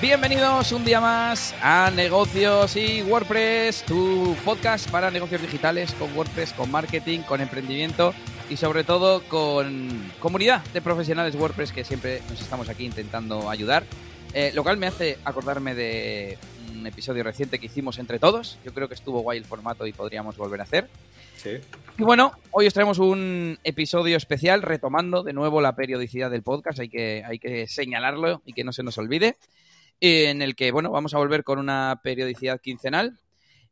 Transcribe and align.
Bienvenidos 0.00 0.72
un 0.72 0.82
día 0.82 0.98
más 0.98 1.54
a 1.60 1.90
Negocios 1.90 2.74
y 2.74 3.02
WordPress, 3.02 3.82
tu 3.82 4.34
podcast 4.46 4.90
para 4.90 5.10
negocios 5.10 5.42
digitales 5.42 5.92
con 5.92 6.16
WordPress, 6.16 6.54
con 6.54 6.70
marketing, 6.70 7.20
con 7.20 7.42
emprendimiento 7.42 8.14
y 8.48 8.56
sobre 8.56 8.82
todo 8.82 9.22
con 9.24 10.10
comunidad 10.18 10.64
de 10.72 10.80
profesionales 10.80 11.34
WordPress 11.34 11.72
que 11.72 11.84
siempre 11.84 12.22
nos 12.30 12.40
estamos 12.40 12.70
aquí 12.70 12.86
intentando 12.86 13.50
ayudar. 13.50 13.84
Eh, 14.32 14.52
lo 14.54 14.62
cual 14.62 14.78
me 14.78 14.86
hace 14.86 15.18
acordarme 15.22 15.74
de 15.74 16.38
un 16.72 16.86
episodio 16.86 17.22
reciente 17.22 17.58
que 17.58 17.66
hicimos 17.66 17.98
entre 17.98 18.18
todos. 18.18 18.58
Yo 18.64 18.72
creo 18.72 18.88
que 18.88 18.94
estuvo 18.94 19.20
guay 19.20 19.36
el 19.36 19.44
formato 19.44 19.86
y 19.86 19.92
podríamos 19.92 20.38
volver 20.38 20.60
a 20.60 20.64
hacer. 20.64 20.88
Sí. 21.36 21.58
Y 21.98 22.02
bueno, 22.04 22.32
hoy 22.52 22.66
os 22.66 22.72
traemos 22.72 22.98
un 22.98 23.58
episodio 23.64 24.16
especial 24.16 24.62
retomando 24.62 25.22
de 25.22 25.34
nuevo 25.34 25.60
la 25.60 25.76
periodicidad 25.76 26.30
del 26.30 26.42
podcast. 26.42 26.80
Hay 26.80 26.88
que, 26.88 27.22
hay 27.26 27.38
que 27.38 27.68
señalarlo 27.68 28.40
y 28.46 28.54
que 28.54 28.64
no 28.64 28.72
se 28.72 28.82
nos 28.82 28.96
olvide. 28.96 29.36
En 30.00 30.40
el 30.40 30.56
que, 30.56 30.72
bueno, 30.72 30.90
vamos 30.90 31.12
a 31.14 31.18
volver 31.18 31.44
con 31.44 31.58
una 31.58 32.00
periodicidad 32.02 32.60
quincenal. 32.60 33.18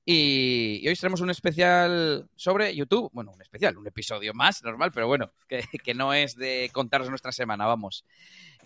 Y, 0.05 0.87
hoy 0.89 0.95
traemos 0.95 1.21
un 1.21 1.31
especial 1.31 2.29
sobre 2.35 2.75
YouTube. 2.75 3.11
Bueno, 3.13 3.33
un 3.33 3.43
especial, 3.43 3.77
un 3.77 3.87
episodio 3.87 4.33
más 4.35 4.63
normal, 4.63 4.91
pero 4.93 5.07
bueno, 5.07 5.33
que, 5.49 5.95
no 5.95 6.15
es 6.15 6.37
de 6.37 6.71
contaros 6.73 7.09
nuestra 7.11 7.33
semana, 7.33 7.67
vamos. 7.67 8.05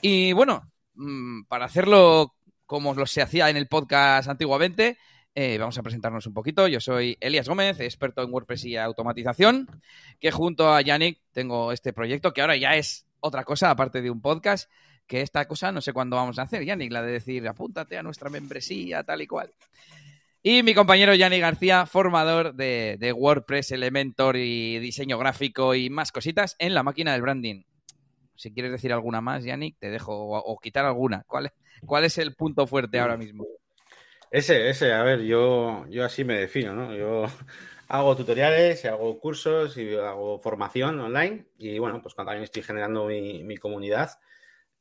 Y 0.01 0.33
bueno, 0.33 0.71
mm, 0.95 1.45
para 1.45 1.65
hacerlo 1.65 2.35
como 2.67 2.95
lo 2.95 3.07
se 3.07 3.23
hacía 3.23 3.51
en 3.51 3.57
el 3.57 3.69
podcast 3.69 4.29
antiguamente, 4.29 4.99
eh, 5.35 5.59
vamos 5.59 5.77
a 5.79 5.83
presentarnos 5.83 6.27
un 6.27 6.35
poquito. 6.35 6.69
Yo 6.69 6.79
soy 6.79 7.17
Elías 7.21 7.49
Gómez, 7.49 7.81
experto 7.81 8.23
en 8.23 8.33
WordPress 8.33 8.65
y 8.67 8.77
automatización, 8.77 9.69
que 10.21 10.31
junto 10.31 10.73
a 10.73 10.81
Yannick 10.81 11.21
tengo 11.33 11.73
este 11.73 11.93
proyecto 11.93 12.33
que 12.33 12.41
ahora 12.41 12.57
ya 12.57 12.77
es 12.77 13.07
otra 13.21 13.45
cosa, 13.45 13.71
aparte 13.71 14.03
de 14.03 14.11
un 14.11 14.21
podcast, 14.21 14.71
que 15.07 15.21
esta 15.21 15.47
cosa 15.47 15.73
no 15.73 15.81
sé 15.81 15.93
cuándo 15.93 16.17
vamos 16.17 16.39
a 16.39 16.43
hacer, 16.43 16.65
Yannick, 16.65 16.93
la 16.93 17.03
de 17.03 17.13
decir 17.13 17.47
apúntate 17.47 17.99
a 17.99 18.03
nuestra 18.03 18.31
membresía, 18.31 19.03
tal 19.03 19.23
y 19.23 19.27
cual. 19.27 19.53
Y 20.45 20.65
mi 20.65 20.75
compañero 20.75 21.15
Yannick 21.15 21.41
García, 21.41 21.87
formador 21.87 22.55
de, 22.55 22.97
de 22.99 23.13
WordPress, 23.13 23.71
Elementor 23.71 24.37
y 24.37 24.81
diseño 24.81 25.17
gráfico 25.17 25.75
y 25.77 25.89
más 25.89 26.11
cositas 26.11 26.57
en 26.59 26.75
la 26.75 26.83
máquina 26.83 27.13
del 27.13 27.23
branding. 27.23 27.63
Si 28.35 28.53
quieres 28.53 28.73
decir 28.73 28.93
alguna 28.93 29.21
más, 29.21 29.45
Yannick, 29.45 29.79
te 29.79 29.89
dejo, 29.89 30.13
o, 30.13 30.59
quitar 30.59 30.85
alguna. 30.85 31.23
¿Cuál, 31.29 31.53
¿Cuál 31.87 32.05
es 32.05 32.19
el 32.19 32.35
punto 32.35 32.67
fuerte 32.67 32.99
ahora 32.99 33.17
mismo? 33.17 33.47
Ese, 34.33 34.69
ese, 34.69 34.93
a 34.93 35.05
ver, 35.05 35.21
yo, 35.21 35.87
yo 35.89 36.05
así 36.05 36.25
me 36.25 36.35
defino, 36.39 36.75
¿no? 36.75 36.93
Yo 36.93 37.27
hago 37.89 38.17
tutoriales, 38.17 38.85
hago 38.85 39.21
cursos 39.21 39.77
y 39.77 39.95
hago 39.95 40.41
formación 40.41 40.99
online 40.99 41.47
y 41.57 41.79
bueno, 41.79 42.03
pues 42.03 42.17
también 42.17 42.43
estoy 42.43 42.63
generando 42.63 43.07
mi, 43.07 43.45
mi 43.45 43.59
comunidad. 43.59 44.11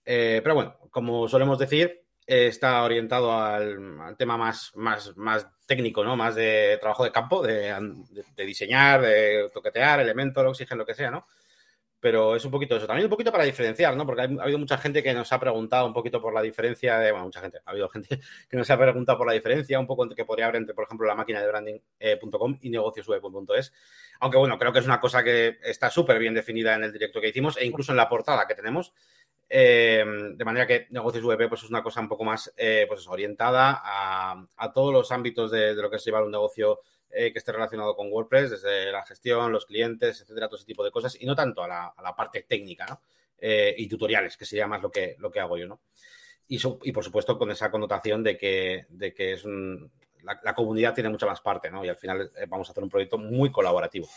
Eh, 0.05 0.41
pero 0.43 0.55
bueno, 0.55 0.77
como 0.89 1.27
solemos 1.27 1.59
decir, 1.59 2.03
está 2.25 2.83
orientado 2.83 3.31
al, 3.37 4.15
tema 4.17 4.37
más, 4.37 4.71
más, 4.75 5.15
más 5.17 5.47
técnico, 5.65 6.03
¿no? 6.03 6.15
Más 6.15 6.35
de 6.35 6.77
trabajo 6.79 7.03
de 7.03 7.11
campo, 7.11 7.41
de 7.41 8.05
diseñar, 8.37 9.01
de 9.01 9.49
toquetear, 9.53 9.99
elementos, 9.99 10.45
oxígeno, 10.45 10.79
lo 10.79 10.85
que 10.85 10.95
sea, 10.95 11.11
¿no? 11.11 11.25
pero 12.01 12.35
es 12.35 12.43
un 12.43 12.51
poquito 12.51 12.75
eso. 12.75 12.87
También 12.87 13.05
un 13.05 13.11
poquito 13.11 13.31
para 13.31 13.43
diferenciar, 13.43 13.95
¿no? 13.95 14.05
Porque 14.05 14.23
ha 14.23 14.25
habido 14.25 14.57
mucha 14.57 14.77
gente 14.79 15.03
que 15.03 15.13
nos 15.13 15.31
ha 15.31 15.39
preguntado 15.39 15.85
un 15.85 15.93
poquito 15.93 16.19
por 16.19 16.33
la 16.33 16.41
diferencia 16.41 16.97
de, 16.97 17.11
bueno, 17.11 17.25
mucha 17.25 17.41
gente, 17.41 17.59
ha 17.63 17.69
habido 17.69 17.87
gente 17.89 18.19
que 18.49 18.57
nos 18.57 18.69
ha 18.71 18.77
preguntado 18.77 19.19
por 19.19 19.27
la 19.27 19.33
diferencia, 19.33 19.79
un 19.79 19.85
poco 19.85 20.09
que 20.09 20.25
podría 20.25 20.47
haber 20.47 20.57
entre, 20.57 20.73
por 20.73 20.85
ejemplo, 20.85 21.07
la 21.07 21.13
máquina 21.13 21.39
de 21.39 21.47
branding.com 21.47 22.53
eh, 22.53 22.57
y 22.61 22.69
negociosweb.es. 22.71 23.71
Aunque 24.19 24.37
bueno, 24.37 24.57
creo 24.57 24.73
que 24.73 24.79
es 24.79 24.85
una 24.85 24.99
cosa 24.99 25.23
que 25.23 25.59
está 25.63 25.91
súper 25.91 26.17
bien 26.17 26.33
definida 26.33 26.73
en 26.73 26.83
el 26.83 26.91
directo 26.91 27.21
que 27.21 27.29
hicimos 27.29 27.55
e 27.57 27.65
incluso 27.65 27.91
en 27.91 27.97
la 27.97 28.09
portada 28.09 28.47
que 28.47 28.55
tenemos. 28.55 28.93
Eh, 29.53 30.05
de 30.33 30.45
manera 30.45 30.65
que 30.65 30.87
negocios 30.91 31.25
web 31.25 31.49
pues, 31.49 31.63
es 31.63 31.69
una 31.69 31.83
cosa 31.83 31.99
un 31.99 32.07
poco 32.07 32.23
más 32.23 32.53
eh, 32.55 32.85
pues, 32.87 33.05
orientada 33.07 33.81
a, 33.83 34.45
a, 34.55 34.71
todos 34.71 34.93
los 34.93 35.11
ámbitos 35.11 35.51
de, 35.51 35.75
de 35.75 35.81
lo 35.81 35.89
que 35.89 35.97
es 35.97 36.05
llevar 36.05 36.23
un 36.23 36.31
negocio 36.31 36.79
eh, 37.09 37.33
que 37.33 37.39
esté 37.39 37.51
relacionado 37.51 37.93
con 37.93 38.09
WordPress, 38.09 38.51
desde 38.51 38.93
la 38.93 39.03
gestión, 39.03 39.51
los 39.51 39.65
clientes, 39.65 40.21
etcétera, 40.21 40.47
todo 40.47 40.55
ese 40.55 40.65
tipo 40.65 40.85
de 40.85 40.91
cosas, 40.91 41.17
y 41.19 41.25
no 41.25 41.35
tanto 41.35 41.61
a 41.63 41.67
la, 41.67 41.87
a 41.87 42.01
la 42.01 42.15
parte 42.15 42.43
técnica. 42.43 43.01
Eh, 43.43 43.73
y 43.75 43.87
tutoriales, 43.87 44.37
que 44.37 44.45
sería 44.45 44.67
más 44.67 44.83
lo 44.83 44.91
que, 44.91 45.15
lo 45.17 45.31
que 45.31 45.39
hago 45.39 45.57
yo, 45.57 45.67
¿no? 45.67 45.81
Y, 46.47 46.59
por 46.91 47.03
supuesto 47.03 47.37
con 47.39 47.49
esa 47.49 47.71
connotación 47.71 48.23
de 48.23 48.37
que, 48.37 48.85
de 48.89 49.13
que 49.13 49.33
es 49.33 49.43
la, 49.45 50.39
la, 50.43 50.53
comunidad 50.53 50.93
tiene 50.93 51.09
mucha 51.09 51.25
más 51.25 51.41
parte, 51.41 51.71
¿no? 51.71 51.83
Y 51.83 51.89
al 51.89 51.95
final 51.97 52.31
vamos 52.47 52.69
a 52.69 52.71
hacer 52.71 52.83
un 52.83 52.89
proyecto 52.89 53.17
muy 53.17 53.51
colaborativo. 53.51 54.07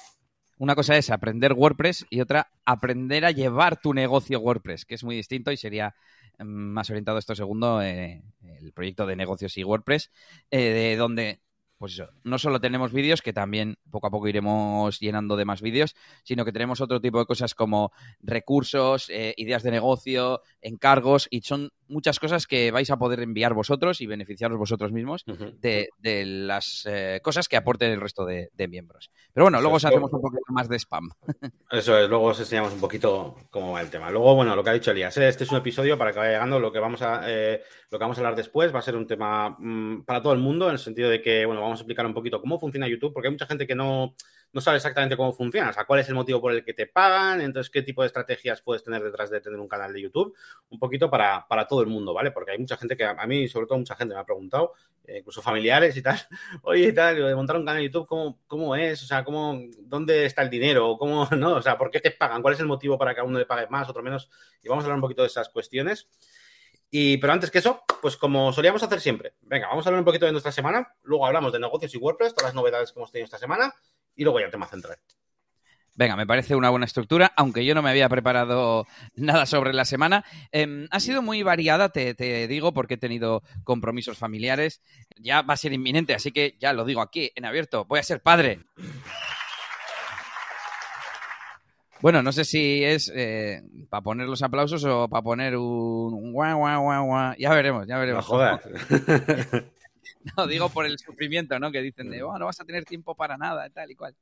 Una 0.59 0.75
cosa 0.75 0.97
es 0.97 1.11
aprender 1.11 1.53
WordPress 1.53 2.07
y 2.11 2.21
otra 2.21 2.49
aprender 2.65 3.25
a 3.25 3.33
llevar 3.33 3.81
tu 3.81 3.93
negocio 3.93 4.41
WordPress, 4.41 4.85
que 4.85 4.95
es 4.95 5.03
muy 5.03 5.17
distinto 5.17 5.51
y 5.51 5.57
sería 5.57 5.95
mm, 6.39 6.45
más 6.45 6.91
orientado 6.91 7.19
esto 7.19 7.35
segundo, 7.35 7.83
eh, 7.83 8.23
el 8.61 8.73
proyecto 8.73 9.07
de 9.07 9.17
negocios 9.17 9.57
y 9.59 9.65
WordPress, 9.65 10.11
eh, 10.51 10.71
de 10.71 10.97
donde 10.97 11.41
pues 11.79 11.93
eso, 11.95 12.09
no 12.23 12.39
solo 12.39 12.61
tenemos 12.61 12.93
vídeos, 12.93 13.23
que 13.23 13.33
también 13.33 13.77
poco 13.91 14.07
a 14.07 14.11
poco 14.11 14.29
iremos 14.29 14.99
llenando 15.01 15.37
de 15.37 15.45
más 15.45 15.61
vídeos, 15.61 15.95
sino 16.23 16.45
que 16.45 16.53
tenemos 16.53 16.81
otro 16.81 17.01
tipo 17.01 17.19
de 17.19 17.27
cosas 17.27 17.55
como 17.55 17.93
recursos, 18.21 19.11
eh, 19.11 19.35
ideas 19.37 19.63
de 19.63 19.71
negocio, 19.71 20.41
encargos, 20.61 21.27
y 21.31 21.43
son 21.43 21.71
muchas 21.89 22.19
cosas 22.19 22.47
que 22.47 22.71
vais 22.71 22.91
a 22.91 22.97
poder 22.97 23.21
enviar 23.21 23.55
vosotros 23.55 24.01
y 24.01 24.07
beneficiaros 24.07 24.59
vosotros 24.59 24.93
mismos 24.93 25.25
uh 25.27 25.33
-huh. 25.33 25.61
de, 25.61 25.89
de, 25.99 26.25
las 26.25 26.87
eh, 26.87 27.21
cosas 27.23 27.49
que 27.49 27.57
aporten 27.57 27.91
el 27.91 28.01
resto 28.01 28.25
de, 28.25 28.51
de 28.55 28.69
miembros. 28.69 29.11
Pero 29.33 29.45
bueno, 29.45 29.61
luego 29.61 29.77
os 29.77 29.85
hacemos 29.85 30.13
un 30.13 30.21
poquito 30.21 30.53
más 30.53 30.69
de 30.69 30.79
spam. 30.79 31.11
Eso 31.71 31.99
es, 31.99 32.09
luego 32.09 32.27
os 32.27 32.41
enseñamos 32.41 32.73
un 32.73 32.81
poquito 32.81 33.37
cómo 33.51 33.73
va 33.73 33.81
el 33.81 33.91
tema. 33.91 34.11
Luego, 34.11 34.35
bueno, 34.35 34.57
lo 34.57 34.65
que 34.65 34.71
ha 34.71 34.73
dicho 34.75 34.91
Elías, 34.91 35.17
este 35.17 35.45
es 35.45 35.51
un 35.51 35.59
episodio 35.59 35.99
para 35.99 36.13
que 36.13 36.19
vaya 36.19 36.33
llegando, 36.33 36.59
lo 36.59 36.73
que 36.73 36.79
vamos 36.79 37.03
a, 37.03 37.23
eh, 37.27 37.63
lo 37.91 37.99
que 37.99 38.05
vamos 38.05 38.17
a 38.17 38.21
hablar 38.21 38.37
después 38.37 38.75
va 38.75 38.79
a 38.79 38.83
ser 38.83 38.97
un 38.97 39.07
tema 39.07 39.57
mmm, 39.59 40.03
para 40.05 40.23
todo 40.23 40.33
el 40.33 40.39
mundo, 40.39 40.67
en 40.67 40.73
el 40.73 40.79
sentido 40.79 41.11
de 41.11 41.21
que, 41.21 41.45
bueno, 41.47 41.61
vamos 41.65 41.81
a 41.81 41.83
explicar 41.83 42.07
un 42.07 42.15
poquito 42.15 42.41
cómo 42.41 42.59
funciona 42.59 42.89
YouTube, 42.89 43.13
porque 43.13 43.29
hay 43.29 43.33
mucha 43.33 43.47
gente 43.47 43.67
que 43.67 43.75
no, 43.75 44.15
no 44.53 44.61
sabe 44.61 44.77
exactamente 44.77 45.17
cómo 45.17 45.33
funciona, 45.33 45.71
o 45.71 45.73
sea, 45.73 45.85
cuál 45.85 46.01
es 46.01 46.09
el 46.09 46.15
motivo 46.15 46.41
por 46.41 46.53
el 46.53 46.65
que 46.65 46.75
te 46.75 46.87
pagan, 46.87 47.41
entonces 47.41 47.71
qué 47.71 47.83
tipo 47.83 48.03
de 48.03 48.07
estrategias 48.07 48.63
puedes 48.63 48.85
tener 48.85 49.03
detrás 49.03 49.31
de 49.31 49.41
tener 49.41 49.59
un 49.59 49.69
canal 49.69 49.93
de 49.93 50.01
YouTube, 50.01 50.35
un 50.71 50.79
poquito 50.79 51.11
para, 51.11 51.47
para 51.49 51.67
todo 51.67 51.81
el 51.83 51.89
mundo, 51.89 52.15
¿vale? 52.15 52.31
Porque 52.31 52.53
hay 52.53 52.59
mucha 52.59 52.77
gente 52.77 52.97
que 52.97 53.05
a, 53.05 53.27
mí, 53.27 53.49
sobre 53.49 53.67
todo 53.67 53.79
mucha 53.79 53.97
gente 53.97 54.15
me 54.15 54.21
ha 54.21 54.25
preguntado, 54.25 54.73
eh, 55.07 55.19
incluso 55.19 55.43
familiares 55.43 55.97
y 55.97 56.03
tal, 56.03 56.19
oye, 56.63 56.89
y 56.89 56.93
tal, 56.95 57.17
de 57.17 57.35
montar 57.35 57.57
un 57.57 57.65
canal 57.65 57.81
de 57.81 57.89
YouTube, 57.89 58.07
¿cómo, 58.07 58.39
cómo 58.47 58.77
es? 58.77 59.03
O 59.03 59.07
sea, 59.07 59.25
¿cómo, 59.25 59.61
¿dónde 59.81 60.25
está 60.25 60.43
el 60.43 60.51
dinero? 60.51 60.97
¿Cómo, 60.99 61.29
no? 61.37 61.55
O 61.55 61.63
sea, 61.63 61.77
¿por 61.77 61.91
qué 61.91 62.01
te 62.01 62.11
pagan? 62.11 62.41
¿Cuál 62.43 62.55
es 62.55 62.61
el 62.61 62.67
motivo 62.67 62.97
para 62.97 63.15
que 63.15 63.21
a 63.21 63.25
uno 63.25 63.39
le 63.39 63.47
pague 63.47 63.67
más, 63.69 63.89
otro 63.89 64.03
menos? 64.03 64.31
Y 64.63 64.69
vamos 64.69 64.85
a 64.85 64.87
hablar 64.87 64.99
un 64.99 65.03
poquito 65.03 65.23
de 65.23 65.29
esas 65.29 65.49
cuestiones. 65.49 66.09
Y, 66.91 67.17
pero 67.19 67.33
antes 67.33 67.51
que 67.51 67.59
eso, 67.59 67.83
pues 68.01 68.17
como 68.17 68.53
solíamos 68.53 68.83
hacer 68.83 69.01
siempre, 69.01 69.35
venga, 69.43 69.69
vamos 69.69 69.85
a 69.85 69.89
hablar 69.89 70.01
un 70.01 70.05
poquito 70.05 70.27
de 70.27 70.33
nuestra 70.33 70.53
semana, 70.53 70.95
luego 71.03 71.27
hablamos 71.27 71.53
de 71.53 71.59
negocios 71.59 71.95
y 71.95 71.99
WordPress, 71.99 72.35
todas 72.35 72.51
las 72.51 72.55
novedades 72.55 72.93
que 72.93 72.99
hemos 72.99 73.11
tenido 73.11 73.25
esta 73.25 73.39
semana, 73.39 73.75
y 74.15 74.23
luego 74.23 74.39
ya 74.39 74.47
el 74.47 74.53
tema 74.53 74.67
central. 74.67 74.99
Venga, 75.97 76.17
me 76.17 76.27
parece 76.27 76.57
una 76.57 76.71
buena 76.71 76.87
estructura, 76.87 77.33
aunque 77.37 77.65
yo 77.65 77.73
no 77.75 77.83
me 77.83 77.91
había 77.91 78.09
preparado 78.09 78.87
nada 79.15 79.47
sobre 79.47 79.73
la 79.73 79.85
semana. 79.85 80.25
Eh, 80.51 80.89
ha 80.91 81.01
sido 81.01 81.23
muy 81.23 81.43
variada, 81.43 81.91
te, 81.91 82.15
te, 82.15 82.49
digo, 82.49 82.75
porque 82.75 82.95
he 82.95 82.99
tenido 82.99 83.43
compromisos 83.63 84.19
familiares. 84.19 84.83
Ya 85.17 85.43
va 85.43 85.55
a 85.55 85.59
ser 85.59 85.73
inminente, 85.73 86.15
así 86.15 86.33
que 86.33 86.57
ya 86.59 86.73
lo 86.73 86.85
digo 86.85 87.01
aquí, 87.01 87.31
en 87.37 87.45
abierto. 87.45 87.85
Voy 87.85 88.01
a 88.01 88.03
ser 88.03 88.21
padre. 88.21 88.61
Bueno, 92.05 92.23
no 92.23 92.33
sé 92.33 92.45
si 92.45 92.85
es 92.85 93.11
eh, 93.15 93.63
para 93.89 94.03
poner 94.03 94.29
los 94.29 94.43
aplausos 94.43 94.85
o 94.85 95.09
para 95.09 95.23
poner 95.23 95.57
un, 95.57 96.13
un 96.13 96.33
guau, 96.35 96.59
guau, 96.59 96.83
guau, 96.83 97.07
guau. 97.07 97.35
Ya 97.39 97.49
veremos, 97.55 97.87
ya 97.87 97.97
veremos. 97.97 98.29
No 98.29 98.29
jodas. 98.29 98.61
No, 100.37 100.47
digo 100.47 100.69
por 100.69 100.87
el 100.87 100.99
sufrimiento, 101.05 101.59
¿no? 101.59 101.71
Que 101.71 101.83
dicen 101.83 102.11
de, 102.11 102.23
oh, 102.23 102.39
no 102.39 102.47
vas 102.47 102.61
a 102.61 102.65
tener 102.65 102.85
tiempo 102.85 103.15
para 103.15 103.37
nada, 103.37 103.69
tal 103.71 103.91
y 103.91 103.95
cual. 103.95 104.15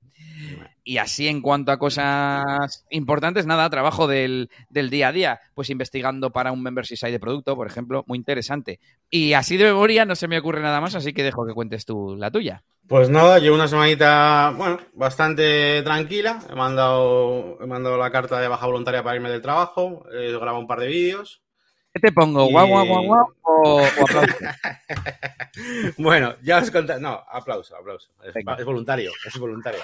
Y 0.85 0.99
así 0.99 1.29
en 1.29 1.41
cuanto 1.41 1.73
a 1.73 1.79
cosas 1.79 2.85
importantes, 2.91 3.47
nada, 3.47 3.71
trabajo 3.71 4.07
del, 4.07 4.51
del 4.69 4.91
día 4.91 5.09
a 5.09 5.13
día, 5.13 5.41
pues 5.55 5.71
investigando 5.71 6.31
para 6.31 6.53
un 6.53 6.63
membership 6.63 6.97
site 6.97 7.13
de 7.13 7.21
producto, 7.21 7.57
por 7.57 7.67
ejemplo, 7.67 8.05
muy 8.07 8.19
interesante. 8.19 8.81
Y 9.11 9.33
así 9.35 9.57
de 9.57 9.65
memoria 9.65 10.05
no 10.05 10.17
se 10.17 10.29
me 10.29 10.39
ocurre 10.39 10.61
nada 10.61 10.81
más, 10.81 10.95
así 10.95 11.13
que 11.13 11.23
dejo 11.23 11.47
que 11.47 11.55
cuentes 11.55 11.85
tú 11.85 12.17
la 12.17 12.31
tuya. 12.31 12.65
Pues 12.89 13.09
nada, 13.09 13.39
llevo 13.39 13.55
una 13.55 13.69
semanita, 13.69 14.53
bueno, 14.57 14.79
bastante 14.93 15.83
tranquila. 15.83 16.41
He 16.51 16.55
mandado, 16.55 17.59
he 17.61 17.67
mandado 17.67 17.97
la 17.97 18.11
carta 18.11 18.41
de 18.41 18.49
baja 18.49 18.67
voluntaria 18.67 19.03
para 19.03 19.17
irme 19.17 19.31
del 19.31 19.41
trabajo, 19.41 20.05
he 20.13 20.33
grabado 20.33 20.59
un 20.59 20.67
par 20.67 20.81
de 20.81 20.89
vídeos. 20.89 21.42
¿Qué 21.93 22.01
te 22.01 22.13
pongo? 22.13 22.47
¿Guau, 22.47 22.67
guau, 22.67 22.87
guau, 22.87 23.05
guau 23.05 23.35
o, 23.43 23.83
o 23.83 23.85
aplauso? 23.85 24.37
bueno, 25.99 26.37
ya 26.43 26.59
os 26.59 26.71
conté. 26.71 26.99
No, 26.99 27.23
aplauso, 27.29 27.77
aplauso. 27.77 28.13
Es, 28.25 28.35
es, 28.35 28.65
voluntario, 28.65 29.13
es 29.27 29.39
voluntario. 29.39 29.81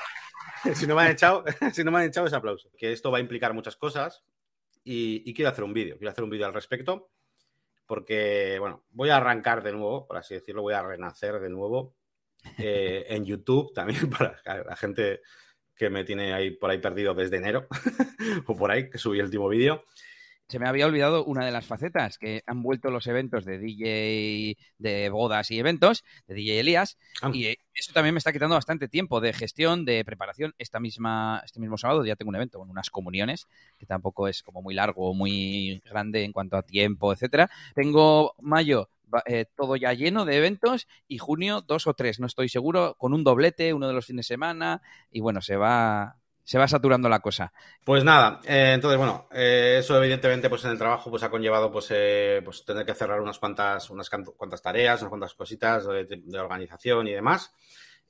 si 0.74 0.86
no 0.86 0.94
me 0.94 1.02
han 1.02 1.10
echado, 1.10 1.44
si 1.72 1.84
no 1.84 1.90
me 1.90 1.98
han 1.98 2.06
echado 2.06 2.26
es 2.26 2.32
aplauso. 2.32 2.70
Que 2.78 2.92
esto 2.92 3.10
va 3.10 3.18
a 3.18 3.20
implicar 3.20 3.52
muchas 3.52 3.76
cosas 3.76 4.24
y, 4.84 5.22
y 5.28 5.34
quiero 5.34 5.50
hacer 5.50 5.64
un 5.64 5.74
vídeo. 5.74 5.98
Quiero 5.98 6.10
hacer 6.10 6.24
un 6.24 6.30
vídeo 6.30 6.46
al 6.46 6.54
respecto 6.54 7.10
porque, 7.86 8.58
bueno, 8.60 8.84
voy 8.90 9.08
a 9.08 9.16
arrancar 9.16 9.62
de 9.62 9.72
nuevo, 9.72 10.06
por 10.06 10.18
así 10.18 10.34
decirlo, 10.34 10.60
voy 10.60 10.74
a 10.74 10.82
renacer 10.82 11.40
de 11.40 11.48
nuevo 11.48 11.94
eh, 12.58 13.06
en 13.08 13.24
YouTube 13.24 13.72
también 13.72 14.10
para 14.10 14.40
la 14.44 14.76
gente 14.76 15.22
que 15.74 15.88
me 15.88 16.04
tiene 16.04 16.34
ahí 16.34 16.50
por 16.50 16.70
ahí 16.70 16.78
perdido 16.78 17.14
desde 17.14 17.36
enero 17.36 17.66
o 18.46 18.56
por 18.56 18.70
ahí, 18.70 18.90
que 18.90 18.98
subí 18.98 19.18
el 19.18 19.26
último 19.26 19.48
vídeo. 19.48 19.84
Se 20.48 20.58
me 20.58 20.66
había 20.66 20.86
olvidado 20.86 21.24
una 21.24 21.44
de 21.44 21.50
las 21.50 21.66
facetas, 21.66 22.18
que 22.18 22.42
han 22.46 22.62
vuelto 22.62 22.90
los 22.90 23.06
eventos 23.06 23.44
de 23.44 23.58
DJ 23.58 24.56
de 24.78 25.10
bodas 25.10 25.50
y 25.50 25.58
eventos, 25.58 26.04
de 26.26 26.34
DJ 26.34 26.60
Elías, 26.60 26.98
Ah. 27.22 27.30
y 27.32 27.46
eso 27.74 27.92
también 27.92 28.14
me 28.14 28.18
está 28.18 28.32
quitando 28.32 28.54
bastante 28.54 28.88
tiempo 28.88 29.20
de 29.20 29.32
gestión, 29.32 29.84
de 29.84 30.04
preparación. 30.04 30.54
Esta 30.58 30.80
misma, 30.80 31.42
este 31.44 31.60
mismo 31.60 31.76
sábado 31.78 32.04
ya 32.04 32.16
tengo 32.16 32.30
un 32.30 32.36
evento 32.36 32.58
con 32.58 32.70
unas 32.70 32.90
comuniones, 32.90 33.46
que 33.78 33.86
tampoco 33.86 34.26
es 34.28 34.42
como 34.42 34.62
muy 34.62 34.74
largo 34.74 35.10
o 35.10 35.14
muy 35.14 35.80
grande 35.84 36.24
en 36.24 36.32
cuanto 36.32 36.56
a 36.56 36.62
tiempo, 36.62 37.12
etcétera. 37.12 37.50
Tengo 37.74 38.34
mayo 38.40 38.90
eh, 39.26 39.46
todo 39.56 39.76
ya 39.76 39.94
lleno 39.94 40.26
de 40.26 40.36
eventos 40.36 40.86
y 41.06 41.16
junio 41.16 41.62
dos 41.62 41.86
o 41.86 41.94
tres, 41.94 42.20
no 42.20 42.26
estoy 42.26 42.48
seguro, 42.50 42.94
con 42.98 43.14
un 43.14 43.24
doblete, 43.24 43.72
uno 43.72 43.88
de 43.88 43.94
los 43.94 44.04
fines 44.04 44.26
de 44.26 44.34
semana, 44.34 44.82
y 45.10 45.20
bueno, 45.20 45.40
se 45.40 45.56
va, 45.56 46.18
se 46.48 46.56
va 46.56 46.66
saturando 46.66 47.10
la 47.10 47.20
cosa. 47.20 47.52
Pues 47.84 48.04
nada, 48.04 48.40
eh, 48.46 48.72
entonces 48.72 48.96
bueno, 48.96 49.28
eh, 49.32 49.76
eso 49.80 50.02
evidentemente 50.02 50.48
pues 50.48 50.64
en 50.64 50.70
el 50.70 50.78
trabajo 50.78 51.10
pues 51.10 51.22
ha 51.22 51.28
conllevado 51.28 51.70
pues, 51.70 51.88
eh, 51.90 52.40
pues 52.42 52.64
tener 52.64 52.86
que 52.86 52.94
cerrar 52.94 53.20
unas 53.20 53.38
cuantas, 53.38 53.90
unas 53.90 54.08
cuantas 54.08 54.62
tareas, 54.62 54.98
unas 55.02 55.10
cuantas 55.10 55.34
cositas 55.34 55.86
de, 55.86 56.06
de 56.06 56.38
organización 56.38 57.06
y 57.06 57.12
demás. 57.12 57.52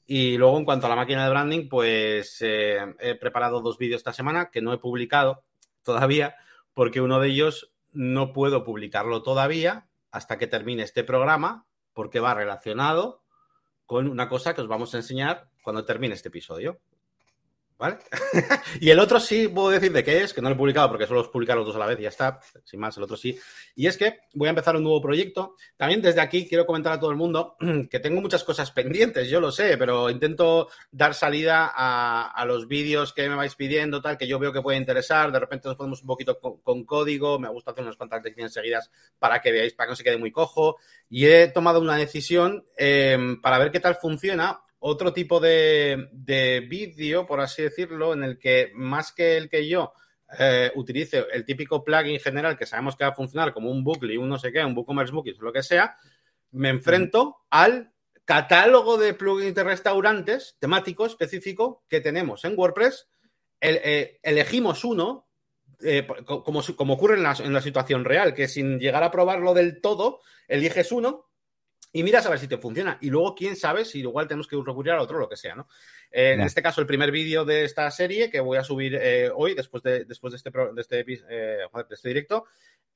Y 0.06 0.38
luego 0.38 0.56
en 0.56 0.64
cuanto 0.64 0.87
a 0.87 0.88
la 0.88 0.94
máquina 0.94 1.25
de 1.25 1.31
branding, 1.31 1.69
pues 1.69 2.38
he 2.40 3.17
preparado 3.20 3.61
dos 3.61 3.76
vídeos 3.76 3.99
esta 3.99 4.12
semana 4.12 4.50
que 4.52 4.62
no 4.62 4.73
he 4.73 4.79
publicado 4.79 5.43
todavía 5.82 6.37
porque 6.75 7.00
uno 7.00 7.19
de 7.19 7.31
ellos 7.31 7.73
no 7.93 8.32
puedo 8.32 8.62
publicarlo 8.62 9.25
todavía 9.25 9.88
hasta 10.12 10.38
que 10.38 10.46
termine 10.46 10.85
este 10.85 11.02
programa 11.02 11.67
porque 11.93 12.20
va 12.20 12.35
relacionado 12.35 13.25
con 13.85 14.06
una 14.06 14.29
cosa 14.29 14.55
que 14.55 14.61
os 14.61 14.69
vamos 14.69 14.94
a 14.94 14.99
enseñar 14.99 15.49
cuando 15.64 15.85
termine 15.85 16.14
este 16.14 16.29
episodio. 16.29 16.79
¿Vale? 17.78 17.98
y 18.80 18.90
el 18.90 18.98
otro 18.98 19.20
sí 19.20 19.46
puedo 19.46 19.70
decir 19.70 19.92
de 19.92 20.02
qué 20.02 20.25
es, 20.25 20.34
que 20.34 20.42
no 20.42 20.48
lo 20.48 20.56
he 20.56 20.58
publicado 20.58 20.88
porque 20.88 21.06
solo 21.06 21.20
os 21.20 21.28
publicar 21.28 21.56
los 21.56 21.64
dos 21.64 21.76
a 21.76 21.78
la 21.78 21.86
vez 21.86 22.00
y 22.00 22.02
ya 22.02 22.08
está, 22.08 22.40
sin 22.64 22.80
más, 22.80 22.96
el 22.96 23.04
otro 23.04 23.16
sí. 23.16 23.38
Y 23.76 23.86
es 23.86 23.96
que 23.96 24.19
voy 24.34 24.48
a 24.48 24.50
empezar 24.50 24.75
un 24.75 24.82
nuevo 24.82 25.00
proyecto. 25.00 25.54
También 25.76 26.02
desde 26.02 26.20
aquí 26.20 26.48
quiero 26.48 26.66
comentar 26.66 26.92
a 26.94 26.98
todo 26.98 27.12
el 27.12 27.16
mundo 27.16 27.56
que 27.88 28.00
tengo 28.00 28.20
muchas 28.20 28.42
cosas 28.42 28.72
pendientes, 28.72 29.28
yo 29.28 29.40
lo 29.40 29.52
sé, 29.52 29.78
pero 29.78 30.10
intento 30.10 30.69
dar 30.90 31.14
salida 31.14 31.70
a, 31.72 32.44
los 32.46 32.66
vídeos 32.66 33.12
que 33.12 33.28
me 33.28 33.36
vais 33.36 33.54
pidiendo, 33.54 34.00
tal, 34.00 34.19
que 34.19 34.26
yo 34.26 34.40
veo 34.40 34.52
que 34.52 34.62
puede 34.62 34.78
interesar. 34.78 35.30
De 35.30 35.38
repente 35.38 35.69
nos 35.69 35.76
ponemos 35.76 36.00
un 36.00 36.08
poquito 36.08 36.40
con, 36.40 36.58
con 36.58 36.84
código, 36.84 37.38
me 37.38 37.48
gusta 37.48 37.70
hacer 37.70 37.84
unas 37.84 37.96
cuantas 37.96 38.25
lecciones 38.25 38.52
seguidas 38.52 38.90
para 39.20 39.40
que 39.40 39.52
veáis, 39.52 39.75
para 39.75 39.86
que 39.86 39.92
no 39.92 39.96
se 39.96 40.04
quede 40.04 40.19
muy 40.19 40.32
cojo. 40.32 40.78
Y 41.08 41.26
he 41.26 41.46
tomado 41.46 41.80
una 41.80 41.94
decisión 41.94 42.66
eh, 42.76 43.36
para 43.40 43.58
ver 43.58 43.70
qué 43.70 43.78
tal 43.78 43.94
funciona 43.94 44.62
otro 44.80 45.12
tipo 45.12 45.40
de, 45.40 46.08
de 46.12 46.60
vídeo, 46.60 47.26
por 47.26 47.40
así 47.40 47.62
decirlo, 47.62 48.12
en 48.12 48.22
el 48.22 48.38
que 48.38 48.70
más 48.75 49.12
que 49.12 49.36
el 49.36 49.48
que 49.48 49.66
yo 49.69 49.92
eh, 50.38 50.70
utilice 50.75 51.25
el 51.32 51.44
típico 51.44 51.82
plugin 51.82 52.20
general 52.20 52.58
que 52.58 52.66
sabemos 52.66 52.96
que 52.96 53.04
va 53.04 53.10
a 53.10 53.14
funcionar 53.14 53.52
como 53.52 53.70
un 53.70 53.82
Bookly, 53.82 54.16
un 54.19 54.28
no 54.28 54.38
sé 54.38 54.52
qué, 54.52 54.64
un 54.64 54.76
WooCommerce 54.76 55.12
Bookies, 55.12 55.38
lo 55.38 55.52
que 55.52 55.62
sea, 55.62 55.96
me 56.50 56.69
enfrento 56.69 57.38
al 57.50 57.92
catálogo 58.25 58.98
de 58.98 59.14
plugins 59.14 59.54
de 59.54 59.64
restaurantes 59.64 60.56
temático 60.58 61.06
específico 61.06 61.82
que 61.88 62.00
tenemos 62.00 62.44
en 62.44 62.58
WordPress. 62.58 63.08
El, 63.58 63.80
eh, 63.82 64.20
elegimos 64.22 64.84
uno, 64.84 65.28
eh, 65.80 66.06
como, 66.26 66.62
como, 66.76 66.94
ocurre 66.94 67.16
en 67.16 67.22
la, 67.22 67.34
en 67.42 67.54
la 67.54 67.62
situación 67.62 68.04
real, 68.04 68.34
que 68.34 68.48
sin 68.48 68.78
llegar 68.78 69.02
a 69.02 69.10
probarlo 69.10 69.54
del 69.54 69.80
todo, 69.80 70.20
eliges 70.46 70.92
uno 70.92 71.27
y 71.93 72.02
miras 72.02 72.26
a 72.26 72.31
ver 72.31 72.38
si 72.38 72.49
te 72.49 72.58
funciona. 72.58 72.99
Y 73.00 73.11
luego, 73.11 73.35
quién 73.35 73.56
sabe 73.56 73.85
si 73.85 74.00
igual 74.00 74.29
tenemos 74.29 74.46
que 74.46 74.56
recurrir 74.56 74.93
al 74.93 75.00
otro, 75.00 75.19
lo 75.19 75.29
que 75.29 75.37
sea, 75.37 75.55
¿no? 75.55 75.69
Eh, 76.11 76.32
en 76.32 76.40
este 76.40 76.62
caso, 76.62 76.81
el 76.81 76.87
primer 76.87 77.11
vídeo 77.11 77.44
de 77.44 77.64
esta 77.64 77.90
serie 77.90 78.31
que 78.31 78.40
voy 78.40 78.58
a 78.58 78.64
subir 78.64 78.94
eh, 78.94 79.31
hoy, 79.35 79.55
después 79.55 79.82
de, 79.82 80.05
después 80.05 80.32
de 80.32 80.37
este, 80.37 80.50
de 80.50 80.81
este, 80.81 81.00
eh, 81.00 81.67
de 81.88 81.94
este 81.94 82.08
directo, 82.08 82.46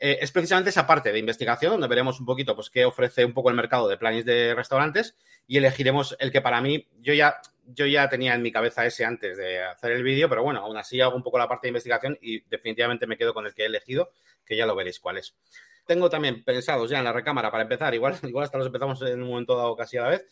eh, 0.05 0.19
es 0.21 0.33
precisamente 0.33 0.71
esa 0.71 0.85
parte 0.85 1.13
de 1.13 1.19
investigación, 1.21 1.71
donde 1.71 1.87
veremos 1.87 2.19
un 2.19 2.27
poquito 2.27 2.57
pues, 2.57 2.71
qué 2.71 2.85
ofrece 2.85 3.25
un 3.25 3.33
poco 3.33 3.51
el 3.51 3.55
mercado 3.55 3.89
de 3.89 3.97
planes 3.97 4.25
de 4.25 4.53
restaurantes 4.53 5.17
y 5.47 5.59
elegiremos 5.59 6.17
el 6.19 6.33
que 6.33 6.41
para 6.41 6.61
mí, 6.61 6.89
yo 7.01 7.15
ya, 7.15 7.37
yo 7.67 7.87
ya 7.87 8.09
tenía 8.09 8.35
en 8.35 8.43
mi 8.43 8.51
cabeza 8.51 8.85
ese 8.85 9.05
antes 9.05 9.37
de 9.37 9.63
hacer 9.63 9.93
el 9.93 10.03
vídeo, 10.03 10.29
pero 10.29 10.43
bueno, 10.43 10.59
aún 10.59 10.77
así 10.77 11.01
hago 11.01 11.15
un 11.15 11.23
poco 11.23 11.39
la 11.39 11.49
parte 11.49 11.69
de 11.69 11.71
investigación 11.71 12.19
y 12.21 12.41
definitivamente 12.49 13.07
me 13.07 13.17
quedo 13.17 13.33
con 13.33 13.47
el 13.47 13.55
que 13.55 13.63
he 13.63 13.67
elegido, 13.67 14.11
que 14.45 14.57
ya 14.57 14.67
lo 14.67 14.75
veréis 14.75 14.99
cuál 14.99 15.19
es. 15.19 15.37
Tengo 15.85 16.09
también 16.09 16.45
pensados 16.45 16.91
ya 16.91 16.99
en 16.99 17.05
la 17.05 17.13
recámara 17.13 17.51
para 17.51 17.65
empezar, 17.65 17.95
igual, 17.95 18.15
igual 18.23 18.45
hasta 18.45 18.59
los 18.59 18.67
empezamos 18.67 19.03
en 19.03 19.23
un 19.23 19.29
momento 19.29 19.57
dado 19.57 19.77
casi 19.77 19.97
a 19.97 20.03
la 20.03 20.09
vez, 20.11 20.27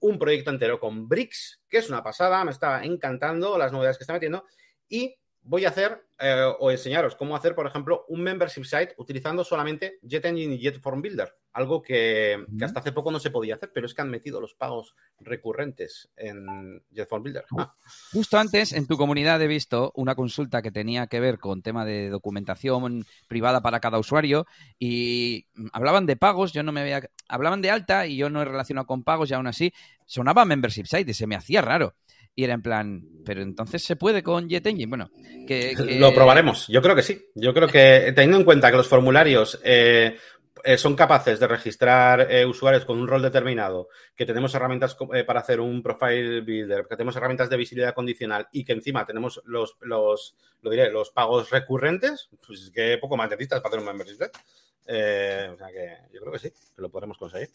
un 0.00 0.18
proyecto 0.18 0.50
entero 0.50 0.80
con 0.80 1.08
Bricks, 1.08 1.62
que 1.68 1.78
es 1.78 1.88
una 1.88 2.02
pasada, 2.02 2.44
me 2.44 2.50
está 2.50 2.84
encantando 2.84 3.56
las 3.56 3.72
novedades 3.72 3.98
que 3.98 4.04
está 4.04 4.14
metiendo, 4.14 4.44
y 4.88 5.16
voy 5.44 5.64
a 5.64 5.70
hacer 5.70 6.04
eh, 6.18 6.52
o 6.60 6.70
enseñaros 6.70 7.16
cómo 7.16 7.34
hacer, 7.34 7.54
por 7.54 7.66
ejemplo, 7.66 8.04
un 8.08 8.22
membership 8.22 8.64
site 8.64 8.94
utilizando 8.96 9.42
solamente 9.42 9.98
Jet 10.02 10.24
Engine 10.24 10.54
y 10.54 10.58
Jet 10.58 10.80
Form 10.80 11.02
Builder, 11.02 11.34
algo 11.52 11.82
que, 11.82 12.46
que, 12.56 12.64
hasta 12.64 12.78
hace 12.78 12.92
poco 12.92 13.10
no 13.10 13.18
se 13.18 13.30
podía 13.30 13.56
hacer, 13.56 13.72
pero 13.74 13.86
es 13.86 13.94
que 13.94 14.02
han 14.02 14.10
metido 14.10 14.40
los 14.40 14.54
pagos 14.54 14.94
recurrentes 15.18 16.10
en 16.16 16.80
Jet 16.92 17.08
Form 17.08 17.24
Builder. 17.24 17.44
Ah. 17.58 17.74
Justo 18.12 18.38
antes, 18.38 18.72
en 18.72 18.86
tu 18.86 18.96
comunidad 18.96 19.42
he 19.42 19.48
visto 19.48 19.90
una 19.96 20.14
consulta 20.14 20.62
que 20.62 20.70
tenía 20.70 21.08
que 21.08 21.18
ver 21.18 21.38
con 21.38 21.62
tema 21.62 21.84
de 21.84 22.08
documentación 22.08 23.04
privada 23.26 23.60
para 23.60 23.80
cada 23.80 23.98
usuario 23.98 24.46
y 24.78 25.46
hablaban 25.72 26.06
de 26.06 26.16
pagos, 26.16 26.52
yo 26.52 26.62
no 26.62 26.70
me 26.70 26.82
había... 26.82 27.10
Hablaban 27.28 27.62
de 27.62 27.70
alta 27.70 28.06
y 28.06 28.16
yo 28.16 28.28
no 28.30 28.42
he 28.42 28.44
relacionado 28.44 28.86
con 28.86 29.04
pagos 29.04 29.30
y 29.30 29.34
aún 29.34 29.46
así 29.46 29.72
sonaba 30.06 30.44
membership 30.44 30.84
site 30.84 31.10
y 31.10 31.14
se 31.14 31.26
me 31.26 31.34
hacía 31.34 31.62
raro. 31.62 31.94
Y 32.34 32.44
era 32.44 32.54
en 32.54 32.62
plan, 32.62 33.02
pero 33.26 33.42
entonces 33.42 33.84
se 33.84 33.96
puede 33.96 34.22
con 34.22 34.48
Jet 34.48 34.66
Engine. 34.66 34.88
Bueno, 34.88 35.10
que, 35.46 35.74
que... 35.76 35.98
lo 35.98 36.14
probaremos. 36.14 36.66
Yo 36.68 36.80
creo 36.80 36.96
que 36.96 37.02
sí. 37.02 37.20
Yo 37.34 37.52
creo 37.52 37.68
que 37.68 38.12
teniendo 38.16 38.38
en 38.38 38.44
cuenta 38.44 38.70
que 38.70 38.78
los 38.78 38.88
formularios 38.88 39.60
eh, 39.62 40.16
eh, 40.64 40.78
son 40.78 40.94
capaces 40.94 41.40
de 41.40 41.48
registrar 41.48 42.30
eh, 42.30 42.46
usuarios 42.46 42.84
con 42.84 42.98
un 42.98 43.08
rol 43.08 43.22
determinado, 43.22 43.88
que 44.14 44.26
tenemos 44.26 44.54
herramientas 44.54 44.96
eh, 45.12 45.24
para 45.24 45.40
hacer 45.40 45.60
un 45.60 45.82
profile 45.82 46.42
builder, 46.42 46.86
que 46.86 46.96
tenemos 46.96 47.16
herramientas 47.16 47.50
de 47.50 47.56
visibilidad 47.56 47.94
condicional 47.94 48.46
y 48.52 48.64
que 48.64 48.72
encima 48.72 49.04
tenemos 49.04 49.40
los, 49.44 49.76
los 49.80 50.36
lo 50.60 50.70
diré, 50.70 50.90
los 50.92 51.10
pagos 51.10 51.50
recurrentes, 51.50 52.28
pues 52.46 52.70
que 52.72 52.98
poco 52.98 53.16
más 53.16 53.28
necesitas 53.30 53.60
para 53.60 53.74
hacer 53.74 53.80
un 53.80 53.86
membership. 53.86 54.22
O 54.22 55.56
sea 55.56 55.68
que 55.72 55.96
yo 56.12 56.20
creo 56.20 56.32
que 56.32 56.38
sí, 56.38 56.50
que 56.50 56.82
lo 56.82 56.90
podremos 56.90 57.18
conseguir. 57.18 57.48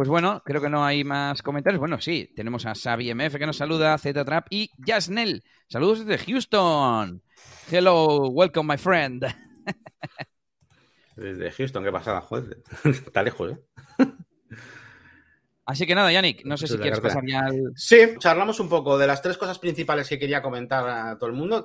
Pues 0.00 0.08
bueno, 0.08 0.42
creo 0.46 0.62
que 0.62 0.70
no 0.70 0.82
hay 0.82 1.04
más 1.04 1.42
comentarios. 1.42 1.78
Bueno, 1.78 2.00
sí, 2.00 2.32
tenemos 2.34 2.64
a 2.64 2.74
Xavi 2.74 3.10
MF 3.14 3.36
que 3.36 3.44
nos 3.44 3.58
saluda, 3.58 3.98
Z-Trap 3.98 4.46
y 4.48 4.70
Jasnel. 4.82 5.44
Saludos 5.68 6.06
desde 6.06 6.24
Houston. 6.24 7.22
Hello, 7.70 8.28
welcome, 8.30 8.72
my 8.72 8.78
friend. 8.78 9.26
Desde 11.16 11.50
Houston, 11.50 11.84
qué 11.84 11.92
pasada, 11.92 12.22
joder. 12.22 12.62
Está 12.84 13.22
lejos, 13.22 13.52
¿eh? 13.52 13.58
Así 15.70 15.86
que 15.86 15.94
nada, 15.94 16.10
Yannick, 16.10 16.44
no 16.44 16.56
sé 16.56 16.66
si 16.66 16.76
quieres 16.78 16.98
pasar 16.98 17.24
ya 17.24 17.42
al... 17.46 17.72
Sí, 17.76 17.96
charlamos 18.18 18.58
un 18.58 18.68
poco 18.68 18.98
de 18.98 19.06
las 19.06 19.22
tres 19.22 19.38
cosas 19.38 19.56
principales 19.60 20.08
que 20.08 20.18
quería 20.18 20.42
comentar 20.42 20.88
a 20.88 21.16
todo 21.16 21.30
el 21.30 21.36
mundo. 21.36 21.64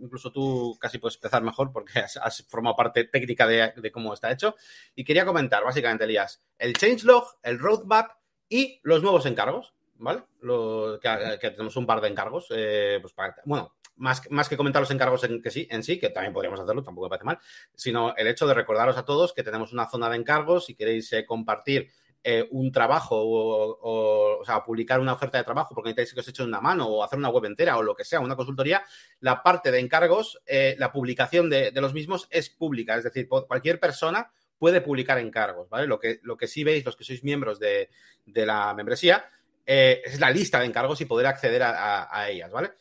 Incluso 0.00 0.30
tú 0.30 0.78
casi 0.80 0.98
puedes 0.98 1.16
empezar 1.16 1.42
mejor 1.42 1.72
porque 1.72 1.98
has, 1.98 2.16
has 2.16 2.44
formado 2.48 2.76
parte 2.76 3.04
técnica 3.04 3.48
de, 3.48 3.72
de, 3.76 3.90
cómo 3.90 4.14
está 4.14 4.30
hecho. 4.30 4.54
Y 4.94 5.02
quería 5.02 5.24
comentar, 5.24 5.64
básicamente, 5.64 6.04
Elías, 6.04 6.40
el 6.58 6.74
changelog, 6.74 7.24
el 7.42 7.58
roadmap 7.58 8.12
y 8.48 8.78
los 8.84 9.02
nuevos 9.02 9.26
encargos, 9.26 9.74
¿vale? 9.96 10.22
Lo, 10.42 11.00
que, 11.02 11.38
que, 11.40 11.50
tenemos 11.50 11.74
un 11.74 11.86
par 11.86 12.00
de 12.00 12.06
encargos. 12.06 12.46
Eh, 12.50 12.98
pues 13.00 13.12
para, 13.12 13.34
bueno, 13.46 13.74
más, 13.96 14.22
más, 14.30 14.48
que 14.48 14.56
comentar 14.56 14.80
los 14.80 14.92
encargos 14.92 15.24
en, 15.24 15.42
que 15.42 15.50
sí, 15.50 15.66
en 15.72 15.82
sí, 15.82 15.98
que 15.98 16.10
también 16.10 16.32
podríamos 16.32 16.60
hacerlo, 16.60 16.84
tampoco 16.84 17.06
me 17.06 17.10
parece 17.10 17.24
mal, 17.24 17.38
sino 17.74 18.14
el 18.16 18.28
hecho 18.28 18.46
de 18.46 18.54
recordaros 18.54 18.96
a 18.96 19.04
todos 19.04 19.32
que 19.32 19.42
tenemos 19.42 19.72
una 19.72 19.88
zona 19.90 20.08
de 20.08 20.18
encargos. 20.18 20.66
Si 20.66 20.76
queréis 20.76 21.12
eh, 21.14 21.26
compartir 21.26 21.90
eh, 22.22 22.46
un 22.50 22.70
trabajo 22.70 23.16
o, 23.16 24.40
o, 24.40 24.44
sea, 24.44 24.62
publicar 24.62 25.00
una 25.00 25.14
oferta 25.14 25.38
de 25.38 25.44
trabajo 25.44 25.74
porque 25.74 25.90
necesitáis 25.90 26.14
que 26.14 26.20
os 26.20 26.28
eche 26.28 26.42
una 26.42 26.60
mano 26.60 26.86
o 26.86 27.02
hacer 27.02 27.18
una 27.18 27.30
web 27.30 27.46
entera 27.46 27.78
o 27.78 27.82
lo 27.82 27.94
que 27.94 28.04
sea, 28.04 28.20
una 28.20 28.36
consultoría, 28.36 28.82
la 29.20 29.42
parte 29.42 29.70
de 29.70 29.80
encargos, 29.80 30.40
eh, 30.46 30.76
la 30.78 30.92
publicación 30.92 31.48
de, 31.48 31.70
de, 31.70 31.80
los 31.80 31.94
mismos 31.94 32.28
es 32.30 32.50
pública, 32.50 32.96
es 32.96 33.04
decir, 33.04 33.28
cualquier 33.28 33.80
persona 33.80 34.30
puede 34.58 34.82
publicar 34.82 35.18
encargos, 35.18 35.70
¿vale? 35.70 35.86
Lo 35.86 35.98
que, 35.98 36.20
lo 36.22 36.36
que 36.36 36.46
sí 36.46 36.62
veis, 36.64 36.84
los 36.84 36.96
que 36.96 37.04
sois 37.04 37.24
miembros 37.24 37.58
de, 37.58 37.88
de 38.26 38.44
la 38.44 38.74
membresía, 38.74 39.24
eh, 39.64 40.02
es 40.04 40.20
la 40.20 40.30
lista 40.30 40.60
de 40.60 40.66
encargos 40.66 41.00
y 41.00 41.06
poder 41.06 41.26
acceder 41.26 41.62
a, 41.62 42.02
a, 42.02 42.20
a 42.20 42.28
ellas, 42.28 42.52
¿vale? 42.52 42.72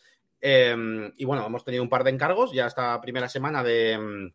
Em, 0.42 1.14
y 1.18 1.26
bueno, 1.26 1.46
hemos 1.46 1.64
tenido 1.64 1.84
un 1.84 1.90
par 1.90 2.04
de 2.04 2.12
encargos 2.12 2.52
ya 2.54 2.68
esta 2.68 3.00
primera 3.02 3.28
semana 3.28 3.64
de 3.64 4.32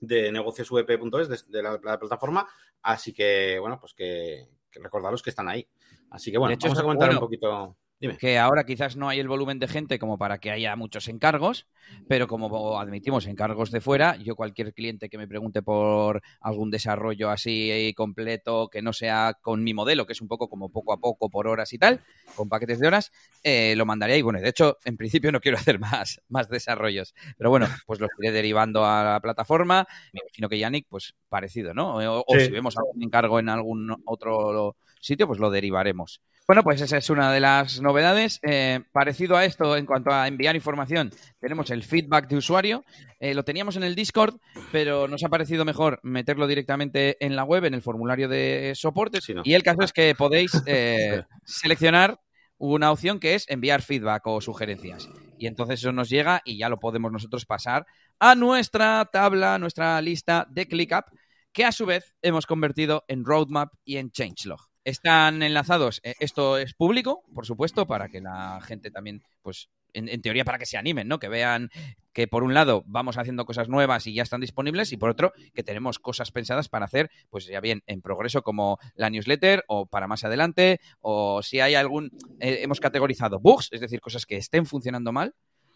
de 0.00 0.30
negociosvp.es, 0.32 1.28
de, 1.28 1.38
de, 1.48 1.62
la, 1.62 1.80
la, 1.82 1.98
plataforma. 1.98 2.46
Así 2.82 3.12
que, 3.12 3.58
bueno, 3.60 3.78
pues 3.80 3.94
que, 3.94 4.48
que, 4.70 4.80
recordaros 4.80 5.22
que 5.22 5.30
están 5.30 5.48
ahí. 5.48 5.68
Así 6.10 6.30
que, 6.30 6.38
bueno, 6.38 6.54
hecho, 6.54 6.68
vamos 6.68 6.78
a 6.78 6.82
comentar 6.82 7.08
bueno, 7.08 7.20
un 7.20 7.26
poquito. 7.26 7.76
Que 8.18 8.38
ahora 8.38 8.64
quizás 8.64 8.96
no 8.96 9.08
hay 9.08 9.20
el 9.20 9.28
volumen 9.28 9.58
de 9.58 9.68
gente 9.68 9.98
como 9.98 10.18
para 10.18 10.38
que 10.38 10.50
haya 10.50 10.76
muchos 10.76 11.08
encargos, 11.08 11.66
pero 12.08 12.28
como 12.28 12.78
admitimos 12.78 13.26
encargos 13.26 13.70
de 13.70 13.80
fuera, 13.80 14.16
yo 14.16 14.36
cualquier 14.36 14.74
cliente 14.74 15.08
que 15.08 15.16
me 15.18 15.26
pregunte 15.26 15.62
por 15.62 16.20
algún 16.40 16.70
desarrollo 16.70 17.30
así 17.30 17.92
completo 17.96 18.68
que 18.68 18.82
no 18.82 18.92
sea 18.92 19.34
con 19.40 19.64
mi 19.64 19.72
modelo, 19.72 20.06
que 20.06 20.12
es 20.12 20.20
un 20.20 20.28
poco 20.28 20.48
como 20.48 20.68
poco 20.70 20.92
a 20.92 20.98
poco 20.98 21.30
por 21.30 21.48
horas 21.48 21.72
y 21.72 21.78
tal, 21.78 22.00
con 22.34 22.48
paquetes 22.48 22.80
de 22.80 22.86
horas, 22.86 23.12
eh, 23.42 23.74
lo 23.76 23.86
mandaré 23.86 24.18
y 24.18 24.22
bueno, 24.22 24.40
de 24.40 24.48
hecho, 24.48 24.76
en 24.84 24.96
principio 24.96 25.32
no 25.32 25.40
quiero 25.40 25.56
hacer 25.70 25.78
más, 25.78 26.20
más 26.28 26.48
desarrollos, 26.48 27.14
pero 27.38 27.50
bueno, 27.50 27.66
pues 27.86 28.00
los 28.00 28.10
iré 28.20 28.32
derivando 28.32 28.84
a 28.84 29.04
la 29.04 29.20
plataforma, 29.20 29.86
me 30.12 30.20
imagino 30.22 30.48
que 30.48 30.58
Yannick, 30.58 30.86
pues 30.88 31.14
parecido, 31.28 31.72
¿no? 31.72 31.96
O, 31.96 32.24
o 32.26 32.38
si 32.38 32.50
vemos 32.50 32.76
algún 32.76 33.02
encargo 33.02 33.40
en 33.40 33.48
algún 33.48 33.96
otro 34.04 34.76
sitio, 35.00 35.26
pues 35.26 35.38
lo 35.38 35.50
derivaremos. 35.50 36.20
Bueno, 36.46 36.62
pues 36.62 36.80
esa 36.80 36.96
es 36.96 37.10
una 37.10 37.32
de 37.32 37.40
las 37.40 37.80
novedades. 37.80 38.38
Eh, 38.42 38.80
parecido 38.92 39.36
a 39.36 39.44
esto, 39.44 39.76
en 39.76 39.84
cuanto 39.84 40.12
a 40.12 40.28
enviar 40.28 40.54
información, 40.54 41.10
tenemos 41.40 41.70
el 41.70 41.82
feedback 41.82 42.28
de 42.28 42.36
usuario. 42.36 42.84
Eh, 43.18 43.34
lo 43.34 43.42
teníamos 43.42 43.74
en 43.74 43.82
el 43.82 43.96
Discord, 43.96 44.36
pero 44.70 45.08
nos 45.08 45.24
ha 45.24 45.28
parecido 45.28 45.64
mejor 45.64 45.98
meterlo 46.04 46.46
directamente 46.46 47.16
en 47.24 47.34
la 47.34 47.42
web, 47.42 47.64
en 47.64 47.74
el 47.74 47.82
formulario 47.82 48.28
de 48.28 48.74
soporte. 48.76 49.18
Y 49.42 49.54
el 49.54 49.64
caso 49.64 49.82
es 49.82 49.92
que 49.92 50.14
podéis 50.14 50.52
eh, 50.66 51.24
seleccionar 51.44 52.20
una 52.58 52.92
opción 52.92 53.18
que 53.18 53.34
es 53.34 53.50
enviar 53.50 53.82
feedback 53.82 54.24
o 54.28 54.40
sugerencias. 54.40 55.08
Y 55.38 55.48
entonces 55.48 55.80
eso 55.80 55.90
nos 55.90 56.08
llega 56.08 56.42
y 56.44 56.58
ya 56.58 56.68
lo 56.68 56.78
podemos 56.78 57.10
nosotros 57.10 57.44
pasar 57.44 57.86
a 58.20 58.36
nuestra 58.36 59.04
tabla, 59.12 59.58
nuestra 59.58 60.00
lista 60.00 60.46
de 60.48 60.68
ClickUp, 60.68 61.06
que 61.52 61.64
a 61.64 61.72
su 61.72 61.86
vez 61.86 62.14
hemos 62.22 62.46
convertido 62.46 63.04
en 63.08 63.24
roadmap 63.24 63.72
y 63.84 63.96
en 63.96 64.12
changelog. 64.12 64.75
Están 64.86 65.42
enlazados, 65.42 66.00
eh, 66.04 66.14
esto 66.20 66.58
es 66.58 66.72
público, 66.72 67.24
por 67.34 67.44
supuesto, 67.44 67.88
para 67.88 68.08
que 68.08 68.20
la 68.20 68.60
gente 68.62 68.92
también, 68.92 69.20
pues, 69.42 69.68
en, 69.92 70.22
teoría 70.22 70.44
para 70.44 70.58
que 70.58 70.64
se 70.64 70.76
animen, 70.76 71.08
¿no? 71.08 71.18
Que 71.18 71.28
vean 71.28 71.70
que 72.12 72.28
por 72.28 72.44
un 72.44 72.54
lado 72.54 72.84
vamos 72.86 73.18
haciendo 73.18 73.46
cosas 73.46 73.68
nuevas 73.68 74.06
y 74.06 74.14
ya 74.14 74.22
están 74.22 74.40
disponibles 74.40 74.92
y 74.92 74.96
por 74.96 75.10
otro 75.10 75.32
que 75.54 75.64
tenemos 75.64 75.98
cosas 75.98 76.30
pensadas 76.30 76.68
para 76.68 76.84
hacer, 76.84 77.10
pues 77.30 77.46
ya 77.46 77.60
bien 77.60 77.82
en 77.88 78.00
progreso 78.00 78.42
como 78.42 78.78
la 78.94 79.10
newsletter 79.10 79.64
o 79.66 79.86
para 79.86 80.06
más 80.06 80.22
adelante 80.22 80.78
o 81.00 81.42
si 81.42 81.58
hay 81.58 81.74
algún, 81.74 82.12
eh, 82.38 82.60
hemos 82.62 82.78
categorizado 82.78 83.40
bugs, 83.40 83.70
es 83.72 83.80
decir, 83.80 84.00
cosas 84.00 84.24
que 84.24 84.36
estén 84.36 84.66
funcionando 84.66 85.10
mal, 85.10 85.34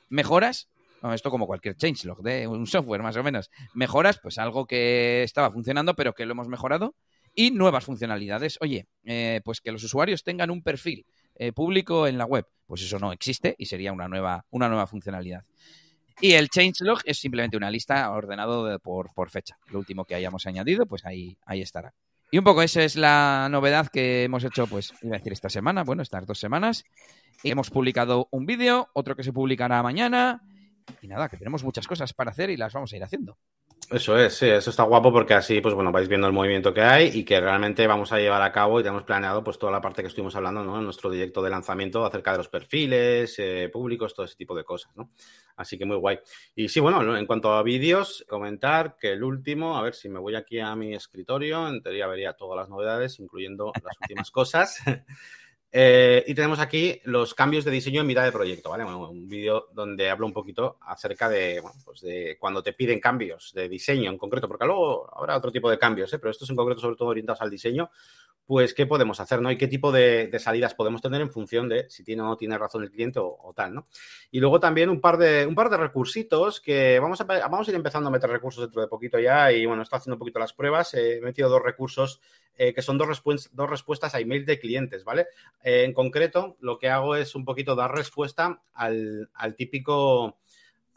mejoras 0.09 0.69
esto 1.15 1.31
como 1.31 1.47
cualquier 1.47 1.77
changelog 1.77 2.23
de 2.23 2.47
un 2.47 2.67
software 2.67 3.03
más 3.03 3.17
o 3.17 3.23
menos. 3.23 3.51
Mejoras, 3.75 4.21
pues 4.21 4.39
algo 4.39 4.67
que 4.67 5.23
estaba 5.23 5.51
funcionando 5.51 5.97
pero 5.97 6.13
que 6.13 6.27
lo 6.27 6.33
hemos 6.33 6.47
mejorado 6.47 6.95
y 7.35 7.51
nuevas 7.51 7.85
funcionalidades. 7.85 8.59
Oye, 8.61 8.87
eh, 9.05 9.41
pues 9.45 9.61
que 9.61 9.73
los 9.73 9.85
usuarios 9.85 10.25
tengan 10.25 10.51
un 10.51 10.63
perfil 10.63 11.07
eh, 11.35 11.53
público 11.53 12.07
en 12.07 12.19
la 12.19 12.27
web, 12.27 12.47
pues 12.67 12.83
eso 12.83 12.99
no 12.99 13.13
existe 13.13 13.55
y 13.59 13.67
sería 13.67 13.93
una 13.93 14.09
nueva, 14.09 14.45
una 14.51 14.69
nueva 14.69 14.87
funcionalidad. 14.87 15.45
Y 16.21 16.33
el 16.33 16.51
changelog 16.51 17.01
es 17.05 17.19
simplemente 17.19 17.57
una 17.57 17.71
lista 17.71 18.11
ordenado 18.11 18.79
por, 18.81 19.13
por, 19.15 19.31
fecha. 19.31 19.57
Lo 19.69 19.79
último 19.79 20.05
que 20.05 20.15
hayamos 20.15 20.47
añadido, 20.47 20.85
pues 20.85 21.07
ahí, 21.07 21.39
ahí 21.47 21.63
estará. 21.63 21.95
Y 22.31 22.39
un 22.39 22.45
poco 22.45 22.63
esa 22.63 22.85
es 22.85 22.95
la 22.95 23.49
novedad 23.51 23.89
que 23.89 24.25
hemos 24.25 24.45
hecho, 24.45 24.67
pues, 24.67 24.93
iba 25.03 25.17
a 25.17 25.19
decir 25.19 25.33
esta 25.33 25.49
semana, 25.49 25.83
bueno, 25.83 26.03
estas 26.03 26.27
dos 26.27 26.39
semanas. 26.39 26.85
Hemos 27.43 27.71
publicado 27.71 28.29
un 28.31 28.47
vídeo, 28.47 28.89
otro 28.93 29.17
que 29.17 29.25
se 29.25 29.33
publicará 29.33 29.83
mañana. 29.83 30.43
Y 31.03 31.09
nada, 31.09 31.29
que 31.29 31.37
tenemos 31.37 31.65
muchas 31.65 31.89
cosas 31.89 32.13
para 32.13 32.31
hacer 32.31 32.51
y 32.51 32.57
las 32.57 32.73
vamos 32.73 32.93
a 32.93 32.97
ir 32.97 33.03
haciendo. 33.03 33.39
Eso 33.91 34.17
es, 34.17 34.35
sí, 34.35 34.47
eso 34.47 34.71
está 34.71 34.85
guapo 34.85 35.13
porque 35.13 35.35
así, 35.35 35.61
pues 35.61 35.75
bueno, 35.75 35.91
vais 35.91 36.07
viendo 36.07 36.29
el 36.29 36.33
movimiento 36.33 36.73
que 36.73 36.81
hay 36.81 37.11
y 37.13 37.25
que 37.25 37.41
realmente 37.41 37.89
vamos 37.89 38.13
a 38.13 38.19
llevar 38.19 38.41
a 38.41 38.53
cabo 38.53 38.79
y 38.79 38.85
tenemos 38.85 39.03
planeado 39.03 39.43
pues 39.43 39.59
toda 39.59 39.73
la 39.73 39.81
parte 39.81 40.01
que 40.01 40.07
estuvimos 40.07 40.37
hablando, 40.37 40.63
¿no? 40.63 40.79
En 40.79 40.85
nuestro 40.85 41.11
directo 41.11 41.43
de 41.43 41.51
lanzamiento 41.51 42.05
acerca 42.05 42.31
de 42.31 42.39
los 42.39 42.49
perfiles 42.49 43.35
eh, 43.41 43.69
públicos, 43.73 44.15
todo 44.15 44.27
ese 44.27 44.37
tipo 44.37 44.55
de 44.55 44.63
cosas, 44.63 44.95
¿no? 44.95 45.11
Así 45.57 45.77
que 45.77 45.87
muy 45.87 45.97
guay. 45.97 46.21
Y 46.55 46.69
sí, 46.69 46.79
bueno, 46.79 47.17
en 47.17 47.27
cuanto 47.27 47.53
a 47.53 47.65
vídeos, 47.65 48.25
comentar 48.29 48.97
que 48.97 49.13
el 49.13 49.25
último, 49.25 49.77
a 49.77 49.83
ver 49.83 49.95
si 49.95 50.09
me 50.09 50.21
voy 50.21 50.37
aquí 50.37 50.61
a 50.61 50.77
mi 50.77 50.95
escritorio, 50.95 51.67
en 51.67 51.83
teoría 51.83 52.07
vería 52.07 52.35
todas 52.35 52.57
las 52.59 52.69
novedades, 52.69 53.19
incluyendo 53.19 53.73
las 53.83 53.97
últimas 54.01 54.31
cosas. 54.31 54.79
Eh, 55.73 56.25
y 56.27 56.35
tenemos 56.35 56.59
aquí 56.59 57.01
los 57.05 57.33
cambios 57.33 57.65
de 57.65 57.71
diseño 57.71 58.01
en 58.01 58.07
mitad 58.09 58.25
de 58.25 58.33
proyecto, 58.33 58.71
¿vale? 58.71 58.85
un 58.85 59.29
vídeo 59.29 59.69
donde 59.73 60.11
hablo 60.11 60.27
un 60.27 60.33
poquito 60.33 60.79
acerca 60.81 61.29
de, 61.29 61.63
pues 61.85 62.01
de 62.01 62.37
cuando 62.41 62.61
te 62.61 62.73
piden 62.73 62.99
cambios 62.99 63.53
de 63.55 63.69
diseño 63.69 64.11
en 64.11 64.19
concreto, 64.19 64.49
porque 64.49 64.67
luego 64.67 65.09
habrá 65.17 65.37
otro 65.37 65.53
tipo 65.53 65.71
de 65.71 65.79
cambios, 65.79 66.13
¿eh? 66.13 66.19
pero 66.19 66.33
estos 66.33 66.51
en 66.51 66.57
concreto 66.57 66.81
sobre 66.81 66.97
todo 66.97 67.11
orientados 67.11 67.41
al 67.41 67.51
diseño, 67.51 67.89
pues 68.47 68.75
qué 68.75 68.87
podemos 68.87 69.21
hacer, 69.21 69.41
¿no? 69.41 69.51
Y 69.51 69.57
qué 69.57 69.69
tipo 69.69 69.93
de, 69.93 70.31
salidas 70.39 70.75
podemos 70.75 71.01
tener 71.01 71.21
en 71.21 71.31
función 71.31 71.69
de 71.69 71.89
si 71.89 72.03
tiene 72.03 72.23
o 72.23 72.25
no 72.25 72.37
tiene 72.37 72.59
razón 72.59 72.83
el 72.83 72.91
cliente 72.91 73.21
o, 73.21 73.53
tal, 73.55 73.75
¿no? 73.75 73.85
Y 74.31 74.41
luego 74.41 74.59
también 74.59 74.91
un 74.91 75.01
par 75.01 75.19
de, 75.19 75.47
un 75.47 75.55
par 75.55 75.71
de 75.71 75.77
recursitos 75.77 76.61
que 76.61 76.99
vamos 76.99 77.21
a, 77.21 77.25
vamos 77.25 77.69
a 77.69 77.71
ir 77.71 77.77
empezando 77.77 78.09
a 78.09 78.13
meter 78.13 78.29
recursos 78.29 78.65
dentro 78.65 78.83
de 78.83 78.89
poquito 78.89 79.19
ya 79.19 79.53
y 79.53 79.67
bueno, 79.67 79.83
estoy 79.83 79.99
haciendo 79.99 80.17
un 80.17 80.21
poquito 80.21 80.41
las 80.41 80.53
pruebas, 80.53 80.95
he 80.95 81.21
metido 81.21 81.49
dos 81.49 81.63
recursos 81.63 82.21
eh, 82.57 82.75
que 82.75 82.83
son 82.83 82.99
dos, 82.99 83.23
dos 83.53 83.71
respuestas 83.71 84.15
a 84.15 84.21
email 84.21 84.45
de 84.45 84.59
clientes, 84.59 85.05
¿vale? 85.05 85.29
Eh, 85.63 85.85
en 85.85 85.95
concreto, 85.95 86.57
lo 86.61 86.79
que 86.79 86.89
hago 86.89 87.17
es 87.17 87.35
un 87.35 87.45
poquito 87.45 87.75
dar 87.75 87.95
respuesta 87.95 88.63
al, 88.75 89.31
al 89.35 89.55
típico 89.55 90.39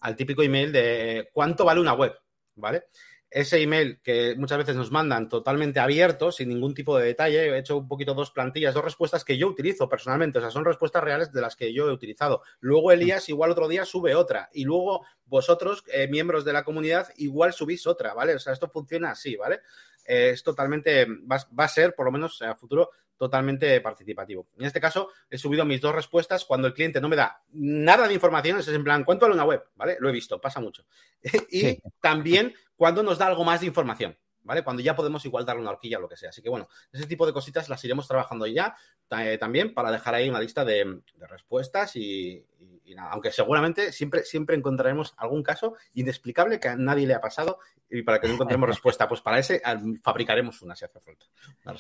al 0.03 0.17
típico 0.17 0.43
email 0.43 0.71
de 0.71 1.29
cuánto 1.31 1.63
vale 1.63 1.79
una 1.79 1.93
web, 1.93 2.13
¿vale? 2.55 2.85
Ese 3.33 3.59
email 3.61 3.99
que 4.03 4.35
muchas 4.37 4.59
veces 4.59 4.75
nos 4.75 4.91
mandan 4.91 5.27
totalmente 5.27 5.79
abierto, 5.79 6.31
sin 6.31 6.49
ningún 6.49 6.75
tipo 6.75 6.97
de 6.97 7.05
detalle. 7.05 7.49
He 7.49 7.57
hecho 7.57 7.77
un 7.77 7.87
poquito 7.87 8.13
dos 8.13 8.29
plantillas, 8.29 8.75
dos 8.75 8.83
respuestas 8.83 9.25
que 9.25 9.37
yo 9.37 9.47
utilizo 9.47 9.89
personalmente. 9.89 10.37
O 10.37 10.41
sea, 10.41 10.51
son 10.51 10.63
respuestas 10.63 11.03
reales 11.03 11.33
de 11.33 11.41
las 11.41 11.55
que 11.55 11.73
yo 11.73 11.89
he 11.89 11.91
utilizado. 11.91 12.43
Luego 12.59 12.91
Elías 12.91 13.27
igual 13.29 13.49
otro 13.49 13.67
día 13.67 13.85
sube 13.85 14.13
otra. 14.13 14.49
Y 14.53 14.65
luego 14.65 15.03
vosotros, 15.25 15.83
eh, 15.91 16.07
miembros 16.07 16.45
de 16.45 16.53
la 16.53 16.63
comunidad, 16.63 17.07
igual 17.17 17.53
subís 17.53 17.87
otra, 17.87 18.13
¿vale? 18.13 18.35
O 18.35 18.39
sea, 18.39 18.53
esto 18.53 18.69
funciona 18.69 19.11
así, 19.11 19.35
¿vale? 19.35 19.61
Eh, 20.05 20.31
es 20.33 20.43
totalmente, 20.43 21.05
va, 21.05 21.43
a 21.57 21.67
ser, 21.67 21.95
por 21.95 22.05
lo 22.05 22.11
menos 22.11 22.39
a 22.43 22.55
futuro, 22.55 22.91
totalmente 23.17 23.79
participativo. 23.81 24.47
En 24.57 24.65
este 24.65 24.81
caso, 24.81 25.09
he 25.29 25.37
subido 25.37 25.65
mis 25.65 25.81
dos 25.81 25.93
respuestas 25.93 26.45
cuando 26.45 26.67
el 26.67 26.73
cliente 26.73 27.01
no 27.01 27.09
me 27.09 27.15
da 27.15 27.43
nada 27.51 28.07
de 28.07 28.13
información, 28.13 28.59
es 28.59 28.67
en 28.67 28.83
plan, 28.83 29.03
¿cuánto 29.03 29.25
vale 29.25 29.35
una 29.35 29.45
web? 29.45 29.63
¿Vale? 29.75 29.97
Lo 29.99 30.09
he 30.09 30.11
visto, 30.11 30.39
pasa 30.41 30.59
mucho. 30.59 30.85
y 31.49 31.79
también 32.01 32.53
cuando 32.75 33.03
nos 33.03 33.17
da 33.17 33.27
algo 33.27 33.43
más 33.43 33.61
de 33.61 33.67
información. 33.67 34.17
¿Vale? 34.43 34.63
Cuando 34.63 34.81
ya 34.81 34.95
podemos 34.95 35.23
igual 35.25 35.45
darle 35.45 35.61
una 35.61 35.71
horquilla 35.71 35.97
o 35.97 36.01
lo 36.01 36.09
que 36.09 36.17
sea. 36.17 36.29
Así 36.29 36.41
que 36.41 36.49
bueno, 36.49 36.67
ese 36.91 37.07
tipo 37.07 37.25
de 37.25 37.33
cositas 37.33 37.69
las 37.69 37.83
iremos 37.83 38.07
trabajando 38.07 38.45
ya 38.45 38.75
eh, 39.19 39.37
también 39.37 39.73
para 39.73 39.91
dejar 39.91 40.15
ahí 40.15 40.29
una 40.29 40.39
lista 40.39 40.65
de, 40.65 41.01
respuestas 41.29 41.95
y, 41.95 42.45
nada. 42.95 43.09
Aunque 43.11 43.31
seguramente 43.31 43.91
siempre, 43.91 44.23
siempre 44.23 44.55
encontraremos 44.55 45.13
algún 45.17 45.41
caso 45.41 45.75
inexplicable 45.93 46.59
que 46.59 46.67
a 46.67 46.75
nadie 46.75 47.07
le 47.07 47.15
ha 47.15 47.21
pasado 47.21 47.59
y 47.89 48.03
para 48.03 48.19
que 48.19 48.27
no 48.27 48.35
encontremos 48.35 48.67
respuesta, 48.69 49.07
pues 49.07 49.21
para 49.21 49.39
ese 49.39 49.61
fabricaremos 50.03 50.61
una 50.61 50.75
si 50.75 50.85
hace 50.85 50.99
falta. 50.99 51.25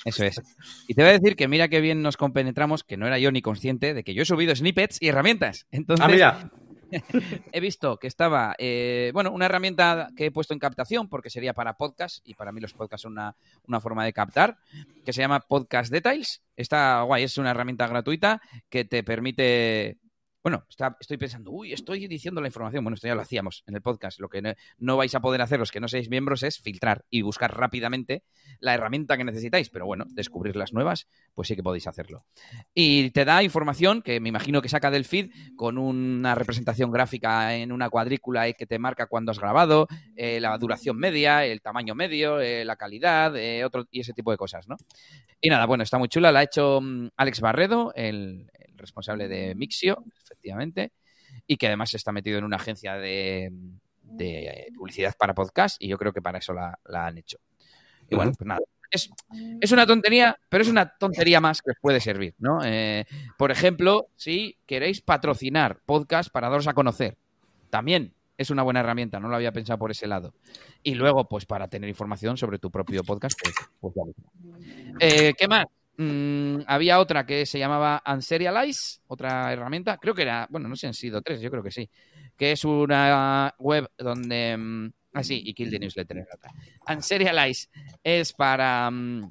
Eso 0.05 0.23
es. 0.23 0.41
Y 0.87 0.93
te 0.93 1.01
voy 1.01 1.09
a 1.09 1.19
decir 1.19 1.35
que 1.35 1.47
mira 1.47 1.67
qué 1.67 1.81
bien 1.81 2.01
nos 2.01 2.17
compenetramos, 2.17 2.83
que 2.83 2.97
no 2.97 3.07
era 3.07 3.19
yo 3.19 3.31
ni 3.31 3.41
consciente 3.41 3.93
de 3.93 4.03
que 4.03 4.13
yo 4.13 4.23
he 4.23 4.25
subido 4.25 4.55
snippets 4.55 5.01
y 5.01 5.09
herramientas. 5.09 5.67
Entonces, 5.71 6.05
ah, 6.05 6.09
mira. 6.09 6.51
he 7.51 7.59
visto 7.59 7.97
que 7.97 8.07
estaba, 8.07 8.55
eh, 8.57 9.11
bueno, 9.13 9.31
una 9.31 9.45
herramienta 9.45 10.09
que 10.15 10.27
he 10.27 10.31
puesto 10.31 10.53
en 10.53 10.59
captación 10.59 11.09
porque 11.09 11.29
sería 11.29 11.53
para 11.53 11.77
podcast 11.77 12.27
y 12.27 12.33
para 12.33 12.51
mí 12.51 12.61
los 12.61 12.73
podcasts 12.73 13.03
son 13.03 13.13
una, 13.13 13.35
una 13.67 13.79
forma 13.79 14.05
de 14.05 14.13
captar, 14.13 14.57
que 15.05 15.13
se 15.13 15.21
llama 15.21 15.39
Podcast 15.41 15.91
Details. 15.91 16.43
Está 16.55 17.01
guay, 17.01 17.23
es 17.23 17.37
una 17.37 17.51
herramienta 17.51 17.87
gratuita 17.87 18.41
que 18.69 18.85
te 18.85 19.03
permite 19.03 19.97
bueno, 20.43 20.65
estoy 20.99 21.17
pensando, 21.17 21.51
uy, 21.51 21.71
estoy 21.71 22.05
diciendo 22.07 22.41
la 22.41 22.47
información. 22.47 22.83
Bueno, 22.83 22.95
esto 22.95 23.07
ya 23.07 23.15
lo 23.15 23.21
hacíamos 23.21 23.63
en 23.65 23.75
el 23.75 23.81
podcast. 23.81 24.19
Lo 24.19 24.27
que 24.27 24.55
no, 24.77 24.97
vais 24.97 25.15
a 25.15 25.21
poder 25.21 25.41
hacer 25.41 25.57
los 25.57 25.71
que 25.71 25.79
no 25.79 25.87
seáis 25.87 26.09
miembros 26.09 26.43
es 26.43 26.59
filtrar 26.59 27.05
y 27.09 27.21
buscar 27.21 27.57
rápidamente 27.57 28.23
la 28.59 28.73
herramienta 28.73 29.15
que 29.15 29.23
necesitáis. 29.23 29.69
Pero 29.69 29.85
bueno, 29.85 30.03
descubrir 30.09 30.57
las 30.57 30.73
nuevas, 30.73 31.07
pues 31.33 31.47
sí 31.47 31.55
que 31.55 31.63
podéis 31.63 31.87
hacerlo. 31.87 32.25
Y 32.73 33.11
te 33.11 33.23
da 33.23 33.41
información 33.41 34.01
que 34.01 34.19
me 34.19 34.27
imagino 34.27 34.61
que 34.61 34.67
saca 34.67 34.91
del 34.91 35.05
feed 35.05 35.31
con 35.55 35.77
una 35.77 36.35
representación 36.35 36.91
gráfica 36.91 37.55
en 37.55 37.71
una 37.71 37.89
cuadrícula 37.89 38.51
que 38.51 38.65
te 38.65 38.79
marca 38.79 39.07
cuándo 39.07 39.31
has 39.31 39.39
grabado, 39.39 39.87
eh, 40.17 40.41
la 40.41 40.57
duración 40.57 40.97
media, 40.97 41.45
el 41.45 41.61
tamaño 41.61 41.95
medio, 41.95 42.41
eh, 42.41 42.65
la 42.65 42.75
calidad, 42.75 43.33
eh, 43.37 43.63
otro, 43.63 43.85
y 43.91 44.01
ese 44.01 44.11
tipo 44.11 44.31
de 44.31 44.37
cosas, 44.37 44.67
¿no? 44.67 44.75
Y 45.39 45.49
nada, 45.49 45.65
bueno, 45.65 45.83
está 45.83 45.97
muy 45.97 46.09
chula. 46.09 46.33
La 46.33 46.39
ha 46.39 46.43
hecho 46.43 46.81
mm, 46.81 47.09
Alex 47.15 47.39
Barredo, 47.39 47.93
el 47.95 48.49
responsable 48.83 49.27
de 49.27 49.55
Mixio, 49.55 50.03
efectivamente, 50.23 50.91
y 51.47 51.57
que 51.57 51.67
además 51.67 51.93
está 51.93 52.11
metido 52.11 52.37
en 52.37 52.43
una 52.43 52.57
agencia 52.57 52.95
de, 52.95 53.51
publicidad 54.75 55.15
para 55.17 55.33
podcast 55.33 55.81
y 55.81 55.87
yo 55.87 55.97
creo 55.97 56.13
que 56.13 56.21
para 56.21 56.37
eso 56.37 56.53
la, 56.53 56.77
han 56.85 57.17
hecho. 57.17 57.37
Y 58.09 58.15
bueno, 58.15 58.33
pues 58.37 58.45
nada. 58.45 58.61
Es, 58.91 59.71
una 59.71 59.87
tontería, 59.87 60.37
pero 60.49 60.61
es 60.61 60.69
una 60.69 60.87
tontería 60.97 61.41
más 61.41 61.63
que 61.63 61.71
os 61.71 61.77
puede 61.81 61.99
servir, 61.99 62.35
¿no? 62.37 62.59
Eh, 62.63 63.05
por 63.39 63.49
ejemplo, 63.49 64.09
si 64.15 64.55
queréis 64.67 65.01
patrocinar 65.01 65.79
podcast 65.83 66.29
para 66.31 66.49
daros 66.49 66.67
a 66.67 66.73
conocer, 66.73 67.17
también 67.71 68.13
es 68.37 68.51
una 68.51 68.61
buena 68.61 68.81
herramienta, 68.81 69.19
no 69.19 69.29
lo 69.29 69.35
había 69.35 69.51
pensado 69.51 69.79
por 69.79 69.89
ese 69.89 70.05
lado. 70.05 70.33
Y 70.83 70.93
luego, 70.93 71.27
pues 71.27 71.45
para 71.45 71.67
tener 71.67 71.89
información 71.89 72.37
sobre 72.37 72.59
tu 72.59 72.69
propio 72.69 73.03
podcast, 73.03 73.39
pues, 73.41 73.55
pues 73.79 73.95
eh, 74.99 75.33
¿Qué 75.37 75.47
más? 75.47 75.65
Mm, 75.95 76.61
había 76.65 76.99
otra 76.99 77.25
que 77.25 77.45
se 77.45 77.59
llamaba 77.59 78.01
Unserialize, 78.05 79.01
otra 79.07 79.53
herramienta, 79.53 79.97
creo 79.97 80.15
que 80.15 80.23
era, 80.23 80.47
bueno, 80.49 80.67
no 80.67 80.75
sé 80.75 80.81
si 80.81 80.87
han 80.87 80.93
sido 80.93 81.21
tres, 81.21 81.39
yo 81.39 81.51
creo 81.51 81.61
que 81.61 81.71
sí, 81.71 81.89
que 82.35 82.51
es 82.51 82.65
una 82.65 83.53
web 83.59 83.89
donde... 83.97 84.57
Mm, 84.57 84.91
ah, 85.13 85.23
sí, 85.23 85.41
y 85.45 85.53
Kill 85.53 85.69
the 85.69 85.79
Newsletter. 85.79 86.25
Unserialize 86.87 87.67
es 88.03 88.33
para 88.33 88.89
mm, 88.89 89.29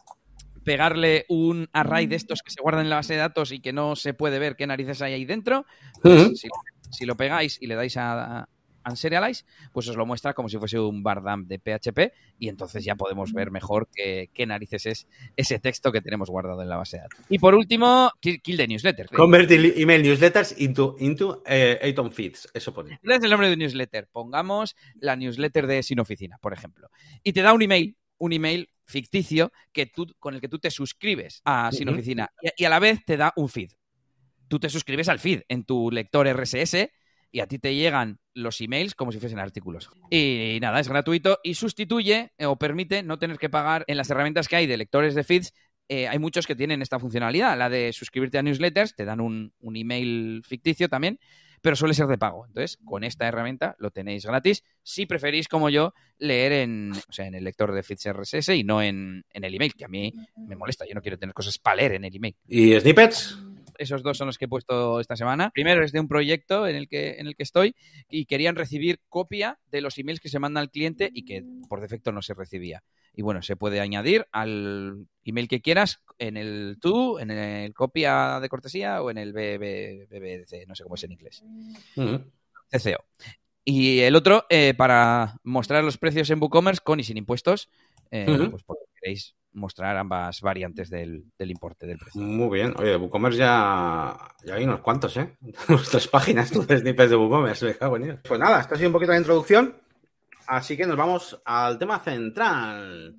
pegarle 0.64 1.24
un 1.28 1.68
array 1.72 2.06
de 2.06 2.16
estos 2.16 2.42
que 2.42 2.52
se 2.52 2.62
guardan 2.62 2.84
en 2.84 2.90
la 2.90 2.96
base 2.96 3.14
de 3.14 3.20
datos 3.20 3.50
y 3.50 3.60
que 3.60 3.72
no 3.72 3.96
se 3.96 4.14
puede 4.14 4.38
ver 4.38 4.54
qué 4.54 4.66
narices 4.66 5.02
hay 5.02 5.14
ahí 5.14 5.24
dentro. 5.24 5.66
Pues 6.00 6.38
si, 6.38 6.48
si, 6.90 7.06
lo 7.06 7.16
pegáis 7.16 7.58
y 7.60 7.66
le 7.66 7.74
dais 7.74 7.96
a, 7.96 8.48
Unserialize, 8.88 9.44
pues 9.72 9.88
os 9.88 9.96
lo 9.96 10.06
muestra 10.06 10.34
como 10.34 10.48
si 10.48 10.58
fuese 10.58 10.78
un 10.78 11.02
bardam 11.02 11.46
de 11.46 11.58
PHP 11.58 12.12
y 12.38 12.48
entonces 12.48 12.84
ya 12.84 12.94
podemos 12.94 13.32
ver 13.32 13.50
mejor 13.50 13.88
qué, 13.94 14.28
narices 14.46 14.86
es 14.86 15.08
ese 15.36 15.58
texto 15.58 15.92
que 15.92 16.00
tenemos 16.00 16.28
guardado 16.28 16.62
en 16.62 16.68
la 16.68 16.76
base 16.76 16.96
de 16.96 17.02
datos. 17.02 17.20
Y 17.28 17.38
por 17.38 17.54
último, 17.54 18.10
kill, 18.20 18.40
the 18.42 18.66
newsletter. 18.66 19.08
Convertir 19.08 19.74
email 19.76 20.02
newsletters 20.02 20.60
into, 20.60 20.96
into 20.98 21.42
eh, 21.46 21.94
feeds, 22.10 22.48
eso 22.54 22.72
pone. 22.72 22.98
Es 23.02 23.22
el 23.22 23.30
nombre 23.30 23.48
de 23.48 23.56
newsletter. 23.56 24.08
Pongamos 24.10 24.76
la 24.96 25.16
newsletter 25.16 25.66
de 25.66 25.82
Sin 25.82 26.00
Oficina, 26.00 26.38
por 26.38 26.52
ejemplo. 26.52 26.88
Y 27.22 27.32
te 27.32 27.42
da 27.42 27.52
un 27.52 27.62
email, 27.62 27.96
un 28.18 28.32
email 28.32 28.68
ficticio 28.86 29.52
que 29.72 29.86
tú, 29.86 30.06
con 30.18 30.34
el 30.34 30.40
que 30.40 30.48
tú 30.48 30.58
te 30.58 30.70
suscribes 30.70 31.40
a 31.44 31.70
Sin 31.72 31.88
Oficina 31.88 32.30
y 32.56 32.64
a 32.64 32.70
la 32.70 32.78
vez 32.78 33.04
te 33.04 33.16
da 33.16 33.32
un 33.36 33.48
feed. 33.48 33.70
Tú 34.48 34.58
te 34.60 34.68
suscribes 34.68 35.08
al 35.08 35.18
feed 35.18 35.42
en 35.48 35.64
tu 35.64 35.90
lector 35.90 36.28
RSS 36.28 36.88
y 37.32 37.40
a 37.40 37.46
ti 37.46 37.58
te 37.58 37.74
llegan 37.74 38.20
los 38.34 38.60
emails 38.60 38.94
como 38.94 39.10
si 39.10 39.18
fuesen 39.18 39.38
artículos. 39.38 39.90
Y 40.10 40.58
nada, 40.60 40.78
es 40.78 40.88
gratuito 40.88 41.40
y 41.42 41.54
sustituye 41.54 42.32
eh, 42.36 42.46
o 42.46 42.56
permite 42.56 43.02
no 43.02 43.18
tener 43.18 43.38
que 43.38 43.48
pagar 43.48 43.84
en 43.88 43.96
las 43.96 44.10
herramientas 44.10 44.48
que 44.48 44.56
hay 44.56 44.66
de 44.66 44.76
lectores 44.76 45.14
de 45.14 45.24
feeds. 45.24 45.54
Eh, 45.88 46.06
hay 46.08 46.18
muchos 46.18 46.46
que 46.46 46.54
tienen 46.54 46.82
esta 46.82 46.98
funcionalidad, 46.98 47.58
la 47.58 47.68
de 47.68 47.92
suscribirte 47.92 48.38
a 48.38 48.42
newsletters, 48.42 48.94
te 48.94 49.04
dan 49.04 49.20
un, 49.20 49.52
email 49.62 50.42
ficticio 50.46 50.88
también, 50.88 51.18
pero 51.60 51.74
suele 51.74 51.94
ser 51.94 52.06
de 52.06 52.18
pago. 52.18 52.46
Entonces, 52.46 52.78
con 52.84 53.02
esta 53.02 53.26
herramienta 53.26 53.76
lo 53.78 53.90
tenéis 53.90 54.24
gratis 54.24 54.62
si 54.82 55.06
preferís, 55.06 55.48
como 55.48 55.70
yo, 55.70 55.92
leer 56.18 56.52
en, 56.52 56.92
en 57.18 57.34
el 57.34 57.44
lector 57.44 57.72
de 57.72 57.82
feeds 57.82 58.08
RSS 58.12 58.50
y 58.50 58.64
no 58.64 58.80
en, 58.82 59.24
en 59.30 59.44
el 59.44 59.54
email, 59.54 59.74
que 59.74 59.84
a 59.84 59.88
mí 59.88 60.12
me 60.36 60.56
molesta. 60.56 60.86
Yo 60.86 60.94
no 60.94 61.02
quiero 61.02 61.18
tener 61.18 61.34
cosas 61.34 61.58
para 61.58 61.76
leer 61.76 61.94
en 61.94 62.04
el 62.04 62.14
email. 62.14 62.36
¿Y 62.46 62.78
snippets? 62.78 63.51
Esos 63.78 64.02
dos 64.02 64.18
son 64.18 64.26
los 64.26 64.38
que 64.38 64.46
he 64.46 64.48
puesto 64.48 65.00
esta 65.00 65.16
semana. 65.16 65.50
Primero 65.50 65.84
es 65.84 65.92
de 65.92 66.00
un 66.00 66.08
proyecto 66.08 66.66
en 66.66 66.76
el 66.76 66.88
que, 66.88 67.16
en 67.18 67.26
el 67.26 67.36
que 67.36 67.42
estoy 67.42 67.74
y 68.08 68.26
querían 68.26 68.56
recibir 68.56 69.00
copia 69.08 69.58
de 69.70 69.80
los 69.80 69.98
emails 69.98 70.20
que 70.20 70.28
se 70.28 70.38
mandan 70.38 70.62
al 70.62 70.70
cliente 70.70 71.10
y 71.12 71.24
que 71.24 71.44
por 71.68 71.80
defecto 71.80 72.12
no 72.12 72.22
se 72.22 72.34
recibía. 72.34 72.82
Y 73.14 73.22
bueno, 73.22 73.42
se 73.42 73.56
puede 73.56 73.80
añadir 73.80 74.26
al 74.32 75.06
email 75.24 75.48
que 75.48 75.60
quieras 75.60 76.02
en 76.18 76.36
el 76.36 76.78
tú, 76.80 77.18
en 77.18 77.30
el 77.30 77.74
copia 77.74 78.40
de 78.40 78.48
cortesía 78.48 79.02
o 79.02 79.10
en 79.10 79.18
el 79.18 79.32
BBDC, 79.32 80.66
no 80.66 80.74
sé 80.74 80.82
cómo 80.82 80.94
es 80.94 81.04
en 81.04 81.12
inglés. 81.12 81.44
CCO. 81.94 83.04
Y 83.64 84.00
el 84.00 84.16
otro, 84.16 84.46
eh, 84.48 84.74
para 84.74 85.38
mostrar 85.44 85.84
los 85.84 85.98
precios 85.98 86.30
en 86.30 86.40
WooCommerce 86.40 86.82
con 86.82 86.98
y 87.00 87.04
sin 87.04 87.16
impuestos, 87.16 87.68
eh, 88.10 88.48
pues 88.50 88.62
por 88.64 88.78
queréis 89.00 89.36
mostrar 89.52 89.96
ambas 89.96 90.40
variantes 90.40 90.90
del, 90.90 91.24
importe 91.38 91.86
del 91.86 91.98
precio. 91.98 92.20
Muy 92.20 92.58
bien. 92.58 92.74
Oye, 92.78 92.90
de 92.90 92.96
WooCommerce 92.96 93.38
ya, 93.38 94.16
ya 94.44 94.54
hay 94.54 94.64
unos 94.64 94.80
cuantos, 94.80 95.16
¿eh? 95.16 95.36
Nuestras 95.68 96.08
páginas, 96.08 96.50
tú 96.50 96.66
de 96.66 96.78
snippets 96.78 97.10
de 97.10 97.16
WooCommerce. 97.16 97.76
Pues 98.26 98.40
nada, 98.40 98.60
esto 98.60 98.74
ha 98.74 98.76
sido 98.76 98.88
un 98.88 98.94
poquito 98.94 99.12
de 99.12 99.18
introducción. 99.18 99.76
Así 100.46 100.76
que 100.76 100.86
nos 100.86 100.96
vamos 100.96 101.40
al 101.44 101.78
tema 101.78 101.98
central. 102.00 103.16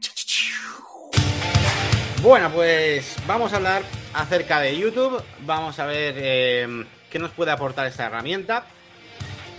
Bueno, 2.21 2.49
pues 2.51 3.17
vamos 3.27 3.53
a 3.53 3.57
hablar 3.57 3.83
acerca 4.13 4.59
de 4.59 4.77
YouTube. 4.77 5.21
Vamos 5.45 5.79
a 5.79 5.85
ver 5.85 6.15
eh, 6.17 6.85
qué 7.09 7.19
nos 7.19 7.31
puede 7.31 7.51
aportar 7.51 7.87
esta 7.87 8.05
herramienta. 8.05 8.65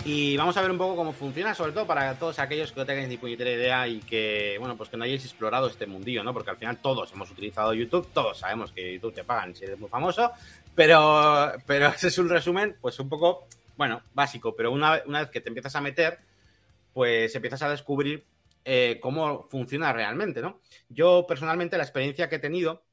Y 0.07 0.37
vamos 0.37 0.55
a 0.55 0.61
ver 0.61 0.69
un 0.69 0.77
poco 0.77 0.95
cómo 0.95 1.13
funciona, 1.13 1.55
sobre 1.55 1.71
todo 1.71 1.87
para 1.87 2.13
todos 2.19 2.37
aquellos 2.37 2.71
que 2.71 2.79
no 2.79 2.85
tengáis 2.85 3.09
ni 3.09 3.17
puñetera 3.17 3.49
idea 3.49 3.87
y 3.87 4.01
que, 4.01 4.55
bueno, 4.59 4.77
pues 4.77 4.87
que 4.87 4.97
no 4.97 5.03
hayáis 5.03 5.25
explorado 5.25 5.65
este 5.65 5.87
mundillo, 5.87 6.23
¿no? 6.23 6.31
Porque 6.31 6.51
al 6.51 6.57
final 6.57 6.77
todos 6.77 7.11
hemos 7.11 7.31
utilizado 7.31 7.73
YouTube, 7.73 8.07
todos 8.13 8.37
sabemos 8.37 8.71
que 8.71 8.93
YouTube 8.93 9.15
te 9.15 9.23
pagan 9.23 9.55
si 9.55 9.65
eres 9.65 9.79
muy 9.79 9.89
famoso, 9.89 10.31
pero, 10.75 11.53
pero 11.65 11.87
ese 11.95 12.09
es 12.09 12.17
un 12.19 12.29
resumen, 12.29 12.75
pues 12.79 12.99
un 12.99 13.09
poco, 13.09 13.47
bueno, 13.77 14.03
básico, 14.13 14.55
pero 14.55 14.71
una, 14.71 15.01
una 15.07 15.21
vez 15.21 15.31
que 15.31 15.41
te 15.41 15.49
empiezas 15.49 15.75
a 15.75 15.81
meter, 15.81 16.19
pues 16.93 17.33
empiezas 17.33 17.63
a 17.63 17.69
descubrir 17.69 18.25
eh, 18.63 18.99
cómo 19.01 19.47
funciona 19.49 19.91
realmente, 19.91 20.39
¿no? 20.39 20.59
Yo 20.87 21.25
personalmente 21.27 21.77
la 21.77 21.83
experiencia 21.83 22.29
que 22.29 22.35
he 22.35 22.39
tenido, 22.39 22.83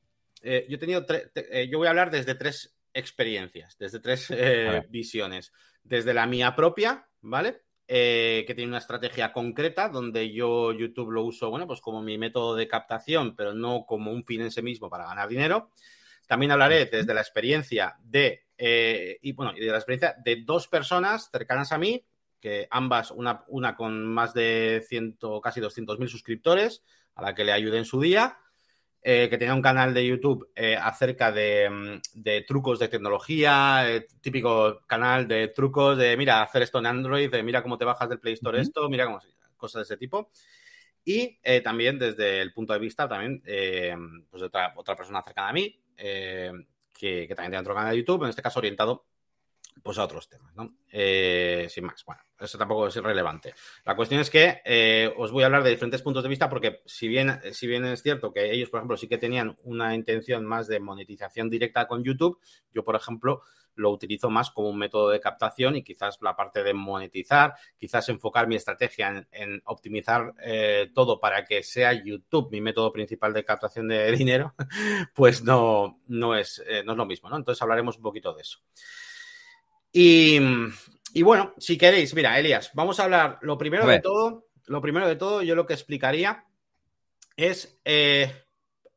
eh, 0.40 0.64
yo 0.66 0.76
he 0.76 0.80
tenido, 0.80 1.04
eh, 1.08 1.68
yo 1.70 1.76
voy 1.76 1.88
a 1.88 1.90
hablar 1.90 2.10
desde 2.10 2.34
tres 2.34 2.74
experiencias, 2.94 3.76
desde 3.78 4.00
tres 4.00 4.32
visiones 4.88 5.52
desde 5.84 6.14
la 6.14 6.26
mía 6.26 6.54
propia, 6.54 7.06
¿vale? 7.20 7.62
Eh, 7.88 8.44
que 8.46 8.54
tiene 8.54 8.70
una 8.70 8.78
estrategia 8.78 9.32
concreta 9.32 9.88
donde 9.88 10.32
yo 10.32 10.72
YouTube 10.72 11.10
lo 11.10 11.24
uso, 11.24 11.50
bueno, 11.50 11.66
pues 11.66 11.80
como 11.80 12.00
mi 12.02 12.16
método 12.16 12.54
de 12.54 12.68
captación, 12.68 13.34
pero 13.36 13.52
no 13.52 13.84
como 13.86 14.12
un 14.12 14.24
fin 14.24 14.40
en 14.40 14.50
sí 14.50 14.62
mismo 14.62 14.88
para 14.88 15.06
ganar 15.06 15.28
dinero. 15.28 15.70
También 16.26 16.52
hablaré 16.52 16.86
desde 16.86 17.12
la 17.12 17.20
experiencia 17.20 17.96
de, 18.02 18.46
eh, 18.56 19.18
y 19.20 19.32
bueno, 19.32 19.52
de 19.52 19.66
la 19.66 19.76
experiencia 19.76 20.14
de 20.24 20.42
dos 20.44 20.68
personas 20.68 21.28
cercanas 21.30 21.72
a 21.72 21.78
mí, 21.78 22.04
que 22.40 22.66
ambas, 22.70 23.10
una, 23.10 23.44
una 23.48 23.76
con 23.76 24.06
más 24.06 24.32
de 24.32 24.84
100, 24.88 25.18
casi 25.42 25.60
200.000 25.60 26.08
suscriptores, 26.08 26.82
a 27.14 27.22
la 27.22 27.34
que 27.34 27.44
le 27.44 27.52
ayudé 27.52 27.78
en 27.78 27.84
su 27.84 28.00
día, 28.00 28.38
eh, 29.04 29.28
que 29.28 29.36
tenía 29.36 29.52
un 29.54 29.62
canal 29.62 29.92
de 29.92 30.06
YouTube 30.06 30.52
eh, 30.54 30.76
acerca 30.76 31.32
mm, 31.32 32.00
de, 32.14 32.44
trucos 32.46 32.78
de 32.78 32.86
tecnología, 32.86 33.90
eh, 33.90 34.06
típico 34.20 34.80
canal 34.86 35.26
de 35.26 35.48
trucos 35.48 35.98
de, 35.98 36.16
mira, 36.16 36.40
hacer 36.40 36.62
esto 36.62 36.78
en 36.78 36.86
Android, 36.86 37.28
de 37.28 37.42
mira 37.42 37.64
cómo 37.64 37.76
te 37.76 37.84
bajas 37.84 38.08
del 38.08 38.20
Play 38.20 38.34
Store 38.34 38.60
esto, 38.60 38.88
mira 38.88 39.06
cómo 39.06 39.18
cosas 39.56 39.80
de 39.80 39.94
ese 39.94 39.96
tipo. 39.96 40.30
Y 41.04 41.40
también 41.64 41.98
desde 41.98 42.40
el 42.40 42.52
punto 42.52 42.74
de 42.74 42.78
vista 42.78 43.08
también 43.08 43.42
pues 44.30 44.40
otra, 44.40 44.72
otra 44.76 44.94
persona 44.94 45.20
cercana 45.22 45.48
a 45.48 45.52
mí, 45.52 45.80
que, 45.96 47.26
que, 47.26 47.34
también 47.34 47.50
tiene 47.50 47.58
otro 47.58 47.74
canal 47.74 47.90
de 47.90 47.98
YouTube, 47.98 48.22
en 48.22 48.30
este 48.30 48.42
caso 48.42 48.60
orientado 48.60 49.04
pues 49.82 49.98
a 49.98 50.04
otros 50.04 50.28
temas, 50.28 50.54
¿no? 50.54 50.76
Eh, 50.90 51.66
sin 51.68 51.84
más, 51.84 52.04
bueno, 52.04 52.22
eso 52.38 52.58
tampoco 52.58 52.86
es 52.86 52.96
relevante. 52.96 53.54
La 53.84 53.96
cuestión 53.96 54.20
es 54.20 54.30
que 54.30 54.60
eh, 54.64 55.12
os 55.16 55.32
voy 55.32 55.42
a 55.42 55.46
hablar 55.46 55.62
de 55.62 55.70
diferentes 55.70 56.02
puntos 56.02 56.22
de 56.22 56.28
vista 56.28 56.48
porque 56.48 56.82
si 56.86 57.08
bien, 57.08 57.40
si 57.52 57.66
bien 57.66 57.84
es 57.84 58.02
cierto 58.02 58.32
que 58.32 58.52
ellos, 58.52 58.70
por 58.70 58.78
ejemplo, 58.78 58.96
sí 58.96 59.08
que 59.08 59.18
tenían 59.18 59.56
una 59.64 59.94
intención 59.94 60.44
más 60.44 60.68
de 60.68 60.80
monetización 60.80 61.50
directa 61.50 61.88
con 61.88 62.04
YouTube, 62.04 62.38
yo, 62.72 62.84
por 62.84 62.94
ejemplo, 62.94 63.42
lo 63.74 63.90
utilizo 63.90 64.28
más 64.28 64.50
como 64.50 64.68
un 64.68 64.78
método 64.78 65.08
de 65.08 65.20
captación 65.20 65.76
y 65.76 65.82
quizás 65.82 66.18
la 66.20 66.36
parte 66.36 66.62
de 66.62 66.74
monetizar, 66.74 67.54
quizás 67.78 68.06
enfocar 68.10 68.46
mi 68.46 68.56
estrategia 68.56 69.26
en, 69.32 69.62
optimizar 69.64 70.34
eh, 70.42 70.90
todo 70.94 71.18
para 71.18 71.44
que 71.46 71.62
sea 71.62 71.92
YouTube 71.94 72.50
mi 72.50 72.60
método 72.60 72.92
principal 72.92 73.32
de 73.32 73.44
captación 73.44 73.88
de 73.88 74.12
dinero, 74.16 74.54
pues 75.14 75.42
no, 75.42 76.00
no, 76.06 76.36
es, 76.36 76.62
no 76.84 76.92
es 76.92 76.98
lo 76.98 77.06
mismo, 77.06 77.30
¿no? 77.30 77.36
Entonces 77.36 77.62
hablaremos 77.62 77.96
un 77.96 78.02
poquito 78.02 78.34
de 78.34 78.42
eso. 78.42 78.60
Y, 79.92 80.40
bueno, 81.22 81.54
si 81.58 81.76
queréis, 81.76 82.14
mira, 82.14 82.38
Elias, 82.38 82.70
vamos 82.74 82.98
a 82.98 83.04
hablar, 83.04 83.38
lo 83.42 83.58
primero 83.58 83.86
de 83.86 84.00
todo, 84.00 84.46
lo 84.66 84.80
primero 84.80 85.06
de 85.06 85.16
todo, 85.16 85.42
yo 85.42 85.54
lo 85.54 85.66
que 85.66 85.74
explicaría 85.74 86.46
es 87.36 87.78
eh, 87.84 88.44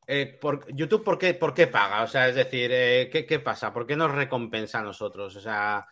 eh, 0.06 0.38
por, 0.40 0.66
YouTube, 0.74 1.04
¿por 1.04 1.18
qué, 1.18 1.34
¿por 1.34 1.52
qué 1.52 1.66
paga? 1.66 2.02
O 2.02 2.06
sea, 2.06 2.28
es 2.28 2.34
decir, 2.34 2.70
eh, 2.72 3.10
¿qué, 3.10 3.38
pasa? 3.40 3.72
¿Por 3.72 3.86
qué 3.86 3.96
nos 3.96 4.12
recompensa 4.12 4.78
a 4.78 4.82
nosotros? 4.82 5.36
O 5.36 5.40
sea, 5.40 5.86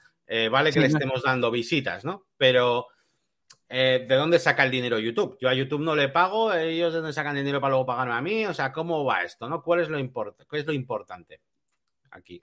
vale 0.50 0.72
que 0.72 0.80
le 0.80 0.86
estemos 0.86 1.22
dando 1.22 1.50
visitas, 1.50 2.04
¿no? 2.04 2.26
Pero, 2.38 2.86
¿de 3.68 4.06
dónde 4.08 4.38
saca 4.38 4.64
el 4.64 4.70
dinero 4.70 4.98
YouTube? 4.98 5.36
Yo 5.38 5.50
a 5.50 5.54
YouTube 5.54 5.82
no 5.82 5.94
le 5.94 6.08
pago, 6.08 6.54
ellos 6.54 6.94
de 6.94 7.00
dónde 7.00 7.12
sacan 7.12 7.36
dinero 7.36 7.60
para 7.60 7.72
luego 7.72 7.86
pagarme 7.86 8.14
a 8.14 8.22
mí, 8.22 8.46
o 8.46 8.54
sea, 8.54 8.72
¿cómo 8.72 9.04
va 9.04 9.22
esto, 9.22 9.50
no? 9.50 9.62
¿Cuál 9.62 9.80
es 9.80 9.90
lo, 9.90 9.98
¿Qué 9.98 10.58
es 10.58 10.66
lo 10.66 10.72
importante 10.72 11.42
aquí? 12.10 12.42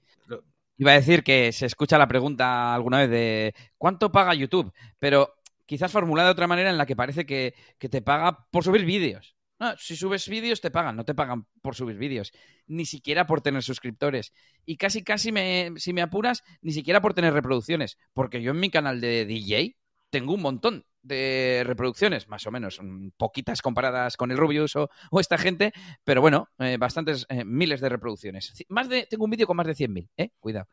Iba 0.77 0.91
a 0.91 0.95
decir 0.95 1.23
que 1.23 1.51
se 1.51 1.65
escucha 1.65 1.97
la 1.97 2.07
pregunta 2.07 2.73
alguna 2.73 2.99
vez 2.99 3.09
de 3.09 3.55
¿cuánto 3.77 4.11
paga 4.11 4.33
YouTube? 4.33 4.73
Pero 4.99 5.35
quizás 5.65 5.91
formulada 5.91 6.29
de 6.29 6.33
otra 6.33 6.47
manera 6.47 6.69
en 6.69 6.77
la 6.77 6.85
que 6.85 6.95
parece 6.95 7.25
que, 7.25 7.53
te 7.77 8.01
paga 8.01 8.47
por 8.51 8.63
subir 8.63 8.83
vídeos. 8.85 9.35
No, 9.59 9.77
si 9.77 9.95
subes 9.95 10.27
vídeos 10.27 10.59
te 10.59 10.71
pagan, 10.71 10.95
no 10.95 11.05
te 11.05 11.13
pagan 11.13 11.45
por 11.61 11.75
subir 11.75 11.97
vídeos, 11.97 12.33
ni 12.65 12.85
siquiera 12.85 13.27
por 13.27 13.41
tener 13.41 13.61
suscriptores. 13.61 14.33
Y 14.65 14.77
casi, 14.77 15.03
casi, 15.03 15.31
me, 15.31 15.71
si 15.77 15.93
me 15.93 16.01
apuras, 16.01 16.43
ni 16.61 16.71
siquiera 16.71 16.99
por 16.99 17.13
tener 17.13 17.33
reproducciones, 17.33 17.99
porque 18.13 18.41
yo 18.41 18.51
en 18.51 18.59
mi 18.59 18.71
canal 18.71 18.99
de 19.01 19.25
DJ 19.25 19.77
tengo 20.11 20.33
un 20.33 20.41
montón 20.41 20.85
de 21.01 21.63
reproducciones, 21.65 22.27
más 22.27 22.45
o 22.45 22.51
menos, 22.51 22.79
mm, 22.81 23.09
poquitas 23.17 23.61
comparadas 23.61 24.17
con 24.17 24.31
el 24.31 24.37
Rubius 24.37 24.75
o, 24.75 24.89
esta 25.19 25.37
gente, 25.37 25.73
pero 26.03 26.21
bueno, 26.21 26.49
eh, 26.59 26.77
bastantes 26.77 27.25
eh, 27.29 27.43
miles 27.43 27.81
de 27.81 27.89
reproducciones. 27.89 28.53
Más 28.69 28.87
de, 28.89 29.07
tengo 29.09 29.25
un 29.25 29.31
vídeo 29.31 29.47
con 29.47 29.57
más 29.57 29.65
de 29.65 29.73
100.000, 29.73 30.09
¿eh? 30.17 30.29
Cuidado. 30.39 30.67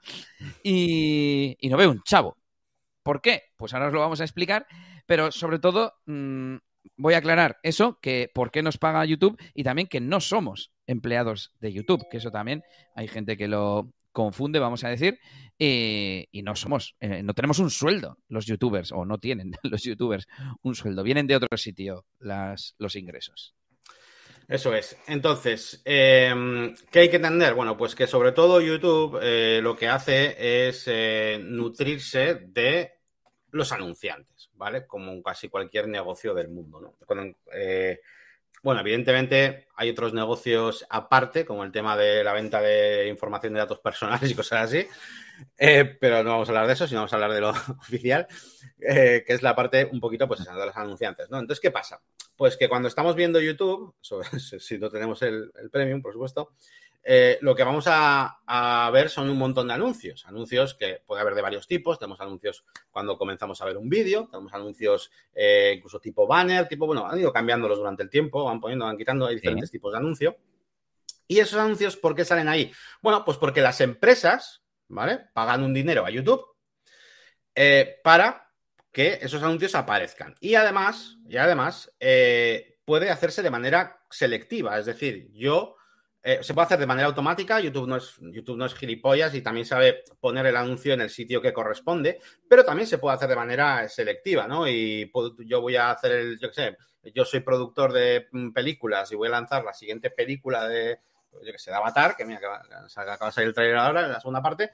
Y, 0.62 1.56
no 1.70 1.76
veo 1.76 1.90
un 1.90 2.02
chavo. 2.02 2.36
¿Por 3.02 3.22
qué? 3.22 3.44
Pues 3.56 3.72
ahora 3.72 3.86
os 3.86 3.92
lo 3.92 4.00
vamos 4.00 4.20
a 4.20 4.24
explicar, 4.24 4.66
pero 5.06 5.32
sobre 5.32 5.58
todo, 5.58 5.94
mm, 6.06 6.56
voy 6.96 7.14
a 7.14 7.18
aclarar 7.18 7.58
eso, 7.62 7.98
que 8.02 8.30
por 8.34 8.50
qué 8.50 8.62
nos 8.62 8.76
paga 8.76 9.04
YouTube 9.04 9.40
y 9.54 9.62
también 9.62 9.88
que 9.88 10.00
no 10.00 10.20
somos 10.20 10.72
empleados 10.86 11.54
de 11.60 11.72
YouTube, 11.72 12.06
que 12.10 12.18
eso 12.18 12.30
también 12.30 12.62
hay 12.94 13.08
gente 13.08 13.36
que 13.36 13.48
lo 13.48 13.92
confunde, 14.18 14.58
vamos 14.58 14.82
a 14.82 14.88
decir, 14.88 15.20
y 15.58 16.42
no 16.42 16.56
somos, 16.56 16.96
eh, 16.98 17.22
no 17.22 17.34
tenemos 17.34 17.60
un 17.60 17.70
sueldo 17.70 18.18
los 18.28 18.46
youtubers, 18.46 18.90
o 18.90 19.04
no 19.04 19.18
tienen 19.18 19.52
los 19.62 19.84
youtubers 19.84 20.26
un 20.62 20.74
sueldo, 20.74 21.04
vienen 21.04 21.28
de 21.28 21.36
otro 21.36 21.56
sitio 21.56 22.04
las, 22.18 22.74
los 22.78 22.96
ingresos. 22.96 23.54
Eso 24.48 24.74
es. 24.74 24.96
Entonces, 25.06 25.82
em, 25.84 26.74
¿qué 26.90 27.00
hay 27.00 27.10
que 27.10 27.16
entender? 27.16 27.54
Bueno, 27.54 27.76
pues 27.76 27.94
que 27.94 28.08
sobre 28.08 28.32
todo 28.32 28.60
YouTube 28.60 29.20
eh, 29.22 29.60
lo 29.62 29.76
que 29.76 29.86
hace 29.86 30.66
es 30.66 30.84
eh, 30.88 31.38
nutrirse 31.40 32.34
de 32.46 32.94
los 33.52 33.70
anunciantes, 33.70 34.50
¿vale? 34.54 34.84
Como 34.84 35.22
casi 35.22 35.48
cualquier 35.48 35.86
negocio 35.86 36.34
del 36.34 36.48
mundo, 36.48 36.80
¿no? 36.80 36.96
Eh, 37.54 38.00
bueno, 38.62 38.80
evidentemente 38.80 39.66
hay 39.76 39.90
otros 39.90 40.12
negocios 40.12 40.86
aparte, 40.90 41.44
como 41.44 41.64
el 41.64 41.72
tema 41.72 41.96
de 41.96 42.24
la 42.24 42.32
venta 42.32 42.60
de 42.60 43.08
información 43.08 43.52
de 43.52 43.60
datos 43.60 43.78
personales 43.78 44.30
y 44.30 44.34
cosas 44.34 44.64
así, 44.64 44.86
pero 45.56 46.24
no 46.24 46.30
vamos 46.30 46.48
a 46.48 46.52
hablar 46.52 46.66
de 46.66 46.72
eso, 46.72 46.86
sino 46.86 47.00
vamos 47.00 47.12
a 47.12 47.16
hablar 47.16 47.32
de 47.32 47.40
lo 47.40 47.50
oficial, 47.80 48.26
que 48.78 49.24
es 49.26 49.42
la 49.42 49.54
parte 49.54 49.88
un 49.90 50.00
poquito, 50.00 50.26
pues, 50.26 50.44
de 50.44 50.66
los 50.66 50.76
anunciantes, 50.76 51.30
¿no? 51.30 51.38
Entonces, 51.38 51.60
¿qué 51.60 51.70
pasa? 51.70 52.00
Pues 52.36 52.56
que 52.56 52.68
cuando 52.68 52.88
estamos 52.88 53.16
viendo 53.16 53.40
YouTube, 53.40 53.94
si 54.58 54.78
no 54.78 54.90
tenemos 54.90 55.22
el, 55.22 55.50
premium, 55.72 56.02
por 56.02 56.12
supuesto, 56.12 56.52
eh, 57.10 57.38
lo 57.40 57.54
que 57.54 57.64
vamos 57.64 57.86
a, 57.88 58.90
ver 58.92 59.08
son 59.08 59.30
un 59.30 59.38
montón 59.38 59.66
de 59.66 59.72
anuncios. 59.72 60.26
Anuncios 60.26 60.74
que 60.74 61.00
puede 61.06 61.22
haber 61.22 61.34
de 61.34 61.40
varios 61.40 61.66
tipos. 61.66 61.98
Tenemos 61.98 62.20
anuncios 62.20 62.66
cuando 62.90 63.16
comenzamos 63.16 63.62
a 63.62 63.64
ver 63.64 63.78
un 63.78 63.88
vídeo, 63.88 64.28
tenemos 64.30 64.52
anuncios 64.52 65.10
eh, 65.34 65.72
incluso 65.76 66.00
tipo 66.00 66.26
banner, 66.26 66.68
tipo, 66.68 66.86
bueno, 66.86 67.06
han 67.06 67.18
ido 67.18 67.32
cambiándolos 67.32 67.78
durante 67.78 68.02
el 68.02 68.10
tiempo, 68.10 68.44
van 68.44 68.60
poniendo, 68.60 68.84
van 68.84 68.98
quitando 68.98 69.26
diferentes 69.26 69.70
tipos 69.70 69.90
de 69.92 69.98
anuncio. 70.00 70.36
¿Y 71.26 71.38
esos 71.38 71.58
anuncios 71.58 71.96
por 71.96 72.14
qué 72.14 72.26
salen 72.26 72.46
ahí? 72.46 72.70
Bueno, 73.00 73.24
pues 73.24 73.38
porque 73.38 73.62
las 73.62 73.80
empresas, 73.80 74.62
¿vale? 74.88 75.28
Pagan 75.32 75.62
un 75.62 75.72
dinero 75.72 76.04
a 76.04 76.10
YouTube 76.10 76.44
eh, 77.54 78.00
para 78.04 78.52
que 78.92 79.18
esos 79.22 79.42
anuncios 79.42 79.74
aparezcan. 79.74 80.34
Y 80.40 80.56
además, 80.56 81.16
y 81.26 81.38
además 81.38 81.90
puede 82.84 83.08
hacerse 83.08 83.42
de 83.42 83.50
manera 83.50 84.04
selectiva. 84.10 84.78
Es 84.78 84.84
decir, 84.84 85.30
yo 85.32 85.77
eh, 86.22 86.40
se 86.42 86.52
puede 86.52 86.66
hacer 86.66 86.78
de 86.78 86.86
manera 86.86 87.08
automática. 87.08 87.60
YouTube 87.60 87.86
no, 87.86 87.96
es, 87.96 88.16
YouTube 88.20 88.56
no 88.56 88.66
es 88.66 88.74
gilipollas 88.74 89.34
y 89.34 89.42
también 89.42 89.66
sabe 89.66 90.04
poner 90.20 90.46
el 90.46 90.56
anuncio 90.56 90.92
en 90.94 91.00
el 91.00 91.10
sitio 91.10 91.40
que 91.40 91.52
corresponde, 91.52 92.20
pero 92.48 92.64
también 92.64 92.86
se 92.86 92.98
puede 92.98 93.16
hacer 93.16 93.28
de 93.28 93.36
manera 93.36 93.88
selectiva, 93.88 94.46
¿no? 94.48 94.66
Y 94.68 95.10
yo 95.46 95.60
voy 95.60 95.76
a 95.76 95.90
hacer 95.90 96.12
el, 96.12 96.38
yo 96.38 96.48
qué 96.48 96.54
sé, 96.54 96.76
yo 97.14 97.24
soy 97.24 97.40
productor 97.40 97.92
de 97.92 98.28
mm, 98.32 98.50
películas 98.50 99.10
y 99.12 99.16
voy 99.16 99.28
a 99.28 99.32
lanzar 99.32 99.64
la 99.64 99.72
siguiente 99.72 100.10
película 100.10 100.66
de, 100.66 100.98
yo 101.32 101.52
qué 101.52 101.58
sé, 101.58 101.70
de 101.70 101.76
Avatar, 101.76 102.16
que 102.16 102.24
mira, 102.24 102.40
que 102.40 102.46
acaba 102.46 103.26
de 103.26 103.32
salir 103.32 103.48
el 103.48 103.54
trailer 103.54 103.76
ahora, 103.76 104.04
en 104.04 104.12
la 104.12 104.20
segunda 104.20 104.42
parte, 104.42 104.72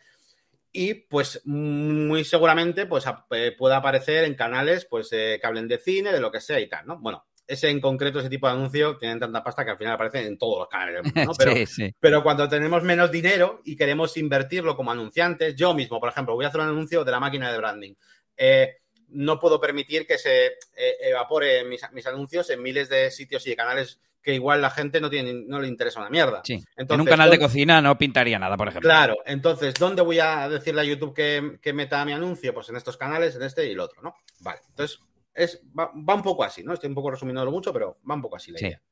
y 0.73 0.95
pues 0.95 1.41
muy 1.45 2.25
seguramente 2.25 2.87
pues 2.87 3.05
eh, 3.31 3.55
pueda 3.57 3.77
aparecer 3.77 4.25
en 4.25 4.35
canales 4.35 4.87
pues 4.87 5.09
que 5.11 5.41
hablen 5.45 5.69
de 5.69 5.79
cine, 5.79 6.11
de 6.11 6.21
lo 6.21 6.33
que 6.33 6.41
sea 6.41 6.59
y 6.59 6.69
tal, 6.69 6.85
¿no? 6.87 6.99
Bueno, 6.99 7.27
ese 7.47 7.69
en 7.69 7.81
concreto, 7.81 8.21
ese 8.21 8.31
tipo 8.31 8.47
de 8.47 8.55
anuncio, 8.55 8.97
tienen 8.97 9.21
tanta 9.21 9.43
pasta 9.43 9.65
que 9.65 9.73
al 9.73 9.79
final 9.79 9.95
aparecen 9.95 10.27
en 10.27 10.39
todos 10.39 10.61
los 10.61 10.69
canales 10.69 10.95
del 10.95 11.05
mundo, 11.05 11.25
¿no? 11.25 11.35
Pero, 11.39 11.55
pero 12.01 12.23
cuando 12.23 12.49
tenemos 12.49 12.83
menos 12.83 13.11
dinero 13.11 13.61
y 13.65 13.77
queremos 13.77 14.17
invertirlo 14.17 14.77
como 14.77 14.91
anunciantes, 14.91 15.55
yo 15.57 15.75
mismo, 15.75 16.01
por 16.01 16.09
ejemplo, 16.09 16.35
voy 16.35 16.45
a 16.45 16.49
hacer 16.49 16.61
un 16.61 16.69
anuncio 16.69 17.05
de 17.05 17.11
la 17.11 17.21
máquina 17.21 17.51
de 17.51 17.59
branding. 17.59 17.95
Eh, 18.37 18.77
no 19.09 19.39
puedo 19.39 19.61
permitir 19.61 20.07
que 20.07 20.19
se 20.19 20.47
eh, 20.47 20.97
evapore 21.01 21.65
mis, 21.65 21.83
mis, 21.93 22.07
anuncios 22.07 22.51
en 22.51 22.63
miles 22.63 22.89
de 22.89 23.11
sitios 23.11 23.47
y 23.47 23.51
de 23.51 23.57
canales 23.57 24.01
que 24.25 24.35
igual 24.35 24.63
la 24.63 24.71
gente 24.71 25.01
no, 25.03 25.11
tiene, 25.11 25.45
no 25.47 25.61
le 25.61 25.69
interesa 25.69 26.01
una 26.01 26.09
mierda. 26.09 26.41
Sí. 26.45 26.65
en 26.77 27.01
un 27.01 27.07
canal 27.07 27.31
de 27.31 27.39
cocina 27.39 27.83
no 27.83 27.99
pintaría 27.99 28.39
nada, 28.39 28.57
por 28.57 28.69
ejemplo. 28.69 28.89
Claro, 28.89 29.17
entonces, 29.27 29.75
¿dónde 29.75 30.01
voy 30.01 30.19
a 30.19 30.49
decirle 30.49 30.81
a 30.81 30.85
YouTube 30.85 31.15
que, 31.15 31.73
meta 31.75 32.05
mi 32.07 32.13
anuncio? 32.13 32.55
Pues 32.55 32.71
en 32.71 32.77
estos 32.77 32.97
canales, 32.97 33.37
en 33.37 33.43
este 33.43 33.69
y 33.69 33.73
el 33.73 33.81
otro, 33.81 34.01
¿no? 34.01 34.15
Vale, 34.41 34.61
entonces 34.71 34.99
es, 35.35 35.61
va, 35.79 35.91
un 35.95 36.23
poco 36.23 36.45
así, 36.45 36.63
¿no? 36.63 36.75
Estoy 36.75 36.89
un 36.89 36.95
poco 36.95 37.11
resumiéndolo 37.11 37.51
mucho, 37.51 37.73
pero 37.73 37.99
va 38.09 38.15
un 38.15 38.23
poco 38.23 38.37
así 38.37 38.53
la 38.53 38.61
idea. 38.61 38.83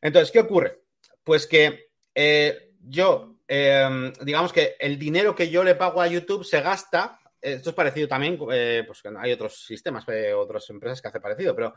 Entonces, 0.00 0.30
¿qué 0.30 0.40
ocurre? 0.40 0.82
Pues 1.22 1.46
que 1.46 1.90
eh, 2.14 2.74
yo, 2.80 3.38
eh, 3.48 4.12
digamos 4.22 4.52
que 4.52 4.76
el 4.78 4.98
dinero 4.98 5.34
que 5.34 5.50
yo 5.50 5.64
le 5.64 5.74
pago 5.74 6.00
a 6.00 6.06
YouTube 6.06 6.44
se 6.44 6.60
gasta 6.60 7.18
esto 7.44 7.70
es 7.70 7.76
parecido 7.76 8.08
también, 8.08 8.38
eh, 8.52 8.84
pues 8.86 9.02
hay 9.18 9.32
otros 9.32 9.66
sistemas, 9.66 10.04
eh, 10.08 10.32
otras 10.32 10.68
empresas 10.70 11.02
que 11.02 11.08
hacen 11.08 11.20
parecido, 11.20 11.54
pero 11.54 11.74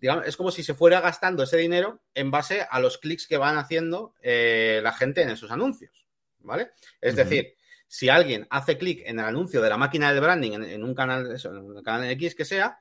digamos, 0.00 0.26
es 0.26 0.36
como 0.36 0.50
si 0.50 0.62
se 0.62 0.74
fuera 0.74 1.00
gastando 1.00 1.42
ese 1.42 1.58
dinero 1.58 2.00
en 2.14 2.30
base 2.30 2.66
a 2.68 2.80
los 2.80 2.98
clics 2.98 3.26
que 3.26 3.36
van 3.36 3.58
haciendo 3.58 4.14
eh, 4.22 4.80
la 4.82 4.92
gente 4.92 5.22
en 5.22 5.30
esos 5.30 5.50
anuncios, 5.50 6.06
¿vale? 6.38 6.70
Es 7.00 7.16
decir, 7.16 7.54
si 7.86 8.08
alguien 8.08 8.46
hace 8.50 8.78
clic 8.78 9.02
en 9.04 9.18
el 9.18 9.26
anuncio 9.26 9.60
de 9.60 9.68
la 9.68 9.76
máquina 9.76 10.12
de 10.12 10.20
branding 10.20 10.52
en, 10.52 10.82
un 10.82 10.94
canal, 10.94 11.30
eso, 11.32 11.50
en 11.50 11.58
un 11.58 11.82
canal 11.82 12.08
X 12.12 12.34
que 12.34 12.46
sea, 12.46 12.78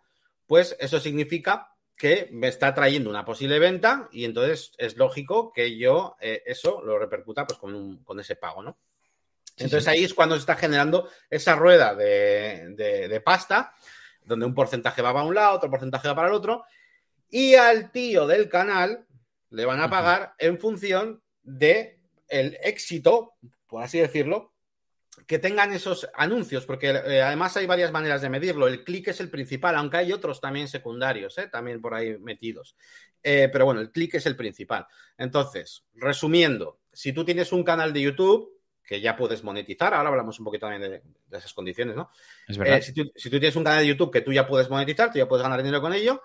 pues 0.49 0.75
eso 0.79 0.99
significa 0.99 1.75
que 1.95 2.27
me 2.31 2.47
está 2.47 2.73
trayendo 2.73 3.12
una 3.12 3.23
posible 3.23 3.59
venta 3.59 4.09
y 4.12 4.25
entonces 4.25 4.71
es 4.79 4.97
lógico 4.97 5.53
que 5.53 5.77
yo 5.77 6.15
eso 6.19 6.81
lo 6.81 6.97
repercuta 6.97 7.45
pues 7.45 7.59
con, 7.59 8.03
con 8.03 8.19
ese 8.19 8.35
pago, 8.35 8.63
¿no? 8.63 8.79
Entonces 9.57 9.88
ahí 9.88 10.03
es 10.03 10.15
cuando 10.15 10.33
se 10.33 10.39
está 10.39 10.55
generando 10.55 11.07
esa 11.29 11.53
rueda 11.53 11.93
de, 11.93 13.21
pasta, 13.23 13.75
donde 14.23 14.47
un 14.47 14.55
porcentaje 14.55 15.03
va 15.03 15.13
para 15.13 15.25
un 15.25 15.35
lado, 15.35 15.57
otro 15.57 15.69
porcentaje 15.69 16.07
va 16.07 16.15
para 16.15 16.29
el 16.29 16.33
otro, 16.33 16.63
y 17.29 17.53
al 17.53 17.91
tío 17.91 18.25
del 18.25 18.49
canal 18.49 19.05
le 19.51 19.65
van 19.65 19.81
a 19.81 19.89
pagar 19.89 20.33
en 20.39 20.57
función 20.57 21.21
de 21.43 21.99
el 22.27 22.57
éxito, 22.63 23.35
por 23.67 23.83
así 23.83 23.99
decirlo, 23.99 24.53
que 25.25 25.39
tengan 25.39 25.71
esos 25.71 26.10
anuncios, 26.15 26.65
porque 26.65 26.89
eh, 26.89 27.21
además 27.21 27.55
hay 27.58 27.65
varias 27.65 27.91
maneras 27.91 28.21
de 28.21 28.29
medirlo. 28.29 28.67
El 28.67 28.84
clic 28.84 29.10
es 29.10 29.19
el 29.19 29.29
principal, 29.29 29.75
aunque 29.75 29.97
hay 29.97 30.12
otros 30.12 30.41
también 30.41 30.67
secundarios, 30.67 31.38
¿eh? 31.38 31.47
también 31.47 31.82
por 31.82 31.93
ahí 31.93 32.17
metidos. 32.17 32.75
Eh, 33.21 33.49
pero 33.51 33.65
bueno, 33.65 33.82
el 33.82 33.91
clic 33.91 34.15
es 34.15 34.25
el 34.25 34.36
principal. 34.36 34.88
Entonces, 35.17 35.84
resumiendo, 35.95 36.79
si 36.93 37.13
tú 37.13 37.25
tienes 37.25 37.51
un 37.51 37.63
canal 37.63 37.93
de 37.93 38.01
YouTube, 38.01 38.60
que 38.86 39.01
ya 39.01 39.15
puedes 39.15 39.43
monetizar. 39.43 39.93
Ahora 39.93 40.10
hablamos 40.10 40.39
un 40.39 40.45
poquito 40.45 40.65
también 40.67 41.03
de, 41.29 41.38
esas 41.38 41.53
condiciones, 41.53 41.95
¿no? 41.95 42.10
Es 42.47 42.58
verdad. 42.58 42.82
Si, 42.82 42.91
tú, 42.91 43.12
tienes 43.39 43.55
un 43.55 43.63
canal 43.63 43.82
de 43.82 43.88
YouTube 43.88 44.12
que 44.12 44.21
tú 44.21 44.34
ya 44.34 44.47
puedes 44.47 44.67
monetizar, 44.67 45.12
tú 45.12 45.19
ya 45.19 45.27
puedes 45.27 45.43
ganar 45.43 45.62
dinero 45.62 45.79
con 45.79 45.93
ello, 45.93 46.23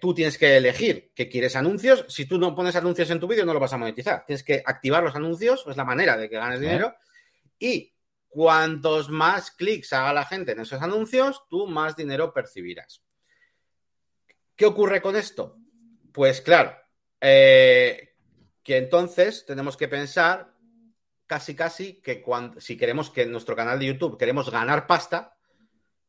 tú 0.00 0.12
tienes 0.12 0.36
que 0.36 0.56
elegir 0.56 1.12
que 1.14 1.28
quieres 1.28 1.54
anuncios. 1.54 2.04
Si 2.08 2.26
tú 2.26 2.38
no 2.38 2.56
pones 2.56 2.74
anuncios 2.74 3.08
en 3.10 3.20
tu 3.20 3.28
vídeo, 3.28 3.46
no 3.46 3.54
lo 3.54 3.60
vas 3.60 3.72
a 3.72 3.78
monetizar. 3.78 4.24
Tienes 4.26 4.42
que 4.42 4.64
activar 4.66 5.04
los 5.04 5.14
anuncios, 5.14 5.64
es 5.68 5.76
la 5.76 5.84
manera 5.84 6.16
de 6.16 6.28
que 6.28 6.34
ganes 6.34 6.58
dinero. 6.58 6.96
Y 7.58 7.95
cuantos 8.36 9.08
más 9.08 9.50
clics 9.50 9.94
haga 9.94 10.12
la 10.12 10.26
gente 10.26 10.52
en 10.52 10.60
esos 10.60 10.82
anuncios, 10.82 11.44
tú 11.48 11.66
más 11.66 11.96
dinero 11.96 12.34
percibirás. 12.34 13.02
¿Qué 14.54 14.66
ocurre 14.66 15.00
con 15.00 15.16
esto? 15.16 15.56
Pues 16.12 16.42
claro, 16.42 16.76
eh, 17.18 18.10
que 18.62 18.76
entonces 18.76 19.46
tenemos 19.46 19.78
que 19.78 19.88
pensar 19.88 20.52
casi 21.26 21.54
casi 21.54 21.94
que 22.02 22.20
cuando, 22.20 22.60
si 22.60 22.76
queremos 22.76 23.08
que 23.08 23.22
en 23.22 23.32
nuestro 23.32 23.56
canal 23.56 23.78
de 23.78 23.86
YouTube 23.86 24.18
queremos 24.18 24.50
ganar 24.50 24.86
pasta, 24.86 25.38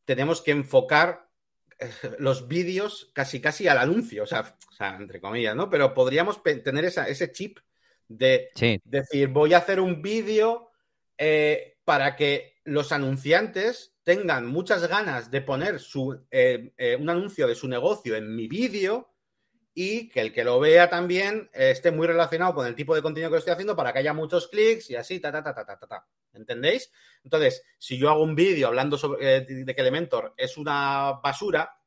tenemos 0.04 0.42
que 0.42 0.50
enfocar 0.50 1.30
eh, 1.78 1.90
los 2.18 2.46
vídeos 2.46 3.10
casi 3.14 3.40
casi 3.40 3.68
al 3.68 3.78
anuncio, 3.78 4.24
o 4.24 4.26
sea, 4.26 4.54
entre 4.98 5.18
comillas, 5.18 5.56
¿no? 5.56 5.70
Pero 5.70 5.94
podríamos 5.94 6.42
tener 6.42 6.84
ese 6.84 7.32
chip 7.32 7.58
de 8.06 8.50
decir, 8.84 9.28
voy 9.28 9.54
a 9.54 9.58
hacer 9.58 9.80
un 9.80 10.02
vídeo 10.02 10.67
eh, 11.18 11.78
para 11.84 12.16
que 12.16 12.60
los 12.64 12.92
anunciantes 12.92 13.94
tengan 14.02 14.46
muchas 14.46 14.86
ganas 14.88 15.30
de 15.30 15.42
poner 15.42 15.80
su, 15.80 16.24
eh, 16.30 16.72
un 16.98 17.10
anuncio 17.10 17.46
de 17.46 17.54
su 17.54 17.68
negocio 17.68 18.16
en 18.16 18.34
mi 18.34 18.48
vídeo 18.48 19.12
y 19.80 20.08
que 20.08 20.20
el 20.20 20.32
que 20.32 20.42
lo 20.42 20.58
vea 20.58 20.90
también 20.90 21.48
eh, 21.52 21.70
esté 21.70 21.92
muy 21.92 22.08
relacionado 22.08 22.52
con 22.52 22.66
el 22.66 22.74
tipo 22.74 22.96
de 22.96 23.00
contenido 23.00 23.30
que 23.30 23.36
estoy 23.36 23.52
haciendo 23.52 23.76
para 23.76 23.92
que 23.92 24.00
haya 24.00 24.12
muchos 24.12 24.48
clics 24.48 24.90
y 24.90 24.96
así, 24.96 25.20
ta, 25.20 25.30
ta, 25.30 25.40
ta, 25.40 25.54
ta, 25.54 25.64
ta, 25.64 25.86
ta. 25.86 26.06
¿Entendéis? 26.32 26.90
Entonces, 27.22 27.62
si 27.78 27.96
yo 27.96 28.10
hago 28.10 28.24
un 28.24 28.34
vídeo 28.34 28.66
hablando 28.66 28.98
sobre, 28.98 29.36
eh, 29.36 29.46
de 29.48 29.74
que 29.76 29.80
Elementor 29.80 30.34
es 30.36 30.56
una 30.56 31.20
basura, 31.22 31.80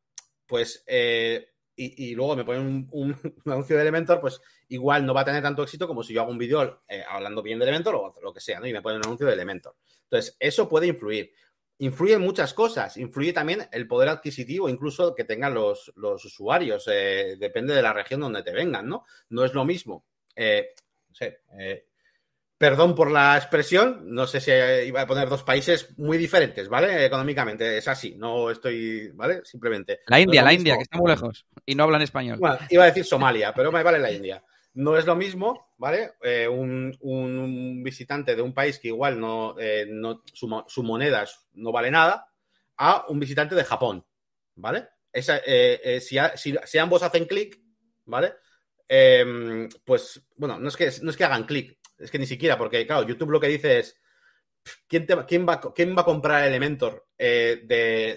pues, 0.45 0.85
eh, 0.87 1.50
y, 1.81 2.15
luego 2.15 2.35
me 2.35 2.45
ponen 2.45 2.87
un, 2.91 3.15
anuncio 3.45 3.75
de 3.75 3.81
Elementor, 3.81 4.19
pues 4.21 4.41
igual 4.69 5.05
no 5.05 5.13
va 5.13 5.21
a 5.21 5.25
tener 5.25 5.41
tanto 5.41 5.63
éxito 5.63 5.87
como 5.87 6.03
si 6.03 6.13
yo 6.13 6.21
hago 6.21 6.31
un 6.31 6.37
vídeo 6.37 6.83
hablando 7.09 7.41
bien 7.41 7.59
de 7.59 7.65
Elementor 7.65 7.95
o 7.95 8.13
lo 8.21 8.33
que 8.33 8.39
sea, 8.39 8.59
¿no? 8.59 8.67
Y 8.67 8.73
me 8.73 8.81
ponen 8.81 8.97
un 8.99 9.05
anuncio 9.05 9.27
de 9.27 9.33
Elementor. 9.33 9.75
Entonces, 10.03 10.35
eso 10.39 10.67
puede 10.67 10.87
influir 10.87 11.31
influye 11.81 12.17
muchas 12.19 12.53
cosas. 12.53 12.95
Influye 12.97 13.33
también 13.33 13.67
el 13.71 13.87
poder 13.87 14.09
adquisitivo, 14.09 14.69
incluso 14.69 15.15
que 15.15 15.23
tengan 15.23 15.55
los, 15.55 15.91
usuarios. 15.97 16.87
Eh, 16.87 17.37
depende 17.39 17.73
de 17.73 17.81
la 17.81 17.91
región 17.91 18.21
donde 18.21 18.43
te 18.43 18.51
vengan, 18.51 18.87
¿no? 18.87 19.05
No 19.29 19.43
es 19.43 19.53
lo 19.53 19.65
mismo. 19.65 20.05
Eh, 20.35 20.73
no 21.09 21.15
sé, 21.15 21.41
eh, 21.59 21.87
perdón 22.61 22.93
por 22.93 23.09
la 23.09 23.35
expresión, 23.37 24.03
no 24.13 24.27
sé 24.27 24.39
si 24.39 24.51
iba 24.87 25.01
a 25.01 25.07
poner 25.07 25.27
dos 25.27 25.41
países 25.41 25.97
muy 25.97 26.19
diferentes, 26.19 26.69
¿vale? 26.69 27.03
Económicamente, 27.07 27.79
es 27.79 27.87
así, 27.87 28.13
no 28.19 28.51
estoy, 28.51 29.09
¿vale? 29.15 29.41
Simplemente. 29.43 30.01
La 30.05 30.19
India, 30.19 30.43
la 30.43 30.53
India, 30.53 30.75
que 30.75 30.83
está 30.83 30.99
muy 30.99 31.09
lejos 31.09 31.47
y 31.65 31.73
no 31.73 31.85
hablan 31.85 32.03
español. 32.03 32.37
Bueno, 32.37 32.59
iba 32.69 32.83
a 32.83 32.85
decir 32.85 33.03
Somalia, 33.03 33.51
pero 33.51 33.71
me 33.71 33.81
vale 33.81 33.97
la 33.97 34.11
India. 34.11 34.43
No 34.75 34.95
es 34.95 35.07
lo 35.07 35.15
mismo, 35.15 35.73
¿vale? 35.79 36.11
Eh, 36.21 36.47
un, 36.47 37.81
visitante 37.83 38.35
de 38.35 38.43
un 38.43 38.53
país 38.53 38.77
que 38.77 38.89
igual 38.89 39.19
no, 39.19 39.55
eh, 39.59 39.87
su, 40.31 40.83
moneda 40.83 41.25
no 41.53 41.71
vale 41.71 41.89
nada, 41.89 42.27
a 42.77 43.05
un 43.09 43.19
visitante 43.19 43.55
de 43.55 43.63
Japón, 43.63 44.05
¿vale? 44.53 44.87
Eh, 45.11 45.99
si, 45.99 46.19
si, 46.35 46.77
ambos 46.77 47.01
hacen 47.01 47.25
clic, 47.25 47.59
¿vale? 48.05 48.35
Em, 48.87 49.67
pues, 49.83 50.21
bueno, 50.35 50.59
no 50.59 50.67
es 50.67 50.77
que, 50.77 50.91
no 51.01 51.09
es 51.09 51.17
que 51.17 51.23
hagan 51.23 51.45
clic, 51.45 51.80
es 52.01 52.11
que 52.11 52.19
ni 52.19 52.25
siquiera, 52.25 52.57
porque 52.57 52.85
claro, 52.85 53.07
YouTube 53.07 53.31
lo 53.31 53.39
que 53.39 53.47
dice 53.47 53.79
es, 53.79 53.97
¿quién, 54.87 55.05
quién, 55.27 55.47
va, 55.47 55.59
quién 55.73 55.95
va, 55.95 56.01
a 56.01 56.05
comprar 56.05 56.45
Elementor 56.45 57.07
eh, 57.17 57.61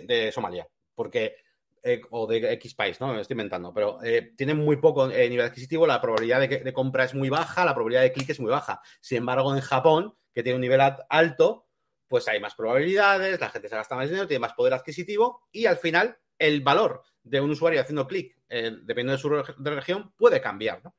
de, 0.06 0.32
Somalia? 0.32 0.66
Porque, 0.94 1.36
eh, 1.82 2.00
o 2.10 2.26
de 2.26 2.52
X 2.54 2.74
país, 2.74 3.00
¿no? 3.00 3.12
Me 3.12 3.20
estoy 3.20 3.34
inventando, 3.34 3.72
pero 3.72 4.02
eh, 4.02 4.32
tienen 4.36 4.58
muy 4.58 4.76
poco 4.76 5.08
nivel 5.08 5.42
adquisitivo, 5.42 5.86
la 5.86 6.00
probabilidad 6.00 6.40
de, 6.40 6.48
de, 6.48 6.72
compra 6.72 7.04
es 7.04 7.14
muy 7.14 7.28
baja, 7.28 7.64
la 7.64 7.74
probabilidad 7.74 8.02
de 8.02 8.12
clic 8.12 8.30
es 8.30 8.40
muy 8.40 8.50
baja. 8.50 8.80
Sin 9.00 9.18
embargo, 9.18 9.54
en 9.54 9.60
Japón, 9.60 10.14
que 10.32 10.42
tiene 10.42 10.56
un 10.56 10.62
nivel 10.62 10.80
alto, 11.08 11.68
pues 12.08 12.28
hay 12.28 12.40
más 12.40 12.54
probabilidades, 12.54 13.40
la 13.40 13.50
gente 13.50 13.68
se 13.68 13.76
gasta 13.76 13.96
más 13.96 14.08
dinero, 14.08 14.26
tiene 14.26 14.40
más 14.40 14.54
poder 14.54 14.74
adquisitivo 14.74 15.42
y 15.50 15.66
al 15.66 15.78
final 15.78 16.18
el 16.38 16.60
valor 16.60 17.02
de 17.22 17.40
un 17.40 17.50
usuario 17.50 17.80
haciendo 17.80 18.06
clic, 18.06 18.36
dependiendo 18.48 19.12
de 19.12 19.18
su 19.18 19.30
región, 19.30 20.12
puede 20.16 20.40
cambiar, 20.40 20.82
¿no? 20.84 20.94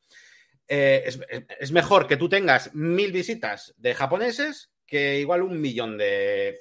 Eh, 0.68 1.04
es, 1.60 1.72
mejor 1.72 2.08
que 2.08 2.18
tú 2.18 2.28
tengas 2.28 2.74
mil 2.74 3.12
visitas 3.12 3.74
de 3.78 3.94
japoneses 3.94 4.72
que 4.86 5.20
igual 5.20 5.44
un 5.44 5.62
millón 5.62 5.98
de 5.98 6.60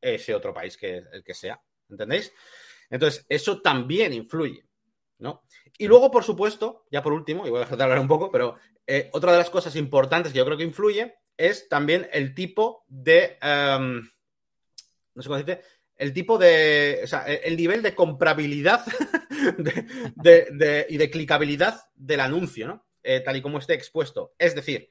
ese 0.00 0.34
otro 0.34 0.54
país 0.54 0.76
que 0.76 1.02
el 1.12 1.24
que 1.24 1.34
sea. 1.34 1.60
¿Entendéis? 1.88 2.32
Entonces, 2.88 3.26
eso 3.28 3.60
también 3.60 4.12
influye. 4.12 4.64
¿no? 5.18 5.42
Y 5.78 5.86
luego, 5.86 6.10
por 6.10 6.24
supuesto, 6.24 6.86
ya 6.90 7.02
por 7.02 7.12
último, 7.12 7.46
y 7.46 7.50
voy 7.50 7.58
a 7.58 7.64
dejar 7.64 7.78
de 7.78 7.84
hablar 7.84 8.00
un 8.00 8.08
poco, 8.08 8.30
pero 8.30 8.56
eh, 8.86 9.10
otra 9.12 9.32
de 9.32 9.38
las 9.38 9.50
cosas 9.50 9.76
importantes 9.76 10.32
que 10.32 10.38
yo 10.38 10.44
creo 10.44 10.56
que 10.56 10.64
influye 10.64 11.14
es 11.36 11.68
también 11.68 12.08
el 12.12 12.34
tipo 12.34 12.84
de. 12.88 13.38
Em, 13.40 14.08
no 15.14 15.22
sé 15.22 15.28
cómo 15.28 15.38
decirte. 15.38 15.62
El 15.96 16.12
tipo 16.12 16.38
de. 16.38 17.00
O 17.04 17.06
sea, 17.06 17.24
el 17.26 17.56
nivel 17.56 17.82
de 17.82 17.94
comprabilidad 17.94 18.84
y 20.88 20.96
de 20.96 21.10
clicabilidad 21.10 21.80
del 21.94 22.20
anuncio, 22.20 22.68
¿no? 22.68 22.89
Eh, 23.02 23.20
tal 23.20 23.36
y 23.36 23.42
como 23.42 23.58
esté 23.58 23.74
expuesto. 23.74 24.34
Es 24.38 24.54
decir, 24.54 24.90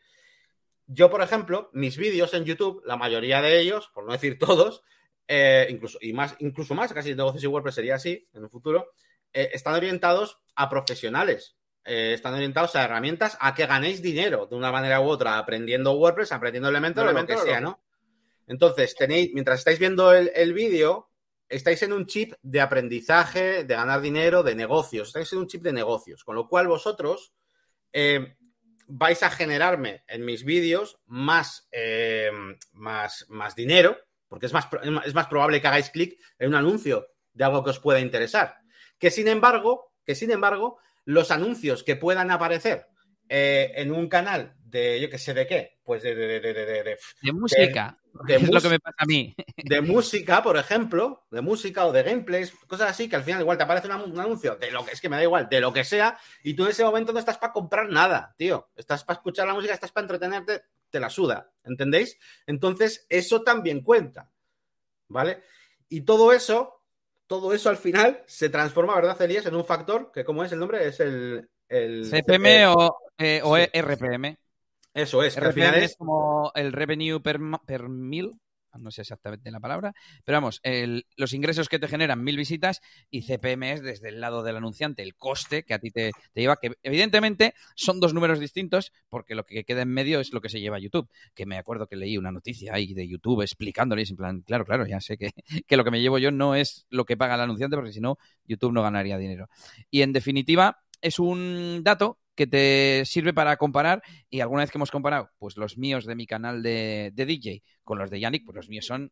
yo, 0.87 1.09
por 1.09 1.21
ejemplo, 1.21 1.69
mis 1.73 1.97
vídeos 1.97 2.33
en 2.33 2.45
YouTube, 2.45 2.81
la 2.85 2.97
mayoría 2.97 3.41
de 3.41 3.59
ellos, 3.59 3.89
por 3.93 4.05
no 4.05 4.13
decir 4.13 4.39
todos, 4.39 4.83
eh, 5.27 5.67
incluso, 5.69 5.99
y 6.01 6.13
más, 6.13 6.35
incluso 6.39 6.73
más, 6.73 6.91
casi 6.91 7.13
negocios 7.13 7.43
y 7.43 7.47
WordPress 7.47 7.75
sería 7.75 7.95
así 7.95 8.27
en 8.33 8.43
el 8.43 8.49
futuro, 8.49 8.91
eh, 9.31 9.51
están 9.53 9.75
orientados 9.75 10.39
a 10.55 10.69
profesionales. 10.69 11.55
están 11.85 12.35
orientados 12.35 12.75
a 12.75 12.83
herramientas 12.83 13.35
a 13.39 13.55
que 13.55 13.65
ganéis 13.65 13.99
dinero 13.99 14.45
de 14.45 14.55
una 14.55 14.71
manera 14.71 15.01
u 15.01 15.05
otra, 15.05 15.39
aprendiendo 15.39 15.93
WordPress, 15.93 16.31
aprendiendo 16.31 16.69
elementos, 16.69 17.03
lo 17.03 17.25
que 17.25 17.37
sea, 17.37 17.61
¿no? 17.61 17.81
Entonces, 18.45 18.95
tenéis, 18.95 19.31
mientras 19.33 19.59
estáis 19.59 19.79
viendo 19.79 20.13
el, 20.13 20.31
el 20.35 20.53
vídeo, 20.53 21.09
estáis 21.47 21.81
en 21.81 21.93
un 21.93 22.05
chip 22.05 22.33
de 22.43 22.61
aprendizaje, 22.61 23.63
de 23.63 23.75
ganar 23.75 24.01
dinero, 24.01 24.43
de 24.43 24.53
negocios. 24.53 25.07
Estáis 25.07 25.33
en 25.33 25.39
un 25.39 25.47
chip 25.47 25.63
de 25.63 25.73
negocios. 25.73 26.23
Con 26.23 26.35
lo 26.35 26.47
cual, 26.47 26.67
vosotros 26.67 27.33
eh, 27.93 28.35
vais 28.87 29.23
a 29.23 29.29
generarme 29.29 30.03
en 30.07 30.25
mis 30.25 30.43
vídeos 30.43 30.99
más, 31.05 31.67
eh, 31.71 32.31
más, 32.73 33.25
más 33.29 33.55
dinero, 33.55 33.97
porque 34.27 34.47
es 34.47 34.53
más, 34.53 34.67
es 35.05 35.13
más 35.13 35.27
probable 35.27 35.61
que 35.61 35.67
hagáis 35.67 35.89
clic 35.89 36.19
en 36.37 36.49
un 36.49 36.55
anuncio 36.55 37.07
de 37.33 37.43
algo 37.43 37.63
que 37.63 37.69
os 37.69 37.79
pueda 37.79 37.99
interesar. 37.99 38.55
Que 38.97 39.11
sin 39.11 39.27
embargo, 39.27 39.93
que 40.05 40.15
sin 40.15 40.31
embargo, 40.31 40.79
los 41.05 41.31
anuncios 41.31 41.83
que 41.83 41.95
puedan 41.95 42.31
aparecer 42.31 42.87
eh, 43.29 43.71
en 43.75 43.91
un 43.91 44.09
canal 44.09 44.55
de, 44.59 44.99
yo 44.99 45.09
que 45.09 45.17
sé 45.17 45.33
de 45.33 45.47
qué, 45.47 45.79
pues 45.83 46.03
de, 46.03 46.15
de, 46.15 46.39
de, 46.39 46.53
de 46.53 47.33
música. 47.33 47.97
Es 48.27 48.49
lo 48.49 48.61
que 48.61 48.69
me 48.69 48.79
pasa 48.79 48.97
a 48.99 49.05
mí. 49.05 49.35
De 49.57 49.81
música, 49.81 50.43
por 50.43 50.57
ejemplo, 50.57 51.25
de 51.31 51.41
música 51.41 51.85
o 51.85 51.91
de 51.91 52.03
gameplays, 52.03 52.51
cosas 52.67 52.91
así 52.91 53.07
que 53.07 53.15
al 53.15 53.23
final 53.23 53.41
igual 53.41 53.57
te 53.57 53.63
aparece 53.63 53.87
un, 53.87 54.19
anuncio 54.19 54.55
de 54.55 54.71
lo 54.71 54.85
que 54.85 54.91
es 54.91 55.01
que 55.01 55.09
me 55.09 55.15
da 55.15 55.23
igual, 55.23 55.47
de 55.49 55.61
lo 55.61 55.71
que 55.71 55.83
sea, 55.83 56.17
y 56.43 56.53
tú 56.53 56.63
en 56.63 56.71
ese 56.71 56.83
momento 56.83 57.13
no 57.13 57.19
estás 57.19 57.37
para 57.37 57.53
comprar 57.53 57.89
nada, 57.89 58.33
tío. 58.37 58.69
Estás 58.75 59.03
para 59.03 59.17
escuchar 59.17 59.47
la 59.47 59.53
música, 59.53 59.73
estás 59.73 59.91
para 59.91 60.05
entretenerte, 60.05 60.63
te 60.89 60.99
la 60.99 61.09
suda, 61.09 61.51
¿entendéis? 61.63 62.17
Entonces, 62.45 63.05
eso 63.09 63.41
también 63.43 63.81
cuenta, 63.81 64.29
¿vale? 65.07 65.43
Y 65.87 66.01
todo 66.01 66.33
eso, 66.33 66.83
todo 67.25 67.53
eso 67.53 67.69
al 67.69 67.77
final 67.77 68.23
se 68.25 68.49
transforma, 68.49 68.95
¿verdad, 68.95 69.21
Elías? 69.21 69.45
En 69.45 69.55
un 69.55 69.65
factor 69.65 70.11
que, 70.11 70.25
¿cómo 70.25 70.43
es 70.43 70.51
el 70.51 70.59
nombre? 70.59 70.85
Es 70.87 70.99
el... 70.99 71.49
el 71.69 72.09
CPM 72.09 72.67
o, 72.67 72.97
eh, 73.17 73.41
o 73.43 73.57
RPM. 73.57 74.37
Eso 74.93 75.23
es. 75.23 75.37
RPM 75.37 75.83
es... 75.83 75.95
como 75.95 76.51
el 76.55 76.73
revenue 76.73 77.21
per, 77.21 77.39
per 77.65 77.89
mil, 77.89 78.31
no 78.77 78.91
sé 78.91 79.01
exactamente 79.01 79.51
la 79.51 79.59
palabra, 79.59 79.93
pero 80.23 80.37
vamos, 80.37 80.61
los 81.15 81.33
ingresos 81.33 81.69
que 81.69 81.79
te 81.79 81.87
generan 81.87 82.23
mil 82.23 82.37
visitas 82.37 82.81
y 83.09 83.23
CPM 83.23 83.71
es 83.71 83.81
desde 83.81 84.09
el 84.09 84.19
lado 84.21 84.43
del 84.43 84.57
anunciante, 84.57 85.01
el 85.01 85.15
coste 85.15 85.63
que 85.63 85.73
a 85.73 85.79
ti 85.79 85.91
te, 85.91 86.11
lleva, 86.33 86.57
que 86.57 86.73
evidentemente 86.83 87.53
son 87.75 87.99
dos 87.99 88.13
números 88.13 88.39
distintos 88.39 88.91
porque 89.09 89.35
lo 89.35 89.45
que 89.45 89.63
queda 89.63 89.81
en 89.81 89.89
medio 89.89 90.19
es 90.19 90.33
lo 90.33 90.41
que 90.41 90.49
se 90.49 90.59
lleva 90.59 90.77
a 90.77 90.79
YouTube, 90.79 91.09
que 91.33 91.45
me 91.45 91.57
acuerdo 91.57 91.87
que 91.87 91.95
leí 91.95 92.17
una 92.17 92.31
noticia 92.31 92.73
ahí 92.73 92.93
de 92.93 93.07
YouTube 93.07 93.41
explicándoles 93.41 94.11
en 94.11 94.17
plan, 94.17 94.41
claro, 94.41 94.65
claro, 94.65 94.85
ya 94.85 95.01
sé 95.01 95.17
que, 95.17 95.31
que 95.67 95.77
lo 95.77 95.83
que 95.83 95.91
me 95.91 96.01
llevo 96.01 96.17
yo 96.17 96.31
no 96.31 96.55
es 96.55 96.85
lo 96.89 97.05
que 97.05 97.17
paga 97.17 97.35
el 97.35 97.41
anunciante 97.41 97.75
porque 97.75 97.91
si 97.91 98.01
no, 98.01 98.17
YouTube 98.45 98.73
no 98.73 98.83
ganaría 98.83 99.17
dinero. 99.17 99.49
Y 99.89 100.01
en 100.01 100.13
definitiva, 100.13 100.83
es 101.01 101.19
un 101.19 101.81
dato 101.83 102.19
que 102.39 102.47
te 102.47 103.03
sirve 103.03 103.33
para 103.33 103.57
comparar 103.57 104.01
y 104.29 104.39
alguna 104.39 104.61
vez 104.61 104.71
que 104.71 104.77
hemos 104.77 104.91
comparado 104.91 105.29
pues 105.39 105.57
los 105.57 105.77
míos 105.77 106.05
de 106.05 106.15
mi 106.15 106.25
canal 106.25 106.63
de, 106.63 107.11
DJ 107.13 107.63
con 107.83 107.99
los 107.99 108.09
de 108.09 108.21
Yannick, 108.21 108.45
pues 108.45 108.55
los 108.55 108.69
míos 108.69 108.85
son 108.85 109.11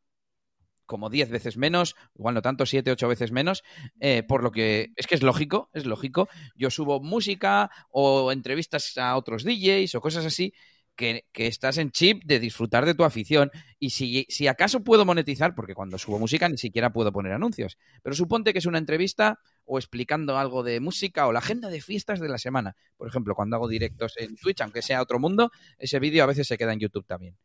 como 0.86 1.10
10 1.10 1.30
veces 1.30 1.58
menos, 1.58 1.98
igual 2.16 2.36
no 2.36 2.42
tanto, 2.42 2.66
7, 2.66 2.90
8 2.90 3.08
veces 3.10 3.34
menos, 3.34 3.66
eh, 4.00 4.24
por 4.24 4.44
lo 4.44 4.54
que 4.54 4.94
es 4.96 5.08
que 5.08 5.16
es 5.16 5.24
lógico, 5.24 5.70
es 5.74 5.86
lógico. 5.86 6.30
Yo 6.56 6.70
subo 6.70 7.02
música 7.02 7.70
o 7.90 8.32
entrevistas 8.32 8.98
a 8.98 9.18
otros 9.18 9.44
DJs 9.44 9.96
o 9.96 10.00
cosas 10.00 10.26
así 10.26 10.54
que, 10.96 11.26
estás 11.34 11.80
en 11.80 11.92
chip 11.92 12.24
de 12.24 12.40
disfrutar 12.40 12.86
de 12.86 12.96
tu 12.96 13.04
afición. 13.04 13.52
Y 13.78 13.90
si, 13.90 14.26
si 14.30 14.48
acaso 14.48 14.86
puedo 14.86 15.04
monetizar, 15.04 15.54
porque 15.54 15.76
cuando 15.76 15.98
subo 15.98 16.18
música 16.18 16.48
ni 16.48 16.58
siquiera 16.58 16.94
puedo 16.94 17.12
poner 17.12 17.34
anuncios, 17.34 17.78
pero 18.02 18.16
suponte 18.16 18.54
que 18.54 18.60
es 18.60 18.66
una 18.66 18.78
entrevista 18.78 19.42
o 19.68 19.78
explicando 19.78 20.38
algo 20.38 20.64
de 20.64 20.80
música 20.80 21.28
o 21.28 21.32
la 21.32 21.40
agenda 21.40 21.70
de 21.70 21.82
fiestas 21.82 22.20
de 22.20 22.30
la 22.30 22.40
semana. 22.40 22.76
Por 22.96 23.08
ejemplo, 23.08 23.36
cuando 23.36 23.56
hago 23.58 23.68
directos 23.68 24.14
en 24.18 24.36
Twitch, 24.36 24.62
aunque 24.62 24.82
sea 24.82 25.02
otro 25.02 25.20
mundo, 25.20 25.52
ese 25.78 26.00
vídeo 26.00 26.24
a 26.24 26.28
veces 26.28 26.48
se 26.48 26.58
queda 26.58 26.74
en 26.74 26.80
YouTube 26.80 27.06
también. 27.06 27.38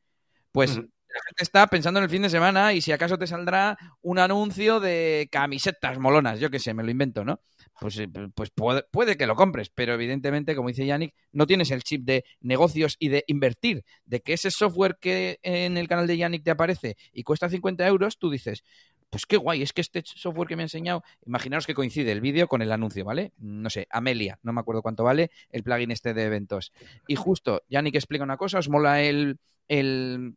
Pues 0.53 0.77
la 1.13 1.21
gente 1.27 1.43
está 1.43 1.67
pensando 1.67 1.99
en 1.99 2.05
el 2.05 2.11
fin 2.11 2.23
de 2.23 2.31
semana 2.31 2.73
y 2.73 2.81
si 2.81 2.91
acaso 2.93 3.19
te 3.19 3.27
saldrá 3.27 3.77
un 4.01 4.19
anuncio 4.19 4.81
de 4.81 5.29
camisetas 5.31 5.99
molonas, 5.99 6.41
yo 6.41 6.51
qué 6.51 6.59
sé, 6.59 6.73
me 6.73 6.83
lo 6.83 6.91
invento, 6.91 7.25
¿no? 7.25 7.41
Pues, 7.81 7.99
eh, 7.99 8.09
pues 8.35 8.51
puede, 8.51 9.17
que 9.17 9.27
lo 9.27 9.35
compres, 9.35 9.69
pero 9.69 9.95
evidentemente, 9.95 10.55
como 10.55 10.69
dice 10.69 10.87
Yannick, 10.87 11.15
no 11.33 11.47
tienes 11.47 11.71
el 11.71 11.83
chip 11.83 12.05
de 12.05 12.25
negocios 12.41 12.97
y 12.99 13.09
de 13.09 13.25
invertir, 13.27 13.85
de 14.05 14.21
que 14.21 14.35
ese 14.35 14.51
software 14.51 14.99
que 15.01 15.39
en 15.43 15.77
el 15.77 15.89
canal 15.89 16.07
de 16.07 16.17
Yannick 16.17 16.45
te 16.45 16.51
aparece 16.51 16.97
y 17.13 17.25
cuesta 17.25 17.49
50 17.49 17.87
euros, 17.87 18.19
tú 18.19 18.31
dices, 18.31 18.63
pues 19.13 19.27
qué 19.27 19.37
guay, 19.37 19.61
es 19.61 19.75
que 19.75 19.83
este 19.83 20.03
software 20.07 20.49
que 20.49 20.57
me 20.57 20.63
ha 20.63 20.65
enseñado, 20.65 21.05
imaginaos 21.27 21.67
que 21.67 21.75
coincide 21.75 22.13
el 22.13 22.23
vídeo 22.23 22.49
con 22.49 22.63
el 22.63 22.73
anuncio, 22.73 23.05
¿vale? 23.05 23.35
No 23.37 23.69
sé, 23.69 23.87
Amelia, 23.91 24.39
no 24.43 24.55
me 24.55 24.61
acuerdo 24.61 24.81
cuánto 24.81 25.05
vale 25.05 25.31
el 25.51 25.63
plugin 25.63 25.91
este 25.91 26.15
de 26.15 26.25
eventos. 26.25 26.73
Y 27.07 27.17
justo, 27.17 27.63
Yannick 27.69 27.97
explica 27.97 28.25
una 28.25 28.39
cosa, 28.39 28.59
os 28.59 28.71
mola 28.71 29.03
el, 29.03 29.39
el 29.69 30.35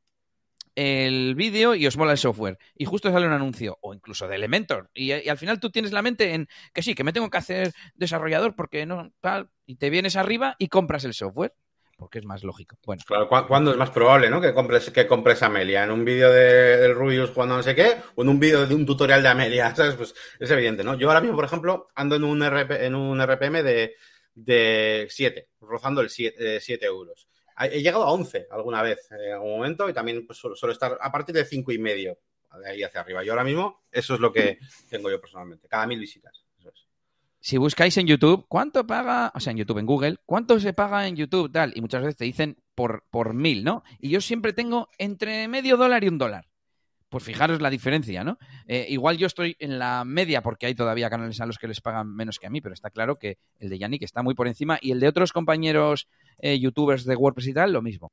el 0.76 1.36
vídeo 1.36 1.74
y 1.74 1.88
os 1.88 1.96
mola 1.96 2.12
el 2.12 2.18
software. 2.18 2.58
Y 2.76 2.84
justo 2.84 3.10
sale 3.10 3.26
un 3.26 3.32
anuncio, 3.32 3.78
o 3.80 3.94
incluso 3.94 4.28
de 4.28 4.36
Elementor. 4.36 4.92
Y, 4.94 5.14
al 5.14 5.38
final 5.38 5.62
tú 5.62 5.70
tienes 5.70 5.94
la 5.94 6.02
mente 6.02 6.34
en 6.34 6.50
que 6.74 6.82
sí, 6.82 6.96
que 6.96 7.06
me 7.06 7.14
tengo 7.14 7.30
que 7.30 7.38
hacer 7.38 7.74
desarrollador 7.96 8.56
porque 8.58 8.86
no, 8.86 9.14
tal. 9.22 9.50
Y 9.66 9.76
te 9.78 9.90
vienes 9.90 10.18
arriba 10.18 10.58
y 10.60 10.68
compras 10.68 11.06
el 11.06 11.14
software. 11.14 11.54
Porque 11.98 12.20
es 12.20 12.26
más 12.26 12.44
lógico. 12.44 12.78
Bueno. 12.86 13.02
Claro, 13.06 13.28
¿cuándo 13.28 13.72
es 13.72 13.78
más 13.78 13.90
probable, 13.90 14.30
no? 14.30 14.42
Que 14.42 14.54
compres, 14.54 14.90
que 14.90 15.08
compres 15.08 15.42
Amelia? 15.44 15.84
¿En 15.86 15.92
un 15.92 16.04
vídeo 16.04 16.30
de, 16.32 16.78
del 16.78 16.94
Rubius 16.94 17.32
jugando 17.32 17.56
no 17.56 17.64
sé 17.64 17.74
qué? 17.74 17.96
¿O 18.16 18.24
en 18.24 18.30
un 18.30 18.40
vídeo 18.40 18.68
de 18.68 18.76
un 18.76 18.86
tutorial 18.86 19.24
de 19.24 19.30
Amelia? 19.30 19.74
¿Sabes? 19.76 19.96
Pues 19.96 20.14
es 20.40 20.52
evidente, 20.52 20.84
¿no? 20.84 20.96
Yo 20.96 21.08
ahora 21.08 21.22
mismo, 21.22 21.38
por 21.38 21.46
ejemplo, 21.46 21.88
ando 21.96 22.16
en 22.16 22.26
un, 22.26 22.44
en 22.44 22.96
un 22.96 23.22
RPM 23.22 23.64
de, 23.64 23.96
de 24.34 25.08
7, 25.10 25.50
rozando 25.62 26.02
el 26.02 26.10
7 26.10 26.60
euros. 26.82 27.30
He 27.58 27.82
llegado 27.82 28.04
a 28.04 28.12
11 28.12 28.48
alguna 28.52 28.82
vez 28.82 29.10
en 29.12 29.34
algún 29.34 29.52
momento 29.52 29.90
y 29.90 29.94
también 29.94 30.28
pues, 30.28 30.38
suelo, 30.38 30.74
estar 30.74 30.98
a 31.00 31.12
partir 31.12 31.34
de 31.34 31.46
5 31.46 31.72
y 31.72 31.78
medio 31.78 32.20
de 32.62 32.70
ahí 32.70 32.84
hacia 32.84 33.02
arriba. 33.02 33.24
Yo 33.24 33.32
ahora 33.32 33.46
mismo 33.46 33.86
eso 33.92 34.16
es 34.16 34.20
lo 34.20 34.34
que 34.34 34.60
tengo 34.90 35.10
yo 35.10 35.22
personalmente, 35.22 35.68
cada 35.70 35.88
mil 35.88 36.00
visitas. 36.00 36.45
Si 37.46 37.60
buscáis 37.60 37.96
en 37.98 38.08
YouTube, 38.08 38.48
¿cuánto 38.48 38.88
paga? 38.88 39.32
O 39.36 39.40
sea, 39.40 39.52
en 39.52 39.58
YouTube, 39.58 39.78
en 39.78 39.86
Google, 39.86 40.18
¿cuánto 40.26 40.60
se 40.60 40.74
paga 40.74 41.08
en 41.08 41.16
YouTube? 41.16 41.52
Tal. 41.52 41.74
Y 41.76 41.82
muchas 41.82 42.02
veces 42.02 42.16
te 42.16 42.26
dicen 42.26 42.58
por, 42.74 43.04
por 43.12 43.36
mil, 43.36 43.64
¿no? 43.64 43.84
Y 44.00 44.10
yo 44.10 44.20
siempre 44.20 44.52
tengo 44.52 44.90
entre 44.98 45.48
medio 45.48 45.78
dólar 45.78 46.04
y 46.04 46.08
un 46.08 46.18
dólar. 46.18 46.48
Pues 47.08 47.24
fijaros 47.24 47.62
la 47.62 47.70
diferencia, 47.70 48.24
¿no? 48.24 48.40
Eh, 48.66 48.88
igual 48.90 49.18
yo 49.18 49.28
estoy 49.28 49.56
en 49.60 49.78
la 49.78 50.04
media 50.06 50.42
porque 50.42 50.66
hay 50.66 50.74
todavía 50.74 51.08
canales 51.08 51.40
a 51.40 51.46
los 51.46 51.60
que 51.60 51.68
les 51.68 51.82
pagan 51.82 52.16
menos 52.16 52.40
que 52.40 52.48
a 52.48 52.50
mí, 52.50 52.62
pero 52.62 52.74
está 52.74 52.90
claro 52.90 53.18
que 53.18 53.38
el 53.60 53.70
de 53.70 53.78
Yannick 53.78 54.02
está 54.02 54.24
muy 54.24 54.34
por 54.34 54.48
encima 54.48 54.80
y 54.82 54.90
el 54.90 55.00
de 55.00 55.08
otros 55.08 55.32
compañeros 55.32 56.08
eh, 56.40 56.58
youtubers 56.58 57.06
de 57.06 57.16
WordPress 57.16 57.50
y 57.50 57.54
tal, 57.54 57.74
lo 57.74 57.84
mismo. 57.84 58.12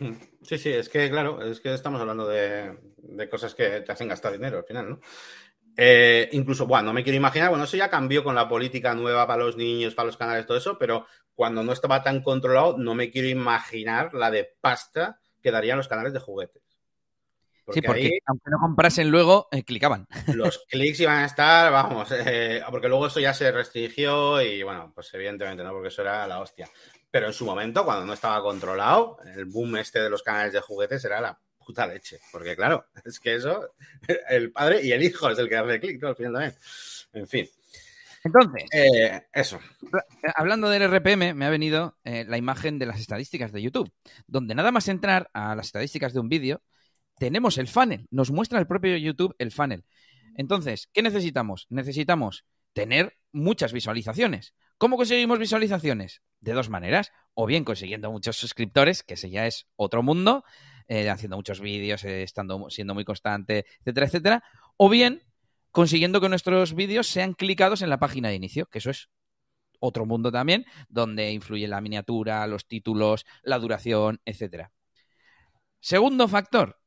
Hmm. 0.00 0.14
Sí, 0.42 0.58
sí, 0.58 0.70
es 0.70 0.88
que 0.88 1.08
claro, 1.08 1.40
es 1.40 1.60
que 1.60 1.72
estamos 1.72 2.00
hablando 2.00 2.26
de, 2.26 2.76
de 2.96 3.28
cosas 3.28 3.54
que 3.54 3.82
te 3.82 3.92
hacen 3.92 4.08
gastar 4.08 4.32
dinero 4.32 4.58
al 4.58 4.64
final, 4.64 4.90
¿no? 4.90 5.00
Eh, 5.76 6.30
incluso, 6.32 6.66
bueno, 6.66 6.86
no 6.86 6.92
me 6.94 7.02
quiero 7.02 7.18
imaginar, 7.18 7.50
bueno, 7.50 7.64
eso 7.64 7.76
ya 7.76 7.90
cambió 7.90 8.24
con 8.24 8.34
la 8.34 8.48
política 8.48 8.94
nueva 8.94 9.26
para 9.26 9.44
los 9.44 9.56
niños, 9.56 9.94
para 9.94 10.06
los 10.06 10.16
canales, 10.16 10.46
todo 10.46 10.56
eso, 10.56 10.78
pero 10.78 11.06
cuando 11.34 11.62
no 11.62 11.72
estaba 11.72 12.02
tan 12.02 12.22
controlado, 12.22 12.78
no 12.78 12.94
me 12.94 13.10
quiero 13.10 13.28
imaginar 13.28 14.14
la 14.14 14.30
de 14.30 14.56
pasta 14.60 15.20
que 15.42 15.50
darían 15.50 15.76
los 15.76 15.88
canales 15.88 16.14
de 16.14 16.20
juguetes. 16.20 16.62
sí, 17.68 17.82
porque 17.82 18.20
aunque 18.24 18.50
no 18.50 18.58
comprasen 18.58 19.10
luego, 19.10 19.48
eh, 19.50 19.64
clicaban. 19.64 20.06
Los 20.34 20.64
clics 20.68 21.00
iban 21.00 21.18
a 21.18 21.26
estar, 21.26 21.70
vamos, 21.70 22.08
eh, 22.12 22.62
porque 22.70 22.88
luego 22.88 23.08
eso 23.08 23.20
ya 23.20 23.34
se 23.34 23.52
restringió 23.52 24.40
y 24.40 24.62
bueno, 24.62 24.92
pues 24.94 25.12
evidentemente 25.12 25.62
no, 25.62 25.72
porque 25.72 25.88
eso 25.88 26.02
era 26.02 26.26
la 26.26 26.40
hostia. 26.40 26.70
Pero 27.10 27.26
en 27.26 27.32
su 27.32 27.44
momento, 27.44 27.84
cuando 27.84 28.06
no 28.06 28.12
estaba 28.12 28.40
controlado, 28.42 29.18
el 29.34 29.44
boom 29.44 29.76
este 29.76 30.00
de 30.00 30.10
los 30.10 30.22
canales 30.22 30.52
de 30.52 30.60
juguetes 30.60 31.04
era 31.04 31.20
la 31.20 31.38
puta 31.66 31.86
leche. 31.86 32.20
Porque 32.30 32.54
claro, 32.54 32.86
es 33.04 33.18
que 33.18 33.34
eso, 33.34 33.74
el 34.30 34.52
padre 34.52 34.82
y 34.82 34.92
el 34.92 35.02
hijo 35.02 35.28
es 35.28 35.38
el 35.38 35.48
que 35.48 35.56
hace 35.56 35.80
clic, 35.80 36.00
¿no? 36.00 36.08
Al 36.08 36.16
final 36.16 36.32
también. 36.32 36.54
En 37.12 37.26
fin. 37.26 37.48
Entonces, 38.24 38.64
eh, 38.72 39.22
eso. 39.32 39.60
Hablando 40.34 40.68
del 40.68 40.82
RPM, 40.82 41.34
me 41.34 41.46
ha 41.46 41.50
venido 41.50 41.96
eh, 42.04 42.24
la 42.26 42.38
imagen 42.38 42.78
de 42.78 42.86
las 42.86 42.98
estadísticas 42.98 43.52
de 43.52 43.62
YouTube, 43.62 43.92
donde 44.26 44.54
nada 44.54 44.72
más 44.72 44.88
entrar 44.88 45.30
a 45.32 45.54
las 45.54 45.66
estadísticas 45.66 46.12
de 46.12 46.20
un 46.20 46.28
vídeo, 46.28 46.62
tenemos 47.18 47.56
el 47.58 47.68
funnel, 47.68 48.06
nos 48.10 48.30
muestra 48.30 48.58
el 48.58 48.66
propio 48.66 48.96
YouTube 48.96 49.34
el 49.38 49.52
funnel. 49.52 49.84
Entonces, 50.34 50.88
¿qué 50.92 51.02
necesitamos? 51.02 51.66
Necesitamos 51.70 52.44
tener 52.72 53.16
muchas 53.32 53.72
visualizaciones. 53.72 54.54
¿Cómo 54.76 54.96
conseguimos 54.96 55.38
visualizaciones? 55.38 56.20
De 56.40 56.52
dos 56.52 56.68
maneras, 56.68 57.12
o 57.32 57.46
bien 57.46 57.64
consiguiendo 57.64 58.10
muchos 58.10 58.36
suscriptores, 58.36 59.02
que 59.02 59.14
ese 59.14 59.30
ya 59.30 59.46
es 59.46 59.66
otro 59.76 60.02
mundo, 60.02 60.44
eh, 60.88 61.10
haciendo 61.10 61.36
muchos 61.36 61.60
vídeos, 61.60 62.04
eh, 62.04 62.22
estando, 62.22 62.70
siendo 62.70 62.94
muy 62.94 63.04
constante, 63.04 63.66
etcétera, 63.80 64.06
etcétera. 64.06 64.44
O 64.76 64.88
bien 64.88 65.22
consiguiendo 65.70 66.20
que 66.20 66.28
nuestros 66.28 66.74
vídeos 66.74 67.06
sean 67.06 67.34
clicados 67.34 67.82
en 67.82 67.90
la 67.90 67.98
página 67.98 68.28
de 68.28 68.34
inicio, 68.34 68.66
que 68.66 68.78
eso 68.78 68.90
es 68.90 69.10
otro 69.78 70.06
mundo 70.06 70.32
también, 70.32 70.64
donde 70.88 71.32
influye 71.32 71.68
la 71.68 71.80
miniatura, 71.80 72.46
los 72.46 72.66
títulos, 72.66 73.26
la 73.42 73.58
duración, 73.58 74.20
etcétera. 74.24 74.72
Segundo 75.80 76.28
factor, 76.28 76.80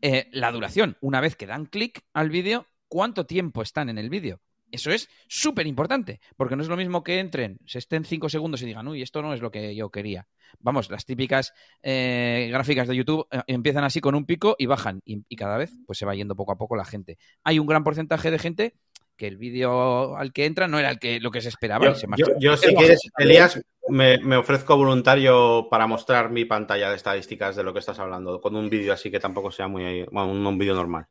eh, 0.00 0.28
la 0.32 0.50
duración. 0.50 0.98
Una 1.00 1.20
vez 1.20 1.36
que 1.36 1.46
dan 1.46 1.66
clic 1.66 2.04
al 2.12 2.30
vídeo, 2.30 2.66
¿cuánto 2.88 3.26
tiempo 3.26 3.62
están 3.62 3.88
en 3.88 3.98
el 3.98 4.10
vídeo? 4.10 4.40
Eso 4.72 4.90
es 4.90 5.08
súper 5.28 5.66
importante, 5.66 6.20
porque 6.36 6.56
no 6.56 6.62
es 6.62 6.68
lo 6.68 6.78
mismo 6.78 7.04
que 7.04 7.20
entren, 7.20 7.58
se 7.66 7.78
estén 7.78 8.04
cinco 8.04 8.30
segundos 8.30 8.62
y 8.62 8.66
digan, 8.66 8.88
uy, 8.88 9.02
esto 9.02 9.20
no 9.20 9.34
es 9.34 9.40
lo 9.42 9.50
que 9.50 9.76
yo 9.76 9.90
quería. 9.90 10.26
Vamos, 10.60 10.90
las 10.90 11.04
típicas 11.04 11.52
eh, 11.82 12.48
gráficas 12.50 12.88
de 12.88 12.96
YouTube 12.96 13.26
eh, 13.30 13.42
empiezan 13.46 13.84
así 13.84 14.00
con 14.00 14.14
un 14.14 14.24
pico 14.24 14.56
y 14.58 14.66
bajan, 14.66 15.02
y, 15.04 15.22
cada 15.36 15.58
vez 15.58 15.74
pues 15.86 15.98
se 15.98 16.06
va 16.06 16.14
yendo 16.14 16.34
poco 16.34 16.52
a 16.52 16.56
poco 16.56 16.74
la 16.74 16.86
gente. 16.86 17.18
Hay 17.44 17.58
un 17.58 17.66
gran 17.66 17.84
porcentaje 17.84 18.30
de 18.30 18.38
gente 18.38 18.74
que 19.16 19.26
el 19.26 19.36
vídeo 19.36 20.16
al 20.16 20.32
que 20.32 20.46
entra 20.46 20.68
no 20.68 20.78
era 20.78 20.90
el 20.90 20.98
que, 20.98 21.20
lo 21.20 21.30
que 21.30 21.42
se 21.42 21.50
esperaba. 21.50 21.94
Yo, 22.38 22.56
si 22.56 22.74
quieres, 22.74 23.00
Elías, 23.18 23.60
me, 23.88 24.36
ofrezco 24.36 24.76
voluntario 24.76 25.68
para 25.70 25.86
mostrar 25.86 26.30
mi 26.30 26.46
pantalla 26.46 26.88
de 26.88 26.96
estadísticas 26.96 27.56
de 27.56 27.62
lo 27.62 27.74
que 27.74 27.80
estás 27.80 27.98
hablando, 27.98 28.40
con 28.40 28.56
un 28.56 28.70
vídeo 28.70 28.94
así 28.94 29.10
que 29.10 29.20
tampoco 29.20 29.50
sea 29.50 29.68
muy, 29.68 30.04
bueno, 30.10 30.32
un 30.32 30.58
vídeo 30.58 30.74
normal. 30.74 31.06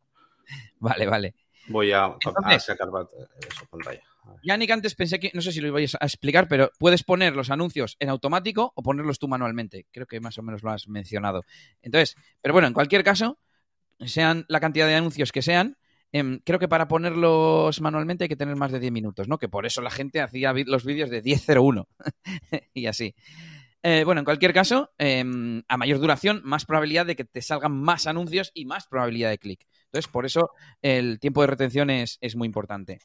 Vale, 0.80 1.06
vale. 1.06 1.36
Voy 1.67 1.91
a, 1.91 2.15
sacar 2.19 2.54
eso, 2.54 3.65
pantalla. 3.69 4.02
Yannick, 4.43 4.71
antes 4.71 4.95
pensé 4.95 5.19
que, 5.19 5.32
no 5.34 5.41
sé 5.41 5.52
si 5.52 5.62
lo 5.62 5.67
ibais 5.67 5.95
a 5.95 6.06
explicar, 6.06 6.47
pero 6.47 6.71
puedes 6.80 7.04
poner 7.04 7.36
los 7.36 7.50
anuncios 7.50 7.97
en 8.00 8.10
automático 8.10 8.71
o 8.76 8.84
ponerlos 8.84 9.19
tú 9.19 9.28
manualmente. 9.28 9.86
Creo 9.91 10.08
que 10.08 10.19
más 10.19 10.38
o 10.38 10.43
menos 10.43 10.63
lo 10.63 10.71
has 10.71 10.88
mencionado. 10.88 11.43
Entonces, 11.82 12.15
pero 12.41 12.54
bueno, 12.54 12.67
en 12.67 12.74
cualquier 12.74 13.04
caso, 13.04 13.39
sean 14.00 14.45
la 14.47 14.60
cantidad 14.60 14.88
de 14.88 14.95
anuncios 14.95 15.32
que 15.32 15.41
sean, 15.41 15.78
em, 16.12 16.39
creo 16.43 16.60
que 16.60 16.67
para 16.67 16.88
ponerlos 16.88 17.82
manualmente 17.82 18.26
hay 18.26 18.30
que 18.30 18.36
tener 18.36 18.56
más 18.56 18.71
de 18.71 18.80
10 18.80 18.91
minutos, 18.91 19.28
¿no? 19.28 19.38
Que 19.38 19.50
por 19.50 19.65
eso 19.65 19.82
la 19.82 19.91
gente 19.91 20.21
hacía 20.21 20.54
los 20.65 20.86
vídeos 20.86 21.10
de 21.10 21.21
10.01 21.21 21.88
y 22.74 22.88
así. 22.88 23.15
Eh, 23.84 24.04
bueno, 24.06 24.19
en 24.19 24.26
cualquier 24.26 24.54
caso, 24.54 24.91
em, 24.97 25.63
a 25.67 25.78
mayor 25.78 26.00
duración, 26.00 26.41
más 26.43 26.65
probabilidad 26.65 27.06
de 27.06 27.15
que 27.15 27.26
te 27.26 27.41
salgan 27.41 27.71
más 27.71 28.06
anuncios 28.06 28.52
y 28.54 28.65
más 28.65 28.88
probabilidad 28.88 29.32
de 29.32 29.39
clic. 29.39 29.67
Entonces, 29.91 30.10
por 30.10 30.25
eso 30.25 30.51
el 30.82 31.19
tiempo 31.19 31.41
de 31.41 31.47
retención 31.47 31.89
es, 31.89 32.17
muy 32.36 32.45
importante. 32.45 32.99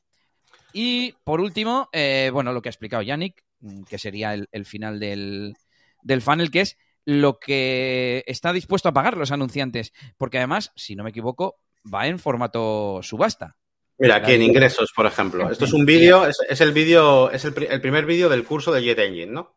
Y 0.72 1.14
por 1.24 1.40
último, 1.40 1.88
eh, 1.92 2.30
bueno, 2.32 2.52
lo 2.52 2.62
que 2.62 2.68
ha 2.68 2.70
explicado 2.70 3.02
Yannick, 3.02 3.42
mm, 3.58 3.82
que 3.84 3.98
sería 3.98 4.34
el, 4.34 4.66
final 4.66 5.00
del, 5.00 5.56
del 6.02 6.22
funnel, 6.22 6.52
que 6.52 6.60
es 6.60 6.78
lo 7.04 7.40
que 7.40 8.22
está 8.28 8.52
dispuesto 8.52 8.88
a 8.88 8.92
pagar 8.92 9.16
los 9.16 9.32
anunciantes. 9.32 9.92
Porque 10.16 10.38
además, 10.38 10.70
si 10.76 10.94
no 10.94 11.02
me 11.02 11.10
equivoco, 11.10 11.56
va 11.92 12.06
en 12.06 12.20
formato 12.20 13.00
subasta. 13.02 13.56
Mira, 13.98 14.16
aquí 14.16 14.34
en 14.34 14.42
ingresos, 14.42 14.92
por 14.94 15.06
ejemplo. 15.06 15.50
Esto 15.50 15.64
es 15.64 15.72
un 15.72 15.86
vídeo, 15.86 16.26
es, 16.26 16.60
el 16.60 16.70
vídeo, 16.70 17.32
es 17.32 17.44
el, 17.46 17.52
primer 17.52 18.06
vídeo 18.06 18.28
del 18.28 18.44
curso 18.44 18.70
de 18.70 18.82
Jet 18.82 18.98
Engine, 18.98 19.32
¿no? 19.32 19.56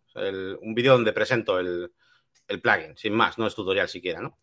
un 0.61 0.73
vídeo 0.73 0.93
donde 0.93 1.13
presento 1.13 1.59
el, 1.59 1.91
el, 2.47 2.61
plugin, 2.61 2.97
sin 2.97 3.13
más, 3.13 3.37
no 3.37 3.45
es 3.45 3.55
tutorial 3.55 3.87
siquiera, 3.87 4.21
¿no? 4.21 4.39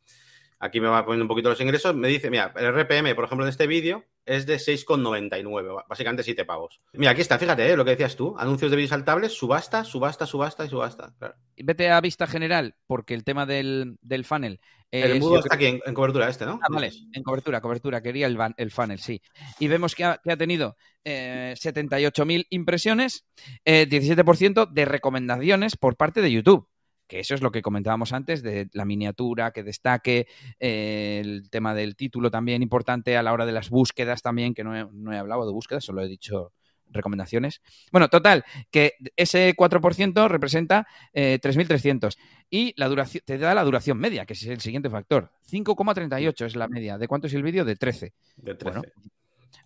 Aquí 0.58 0.80
me 0.80 0.88
va 0.88 1.04
poniendo 1.04 1.24
un 1.24 1.28
poquito 1.28 1.50
los 1.50 1.60
ingresos. 1.60 1.94
Me 1.94 2.08
dice, 2.08 2.30
mira, 2.30 2.52
el 2.56 2.66
RPM, 2.66 3.14
por 3.14 3.24
ejemplo, 3.24 3.44
en 3.44 3.50
este 3.50 3.66
vídeo 3.66 4.04
es 4.24 4.46
de 4.46 4.56
6,99, 4.56 5.84
básicamente 5.88 6.22
7 6.22 6.44
pavos. 6.44 6.80
Mira, 6.94 7.12
aquí 7.12 7.20
está, 7.20 7.38
fíjate, 7.38 7.70
¿eh? 7.70 7.76
lo 7.76 7.84
que 7.84 7.90
decías 7.92 8.16
tú. 8.16 8.34
Anuncios 8.38 8.70
de 8.70 8.76
vídeos 8.76 8.90
saltables, 8.90 9.32
subasta, 9.32 9.84
subasta, 9.84 10.26
subasta 10.26 10.64
y 10.64 10.68
subasta. 10.68 11.14
Vete 11.56 11.90
a 11.90 12.00
vista 12.00 12.26
general, 12.26 12.74
porque 12.86 13.14
el 13.14 13.22
tema 13.22 13.44
del, 13.44 13.98
funnel. 14.24 14.58
el 14.90 15.12
embudo 15.12 15.40
está 15.40 15.54
aquí 15.54 15.80
en, 15.84 15.94
cobertura 15.94 16.28
este, 16.28 16.46
¿no? 16.46 16.58
Ah, 16.62 16.68
vale, 16.70 16.90
en 17.12 17.22
cobertura, 17.22 17.60
cobertura. 17.60 18.00
Quería 18.00 18.26
el, 18.26 18.38
el 18.56 18.70
funnel, 18.70 18.98
sí. 18.98 19.20
Y 19.60 19.68
vemos 19.68 19.94
que 19.94 20.04
ha, 20.04 20.18
tenido 20.38 20.76
eh, 21.04 21.54
78.000 21.56 22.46
impresiones, 22.50 23.26
17% 23.64 24.62
eh, 24.62 24.68
de 24.72 24.84
recomendaciones 24.86 25.76
por 25.76 25.96
parte 25.96 26.22
de 26.22 26.32
YouTube 26.32 26.66
que 27.06 27.20
eso 27.20 27.34
es 27.34 27.42
lo 27.42 27.50
que 27.52 27.62
comentábamos 27.62 28.12
antes 28.12 28.42
de 28.42 28.68
la 28.72 28.84
miniatura, 28.84 29.52
que 29.52 29.62
destaque, 29.62 30.26
eh, 30.58 31.20
el 31.24 31.50
tema 31.50 31.74
del 31.74 31.96
título 31.96 32.30
también 32.30 32.62
importante 32.62 33.16
a 33.16 33.22
la 33.22 33.32
hora 33.32 33.46
de 33.46 33.52
las 33.52 33.70
búsquedas 33.70 34.22
también, 34.22 34.54
que 34.54 34.64
no 34.64 34.76
he, 34.76 35.18
hablado 35.18 35.46
de 35.46 35.52
búsquedas, 35.52 35.84
solo 35.84 36.02
he 36.02 36.08
dicho 36.08 36.52
recomendaciones. 36.88 37.62
Bueno, 37.90 38.08
total, 38.08 38.44
que 38.70 38.94
ese 39.16 39.54
4% 39.56 40.28
representa 40.28 40.86
3.300 41.12 42.16
eh, 42.16 42.20
y 42.48 42.74
la 42.76 42.88
duración, 42.88 43.22
te 43.26 43.38
da 43.38 43.54
la 43.54 43.64
duración 43.64 43.98
media, 43.98 44.24
que 44.24 44.34
es 44.34 44.46
el 44.46 44.60
siguiente 44.60 44.88
factor. 44.88 45.32
5,38 45.50 46.46
es 46.46 46.56
la 46.56 46.68
media. 46.68 46.96
¿De 46.96 47.08
cuánto 47.08 47.26
es 47.26 47.34
el 47.34 47.42
vídeo? 47.42 47.64
De 47.64 47.76
13. 47.76 48.14
De 48.36 48.54
13. 48.54 48.92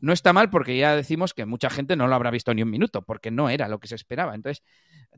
No 0.00 0.12
está 0.12 0.32
mal 0.32 0.50
porque 0.50 0.76
ya 0.76 0.96
decimos 0.96 1.34
que 1.34 1.46
mucha 1.46 1.70
gente 1.70 1.96
no 1.96 2.08
lo 2.08 2.14
habrá 2.14 2.30
visto 2.30 2.54
ni 2.54 2.62
un 2.62 2.70
minuto, 2.70 3.02
porque 3.02 3.30
no 3.30 3.50
era 3.50 3.68
lo 3.68 3.78
que 3.78 3.88
se 3.88 3.94
esperaba. 3.94 4.34
Entonces, 4.34 4.64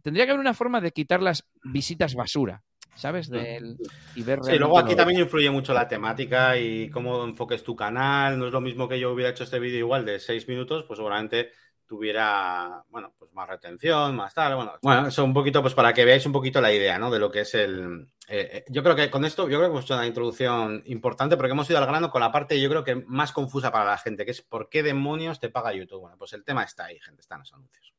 tendría 0.02 0.24
que 0.24 0.32
haber 0.32 0.40
una 0.40 0.54
forma 0.54 0.80
de 0.80 0.92
quitar 0.92 1.22
las 1.22 1.48
visitas 1.64 2.14
basura, 2.14 2.62
¿sabes? 2.94 3.28
Del, 3.28 3.76
y 4.14 4.22
ver 4.22 4.40
sí, 4.42 4.58
luego 4.58 4.78
aquí 4.78 4.94
también 4.94 5.20
influye 5.20 5.50
mucho 5.50 5.72
la 5.72 5.88
temática 5.88 6.56
y 6.58 6.90
cómo 6.90 7.24
enfoques 7.24 7.62
tu 7.62 7.76
canal. 7.76 8.38
No 8.38 8.46
es 8.46 8.52
lo 8.52 8.61
mismo 8.61 8.88
que 8.88 8.98
yo 8.98 9.12
hubiera 9.12 9.30
hecho 9.30 9.44
este 9.44 9.58
vídeo 9.58 9.78
igual 9.78 10.04
de 10.04 10.18
seis 10.18 10.48
minutos, 10.48 10.85
pues 10.87 10.98
seguramente 10.98 11.50
tuviera, 11.92 12.83
bueno, 12.88 13.12
pues 13.18 13.31
más 13.35 13.46
retención, 13.46 14.16
más 14.16 14.33
tal, 14.33 14.57
bueno. 14.57 14.72
Bueno, 14.81 15.09
eso 15.09 15.22
un 15.22 15.35
poquito, 15.35 15.61
pues 15.61 15.74
para 15.74 15.92
que 15.92 16.07
veáis 16.07 16.24
un 16.24 16.33
poquito 16.33 16.59
la 16.59 16.72
idea, 16.72 16.98
¿no? 16.98 17.11
De 17.11 17.18
lo 17.18 17.31
que 17.31 17.40
es 17.40 17.55
el... 17.55 18.09
Eh, 18.28 18.48
eh, 18.50 18.64
yo 18.70 18.83
creo 18.83 18.96
que 18.96 19.11
con 19.11 19.26
esto, 19.26 19.42
yo 19.42 19.59
creo 19.59 19.68
que 19.68 19.72
hemos 19.72 19.85
hecho 19.85 19.92
una 19.92 20.07
introducción 20.07 20.83
importante 20.87 21.37
porque 21.37 21.52
hemos 21.52 21.68
ido 21.68 21.81
al 21.81 21.87
grano 21.87 22.11
con 22.11 22.22
la 22.22 22.33
parte, 22.33 22.59
yo 22.59 22.70
creo 22.70 22.83
que 22.83 22.94
más 22.94 23.33
confusa 23.33 23.70
para 23.70 23.85
la 23.85 23.98
gente, 23.98 24.24
que 24.24 24.31
es 24.31 24.40
¿por 24.40 24.70
qué 24.70 24.83
demonios 24.83 25.38
te 25.38 25.50
paga 25.50 25.74
YouTube? 25.74 26.00
Bueno, 26.00 26.16
pues 26.16 26.33
el 26.33 26.44
tema 26.44 26.62
está 26.62 26.87
ahí, 26.87 26.98
gente, 26.98 27.20
están 27.20 27.40
los 27.40 27.52
anuncios. 27.52 27.92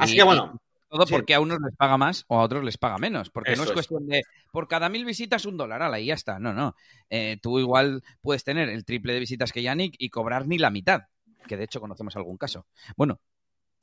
Así 0.00 0.14
que 0.14 0.22
bueno, 0.24 0.60
todo 0.90 1.06
porque 1.06 1.34
a 1.34 1.40
unos 1.40 1.58
les 1.60 1.74
paga 1.74 1.96
más 1.96 2.26
o 2.28 2.38
a 2.38 2.42
otros 2.42 2.62
les 2.62 2.76
paga 2.76 2.98
menos. 2.98 3.30
Porque 3.30 3.56
no 3.56 3.64
es 3.64 3.72
cuestión 3.72 4.06
de 4.06 4.24
por 4.52 4.68
cada 4.68 4.90
mil 4.90 5.06
visitas 5.06 5.46
un 5.46 5.56
dólar, 5.56 5.80
ala, 5.80 5.98
y 5.98 6.06
ya 6.06 6.14
está. 6.14 6.38
No, 6.38 6.52
no. 6.52 6.76
Eh, 7.08 7.38
tú 7.40 7.58
igual 7.58 8.02
puedes 8.20 8.44
tener 8.44 8.68
el 8.68 8.84
triple 8.84 9.14
de 9.14 9.20
visitas 9.20 9.52
que 9.52 9.62
Yannick 9.62 9.94
y 9.98 10.10
cobrar 10.10 10.46
ni 10.46 10.58
la 10.58 10.68
mitad. 10.68 11.04
Que 11.46 11.56
de 11.56 11.64
hecho 11.64 11.80
conocemos 11.80 12.16
algún 12.16 12.36
caso. 12.36 12.66
Bueno, 12.96 13.20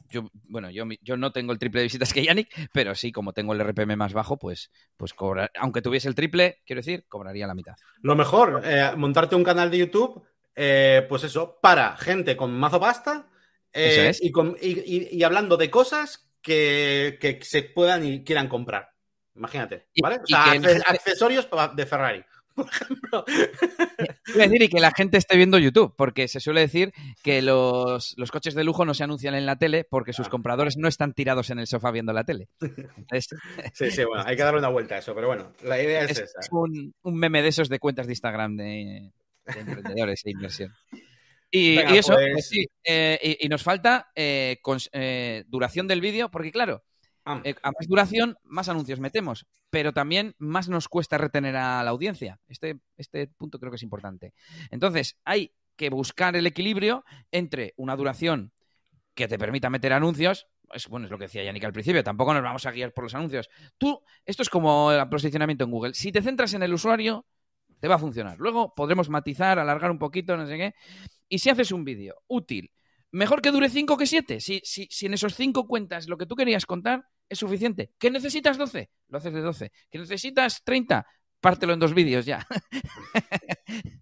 yo, 0.09 0.29
bueno, 0.43 0.69
yo, 0.69 0.85
yo 1.01 1.17
no 1.17 1.31
tengo 1.31 1.53
el 1.53 1.59
triple 1.59 1.81
de 1.81 1.85
visitas 1.85 2.13
que 2.13 2.23
Yannick, 2.23 2.69
pero 2.73 2.95
sí, 2.95 3.11
como 3.11 3.33
tengo 3.33 3.53
el 3.53 3.61
RPM 3.61 3.95
más 3.95 4.13
bajo, 4.13 4.37
pues, 4.37 4.71
pues 4.97 5.13
cobrar, 5.13 5.51
aunque 5.55 5.81
tuviese 5.81 6.07
el 6.07 6.15
triple, 6.15 6.61
quiero 6.65 6.81
decir, 6.81 7.05
cobraría 7.07 7.47
la 7.47 7.55
mitad. 7.55 7.75
Lo 8.01 8.15
mejor, 8.15 8.61
eh, 8.65 8.91
montarte 8.97 9.35
un 9.35 9.43
canal 9.43 9.71
de 9.71 9.77
YouTube, 9.77 10.23
eh, 10.55 11.05
pues 11.07 11.23
eso, 11.23 11.59
para 11.61 11.95
gente 11.97 12.35
con 12.35 12.51
mazo 12.51 12.79
pasta 12.79 13.27
y, 13.73 15.17
y 15.17 15.23
hablando 15.23 15.55
de 15.55 15.69
cosas 15.69 16.29
que, 16.41 17.39
se 17.43 17.63
puedan 17.63 18.05
y 18.05 18.23
quieran 18.23 18.49
comprar. 18.49 18.91
Imagínate, 19.35 19.87
¿vale? 20.01 20.17
o 20.21 20.27
sea, 20.27 20.51
accesorios 20.87 21.47
de 21.73 21.85
Ferrari 21.85 22.23
por 22.55 22.67
ejemplo. 22.67 23.25
decir, 24.35 24.61
y 24.61 24.69
que 24.69 24.79
la 24.79 24.91
gente 24.91 25.17
esté 25.17 25.37
viendo 25.37 25.57
YouTube, 25.57 25.93
porque 25.95 26.27
se 26.27 26.39
suele 26.39 26.61
decir 26.61 26.93
que 27.23 27.41
los, 27.41 28.15
coches 28.31 28.53
de 28.53 28.63
lujo 28.63 28.85
no 28.85 28.93
se 28.93 29.03
anuncian 29.03 29.35
en 29.35 29.45
la 29.45 29.57
tele 29.57 29.83
porque 29.83 30.13
sus 30.13 30.29
compradores 30.29 30.77
no 30.77 30.87
están 30.87 31.13
tirados 31.13 31.49
en 31.49 31.59
el 31.59 31.67
sofá 31.67 31.91
viendo 31.91 32.13
la 32.13 32.23
tele. 32.23 32.49
sí, 33.73 33.91
sí, 33.91 34.03
bueno, 34.03 34.23
hay 34.25 34.35
que 34.35 34.43
darle 34.43 34.59
una 34.59 34.69
vuelta 34.69 34.95
a 34.95 34.97
eso, 34.99 35.13
pero 35.15 35.27
bueno, 35.27 35.53
la 35.63 35.81
idea 35.81 36.03
es, 36.03 36.11
esa. 36.11 36.39
Es 36.39 36.49
un, 36.51 36.93
meme 37.03 37.41
de 37.41 37.49
esos 37.49 37.69
de 37.69 37.79
cuentas 37.79 38.07
de 38.07 38.13
Instagram 38.13 38.57
de, 38.57 39.11
emprendedores 39.45 40.21
e 40.25 40.31
inversión. 40.31 40.73
Y, 41.53 41.77
eso, 41.77 42.13
pues 42.13 42.29
pues 42.31 42.47
sí, 42.47 42.65
eh, 42.85 43.37
y, 43.41 43.49
nos 43.49 43.61
falta 43.61 44.09
eh, 44.15 44.57
eh, 44.93 45.43
duración 45.47 45.85
del 45.85 45.99
vídeo, 45.99 46.31
porque 46.31 46.51
claro, 46.51 46.83
Ah. 47.25 47.41
Eh, 47.43 47.55
a 47.61 47.71
más 47.71 47.87
duración, 47.87 48.37
más 48.43 48.69
anuncios 48.69 48.99
metemos, 48.99 49.45
pero 49.69 49.93
también 49.93 50.35
más 50.37 50.69
nos 50.69 50.87
cuesta 50.87 51.17
retener 51.17 51.55
a 51.55 51.83
la 51.83 51.91
audiencia. 51.91 52.39
Este, 52.47 52.79
este 52.97 53.27
punto 53.27 53.59
creo 53.59 53.71
que 53.71 53.75
es 53.75 53.83
importante. 53.83 54.33
Entonces, 54.71 55.17
hay 55.23 55.53
que 55.75 55.89
buscar 55.89 56.35
el 56.35 56.47
equilibrio 56.47 57.05
entre 57.31 57.73
una 57.77 57.95
duración 57.95 58.51
que 59.13 59.27
te 59.27 59.37
permita 59.37 59.69
meter 59.69 59.93
anuncios. 59.93 60.47
Es, 60.73 60.87
bueno, 60.87 61.05
es 61.05 61.11
lo 61.11 61.17
que 61.17 61.25
decía 61.25 61.43
Yannick 61.43 61.65
al 61.65 61.73
principio, 61.73 62.03
tampoco 62.03 62.33
nos 62.33 62.43
vamos 62.43 62.65
a 62.65 62.71
guiar 62.71 62.93
por 62.93 63.03
los 63.03 63.13
anuncios. 63.13 63.49
Tú, 63.77 64.01
esto 64.25 64.41
es 64.41 64.49
como 64.49 64.91
el 64.91 65.09
posicionamiento 65.09 65.65
en 65.65 65.71
Google. 65.71 65.93
Si 65.93 66.11
te 66.11 66.21
centras 66.21 66.53
en 66.53 66.63
el 66.63 66.73
usuario, 66.73 67.25
te 67.79 67.87
va 67.87 67.95
a 67.95 67.99
funcionar. 67.99 68.37
Luego 68.39 68.73
podremos 68.73 69.09
matizar, 69.09 69.59
alargar 69.59 69.91
un 69.91 69.99
poquito, 69.99 70.37
no 70.37 70.47
sé 70.47 70.57
qué. 70.57 70.75
Y 71.27 71.39
si 71.39 71.49
haces 71.49 71.71
un 71.71 71.83
vídeo 71.83 72.21
útil, 72.27 72.71
Mejor 73.11 73.41
que 73.41 73.51
dure 73.51 73.69
5 73.69 73.97
que 73.97 74.07
7. 74.07 74.39
Si, 74.39 74.61
si, 74.63 74.87
si, 74.89 75.05
en 75.05 75.13
esos 75.13 75.35
5 75.35 75.67
cuentas 75.67 76.07
lo 76.07 76.17
que 76.17 76.25
tú 76.25 76.35
querías 76.35 76.65
contar 76.65 77.05
es 77.27 77.39
suficiente. 77.39 77.91
¿Que 77.97 78.09
necesitas 78.09 78.57
12? 78.57 78.89
Lo 79.09 79.17
haces 79.17 79.33
de 79.33 79.41
12. 79.41 79.71
¿Que 79.89 79.99
necesitas 79.99 80.63
30? 80.63 81.05
Pártelo 81.39 81.73
en 81.73 81.79
dos 81.79 81.93
vídeos 81.93 82.25
ya. 82.25 82.47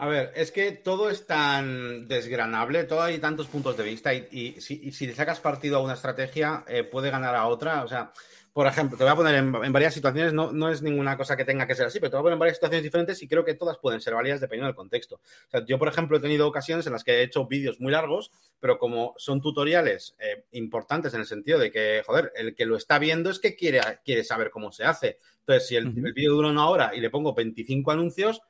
A 0.00 0.06
ver, 0.06 0.32
es 0.36 0.52
que 0.52 0.70
todo 0.70 1.10
es 1.10 1.26
tan 1.26 2.06
desgranable, 2.06 2.84
todo 2.84 3.02
hay 3.02 3.18
tantos 3.18 3.48
puntos 3.48 3.76
de 3.76 3.82
vista 3.82 4.14
y, 4.14 4.60
si, 4.60 4.92
si, 4.92 5.08
le 5.08 5.14
sacas 5.14 5.40
partido 5.40 5.78
a 5.78 5.82
una 5.82 5.94
estrategia, 5.94 6.64
eh, 6.68 6.84
puede 6.84 7.10
ganar 7.10 7.34
a 7.34 7.46
otra. 7.46 7.82
O 7.82 7.88
sea, 7.88 8.12
por 8.58 8.66
ejemplo, 8.66 8.98
te 8.98 9.04
voy 9.04 9.12
a 9.12 9.14
poner 9.14 9.36
en, 9.36 9.52
varias 9.52 9.94
situaciones, 9.94 10.32
no, 10.32 10.50
no, 10.50 10.68
es 10.68 10.82
ninguna 10.82 11.16
cosa 11.16 11.36
que 11.36 11.44
tenga 11.44 11.64
que 11.64 11.76
ser 11.76 11.86
así, 11.86 12.00
pero 12.00 12.10
te 12.10 12.16
voy 12.16 12.22
a 12.22 12.24
poner 12.24 12.32
en 12.32 12.38
varias 12.40 12.56
situaciones 12.56 12.82
diferentes 12.82 13.22
y 13.22 13.28
creo 13.28 13.44
que 13.44 13.54
todas 13.54 13.78
pueden 13.78 14.00
ser 14.00 14.14
válidas 14.14 14.40
dependiendo 14.40 14.66
del 14.66 14.74
contexto. 14.74 15.20
O 15.46 15.50
sea, 15.52 15.64
yo, 15.64 15.78
por 15.78 15.86
ejemplo, 15.86 16.16
he 16.16 16.20
tenido 16.20 16.48
ocasiones 16.48 16.84
en 16.88 16.92
las 16.92 17.04
que 17.04 17.12
he 17.12 17.22
hecho 17.22 17.46
vídeos 17.46 17.78
muy 17.78 17.92
largos, 17.92 18.32
pero 18.58 18.76
como 18.76 19.14
son 19.16 19.40
tutoriales 19.40 20.16
eh, 20.18 20.46
importantes 20.50 21.14
en 21.14 21.20
el 21.20 21.26
sentido 21.26 21.60
de 21.60 21.70
que, 21.70 22.02
joder, 22.04 22.32
el 22.34 22.56
que 22.56 22.66
lo 22.66 22.76
está 22.76 22.98
viendo 22.98 23.30
es 23.30 23.38
que 23.38 23.54
quiere, 23.54 23.80
quiere 24.04 24.24
saber 24.24 24.50
cómo 24.50 24.72
se 24.72 24.82
hace. 24.82 25.18
Entonces, 25.38 25.68
si 25.68 25.76
el, 25.76 25.86
el 26.04 26.12
vídeo 26.12 26.32
dura 26.32 26.48
una 26.48 26.68
hora 26.68 26.90
y 26.96 27.00
le 27.00 27.10
pongo 27.10 27.34
25 27.34 27.92
anuncios, 27.92 28.42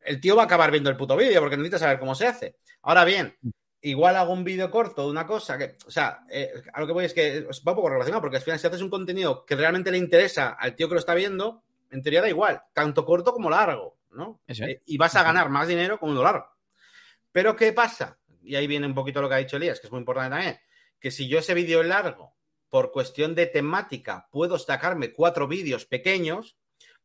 el 0.00 0.20
tío 0.20 0.34
va 0.34 0.42
a 0.42 0.46
acabar 0.46 0.72
viendo 0.72 0.90
el 0.90 0.96
puto 0.96 1.16
vídeo 1.16 1.38
porque 1.38 1.56
necesita 1.56 1.78
saber 1.78 2.00
cómo 2.00 2.16
se 2.16 2.26
hace. 2.26 2.56
Ahora 2.82 3.04
bien, 3.04 3.36
igual 3.82 4.16
hago 4.16 4.32
un 4.32 4.44
vídeo 4.44 4.70
corto 4.70 5.04
de 5.04 5.10
una 5.10 5.26
cosa 5.26 5.58
que, 5.58 5.76
o 5.86 5.90
sea, 5.90 6.24
eh, 6.30 6.52
a 6.72 6.80
lo 6.80 6.86
que 6.86 6.92
voy 6.92 7.04
es 7.04 7.12
que 7.12 7.42
va 7.42 7.72
un 7.72 7.76
poco 7.76 7.88
relacionado, 7.88 8.20
porque 8.20 8.36
al 8.36 8.42
final 8.42 8.58
si 8.58 8.66
haces 8.66 8.80
un 8.80 8.90
contenido 8.90 9.44
que 9.44 9.56
realmente 9.56 9.90
le 9.90 9.98
interesa 9.98 10.50
al 10.50 10.74
tío 10.74 10.88
que 10.88 10.94
lo 10.94 11.00
está 11.00 11.14
viendo, 11.14 11.64
en 11.90 12.02
teoría 12.02 12.22
da 12.22 12.28
igual, 12.28 12.62
tanto 12.72 13.04
corto 13.04 13.32
como 13.32 13.50
largo, 13.50 13.98
¿no? 14.12 14.40
Eh, 14.46 14.82
y 14.86 14.96
vas 14.96 15.14
a 15.16 15.22
ganar 15.22 15.48
más 15.50 15.68
dinero 15.68 15.98
con 15.98 16.10
uno 16.10 16.22
largo. 16.22 16.46
Pero 17.32 17.56
¿qué 17.56 17.72
pasa? 17.72 18.18
Y 18.42 18.54
ahí 18.54 18.66
viene 18.66 18.86
un 18.86 18.94
poquito 18.94 19.20
lo 19.20 19.28
que 19.28 19.34
ha 19.34 19.38
dicho 19.38 19.56
Elías, 19.56 19.80
que 19.80 19.88
es 19.88 19.92
muy 19.92 20.00
importante 20.00 20.30
también, 20.36 20.60
que 20.98 21.10
si 21.10 21.28
yo 21.28 21.38
ese 21.38 21.54
vídeo 21.54 21.82
largo, 21.82 22.34
por 22.68 22.92
cuestión 22.92 23.34
de 23.34 23.46
temática, 23.46 24.28
puedo 24.30 24.58
sacarme 24.58 25.12
cuatro 25.12 25.46
vídeos 25.46 25.84
pequeños, 25.84 26.56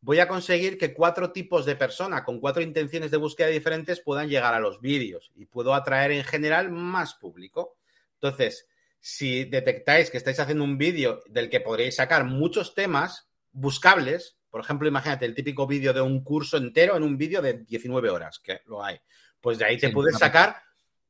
voy 0.02 0.20
a 0.20 0.28
conseguir 0.28 0.78
que 0.78 0.94
cuatro 0.94 1.32
tipos 1.32 1.66
de 1.66 1.76
persona 1.76 2.24
con 2.24 2.40
cuatro 2.40 2.62
intenciones 2.62 3.12
de 3.12 3.18
búsqueda 3.18 3.48
diferentes 3.48 4.02
puedan 4.02 4.30
llegar 4.30 4.54
a 4.54 4.60
los 4.60 4.80
vídeos 4.80 5.32
y 5.36 5.46
puedo 5.46 5.74
atraer 5.74 6.12
en 6.12 6.24
general 6.24 6.72
más 6.72 7.16
público. 7.16 7.78
Entonces, 8.14 8.68
si 9.00 9.46
detectáis 9.46 10.10
que 10.10 10.18
estáis 10.18 10.40
haciendo 10.40 10.64
un 10.64 10.78
vídeo 10.78 11.22
del 11.28 11.50
que 11.50 11.62
podréis 11.62 11.96
sacar 11.96 12.26
muchos 12.26 12.74
temas 12.74 13.30
buscables, 13.52 14.38
por 14.50 14.62
ejemplo, 14.62 14.88
imagínate 14.88 15.26
el 15.26 15.36
típico 15.36 15.68
vídeo 15.68 15.94
de 15.94 16.02
un 16.02 16.24
curso 16.24 16.58
entero 16.58 16.96
en 16.96 17.04
un 17.04 17.18
vídeo 17.18 17.42
de 17.42 17.54
19 17.64 18.10
horas, 18.10 18.40
que 18.40 18.62
lo 18.66 18.84
hay, 18.84 19.00
pues 19.42 19.58
de 19.58 19.66
ahí 19.66 19.78
te 19.78 19.90
puedes 19.90 20.18
sacar 20.18 20.58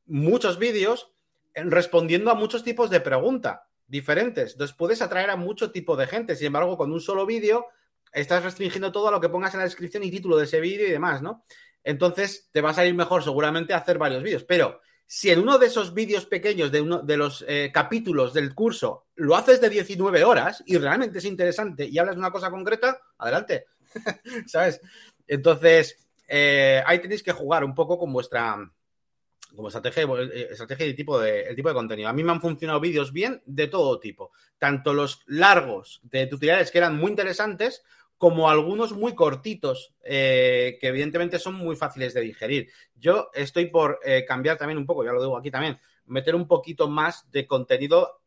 muchos 0.06 0.58
vídeos 0.58 1.12
respondiendo 1.54 2.32
a 2.32 2.36
muchos 2.36 2.64
tipos 2.64 2.90
de 2.90 3.00
pregunta 3.00 3.68
diferentes. 3.88 4.54
Entonces 4.54 4.76
puedes 4.76 5.02
atraer 5.02 5.30
a 5.30 5.36
mucho 5.36 5.72
tipo 5.72 5.96
de 5.96 6.08
gente. 6.08 6.36
Sin 6.36 6.48
embargo, 6.48 6.78
con 6.78 6.92
un 6.92 7.02
solo 7.02 7.26
vídeo 7.26 7.68
estás 8.12 8.44
restringiendo 8.44 8.92
todo 8.92 9.08
a 9.10 9.12
lo 9.12 9.22
que 9.22 9.30
pongas 9.30 9.54
en 9.54 9.60
la 9.60 9.66
descripción 9.66 10.04
y 10.04 10.12
título 10.12 10.38
de 10.38 10.46
ese 10.46 10.60
vídeo 10.60 10.88
y 10.88 10.92
demás, 10.92 11.22
¿no? 11.22 11.44
Entonces 11.84 12.50
te 12.52 12.62
va 12.62 12.72
a 12.72 12.74
salir 12.74 12.94
mejor 12.94 13.24
seguramente 13.24 13.74
hacer 13.74 13.98
varios 13.98 14.24
vídeos. 14.24 14.44
Pero 14.44 14.82
si 15.06 15.30
en 15.32 15.40
uno 15.40 15.58
de 15.58 15.68
esos 15.68 15.94
vídeos 15.94 16.26
pequeños 16.26 16.72
de 16.72 16.82
uno 16.82 17.02
de 17.02 17.16
los 17.16 17.46
eh, 17.48 17.72
capítulos 17.74 18.34
del 18.34 18.54
curso 18.54 19.06
lo 19.16 19.38
haces 19.38 19.62
de 19.62 19.70
19 19.70 20.24
horas 20.26 20.62
y 20.66 20.78
realmente 20.78 21.20
es 21.20 21.26
interesante 21.26 21.86
y 21.86 21.98
hablas 21.98 22.16
de 22.16 22.20
una 22.20 22.32
cosa 22.32 22.50
concreta, 22.50 23.00
adelante. 23.18 23.68
¿Sabes? 24.48 24.82
Entonces, 25.26 25.98
eh, 26.28 26.84
ahí 26.86 27.00
tenéis 27.00 27.24
que 27.24 27.32
jugar 27.32 27.64
un 27.64 27.74
poco 27.74 27.98
con 27.98 28.12
vuestra 28.12 28.70
como 29.56 29.70
estrategia, 29.70 30.04
eh, 30.04 30.50
estrategia 30.52 30.86
y 30.86 30.94
tipo 30.94 31.20
de, 31.20 31.44
el 31.44 31.56
tipo 31.56 31.70
de 31.70 31.76
contenido. 31.76 32.10
A 32.10 32.14
mí 32.14 32.24
me 32.24 32.32
han 32.32 32.42
funcionado 32.42 32.80
vídeos 32.80 33.12
bien 33.12 33.42
de 33.46 33.68
todo 33.68 34.00
tipo, 34.00 34.32
tanto 34.58 34.94
los 34.94 35.24
largos 35.26 36.02
de 36.04 36.28
tutoriales 36.28 36.70
que 36.70 36.78
eran 36.78 36.98
muy 36.98 37.10
interesantes 37.10 37.84
como 38.18 38.50
algunos 38.50 38.94
muy 38.94 39.14
cortitos, 39.14 39.94
eh, 40.04 40.78
que 40.82 40.88
evidentemente 40.88 41.40
son 41.40 41.56
muy 41.56 41.76
fáciles 41.76 42.14
de 42.14 42.22
digerir. 42.22 42.70
Yo 42.96 43.30
estoy 43.34 43.68
por 43.68 44.00
eh, 44.04 44.26
cambiar 44.26 44.58
también 44.58 44.78
un 44.78 44.86
poco, 44.86 45.04
ya 45.04 45.12
lo 45.12 45.22
digo 45.22 45.38
aquí 45.38 45.52
también, 45.52 45.80
meter 46.06 46.36
un 46.36 46.48
poquito 46.48 46.88
más 46.88 47.30
de 47.32 47.46
contenido 47.46 48.22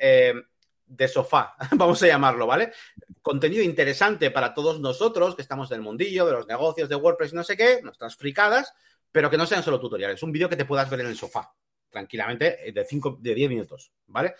de 0.90 1.06
sofá, 1.06 1.54
vamos 1.76 2.02
a 2.02 2.08
llamarlo, 2.08 2.46
¿vale? 2.46 2.72
Contenido 3.22 3.62
interesante 3.62 4.30
para 4.30 4.52
todos 4.52 4.80
nosotros 4.80 5.36
que 5.36 5.42
estamos 5.42 5.68
del 5.68 5.80
mundillo, 5.80 6.26
de 6.26 6.32
los 6.32 6.46
negocios, 6.46 6.88
de 6.88 6.96
WordPress 6.96 7.32
no 7.32 7.44
sé 7.44 7.56
qué, 7.56 7.80
nuestras 7.82 8.16
fricadas, 8.16 8.74
pero 9.12 9.30
que 9.30 9.36
no 9.36 9.46
sean 9.46 9.62
solo 9.62 9.80
tutoriales, 9.80 10.22
un 10.22 10.32
vídeo 10.32 10.48
que 10.48 10.56
te 10.56 10.64
puedas 10.64 10.90
ver 10.90 11.00
en 11.00 11.06
el 11.06 11.16
sofá, 11.16 11.52
tranquilamente, 11.90 12.68
eh, 12.68 12.72
de 12.72 12.84
5, 12.84 13.18
de 13.20 13.34
10 13.34 13.48
minutos, 13.50 13.92
¿vale? 14.06 14.34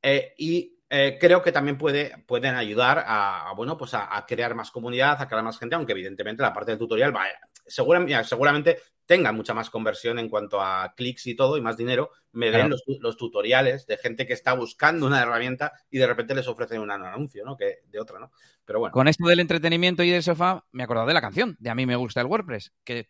Eh, 0.00 0.34
y 0.38 0.77
eh, 0.90 1.18
creo 1.20 1.42
que 1.42 1.52
también 1.52 1.76
puede, 1.76 2.16
pueden 2.26 2.54
ayudar 2.54 3.04
a, 3.06 3.52
bueno, 3.54 3.76
pues 3.76 3.92
a, 3.94 4.24
crear 4.26 4.54
más 4.54 4.70
comunidad, 4.70 5.20
a 5.20 5.28
crear 5.28 5.44
más 5.44 5.58
gente, 5.58 5.74
aunque 5.74 5.92
evidentemente 5.92 6.42
la 6.42 6.52
parte 6.52 6.70
del 6.72 6.78
tutorial 6.78 7.12
vaya, 7.12 7.38
seguramente, 7.66 8.24
seguramente 8.24 8.78
tenga 9.04 9.32
mucha 9.32 9.54
más 9.54 9.70
conversión 9.70 10.18
en 10.18 10.28
cuanto 10.28 10.60
a 10.60 10.94
clics 10.96 11.26
y 11.26 11.34
todo 11.34 11.56
y 11.56 11.60
más 11.60 11.76
dinero, 11.76 12.10
me 12.32 12.50
den 12.50 12.70
los, 12.70 13.16
tutoriales 13.16 13.86
de 13.86 13.96
gente 13.96 14.26
que 14.26 14.34
está 14.34 14.52
buscando 14.54 15.06
una 15.06 15.22
herramienta 15.22 15.72
y 15.90 15.98
de 15.98 16.06
repente 16.06 16.34
les 16.34 16.46
ofrecen 16.46 16.80
un 16.80 16.90
anuncio, 16.90 17.44
¿no? 17.44 17.56
Que 17.56 17.80
de 17.86 18.00
otra, 18.00 18.18
¿no? 18.18 18.30
Pero 18.64 18.80
bueno. 18.80 18.92
Con 18.92 19.08
esto 19.08 19.26
del 19.26 19.40
entretenimiento 19.40 20.02
y 20.02 20.10
del 20.10 20.22
sofá, 20.22 20.64
me 20.72 20.82
he 20.82 20.84
acordado 20.84 21.08
de 21.08 21.14
la 21.14 21.22
canción, 21.22 21.56
de 21.58 21.70
A 21.70 21.74
mí 21.74 21.86
me 21.86 21.96
gusta 21.96 22.20
el 22.20 22.26
WordPress, 22.26 22.72
que 22.84 23.08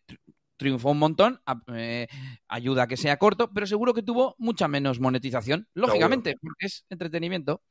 triunfó 0.59 0.91
un 0.91 0.99
montón, 0.99 1.41
eh, 1.75 2.09
ayuda 2.49 2.83
a 2.83 2.87
que 2.87 2.99
sea 2.99 3.17
corto, 3.17 3.51
pero 3.55 3.67
seguro 3.67 3.95
que 3.95 4.03
tuvo 4.03 4.35
mucha 4.39 4.69
menos 4.69 5.01
monetización, 5.01 5.69
lógicamente, 5.73 6.37
porque 6.41 6.67
es 6.67 6.85
entretenimiento. 6.91 7.63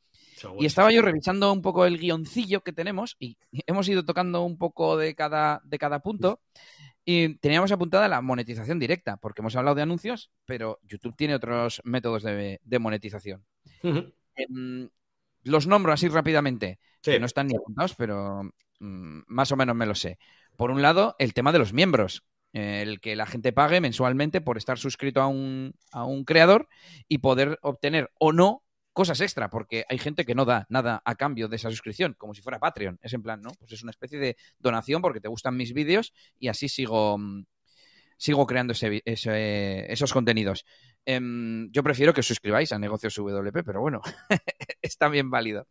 Y 0.59 0.65
estaba 0.65 0.91
yo 0.91 1.01
revisando 1.01 1.51
un 1.51 1.61
poco 1.61 1.85
el 1.85 1.97
guioncillo 1.97 2.61
que 2.61 2.71
tenemos 2.71 3.15
y 3.19 3.37
hemos 3.65 3.89
ido 3.89 4.05
tocando 4.05 4.43
un 4.43 4.57
poco 4.57 4.95
de 4.95 5.15
cada, 5.15 5.61
de 5.63 5.79
cada 5.79 5.99
punto 5.99 6.41
y 7.03 7.35
teníamos 7.35 7.71
apuntada 7.71 8.07
la 8.07 8.21
monetización 8.21 8.79
directa, 8.79 9.17
porque 9.17 9.41
hemos 9.41 9.55
hablado 9.55 9.75
de 9.75 9.81
anuncios, 9.81 10.29
pero 10.45 10.79
YouTube 10.83 11.15
tiene 11.15 11.35
otros 11.35 11.81
métodos 11.85 12.23
de, 12.23 12.59
monetización. 12.79 13.45
Em, 13.81 14.89
los 15.43 15.67
nombro 15.67 15.93
así 15.93 16.07
rápidamente, 16.07 16.79
que 17.01 17.19
no 17.19 17.25
están 17.25 17.47
ni 17.47 17.55
apuntados, 17.55 17.95
pero 17.95 18.43
mm, 18.79 19.21
más 19.27 19.51
o 19.51 19.55
menos 19.55 19.75
me 19.75 19.85
lo 19.85 19.95
sé. 19.95 20.19
Por 20.57 20.69
un 20.69 20.81
lado, 20.81 21.15
el 21.17 21.33
tema 21.33 21.51
de 21.51 21.59
los 21.59 21.71
miembros, 21.71 22.23
el 22.57 22.99
que 22.99 23.15
la 23.15 23.25
gente 23.25 23.53
pague 23.53 23.81
mensualmente 23.81 24.41
por 24.41 24.57
estar 24.57 24.77
suscrito 24.77 25.21
a 25.21 25.27
un, 25.27 25.73
a 25.91 26.05
un 26.05 26.23
creador 26.25 26.67
y 27.07 27.19
poder 27.19 27.59
obtener 27.61 28.11
o 28.19 28.33
no 28.33 28.63
cosas 28.97 29.21
extra, 29.21 29.51
porque 29.51 29.85
hay 29.89 29.99
gente 29.99 30.25
que 30.25 30.33
no 30.33 30.43
da 30.43 30.65
nada 30.69 31.03
a 31.05 31.13
cambio 31.13 31.47
de 31.47 31.57
esa 31.57 31.69
suscripción, 31.69 32.15
como 32.17 32.33
si 32.33 32.41
fuera 32.41 32.57
Patreon. 32.57 32.97
Es 33.03 33.13
en 33.13 33.21
plan, 33.21 33.43
¿no? 33.43 33.51
Pues 33.59 33.71
es 33.71 33.83
una 33.83 33.91
especie 33.91 34.17
de 34.17 34.37
donación 34.57 35.03
porque 35.03 35.21
te 35.21 35.27
gustan 35.27 35.55
mis 35.55 35.71
vídeos 35.71 36.13
y 36.39 36.47
así 36.47 36.67
sigo, 36.67 37.19
sigo 38.17 38.47
creando 38.47 38.73
esos 38.73 40.13
contenidos. 40.13 40.65
Em, 41.05 41.69
yo 41.71 41.83
prefiero 41.83 42.11
que 42.11 42.21
os 42.21 42.27
suscribáis 42.27 42.71
a 42.71 42.79
Negocios 42.79 43.15
WP, 43.15 43.63
pero 43.63 43.81
bueno, 43.81 44.01
es 44.81 44.97
también 44.97 45.29
válido. 45.29 45.67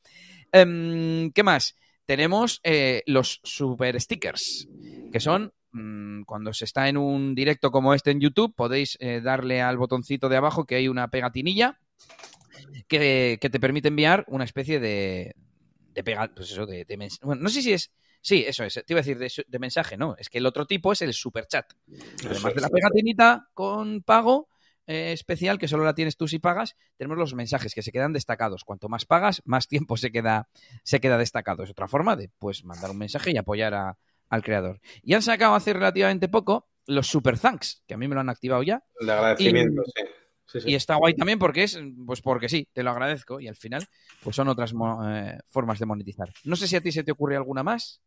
Em, 0.53 1.33
¿Qué 1.33 1.43
más? 1.43 1.75
Tenemos 2.07 2.61
eh, 2.63 3.03
los 3.07 3.41
super 3.43 4.01
stickers, 4.01 4.69
que 5.11 5.19
son 5.19 5.53
Mm, 5.77 6.23
cuando 6.23 6.55
se 6.55 6.65
está 6.65 6.89
en 6.89 6.97
un 6.97 7.35
directo 7.35 7.71
como 7.71 7.93
este 7.93 8.11
en 8.11 8.21
YouTube, 8.21 8.55
podéis 8.55 8.97
eh, 8.99 9.21
darle 9.21 9.61
al 9.61 9.77
botoncito 9.77 10.31
de 10.31 10.39
abajo 10.39 10.65
que 10.65 10.77
hay 10.77 10.89
una 10.89 11.09
pegatinilla 11.09 11.79
que, 12.89 13.39
te 13.39 13.61
permite 13.61 13.89
enviar 13.89 14.25
una 14.29 14.45
especie 14.45 14.81
de, 14.81 15.37
de 15.93 16.03
pegar, 16.03 16.33
pues 16.35 16.51
eso, 16.51 16.65
de, 16.65 16.87
de 16.87 17.09
bueno, 17.21 17.43
no 17.43 17.51
sé 17.51 17.61
si 17.61 17.75
es, 17.75 17.91
sí, 18.23 18.43
eso 18.47 18.65
es, 18.65 18.73
te 18.73 18.85
iba 18.89 19.01
a 19.01 19.03
decir 19.03 19.19
de, 19.19 19.31
de 19.47 19.59
mensaje, 19.59 19.99
no, 19.99 20.17
es 20.17 20.31
que 20.31 20.39
el 20.39 20.47
otro 20.47 20.67
tipo 20.67 20.93
es 20.93 21.03
el 21.03 21.13
super 21.13 21.47
chat. 21.47 21.71
Además 22.25 22.55
de 22.55 22.61
la 22.63 22.71
pegatinita 22.71 23.51
con 23.53 24.01
pago, 24.01 24.49
eh, 24.87 25.13
especial 25.13 25.59
que 25.59 25.69
solo 25.69 25.85
la 25.85 25.95
tienes 25.95 26.17
tú 26.17 26.27
si 26.27 26.39
pagas, 26.39 26.75
tenemos 26.97 27.19
los 27.19 27.35
mensajes 27.35 27.75
que 27.75 27.83
se 27.83 27.93
quedan 27.93 28.15
destacados. 28.15 28.65
Cuanto 28.65 28.89
más 28.89 29.05
pagas, 29.05 29.43
más 29.45 29.69
tiempo 29.69 29.99
se 29.99 30.11
queda, 30.11 30.49
se 30.85 31.01
queda 31.01 31.19
destacado. 31.19 31.65
Es 31.65 31.71
otra 31.71 31.87
forma 31.87 32.17
de 32.17 32.31
pues, 32.39 32.65
mandar 32.65 32.93
un 32.93 32.99
mensaje 32.99 33.33
y 33.33 33.37
apoyar 33.37 33.75
a, 33.75 33.99
al 34.29 34.43
creador. 34.43 34.81
Y 35.03 35.15
han 35.15 35.23
sacado 35.23 35.55
hace 35.55 35.73
relativamente 35.73 36.29
poco 36.29 36.69
los 36.87 37.07
Super 37.07 37.39
Thanks, 37.39 37.83
que 37.87 37.95
a 37.95 37.97
mí 37.97 38.09
me 38.09 38.15
lo 38.15 38.21
han 38.21 38.29
activado 38.29 38.63
ya. 38.63 38.85
De 39.01 39.13
agradecimiento, 39.13 39.83
y, 39.83 39.91
sí. 39.91 40.07
Sí, 40.47 40.61
sí. 40.61 40.71
Y 40.71 40.75
está 40.77 40.95
guay 40.95 41.15
también 41.15 41.41
porque 41.41 41.65
es, 41.65 41.79
pues 42.07 42.21
porque 42.21 42.49
sí, 42.49 42.69
te 42.73 42.85
lo 42.85 42.91
agradezco 42.91 43.41
y 43.41 43.49
al 43.49 43.57
final, 43.57 43.85
pues 44.23 44.37
son 44.37 44.49
otras 44.49 44.73
eh, 44.73 45.39
formas 45.49 45.79
de 45.81 45.87
monetizar. 45.87 46.33
No 46.45 46.55
sé 46.55 46.69
si 46.69 46.77
a 46.77 46.81
ti 46.81 46.93
se 46.93 47.03
te 47.03 47.13
ocurre 47.13 47.37
alguna 47.37 47.65
más. 47.65 48.01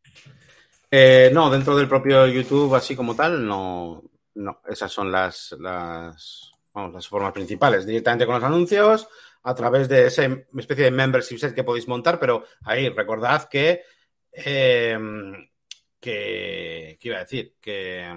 Eh, 0.89 1.29
no, 1.33 1.49
dentro 1.49 1.75
del 1.75 1.89
propio 1.89 2.25
YouTube, 2.27 2.73
así 2.75 2.95
como 2.95 3.13
tal, 3.13 3.45
no, 3.45 4.01
no. 4.35 4.61
Esas 4.69 4.91
son 4.91 5.11
las, 5.11 5.53
las, 5.59 6.51
vamos, 6.73 6.93
las 6.93 7.07
formas 7.07 7.33
principales. 7.33 7.85
Directamente 7.85 8.25
con 8.25 8.35
los 8.35 8.43
anuncios, 8.43 9.09
a 9.43 9.53
través 9.53 9.89
de 9.89 10.07
esa 10.07 10.23
especie 10.57 10.85
de 10.85 10.91
membership 10.91 11.37
set 11.37 11.53
que 11.53 11.65
podéis 11.65 11.89
montar, 11.89 12.19
pero 12.19 12.45
ahí 12.63 12.87
recordad 12.87 13.49
que, 13.49 13.83
eh, 14.31 14.97
que, 15.99 16.97
¿qué 16.99 17.07
iba 17.07 17.17
a 17.17 17.21
decir? 17.21 17.55
Que, 17.61 18.07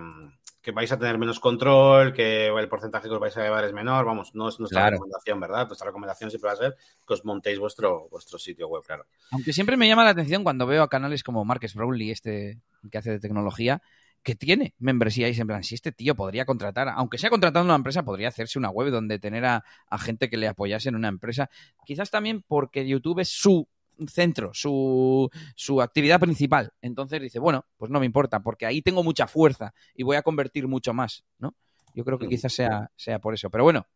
que, 0.60 0.70
vais 0.70 0.90
a 0.92 0.98
tener 0.98 1.18
menos 1.18 1.40
control, 1.40 2.12
que 2.12 2.46
el 2.46 2.68
porcentaje 2.68 3.08
que 3.08 3.14
os 3.14 3.20
vais 3.20 3.36
a 3.36 3.42
llevar 3.42 3.64
es 3.64 3.72
menor. 3.72 4.04
Vamos, 4.04 4.34
no 4.34 4.48
es 4.48 4.58
nuestra 4.60 4.82
claro. 4.82 4.94
recomendación, 4.94 5.40
¿verdad? 5.40 5.66
Nuestra 5.66 5.86
recomendación 5.86 6.30
siempre 6.30 6.48
va 6.48 6.54
a 6.54 6.56
ser 6.56 6.76
que 7.06 7.14
os 7.14 7.24
montéis 7.24 7.58
vuestro, 7.58 8.08
vuestro 8.10 8.38
sitio 8.38 8.68
web, 8.68 8.82
claro. 8.84 9.06
Aunque 9.30 9.52
siempre 9.52 9.76
me 9.76 9.88
llama 9.88 10.04
la 10.04 10.10
atención 10.10 10.44
cuando 10.44 10.66
veo 10.66 10.82
a 10.82 10.88
canales 10.88 11.22
como 11.22 11.44
Marques 11.44 11.74
Brownlee, 11.74 12.10
este 12.10 12.60
que 12.90 12.98
hace 12.98 13.10
de 13.10 13.20
tecnología, 13.20 13.82
que 14.22 14.34
tiene 14.34 14.74
membresía 14.78 15.28
y 15.28 15.38
en 15.38 15.46
plan, 15.46 15.64
si 15.64 15.74
este 15.74 15.92
tío 15.92 16.14
podría 16.14 16.44
contratar, 16.44 16.88
aunque 16.88 17.18
sea 17.18 17.30
contratando 17.30 17.66
una 17.66 17.76
empresa, 17.76 18.04
podría 18.04 18.28
hacerse 18.28 18.58
una 18.58 18.70
web 18.70 18.90
donde 18.90 19.18
tener 19.18 19.44
a, 19.44 19.64
a, 19.88 19.98
gente 19.98 20.30
que 20.30 20.36
le 20.36 20.48
apoyase 20.48 20.88
en 20.88 20.96
una 20.96 21.08
empresa. 21.08 21.50
Quizás 21.84 22.10
también 22.10 22.42
porque 22.46 22.86
YouTube 22.86 23.20
es 23.20 23.28
su 23.28 23.68
centro, 24.08 24.50
su, 24.54 25.30
su 25.54 25.80
actividad 25.80 26.20
principal. 26.20 26.72
Entonces 26.80 27.20
dice, 27.20 27.38
bueno, 27.38 27.66
pues 27.76 27.90
no 27.90 28.00
me 28.00 28.06
importa, 28.06 28.40
porque 28.40 28.66
ahí 28.66 28.82
tengo 28.82 29.02
mucha 29.02 29.26
fuerza 29.26 29.74
y 29.94 30.02
voy 30.02 30.16
a 30.16 30.22
convertir 30.22 30.68
mucho 30.68 30.92
más, 30.92 31.24
¿no? 31.38 31.54
Yo 31.94 32.04
creo 32.04 32.18
que 32.18 32.28
quizás 32.28 32.52
sea, 32.52 32.90
sea 32.96 33.18
por 33.18 33.34
eso. 33.34 33.50
Pero 33.50 33.64
bueno, 33.64 33.86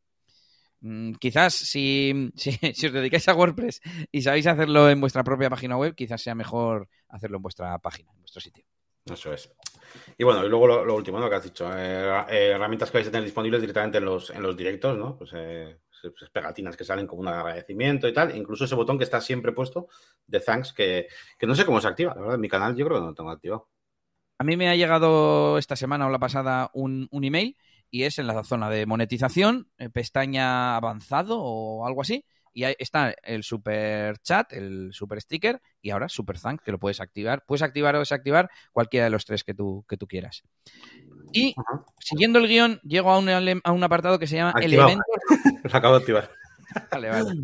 mmm, 0.80 1.12
quizás 1.12 1.54
si, 1.54 2.30
si, 2.36 2.52
si, 2.52 2.86
os 2.86 2.92
dedicáis 2.92 3.28
a 3.28 3.34
WordPress 3.34 3.80
y 4.12 4.22
sabéis 4.22 4.46
hacerlo 4.46 4.90
en 4.90 5.00
vuestra 5.00 5.24
propia 5.24 5.50
página 5.50 5.76
web, 5.76 5.94
quizás 5.94 6.22
sea 6.22 6.34
mejor 6.34 6.88
hacerlo 7.08 7.38
en 7.38 7.42
vuestra 7.42 7.78
página, 7.78 8.12
en 8.12 8.20
vuestro 8.20 8.40
sitio. 8.40 8.64
Eso 9.10 9.32
es. 9.32 9.52
Y 10.18 10.24
bueno, 10.24 10.44
y 10.44 10.48
luego 10.48 10.66
lo, 10.66 10.84
lo 10.84 10.94
último, 10.94 11.20
¿no? 11.20 11.30
Que 11.30 11.36
has 11.36 11.44
dicho, 11.44 11.70
eh, 11.76 12.26
herramientas 12.28 12.90
que 12.90 12.98
vais 12.98 13.06
a 13.06 13.10
tener 13.10 13.24
disponibles 13.24 13.60
directamente 13.60 13.98
en 13.98 14.04
los, 14.04 14.30
en 14.30 14.42
los 14.42 14.56
directos, 14.56 14.98
¿no? 14.98 15.16
Pues, 15.16 15.30
eh, 15.34 15.78
pues 16.10 16.30
pegatinas 16.30 16.76
que 16.76 16.84
salen 16.84 17.06
como 17.06 17.22
un 17.22 17.28
agradecimiento 17.28 18.08
y 18.08 18.12
tal. 18.12 18.36
Incluso 18.36 18.64
ese 18.64 18.74
botón 18.74 18.98
que 18.98 19.04
está 19.04 19.20
siempre 19.20 19.52
puesto 19.52 19.88
de 20.26 20.40
thanks, 20.40 20.72
que, 20.72 21.08
que 21.38 21.46
no 21.46 21.54
sé 21.54 21.64
cómo 21.64 21.80
se 21.80 21.88
activa. 21.88 22.14
La 22.14 22.20
verdad, 22.20 22.34
en 22.36 22.40
mi 22.40 22.48
canal 22.48 22.76
yo 22.76 22.84
creo 22.86 22.98
que 22.98 23.02
no 23.02 23.08
lo 23.08 23.14
tengo 23.14 23.30
activado. 23.30 23.68
A 24.38 24.44
mí 24.44 24.56
me 24.56 24.68
ha 24.68 24.76
llegado 24.76 25.56
esta 25.58 25.76
semana 25.76 26.06
o 26.06 26.10
la 26.10 26.18
pasada 26.18 26.70
un, 26.74 27.08
un 27.10 27.24
email 27.24 27.56
y 27.90 28.02
es 28.02 28.18
en 28.18 28.26
la 28.26 28.42
zona 28.42 28.68
de 28.68 28.84
monetización, 28.84 29.70
eh, 29.78 29.88
pestaña 29.88 30.76
avanzado 30.76 31.40
o 31.40 31.86
algo 31.86 32.02
así. 32.02 32.24
Y 32.56 32.64
ahí 32.64 32.74
está 32.78 33.14
el 33.22 33.42
super 33.44 34.16
chat, 34.20 34.50
el 34.54 34.88
super 34.94 35.20
sticker 35.20 35.60
y 35.82 35.90
ahora 35.90 36.08
super 36.08 36.40
thanks 36.40 36.64
que 36.64 36.72
lo 36.72 36.78
puedes 36.78 37.02
activar. 37.02 37.44
Puedes 37.46 37.60
activar 37.60 37.94
o 37.96 37.98
desactivar 37.98 38.48
cualquiera 38.72 39.04
de 39.04 39.10
los 39.10 39.26
tres 39.26 39.44
que 39.44 39.52
tú, 39.52 39.84
que 39.86 39.98
tú 39.98 40.06
quieras. 40.06 40.42
Y 41.32 41.54
siguiendo 42.00 42.38
el 42.38 42.48
guion, 42.48 42.80
llego 42.82 43.10
a 43.10 43.18
un, 43.18 43.28
a 43.28 43.72
un 43.72 43.84
apartado 43.84 44.18
que 44.18 44.26
se 44.26 44.36
llama 44.36 44.54
Activado. 44.56 44.88
Elementos. 44.88 45.64
Lo 45.70 45.76
acabo 45.78 45.96
de 45.96 46.00
activar. 46.00 46.30
Vale, 46.90 47.10
vale. 47.10 47.34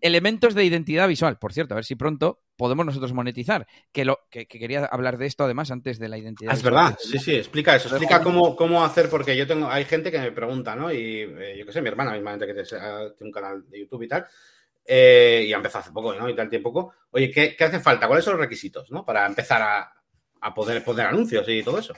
Elementos 0.00 0.52
de 0.56 0.64
identidad 0.64 1.06
visual. 1.06 1.38
Por 1.38 1.52
cierto, 1.52 1.74
a 1.74 1.76
ver 1.76 1.84
si 1.84 1.94
pronto 1.94 2.40
podemos 2.58 2.84
nosotros 2.84 3.14
monetizar. 3.14 3.66
Que, 3.92 4.04
lo, 4.04 4.18
que, 4.30 4.46
que 4.46 4.58
quería 4.58 4.84
hablar 4.84 5.16
de 5.16 5.26
esto 5.26 5.44
además 5.44 5.70
antes 5.70 5.98
de 5.98 6.08
la 6.08 6.18
identidad. 6.18 6.52
Ah, 6.52 6.56
es 6.56 6.62
verdad, 6.62 6.98
sí, 7.00 7.18
sí, 7.18 7.34
explica 7.36 7.76
eso. 7.76 7.88
Explica 7.88 8.22
cómo, 8.22 8.54
cómo 8.54 8.84
hacer, 8.84 9.08
porque 9.08 9.36
yo 9.36 9.46
tengo, 9.46 9.70
hay 9.70 9.86
gente 9.86 10.10
que 10.10 10.18
me 10.18 10.32
pregunta, 10.32 10.76
¿no? 10.76 10.92
Y 10.92 11.20
eh, 11.22 11.56
yo 11.58 11.64
qué 11.64 11.72
sé, 11.72 11.80
mi 11.80 11.88
hermana 11.88 12.12
mismamente 12.12 12.46
que 12.46 12.54
tiene 12.54 13.14
un 13.20 13.32
canal 13.32 13.64
de 13.70 13.80
YouTube 13.80 14.02
y 14.02 14.08
tal. 14.08 14.26
Eh, 14.84 15.44
y 15.46 15.52
ha 15.52 15.56
empezado 15.56 15.82
hace 15.82 15.92
poco, 15.92 16.14
¿no? 16.14 16.28
Y 16.28 16.34
tal 16.34 16.50
tiempo. 16.50 16.92
Oye, 17.10 17.30
¿qué, 17.30 17.54
¿qué, 17.56 17.64
hace 17.64 17.78
falta? 17.78 18.06
¿Cuáles 18.06 18.24
son 18.24 18.34
los 18.34 18.40
requisitos, 18.40 18.90
¿no? 18.90 19.04
Para 19.04 19.24
empezar 19.24 19.62
a, 19.62 19.92
a 20.40 20.54
poder 20.54 20.82
poner 20.82 21.06
anuncios 21.06 21.48
y 21.48 21.62
todo 21.62 21.78
eso. 21.78 21.94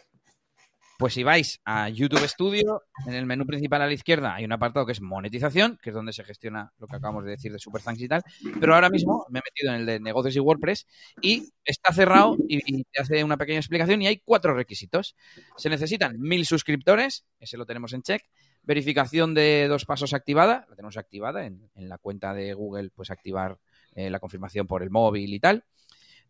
Pues 1.01 1.15
si 1.15 1.23
vais 1.23 1.63
a 1.65 1.89
YouTube 1.89 2.29
Studio, 2.29 2.83
en 3.07 3.15
el 3.15 3.25
menú 3.25 3.47
principal 3.47 3.81
a 3.81 3.87
la 3.87 3.93
izquierda 3.95 4.35
hay 4.35 4.45
un 4.45 4.53
apartado 4.53 4.85
que 4.85 4.93
es 4.93 5.01
monetización, 5.01 5.79
que 5.83 5.89
es 5.89 5.95
donde 5.95 6.13
se 6.13 6.25
gestiona 6.25 6.75
lo 6.77 6.87
que 6.87 6.97
acabamos 6.97 7.25
de 7.25 7.31
decir 7.31 7.51
de 7.51 7.59
Super 7.59 7.81
Thanks 7.81 8.03
y 8.03 8.09
tal. 8.09 8.23
Pero 8.61 8.75
ahora 8.75 8.91
mismo 8.91 9.25
me 9.31 9.39
he 9.39 9.43
metido 9.43 9.73
en 9.73 9.81
el 9.81 9.87
de 9.87 9.99
negocios 9.99 10.37
y 10.37 10.41
WordPress 10.41 10.87
y 11.23 11.55
está 11.65 11.95
cerrado 11.95 12.37
y, 12.47 12.85
te 12.85 13.01
hace 13.01 13.25
una 13.25 13.39
pequeña 13.39 13.61
explicación 13.61 14.03
y 14.03 14.09
hay 14.09 14.19
cuatro 14.19 14.53
requisitos. 14.53 15.17
Se 15.57 15.71
necesitan 15.71 16.21
mil 16.21 16.45
suscriptores, 16.45 17.25
ese 17.39 17.57
lo 17.57 17.65
tenemos 17.65 17.95
en 17.95 18.03
check. 18.03 18.23
Verificación 18.63 19.33
de 19.33 19.69
dos 19.69 19.87
pasos 19.87 20.13
activada, 20.13 20.67
la 20.69 20.77
tenemos 20.77 20.99
activada 20.99 21.47
en, 21.47 21.71
la 21.77 21.97
cuenta 21.97 22.35
de 22.35 22.53
Google, 22.53 22.91
pues 22.95 23.11
activar 23.11 23.57
eh, 23.95 24.11
la 24.11 24.21
confirmación 24.21 24.67
por 24.67 24.83
el 24.83 24.91
móvil 24.91 25.33
y 25.33 25.41
tal. 25.41 25.65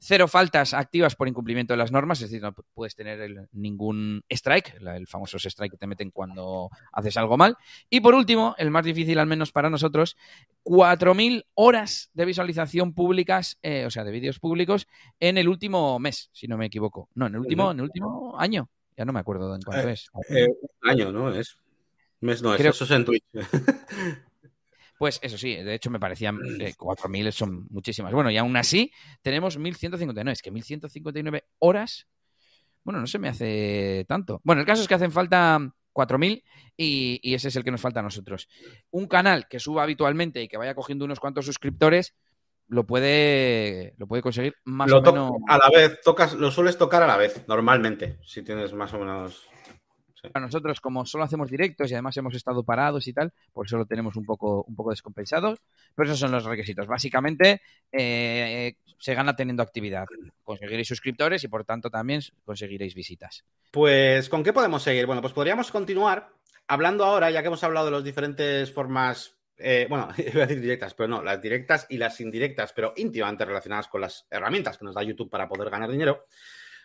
Cero 0.02 0.28
faltas 0.28 0.72
activas 0.72 1.14
por 1.14 1.28
incumplimiento 1.28 1.74
de 1.74 1.76
las 1.76 1.92
normas, 1.92 2.22
es 2.22 2.30
decir, 2.30 2.40
no 2.40 2.54
puedes 2.54 2.94
tener 2.94 3.20
el, 3.20 3.48
ningún 3.52 4.24
strike, 4.30 4.76
el, 4.80 5.06
famoso 5.06 5.36
strike 5.36 5.72
que 5.72 5.76
te 5.76 5.86
meten 5.86 6.10
cuando 6.10 6.70
haces 6.90 7.18
algo 7.18 7.36
mal. 7.36 7.58
Y 7.90 8.00
por 8.00 8.14
último, 8.14 8.54
el 8.56 8.70
más 8.70 8.82
difícil, 8.82 9.18
al 9.18 9.26
menos 9.26 9.52
para 9.52 9.68
nosotros, 9.68 10.16
4.000 10.64 11.44
horas 11.52 12.10
de 12.14 12.24
visualización 12.24 12.94
públicas, 12.94 13.58
eh, 13.60 13.84
o 13.84 13.90
sea, 13.90 14.04
de 14.04 14.10
vídeos 14.10 14.38
públicos, 14.38 14.88
en 15.20 15.36
el 15.36 15.48
último 15.48 15.98
mes, 15.98 16.30
si 16.32 16.48
no 16.48 16.56
me 16.56 16.64
equivoco. 16.64 17.10
No, 17.14 17.26
en 17.26 17.34
el 17.34 17.40
último, 17.40 17.70
en 17.70 17.80
el 17.80 17.84
último 17.84 18.40
año. 18.40 18.70
Ya 18.96 19.04
no 19.04 19.12
me 19.12 19.20
acuerdo 19.20 19.54
en 19.54 19.60
cuánto 19.60 19.86
eh, 19.86 19.92
es. 19.92 20.10
Eh, 20.30 20.48
un 20.82 20.90
año, 20.90 21.12
¿no? 21.12 21.30
Es. 21.30 21.58
Mes 22.20 22.42
no 22.42 22.54
es, 22.54 22.58
Creo... 22.58 22.70
eso 22.70 22.84
es 22.84 22.90
en 22.90 23.04
Twitch. 23.04 23.24
Pues 25.00 25.18
eso 25.22 25.38
sí, 25.38 25.56
de 25.56 25.72
hecho 25.72 25.88
me 25.88 25.98
parecían 25.98 26.38
eh, 26.60 26.74
4.000 26.76 27.32
son 27.32 27.66
muchísimas. 27.70 28.12
Bueno, 28.12 28.30
y 28.30 28.36
aún 28.36 28.54
así 28.58 28.92
tenemos 29.22 29.58
1.159. 29.58 30.30
Es 30.30 30.42
que 30.42 30.52
1.159 30.52 31.44
horas, 31.60 32.06
bueno, 32.84 33.00
no 33.00 33.06
se 33.06 33.18
me 33.18 33.30
hace 33.30 34.04
tanto. 34.06 34.42
Bueno, 34.44 34.60
el 34.60 34.66
caso 34.66 34.82
es 34.82 34.88
que 34.88 34.92
hacen 34.92 35.10
falta 35.10 35.58
4.000 35.94 36.44
y, 36.76 37.18
y, 37.22 37.32
ese 37.32 37.48
es 37.48 37.56
el 37.56 37.64
que 37.64 37.70
nos 37.70 37.80
falta 37.80 38.00
a 38.00 38.02
nosotros. 38.02 38.46
Un 38.90 39.06
canal 39.06 39.48
que 39.48 39.58
suba 39.58 39.84
habitualmente 39.84 40.42
y 40.42 40.48
que 40.48 40.58
vaya 40.58 40.74
cogiendo 40.74 41.06
unos 41.06 41.18
cuantos 41.18 41.46
suscriptores 41.46 42.14
lo 42.68 42.86
puede, 42.86 43.94
lo 43.96 44.06
puede 44.06 44.22
conseguir 44.22 44.54
más 44.64 44.90
lo 44.90 44.98
o 44.98 45.02
menos. 45.02 45.32
A 45.48 45.56
la 45.56 45.70
vez, 45.74 45.98
tocas, 46.02 46.34
lo 46.34 46.50
sueles 46.50 46.76
tocar 46.76 47.02
a 47.02 47.06
la 47.06 47.16
vez, 47.16 47.42
normalmente, 47.48 48.18
si 48.22 48.42
tienes 48.42 48.74
más 48.74 48.92
o 48.92 48.98
menos 48.98 49.48
Sí. 50.22 50.28
Para 50.28 50.46
nosotros, 50.46 50.80
como 50.80 51.06
solo 51.06 51.24
hacemos 51.24 51.50
directos 51.50 51.90
y 51.90 51.94
además 51.94 52.16
hemos 52.16 52.34
estado 52.34 52.62
parados 52.62 53.06
y 53.08 53.12
tal, 53.12 53.32
por 53.52 53.66
eso 53.66 53.76
lo 53.76 53.86
tenemos 53.86 54.16
un 54.16 54.24
poco, 54.24 54.64
un 54.66 54.74
poco 54.74 54.90
descompensados. 54.90 55.58
Pero 55.94 56.08
esos 56.08 56.18
son 56.18 56.32
los 56.32 56.44
requisitos. 56.44 56.86
Básicamente, 56.86 57.62
eh, 57.92 58.74
se 58.98 59.14
gana 59.14 59.34
teniendo 59.34 59.62
actividad. 59.62 60.06
Conseguiréis 60.44 60.88
suscriptores 60.88 61.42
y 61.44 61.48
por 61.48 61.64
tanto 61.64 61.90
también 61.90 62.20
conseguiréis 62.44 62.94
visitas. 62.94 63.44
Pues, 63.70 64.28
¿con 64.28 64.42
qué 64.42 64.52
podemos 64.52 64.82
seguir? 64.82 65.06
Bueno, 65.06 65.22
pues 65.22 65.32
podríamos 65.32 65.70
continuar 65.70 66.28
hablando 66.68 67.04
ahora, 67.04 67.30
ya 67.30 67.40
que 67.40 67.48
hemos 67.48 67.64
hablado 67.64 67.86
de 67.86 67.92
las 67.92 68.04
diferentes 68.04 68.70
formas 68.72 69.36
eh, 69.62 69.86
bueno, 69.88 70.08
iba 70.16 70.44
a 70.44 70.46
decir 70.46 70.60
directas, 70.60 70.94
pero 70.94 71.08
no, 71.08 71.22
las 71.22 71.40
directas 71.40 71.86
y 71.90 71.98
las 71.98 72.20
indirectas, 72.20 72.72
pero 72.72 72.94
íntimamente 72.96 73.44
relacionadas 73.44 73.88
con 73.88 74.00
las 74.00 74.26
herramientas 74.30 74.78
que 74.78 74.84
nos 74.84 74.94
da 74.94 75.02
YouTube 75.02 75.30
para 75.30 75.48
poder 75.48 75.70
ganar 75.70 75.90
dinero. 75.90 76.26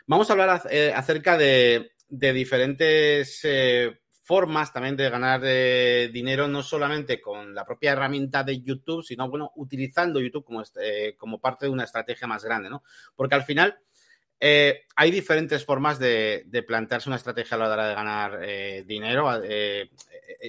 Vamos 0.08 0.30
a 0.30 0.34
hablar 0.34 0.62
eh, 0.70 0.92
acerca 0.94 1.38
de, 1.38 1.95
de 2.08 2.34
diferentes 2.34 3.39
eh, 3.43 3.99
formas 4.26 4.74
también 4.74 4.97
de 4.97 5.08
ganar 5.08 5.41
eh, 5.43 6.10
dinero, 6.12 6.47
no 6.47 6.64
solamente 6.64 7.22
con 7.22 7.53
la 7.53 7.64
propia 7.64 7.91
herramienta 7.91 8.43
de 8.43 8.60
YouTube, 8.60 9.03
sino, 9.03 9.30
bueno, 9.30 9.51
utilizando 9.56 10.20
YouTube 10.20 10.43
como, 10.43 10.64
eh, 10.82 11.16
como 11.16 11.39
parte 11.39 11.68
de 11.68 11.72
una 11.72 11.84
estrategia 11.84 12.28
más 12.28 12.43
grande, 12.43 12.72
¿no? 12.72 12.84
Porque 13.16 13.36
al 13.36 13.43
final 13.43 13.78
eh, 14.39 14.86
hay 14.95 15.12
diferentes 15.12 15.64
formas 15.64 15.99
de, 15.99 16.43
plantearse 16.68 17.08
una 17.08 17.18
estrategia 17.18 17.56
a 17.56 17.60
la 17.60 17.70
hora 17.72 17.88
de 17.88 17.93
ganar 17.93 18.39
dinero 18.88 19.32
en, 19.43 19.89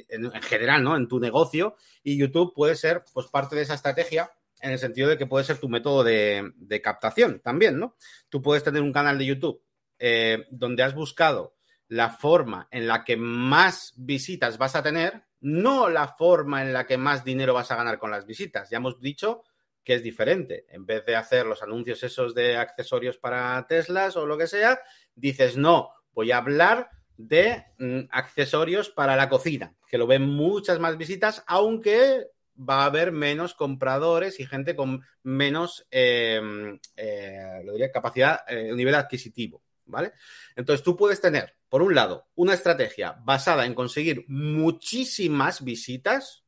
en, 0.09 0.43
general, 0.43 0.83
¿no? 0.83 0.97
En 0.97 1.07
tu 1.07 1.21
negocio 1.21 1.77
y 2.03 2.17
YouTube 2.17 2.55
puede 2.55 2.77
ser, 2.77 3.05
pues, 3.13 3.27
parte 3.27 3.57
de 3.57 3.63
esa 3.63 3.75
estrategia 3.75 4.31
en 4.63 4.71
el 4.71 4.79
sentido 4.79 5.11
de 5.11 5.19
que 5.19 5.27
puede 5.27 5.45
ser 5.45 5.59
tu 5.59 5.69
método 5.69 6.03
de, 6.03 6.51
de 6.57 6.81
captación 6.81 7.41
también, 7.41 7.79
¿no? 7.79 7.95
Tú 8.31 8.41
puedes 8.41 8.65
tener 8.65 8.81
un 8.81 8.95
canal 8.95 9.19
de 9.19 9.27
YouTube 9.27 9.66
eh, 9.99 10.47
donde 10.51 10.83
has 10.83 10.95
buscado 10.95 11.57
la 11.89 12.11
forma 12.11 12.69
en 12.71 12.87
la 12.87 13.05
que 13.05 13.17
más 13.17 13.93
visitas 13.97 14.59
vas 14.59 14.75
a 14.75 14.83
tener, 14.83 15.25
no 15.41 15.89
la 15.89 16.09
forma 16.09 16.63
en 16.63 16.73
la 16.73 16.87
que 16.87 16.99
más 16.99 17.25
dinero 17.25 17.55
vas 17.55 17.71
a 17.71 17.77
ganar 17.77 17.99
con 17.99 18.11
las 18.11 18.27
visitas. 18.27 18.71
Ya 18.71 18.79
hemos 18.79 19.01
dicho 19.01 19.43
que 19.85 19.95
es 19.95 20.03
diferente. 20.03 20.67
En 20.69 20.85
vez 20.85 21.07
de 21.07 21.15
hacer 21.15 21.47
los 21.47 21.63
anuncios 21.63 22.03
esos 22.03 22.35
de 22.35 22.57
accesorios 22.57 23.19
para 23.19 23.65
Teslas 23.69 24.17
o 24.17 24.27
lo 24.27 24.37
que 24.37 24.49
sea, 24.49 24.81
dices, 25.15 25.57
no, 25.57 25.91
voy 26.13 26.33
a 26.33 26.39
hablar 26.39 26.91
de 27.17 27.65
mm, 27.79 28.01
accesorios 28.11 28.91
para 28.91 29.17
la 29.17 29.29
cocina, 29.29 29.75
que 29.89 29.99
lo 29.99 30.07
ven 30.07 30.23
muchas 30.23 30.81
más 30.81 30.99
visitas, 30.99 31.45
aunque 31.47 32.27
va 32.59 32.83
a 32.83 32.87
haber 32.87 33.13
menos 33.13 33.55
compradores 33.55 34.41
y 34.41 34.47
gente 34.47 34.75
con 34.75 35.03
menos 35.23 35.87
em, 35.91 36.79
eh, 36.97 37.63
lo 37.65 37.73
diría, 37.73 37.93
capacidad, 37.93 38.41
eh, 38.49 38.73
nivel 38.75 38.95
adquisitivo. 38.95 39.63
¿Vale? 39.87 40.13
Entonces 40.57 40.85
tú 40.85 40.97
puedes 40.97 41.21
tener, 41.21 41.57
por 41.69 41.83
un 41.83 41.95
lado, 41.95 42.29
una 42.35 42.55
estrategia 42.55 43.17
basada 43.25 43.67
en 43.67 43.75
conseguir 43.75 44.25
muchísimas 44.29 45.63
visitas 45.63 46.45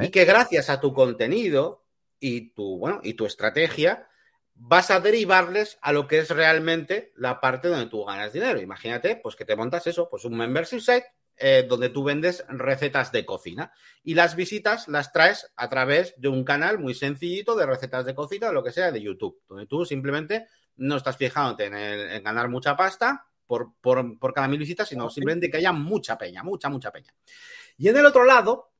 y 0.00 0.10
que 0.10 0.24
gracias 0.24 0.70
a 0.70 0.80
tu 0.80 0.94
contenido 0.94 1.84
y 2.18 2.54
tu, 2.54 2.78
bueno, 2.78 3.00
y 3.02 3.14
tu 3.14 3.26
estrategia 3.26 4.08
vas 4.54 4.90
a 4.90 5.00
derivarles 5.00 5.78
a 5.82 5.92
lo 5.92 6.08
que 6.08 6.18
es 6.18 6.30
realmente 6.30 7.12
la 7.16 7.40
parte 7.40 7.68
donde 7.68 7.90
tú 7.90 8.04
ganas 8.04 8.32
dinero. 8.32 8.60
Imagínate, 8.60 9.16
pues 9.16 9.36
que 9.36 9.44
te 9.44 9.54
montas 9.54 9.86
eso, 9.86 10.08
pues 10.08 10.24
un 10.24 10.36
membership 10.36 10.80
site 10.80 11.06
eh, 11.38 11.66
donde 11.68 11.90
tú 11.90 12.02
vendes 12.02 12.44
recetas 12.48 13.12
de 13.12 13.26
cocina 13.26 13.70
y 14.02 14.14
las 14.14 14.36
visitas 14.36 14.88
las 14.88 15.12
traes 15.12 15.52
a 15.56 15.68
través 15.68 16.14
de 16.16 16.28
un 16.28 16.44
canal 16.44 16.78
muy 16.78 16.94
sencillito 16.94 17.54
de 17.54 17.66
recetas 17.66 18.06
de 18.06 18.14
cocina, 18.14 18.52
lo 18.52 18.64
que 18.64 18.72
sea, 18.72 18.90
de 18.90 19.02
YouTube, 19.02 19.42
donde 19.46 19.66
tú 19.66 19.84
simplemente 19.84 20.46
no 20.76 20.96
estás 20.96 21.16
fijándote 21.16 21.66
en, 21.66 22.22
ganar 22.22 22.48
mucha 22.48 22.76
pasta 22.76 23.26
por, 23.46 23.74
por, 23.80 24.34
cada 24.34 24.48
mil 24.48 24.58
visitas, 24.58 24.88
sino 24.88 25.08
simplemente 25.08 25.50
que 25.50 25.58
haya 25.58 25.72
mucha 25.72 26.18
peña, 26.18 26.42
mucha, 26.42 26.68
mucha 26.68 26.90
peña. 26.90 27.14
Y 27.76 27.88
en 27.88 27.96
el 27.96 28.06
otro 28.06 28.24
lado, 28.24 28.72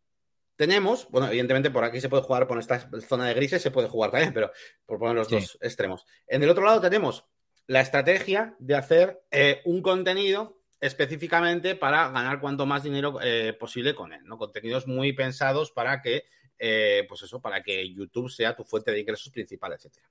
tenemos, 0.56 1.08
bueno, 1.10 1.28
evidentemente 1.28 1.70
por 1.70 1.84
aquí 1.84 2.00
se 2.00 2.08
puede 2.08 2.22
jugar 2.22 2.46
con 2.46 2.58
esta 2.58 2.88
zona 3.00 3.26
de 3.26 3.34
grises, 3.34 3.62
se 3.62 3.70
puede 3.70 3.88
jugar 3.88 4.10
también, 4.10 4.32
pero 4.32 4.50
por 4.84 4.98
poner 4.98 5.14
los 5.14 5.28
dos 5.28 5.58
extremos. 5.60 6.06
En 6.26 6.42
el 6.42 6.50
otro 6.50 6.64
lado 6.64 6.80
tenemos 6.80 7.24
la 7.66 7.80
estrategia 7.80 8.56
de 8.58 8.74
hacer 8.74 9.22
eh, 9.30 9.60
un 9.64 9.82
contenido 9.82 10.62
específicamente 10.80 11.74
para 11.74 12.10
ganar 12.10 12.40
cuanto 12.40 12.66
más 12.66 12.82
dinero 12.82 13.18
eh, 13.22 13.54
posible 13.58 13.94
con 13.94 14.12
él, 14.12 14.24
¿no? 14.24 14.38
Contenidos 14.38 14.86
muy 14.86 15.12
pensados 15.12 15.72
para 15.72 16.00
que, 16.00 16.24
eh, 16.58 17.04
pues 17.08 17.22
eso, 17.22 17.40
para 17.40 17.62
que 17.62 17.92
YouTube 17.92 18.30
sea 18.30 18.54
tu 18.54 18.64
fuente 18.64 18.92
de 18.92 19.00
ingresos 19.00 19.30
principal, 19.30 19.72
etcétera. 19.72 20.08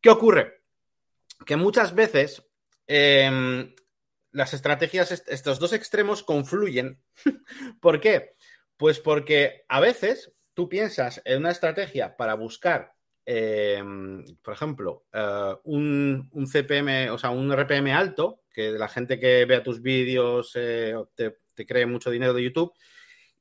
¿Qué 0.00 0.10
ocurre? 0.10 0.62
Que 1.46 1.56
muchas 1.56 1.94
veces 1.94 2.42
em, 2.86 3.74
las 4.32 4.54
estrategias, 4.54 5.10
estos 5.26 5.58
dos 5.58 5.72
extremos 5.72 6.22
confluyen. 6.22 7.00
¿Por 7.80 8.00
qué? 8.00 8.34
Pues 8.76 9.00
porque 9.00 9.64
a 9.68 9.80
veces 9.80 10.32
tú 10.54 10.68
piensas 10.68 11.22
en 11.24 11.38
una 11.38 11.50
estrategia 11.50 12.16
para 12.16 12.34
buscar, 12.34 12.94
em, 13.24 14.24
por 14.42 14.54
ejemplo, 14.54 15.04
eh, 15.12 15.54
un, 15.64 16.28
un, 16.32 16.46
CPM, 16.46 17.10
o 17.10 17.18
sea, 17.18 17.30
un 17.30 17.52
RPM 17.52 17.92
alto, 17.92 18.42
que 18.52 18.72
la 18.72 18.88
gente 18.88 19.20
que 19.20 19.44
vea 19.44 19.62
tus 19.62 19.80
vídeos 19.80 20.52
eh, 20.56 20.94
te, 21.14 21.36
cree 21.64 21.86
mucho 21.86 22.10
dinero 22.10 22.34
de 22.34 22.42
YouTube, 22.42 22.72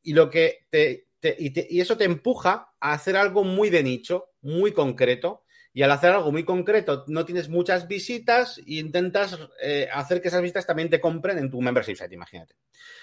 y 0.03 0.13
lo 0.13 0.29
que 0.29 0.67
te, 0.69 1.07
y, 1.39 1.79
eso 1.79 1.97
te 1.97 2.03
empuja 2.03 2.69
a 2.79 2.93
hacer 2.93 3.17
algo 3.17 3.43
muy 3.43 3.69
de 3.69 3.81
nicho, 3.81 4.29
muy 4.41 4.71
concreto, 4.73 5.43
y 5.77 5.83
al 5.83 5.91
hacer 5.91 6.09
algo 6.09 6.31
muy 6.31 6.43
concreto 6.43 7.03
no 7.05 7.23
tienes 7.23 7.49
muchas 7.49 7.87
visitas 7.87 8.57
e 8.57 8.79
intentas 8.79 9.37
eh, 9.61 9.87
hacer 9.93 10.23
que 10.23 10.29
esas 10.29 10.41
visitas 10.41 10.65
también 10.65 10.89
te 10.89 10.99
compren 10.99 11.37
en 11.37 11.51
tu 11.51 11.61
membership 11.61 11.95
site, 11.95 12.15
imagínate. 12.15 12.55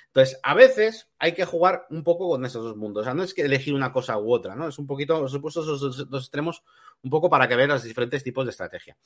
Entonces, 0.08 0.40
a 0.42 0.54
veces 0.54 1.08
hay 1.20 1.34
que 1.34 1.44
jugar 1.44 1.86
un 1.90 2.02
poco 2.02 2.28
con 2.28 2.44
esos 2.44 2.64
dos 2.64 2.76
mundos. 2.76 3.02
O 3.02 3.04
sea, 3.04 3.14
no 3.14 3.22
es 3.22 3.32
que 3.32 3.42
elegir 3.42 3.74
una 3.74 3.92
cosa 3.92 4.18
u 4.18 4.32
otra, 4.32 4.56
¿no? 4.56 4.66
Es 4.66 4.76
un 4.80 4.88
poquito, 4.88 5.20
os 5.20 5.32
he 5.32 5.38
puesto 5.38 5.62
esos 5.62 6.10
dos, 6.10 6.24
extremos 6.24 6.64
un 7.04 7.10
poco 7.10 7.30
para 7.30 7.46
que 7.46 7.54
vean 7.54 7.68
los 7.68 7.84
diferentes 7.84 8.24
tipos 8.24 8.44
de 8.44 8.50
estrategia. 8.50 8.96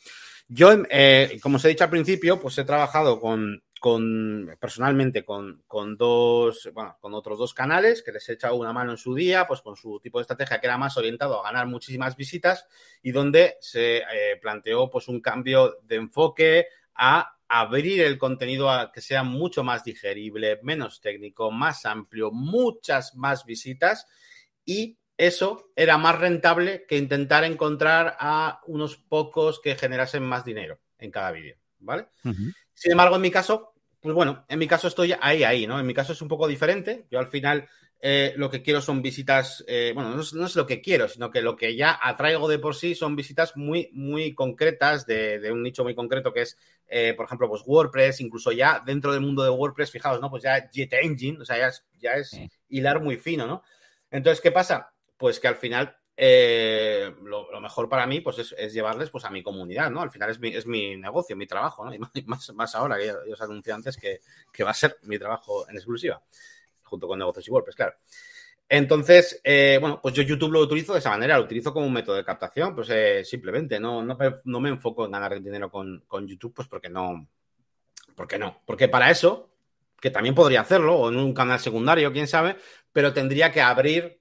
Yo, 0.48 0.70
eh, 0.88 1.38
como 1.42 1.56
os 1.56 1.64
he 1.66 1.68
dicho 1.68 1.84
al 1.84 1.90
principio, 1.90 2.40
pues 2.40 2.56
he 2.56 2.64
trabajado 2.64 3.20
con, 3.20 3.62
con 3.78 4.56
personalmente 4.60 5.24
con, 5.24 5.62
con, 5.66 5.96
dos, 5.96 6.68
bueno, 6.72 6.96
con 7.00 7.14
otros 7.14 7.38
dos 7.38 7.54
canales 7.54 8.02
que 8.02 8.12
les 8.12 8.28
he 8.28 8.32
echado 8.32 8.56
una 8.56 8.72
mano 8.72 8.92
en 8.92 8.96
su 8.96 9.14
día, 9.14 9.46
pues 9.46 9.60
con 9.60 9.76
su 9.76 10.00
tipo 10.00 10.18
de 10.18 10.22
estrategia 10.22 10.60
que 10.60 10.66
era 10.66 10.78
más 10.78 10.96
orientado 10.96 11.40
a 11.40 11.44
ganar 11.44 11.66
muchísimas 11.66 12.16
visitas 12.16 12.66
y 13.02 13.12
donde 13.12 13.56
se 13.60 13.98
eh, 13.98 14.36
planteó 14.40 14.90
pues 14.90 15.08
un 15.08 15.20
cambio 15.20 15.78
de 15.82 15.96
enfoque 15.96 16.66
a 16.94 17.36
abrir 17.48 18.02
el 18.02 18.18
contenido 18.18 18.70
a 18.70 18.92
que 18.92 19.00
sea 19.00 19.22
mucho 19.22 19.64
más 19.64 19.84
digerible, 19.84 20.60
menos 20.62 21.00
técnico, 21.00 21.50
más 21.50 21.86
amplio, 21.86 22.30
muchas 22.30 23.14
más 23.14 23.44
visitas 23.46 24.06
y 24.64 24.98
eso 25.16 25.72
era 25.74 25.98
más 25.98 26.18
rentable 26.18 26.84
que 26.86 26.96
intentar 26.96 27.44
encontrar 27.44 28.16
a 28.20 28.60
unos 28.66 28.96
pocos 28.96 29.60
que 29.60 29.74
generasen 29.74 30.22
más 30.22 30.44
dinero 30.44 30.78
en 30.98 31.10
cada 31.10 31.32
vídeo, 31.32 31.56
¿vale? 31.80 32.08
Sin 32.78 32.92
embargo, 32.92 33.16
en 33.16 33.22
mi 33.22 33.30
caso, 33.32 33.72
pues 34.00 34.14
bueno, 34.14 34.44
en 34.48 34.58
mi 34.60 34.68
caso 34.68 34.86
estoy 34.86 35.12
ahí, 35.20 35.42
ahí, 35.42 35.66
¿no? 35.66 35.80
En 35.80 35.86
mi 35.86 35.94
caso 35.94 36.12
es 36.12 36.22
un 36.22 36.28
poco 36.28 36.46
diferente. 36.46 37.06
Yo 37.10 37.18
al 37.18 37.26
final 37.26 37.68
eh, 38.00 38.34
lo 38.36 38.48
que 38.48 38.62
quiero 38.62 38.80
son 38.80 39.02
visitas, 39.02 39.64
eh, 39.66 39.90
bueno, 39.92 40.14
no 40.14 40.46
es, 40.46 40.54
lo 40.54 40.64
que 40.64 40.80
quiero, 40.80 41.08
sino 41.08 41.28
que 41.32 41.42
lo 41.42 41.56
que 41.56 41.74
ya 41.74 41.98
atraigo 42.00 42.48
de 42.48 42.60
por 42.60 42.76
sí 42.76 42.94
son 42.94 43.16
visitas 43.16 43.56
muy, 43.56 43.90
muy 43.92 44.32
concretas 44.32 45.06
de, 45.06 45.50
un 45.50 45.64
nicho 45.64 45.82
muy 45.82 45.96
concreto 45.96 46.32
que 46.32 46.42
es, 46.42 46.56
eh, 46.86 47.14
por 47.16 47.26
ejemplo, 47.26 47.48
pues 47.48 47.62
WordPress, 47.66 48.20
incluso 48.20 48.52
ya 48.52 48.80
dentro 48.86 49.12
del 49.12 49.22
mundo 49.22 49.42
de 49.42 49.50
WordPress, 49.50 49.90
fijaos, 49.90 50.20
¿no? 50.20 50.30
Pues 50.30 50.44
ya 50.44 50.70
Jet 50.70 50.92
Engine, 50.92 51.40
o 51.40 51.44
sea, 51.44 51.58
ya 51.58 51.66
es, 51.66 51.84
ya 51.98 52.12
es 52.12 52.38
hilar 52.68 53.02
muy 53.02 53.16
fino, 53.16 53.48
¿no? 53.48 53.64
Entonces, 54.12 54.40
¿qué 54.40 54.52
pasa? 54.52 54.92
Pues 55.16 55.40
que 55.40 55.48
al 55.48 55.56
final 55.56 55.97
lo, 56.18 57.60
mejor 57.60 57.88
para 57.88 58.06
mí 58.06 58.20
pues 58.20 58.52
es, 58.56 58.72
llevarles 58.72 59.10
pues 59.10 59.24
a 59.24 59.30
mi 59.30 59.42
comunidad, 59.42 59.90
¿no? 59.90 60.00
Al 60.00 60.10
final 60.10 60.30
es 60.30 60.40
mi, 60.40 60.48
es 60.48 60.66
mi 60.66 60.96
negocio, 60.96 61.36
mi 61.36 61.46
trabajo, 61.46 61.84
¿no? 61.84 61.92
Y 62.14 62.22
más, 62.24 62.74
ahora 62.74 62.98
que 62.98 63.06
ya, 63.06 63.16
os 63.32 63.40
anuncié 63.40 63.72
antes 63.72 63.96
que, 63.96 64.20
que, 64.52 64.64
va 64.64 64.70
a 64.70 64.74
ser 64.74 64.98
mi 65.02 65.18
trabajo 65.18 65.68
en 65.68 65.76
exclusiva 65.76 66.20
junto 66.82 67.06
con 67.06 67.18
negocios 67.18 67.46
y 67.46 67.50
WordPress, 67.50 67.76
claro. 67.76 67.94
Entonces, 68.68 69.40
eh, 69.44 69.78
bueno, 69.80 69.98
pues 70.02 70.14
yo 70.14 70.22
YouTube 70.22 70.52
lo 70.52 70.60
utilizo 70.60 70.92
de 70.92 70.98
esa 70.98 71.10
manera, 71.10 71.38
lo 71.38 71.44
utilizo 71.44 71.72
como 71.72 71.86
un 71.86 71.92
método 71.92 72.16
de 72.16 72.24
captación, 72.24 72.74
pues 72.74 72.90
eh, 72.90 73.24
simplemente 73.24 73.80
no, 73.80 74.02
no, 74.02 74.60
me 74.60 74.68
enfoco 74.68 75.06
en 75.06 75.12
ganar 75.12 75.40
dinero 75.40 75.70
con, 75.70 76.02
YouTube, 76.26 76.52
pues 76.54 76.68
porque 76.68 76.90
no, 76.90 77.28
porque 78.14 78.38
no, 78.38 78.60
porque 78.66 78.88
para 78.88 79.10
eso, 79.10 79.50
que 79.98 80.10
también 80.10 80.34
podría 80.34 80.60
hacerlo, 80.60 80.96
o 80.96 81.08
en 81.08 81.16
un 81.16 81.32
canal 81.32 81.58
secundario, 81.60 82.12
quién 82.12 82.26
sabe, 82.28 82.56
pero 82.92 83.14
tendría 83.14 83.50
que 83.52 83.62
abrir 83.62 84.20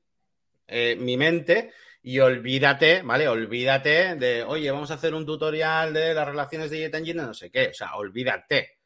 eh, 0.68 0.96
mi 0.98 1.18
mente 1.18 1.74
y 2.04 2.20
olvídate, 2.20 3.02
¿vale? 3.02 3.28
Olvídate 3.28 4.16
de, 4.16 4.44
oye, 4.44 4.72
vamos 4.72 4.92
a 4.92 4.96
hacer 4.96 5.14
un 5.14 5.26
tutorial 5.26 5.94
de 5.94 6.14
las 6.14 6.28
relaciones 6.28 6.72
de 6.72 6.80
Jet 6.80 6.96
Engine, 6.96 7.24
no 7.24 7.34
sé 7.34 7.52
qué, 7.52 7.70
o 7.70 7.74
sea, 7.74 7.96
olvídate. 7.96 8.78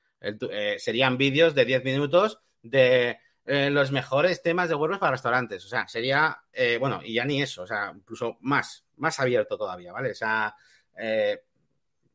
serían 0.78 1.18
vídeos 1.18 1.56
de 1.56 1.66
10 1.66 1.84
minutos 1.84 2.42
de 2.62 3.18
eh, 3.46 3.70
los 3.72 3.92
mejores 3.92 4.42
temas 4.44 4.70
de 4.70 4.76
WordPress 4.76 5.00
para 5.00 5.12
restaurantes. 5.12 5.66
O 5.66 5.68
sea, 5.68 5.88
sería, 5.88 6.44
eh, 6.54 6.78
bueno, 6.80 7.02
y 7.04 7.16
ya 7.16 7.26
ni 7.26 7.42
eso, 7.42 7.64
o 7.64 7.68
sea, 7.68 7.92
incluso 7.96 8.38
más, 8.42 8.86
más 8.98 9.20
abierto 9.20 9.58
todavía, 9.58 9.92
¿vale? 9.92 10.12
O 10.12 10.16
sea, 10.16 10.56
eh, 10.98 11.44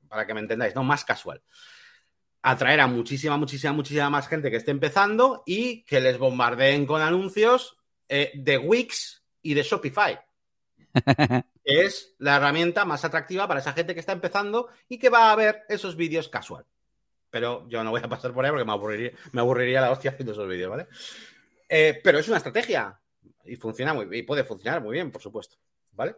para 0.08 0.26
que 0.26 0.34
me 0.34 0.40
entendáis, 0.40 0.74
¿no? 0.74 0.84
Más 0.84 1.04
casual. 1.04 1.42
Atraer 2.42 2.80
a 2.80 2.86
muchísima, 2.86 3.36
muchísima, 3.36 3.72
muchísima 3.72 4.08
más 4.08 4.28
gente 4.28 4.50
que 4.50 4.56
esté 4.56 4.70
empezando 4.70 5.42
y 5.46 5.82
que 5.82 6.00
les 6.00 6.16
bombardeen 6.16 6.86
con 6.86 7.02
anuncios 7.02 7.76
de 8.08 8.56
Wix 8.56 9.24
y 9.42 9.54
de 9.54 9.64
Shopify. 9.64 10.20
es 11.64 12.14
la 12.18 12.36
herramienta 12.36 12.84
más 12.84 13.04
atractiva 13.04 13.46
para 13.46 13.60
esa 13.60 13.72
gente 13.72 13.94
que 13.94 14.00
está 14.00 14.12
empezando 14.12 14.68
y 14.88 14.98
que 14.98 15.08
va 15.08 15.30
a 15.30 15.36
ver 15.36 15.64
esos 15.68 15.96
vídeos 15.96 16.28
casual 16.28 16.66
pero 17.36 17.68
yo 17.68 17.84
no 17.84 17.90
voy 17.90 18.00
a 18.02 18.08
pasar 18.08 18.32
por 18.32 18.44
ahí 18.44 18.50
porque 18.50 18.64
me 18.64 18.72
aburriría, 18.72 19.12
me 19.32 19.42
aburriría 19.42 19.82
la 19.82 19.90
hostia 19.90 20.10
haciendo 20.10 20.32
esos 20.32 20.48
vídeos, 20.48 20.70
¿vale? 20.70 20.86
Eh, 21.68 22.00
pero 22.02 22.18
es 22.18 22.28
una 22.28 22.38
estrategia 22.38 22.98
y 23.44 23.56
funciona 23.56 23.92
muy 23.92 24.08
y 24.10 24.22
puede 24.22 24.42
funcionar 24.42 24.82
muy 24.82 24.94
bien, 24.94 25.10
por 25.10 25.20
supuesto, 25.20 25.58
¿vale? 25.92 26.16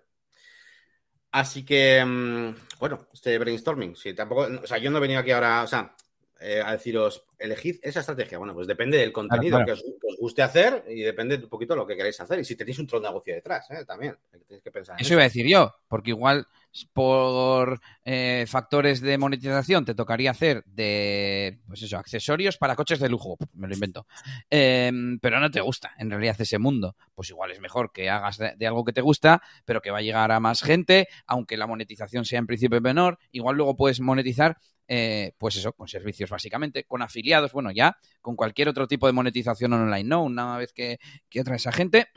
Así 1.33 1.65
que, 1.65 2.05
mm, 2.05 2.79
bueno, 2.79 3.09
este 3.13 3.37
brainstorming, 3.37 3.97
sí, 3.97 4.15
tampoco, 4.15 4.49
o 4.63 4.67
sea, 4.69 4.79
yo 4.79 4.93
no 4.93 4.99
he 4.99 5.01
venido 5.01 5.19
aquí 5.19 5.33
ahora, 5.33 5.65
o 5.65 5.67
sea, 5.67 5.93
eh, 6.41 6.63
a 6.65 6.73
deciros, 6.73 7.25
elegid 7.39 7.79
esa 7.83 8.01
estrategia. 8.01 8.39
Bueno, 8.39 8.55
pues 8.55 8.67
depende 8.67 8.99
del 8.99 9.13
contenido 9.13 9.65
Que, 9.65 9.73
os, 9.73 9.85
guste 10.19 10.43
hacer 10.43 10.85
y 10.89 11.03
depende 11.03 11.37
un 11.37 11.49
poquito 11.49 11.75
de 11.75 11.81
lo 11.81 11.87
que 11.87 11.97
queréis 11.97 12.21
hacer. 12.21 12.39
Y 12.41 12.45
si 12.45 12.57
tenéis 12.57 12.79
un 12.79 12.87
trono 12.87 13.05
de 13.05 13.11
negocio 13.11 13.35
detrás, 13.35 13.71
¿eh? 13.71 13.85
también. 13.85 14.17
Tenéis 14.47 14.63
que 14.63 14.71
pensar 14.71 15.01
eso, 15.01 15.15
iba 15.15 15.23
a 15.23 15.25
decir 15.25 15.47
yo, 15.47 15.75
porque 15.89 16.11
igual 16.11 16.47
por 16.93 17.81
eh, 18.05 18.45
factores 18.49 19.01
de 19.01 19.19
monetización 19.19 19.85
te 19.85 19.95
tocaría 19.95 20.31
hacer 20.31 20.63
de, 20.67 21.59
pues 21.67 21.83
eso, 21.83 21.99
accesorios 21.99 22.57
para 22.57 22.77
coches 22.77 23.01
de 23.01 23.09
lujo, 23.09 23.37
me 23.55 23.69
lo 23.69 23.75
invento. 23.75 24.07
Em, 24.51 25.19
pero 25.21 25.41
no 25.41 25.51
te 25.51 25.61
gusta 25.61 25.93
en 25.99 26.11
realidad 26.11 26.37
ese 26.39 26.59
mundo. 26.59 26.97
Pues 27.15 27.31
igual 27.31 27.51
es 27.51 27.61
mejor 27.61 27.93
que 27.93 28.11
hagas 28.11 28.39
de, 28.39 28.67
algo 28.67 28.85
que 28.85 28.93
te 28.93 29.01
gusta, 29.01 29.43
pero 29.65 29.81
que 29.81 29.91
va 29.91 29.99
a 29.99 30.03
llegar 30.03 30.33
a 30.33 30.41
más 30.41 30.63
gente, 30.63 31.09
aunque 31.27 31.57
la 31.57 31.67
monetización 31.67 32.25
sea 32.25 32.39
en 32.39 32.47
principio 32.47 32.81
menor. 32.81 33.19
Igual 33.33 33.57
luego 33.57 33.77
puedes 33.77 34.01
monetizar 34.01 34.59
eh, 34.91 35.35
pues 35.37 35.57
eso, 35.57 35.75
con 35.75 35.87
servicios 35.87 36.31
básicamente, 36.31 36.85
con 36.85 37.03
afiliados, 37.03 37.53
bueno, 37.53 37.71
ya 37.71 37.99
con 38.23 38.37
cualquier 38.37 38.69
otro 38.69 38.87
tipo 38.89 39.07
de 39.07 39.13
monetización 39.13 39.75
online, 39.75 40.09
¿no? 40.09 40.25
Una 40.25 40.57
vez 40.57 40.73
que, 40.73 40.99
que 41.29 41.43
otra 41.43 41.57
esa 41.57 41.73
gente 41.73 42.09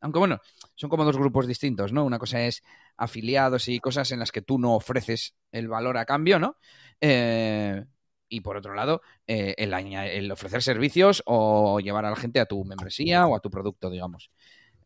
Aunque 0.00 0.18
bueno, 0.18 0.40
son 0.74 0.90
como 0.90 1.04
dos 1.04 1.16
grupos 1.16 1.46
distintos, 1.46 1.92
¿no? 1.92 2.04
Una 2.04 2.18
cosa 2.18 2.42
es 2.42 2.62
afiliados 2.96 3.68
y 3.68 3.80
cosas 3.80 4.10
en 4.12 4.18
las 4.18 4.32
que 4.32 4.42
tú 4.42 4.58
no 4.58 4.74
ofreces 4.74 5.34
el 5.52 5.68
valor 5.68 5.96
a 5.96 6.04
cambio, 6.04 6.38
¿no? 6.38 6.56
Eh, 7.00 7.84
y 8.28 8.40
por 8.40 8.56
otro 8.56 8.74
lado, 8.74 9.02
eh, 9.26 9.54
el, 9.58 9.72
el, 9.72 10.32
ofrecer 10.32 10.62
servicios 10.62 11.22
o 11.26 11.80
llevar 11.80 12.04
a 12.04 12.10
la 12.10 12.16
gente 12.16 12.40
a 12.40 12.46
tu 12.46 12.64
membresía 12.64 13.26
o 13.26 13.36
a 13.36 13.40
tu 13.40 13.50
producto, 13.50 13.90
digamos. 13.90 14.30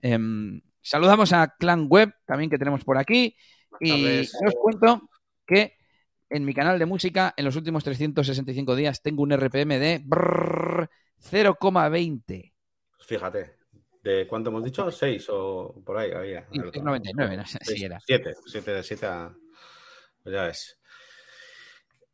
Em, 0.02 0.60
saludamos 0.82 1.32
a 1.32 1.54
Clan 1.58 1.86
Web, 1.88 2.12
también 2.26 2.50
que 2.50 2.58
tenemos 2.58 2.84
por 2.84 2.98
aquí. 2.98 3.36
Y 3.80 4.20
os 4.20 4.54
cuento 4.60 5.08
que 5.46 5.78
en 6.28 6.44
mi 6.44 6.52
canal 6.54 6.78
de 6.78 6.86
música, 6.86 7.34
en 7.36 7.44
los 7.44 7.56
últimos 7.56 7.82
365 7.84 8.76
días, 8.76 9.02
tengo 9.02 9.22
un 9.22 9.32
RPM 9.32 9.78
de 9.78 10.02
0,20. 10.04 12.52
Fíjate, 13.00 13.59
¿de 14.02 14.26
cuánto 14.26 14.50
hemos 14.50 14.64
dicho? 14.64 14.86
¿6 14.90 15.26
o 15.30 15.82
por 15.84 15.98
ahí? 15.98 16.10
Había, 16.12 16.46
99, 16.50 17.36
no 17.36 17.46
sé 17.46 17.58
si 17.62 17.84
era. 17.84 18.00
7, 18.04 18.34
7 18.46 18.70
de 18.72 18.82
7 18.82 19.06
a... 19.06 19.34
Pues 20.22 20.34
ya 20.34 20.44
ves. 20.44 20.78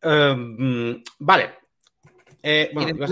Um, 0.03 1.03
vale. 1.19 1.55
Eh, 2.43 2.71
bueno, 2.73 2.95
¿Nos 2.95 3.11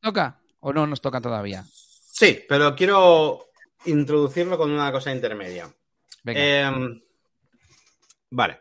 toca 0.00 0.40
o 0.60 0.72
no 0.72 0.86
nos 0.86 1.00
toca 1.00 1.20
todavía? 1.20 1.64
Sí, 1.66 2.44
pero 2.48 2.74
quiero 2.76 3.50
introducirlo 3.86 4.56
con 4.56 4.70
una 4.70 4.92
cosa 4.92 5.12
intermedia. 5.12 5.68
Eh, 6.26 6.70
vale. 8.30 8.58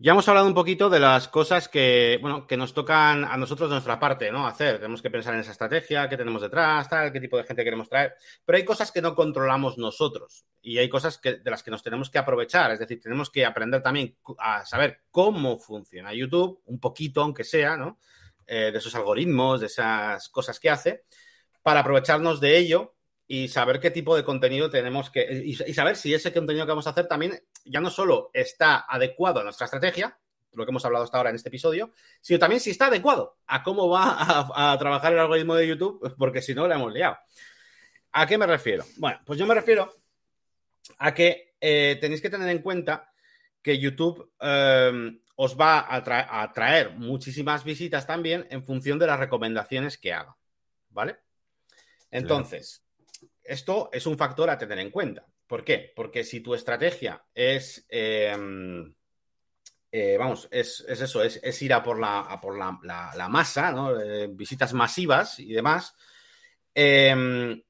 Ya 0.00 0.12
hemos 0.12 0.28
hablado 0.28 0.46
un 0.46 0.54
poquito 0.54 0.88
de 0.88 1.00
las 1.00 1.26
cosas 1.26 1.68
que, 1.68 2.20
bueno, 2.22 2.46
que 2.46 2.56
nos 2.56 2.72
tocan 2.72 3.24
a 3.24 3.36
nosotros 3.36 3.68
de 3.68 3.74
nuestra 3.74 3.98
parte, 3.98 4.30
¿no? 4.30 4.46
Hacer. 4.46 4.76
Tenemos 4.76 5.02
que 5.02 5.10
pensar 5.10 5.34
en 5.34 5.40
esa 5.40 5.50
estrategia, 5.50 6.08
qué 6.08 6.16
tenemos 6.16 6.40
detrás, 6.40 6.88
tal, 6.88 7.10
qué 7.10 7.18
tipo 7.18 7.36
de 7.36 7.42
gente 7.42 7.64
queremos 7.64 7.88
traer. 7.88 8.14
Pero 8.44 8.58
hay 8.58 8.64
cosas 8.64 8.92
que 8.92 9.02
no 9.02 9.16
controlamos 9.16 9.76
nosotros 9.76 10.46
y 10.62 10.78
hay 10.78 10.88
cosas 10.88 11.18
que, 11.18 11.38
de 11.38 11.50
las 11.50 11.64
que 11.64 11.72
nos 11.72 11.82
tenemos 11.82 12.10
que 12.10 12.18
aprovechar. 12.18 12.70
Es 12.70 12.78
decir, 12.78 13.00
tenemos 13.00 13.28
que 13.28 13.44
aprender 13.44 13.82
también 13.82 14.16
a 14.38 14.64
saber 14.64 15.00
cómo 15.10 15.58
funciona 15.58 16.14
YouTube, 16.14 16.62
un 16.66 16.78
poquito, 16.78 17.22
aunque 17.22 17.42
sea, 17.42 17.76
¿no? 17.76 17.98
Eh, 18.46 18.70
de 18.70 18.78
esos 18.78 18.94
algoritmos, 18.94 19.58
de 19.58 19.66
esas 19.66 20.28
cosas 20.28 20.60
que 20.60 20.70
hace, 20.70 21.06
para 21.60 21.80
aprovecharnos 21.80 22.38
de 22.38 22.56
ello 22.56 22.94
y 23.30 23.48
saber 23.48 23.78
qué 23.78 23.90
tipo 23.90 24.16
de 24.16 24.24
contenido 24.24 24.70
tenemos 24.70 25.10
que. 25.10 25.22
Y, 25.44 25.54
saber 25.74 25.96
si 25.96 26.14
ese 26.14 26.32
contenido 26.32 26.64
que 26.64 26.70
vamos 26.72 26.86
a 26.86 26.90
hacer 26.90 27.06
también 27.06 27.38
ya 27.66 27.78
no 27.78 27.90
solo 27.90 28.30
está 28.32 28.86
adecuado 28.88 29.40
a 29.40 29.44
nuestra 29.44 29.66
estrategia, 29.66 30.18
lo 30.54 30.64
que 30.64 30.70
hemos 30.70 30.84
hablado 30.86 31.04
hasta 31.04 31.18
ahora 31.18 31.28
en 31.28 31.36
este 31.36 31.50
episodio, 31.50 31.92
sino 32.22 32.38
también 32.38 32.58
si 32.58 32.70
está 32.70 32.86
adecuado 32.86 33.36
a 33.46 33.62
cómo 33.62 33.90
va 33.90 34.16
a, 34.72 34.78
trabajar 34.78 35.12
el 35.12 35.18
algoritmo 35.18 35.54
de 35.54 35.68
YouTube, 35.68 36.16
porque 36.16 36.40
si 36.40 36.54
no, 36.54 36.66
le 36.66 36.74
hemos 36.74 36.90
liado. 36.90 37.18
¿A 38.12 38.26
qué 38.26 38.38
me 38.38 38.46
refiero? 38.46 38.86
Bueno, 38.96 39.20
pues 39.26 39.38
yo 39.38 39.46
me 39.46 39.54
refiero 39.54 39.92
a 40.96 41.12
que 41.12 41.54
eh, 41.60 41.98
tenéis 42.00 42.22
que 42.22 42.30
tener 42.30 42.48
en 42.48 42.62
cuenta 42.62 43.12
que 43.60 43.78
YouTube 43.78 44.32
eh, 44.40 45.20
os 45.36 45.60
va 45.60 45.80
a, 45.80 46.42
a 46.42 46.52
traer 46.54 46.92
muchísimas 46.92 47.62
visitas 47.62 48.06
también 48.06 48.46
en 48.48 48.64
función 48.64 48.98
de 48.98 49.06
las 49.06 49.20
recomendaciones 49.20 49.98
que 49.98 50.14
haga. 50.14 50.34
¿Vale? 50.88 51.18
Entonces, 52.10 52.87
esto 53.48 53.90
es 53.92 54.06
un 54.06 54.16
factor 54.16 54.50
a 54.50 54.58
tener 54.58 54.78
en 54.78 54.90
cuenta. 54.90 55.26
¿Por 55.46 55.64
qué? 55.64 55.92
Porque 55.96 56.24
si 56.24 56.40
tu 56.40 56.54
estrategia 56.54 57.24
es, 57.34 57.86
em, 57.88 58.94
eh, 59.90 60.16
vamos, 60.18 60.48
es, 60.50 60.84
eso, 60.86 61.22
es, 61.22 61.62
ir 61.62 61.72
a 61.72 61.82
por 61.82 61.98
la, 61.98 62.38
por 62.42 62.56
la, 62.58 63.28
masa, 63.28 63.72
¿no? 63.72 63.98
Eh, 63.98 64.28
visitas 64.30 64.74
masivas 64.74 65.38
y 65.40 65.52
demás, 65.52 65.94
em, 66.74 67.62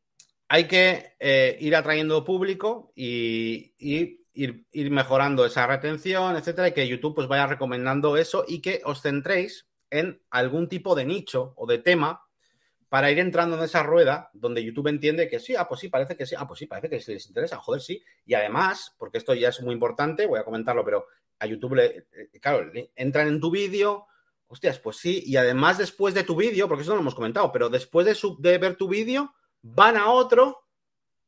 hay 0.49 0.65
que 0.67 1.15
eh, 1.21 1.57
ir 1.61 1.77
atrayendo 1.77 2.25
público 2.25 2.93
y, 2.97 3.75
ir, 3.79 4.91
mejorando 4.91 5.45
esa 5.45 5.67
retención, 5.67 6.37
etcétera, 6.37 6.69
y 6.69 6.73
que 6.73 6.89
YouTube 6.89 7.15
pues 7.15 7.29
vaya 7.29 7.47
recomendando 7.47 8.17
eso 8.17 8.45
y 8.47 8.61
que 8.61 8.81
os 8.85 9.03
centréis 9.03 9.69
en 9.91 10.21
algún 10.31 10.69
tipo 10.69 10.95
de 10.95 11.05
nicho 11.05 11.55
o 11.57 11.67
de 11.67 11.79
tema 11.79 12.28
para 12.89 13.11
ir 13.11 13.19
entrando 13.19 13.57
en 13.57 13.65
esa 13.65 13.83
rueda 13.83 14.31
donde 14.33 14.65
YouTube 14.65 14.89
entiende 14.89 15.29
que 15.29 15.41
sí, 15.41 15.55
ah, 15.57 15.69
pues 15.69 15.81
sí, 15.81 15.89
parece 15.89 16.17
que 16.17 16.27
sí, 16.27 16.35
ah, 16.39 16.47
pues 16.47 16.59
sí, 16.59 16.67
parece 16.67 16.89
que 16.89 17.01
sí 17.01 17.13
les 17.13 17.27
interesa, 17.27 17.59
joder, 17.59 17.81
sí. 17.83 18.03
Y 18.25 18.35
además, 18.35 18.95
porque 18.99 19.19
esto 19.19 19.35
ya 19.35 19.51
es 19.51 19.61
muy 19.61 19.75
importante, 19.75 20.27
voy 20.27 20.39
a 20.39 20.45
comentarlo, 20.45 20.85
pero 20.85 21.07
a 21.39 21.47
YouTube, 21.47 21.75
le, 21.75 21.85
eh, 22.13 22.41
claro, 22.41 22.71
entran 22.97 23.29
en 23.29 23.41
tu 23.41 23.51
vídeo, 23.51 24.07
hostias, 24.47 24.79
pues 24.79 24.97
sí, 24.97 25.23
y 25.27 25.37
además 25.37 25.79
después 25.79 26.15
de 26.15 26.25
tu 26.25 26.35
vídeo, 26.35 26.67
porque 26.67 26.83
eso 26.83 26.93
no 26.93 26.97
lo 26.97 27.03
hemos 27.03 27.15
comentado, 27.15 27.53
pero 27.53 27.69
después 27.69 28.07
de, 28.07 28.17
de 28.39 28.59
ver 28.59 28.77
tu 28.77 28.89
vídeo, 28.89 29.35
van 29.63 29.97
a 29.97 30.11
otro 30.11 30.65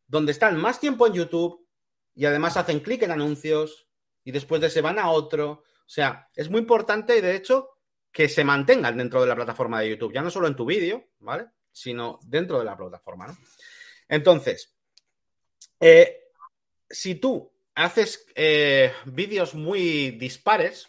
donde 0.07 0.33
están 0.33 0.57
más 0.59 0.81
tiempo 0.81 1.07
en 1.07 1.13
YouTube 1.13 1.67
y 2.15 2.25
además 2.25 2.57
hacen 2.57 2.81
clic 2.81 3.03
en 3.03 3.11
anuncios 3.11 3.87
y 4.25 4.33
después 4.33 4.61
de 4.61 4.69
ese 4.69 4.81
van 4.81 4.99
a 4.99 5.11
otro. 5.11 5.51
O 5.51 5.93
sea, 5.93 6.29
es 6.35 6.51
muy 6.51 6.61
importante 6.61 7.17
y 7.17 7.21
de 7.21 7.37
hecho 7.37 7.71
que 8.13 8.29
se 8.29 8.45
mantengan 8.45 8.97
dentro 8.97 9.21
de 9.21 9.29
la 9.29 9.37
plataforma 9.37 9.81
de 9.81 9.91
YouTube, 9.91 10.13
ya 10.13 10.23
no 10.23 10.31
solo 10.31 10.47
en 10.49 10.57
tu 10.57 10.65
vídeo, 10.65 11.09
¿vale? 11.21 11.47
Sino 11.73 12.19
dentro 12.25 12.59
de 12.59 12.65
la 12.65 12.77
plataforma, 12.77 13.29
¿no? 13.29 13.39
Entonces, 14.09 14.75
eh, 15.79 16.25
si 16.89 17.15
tú 17.15 17.53
haces 17.75 18.27
eh, 18.35 18.93
vídeos 19.07 19.55
muy 19.55 20.11
dispares 20.13 20.89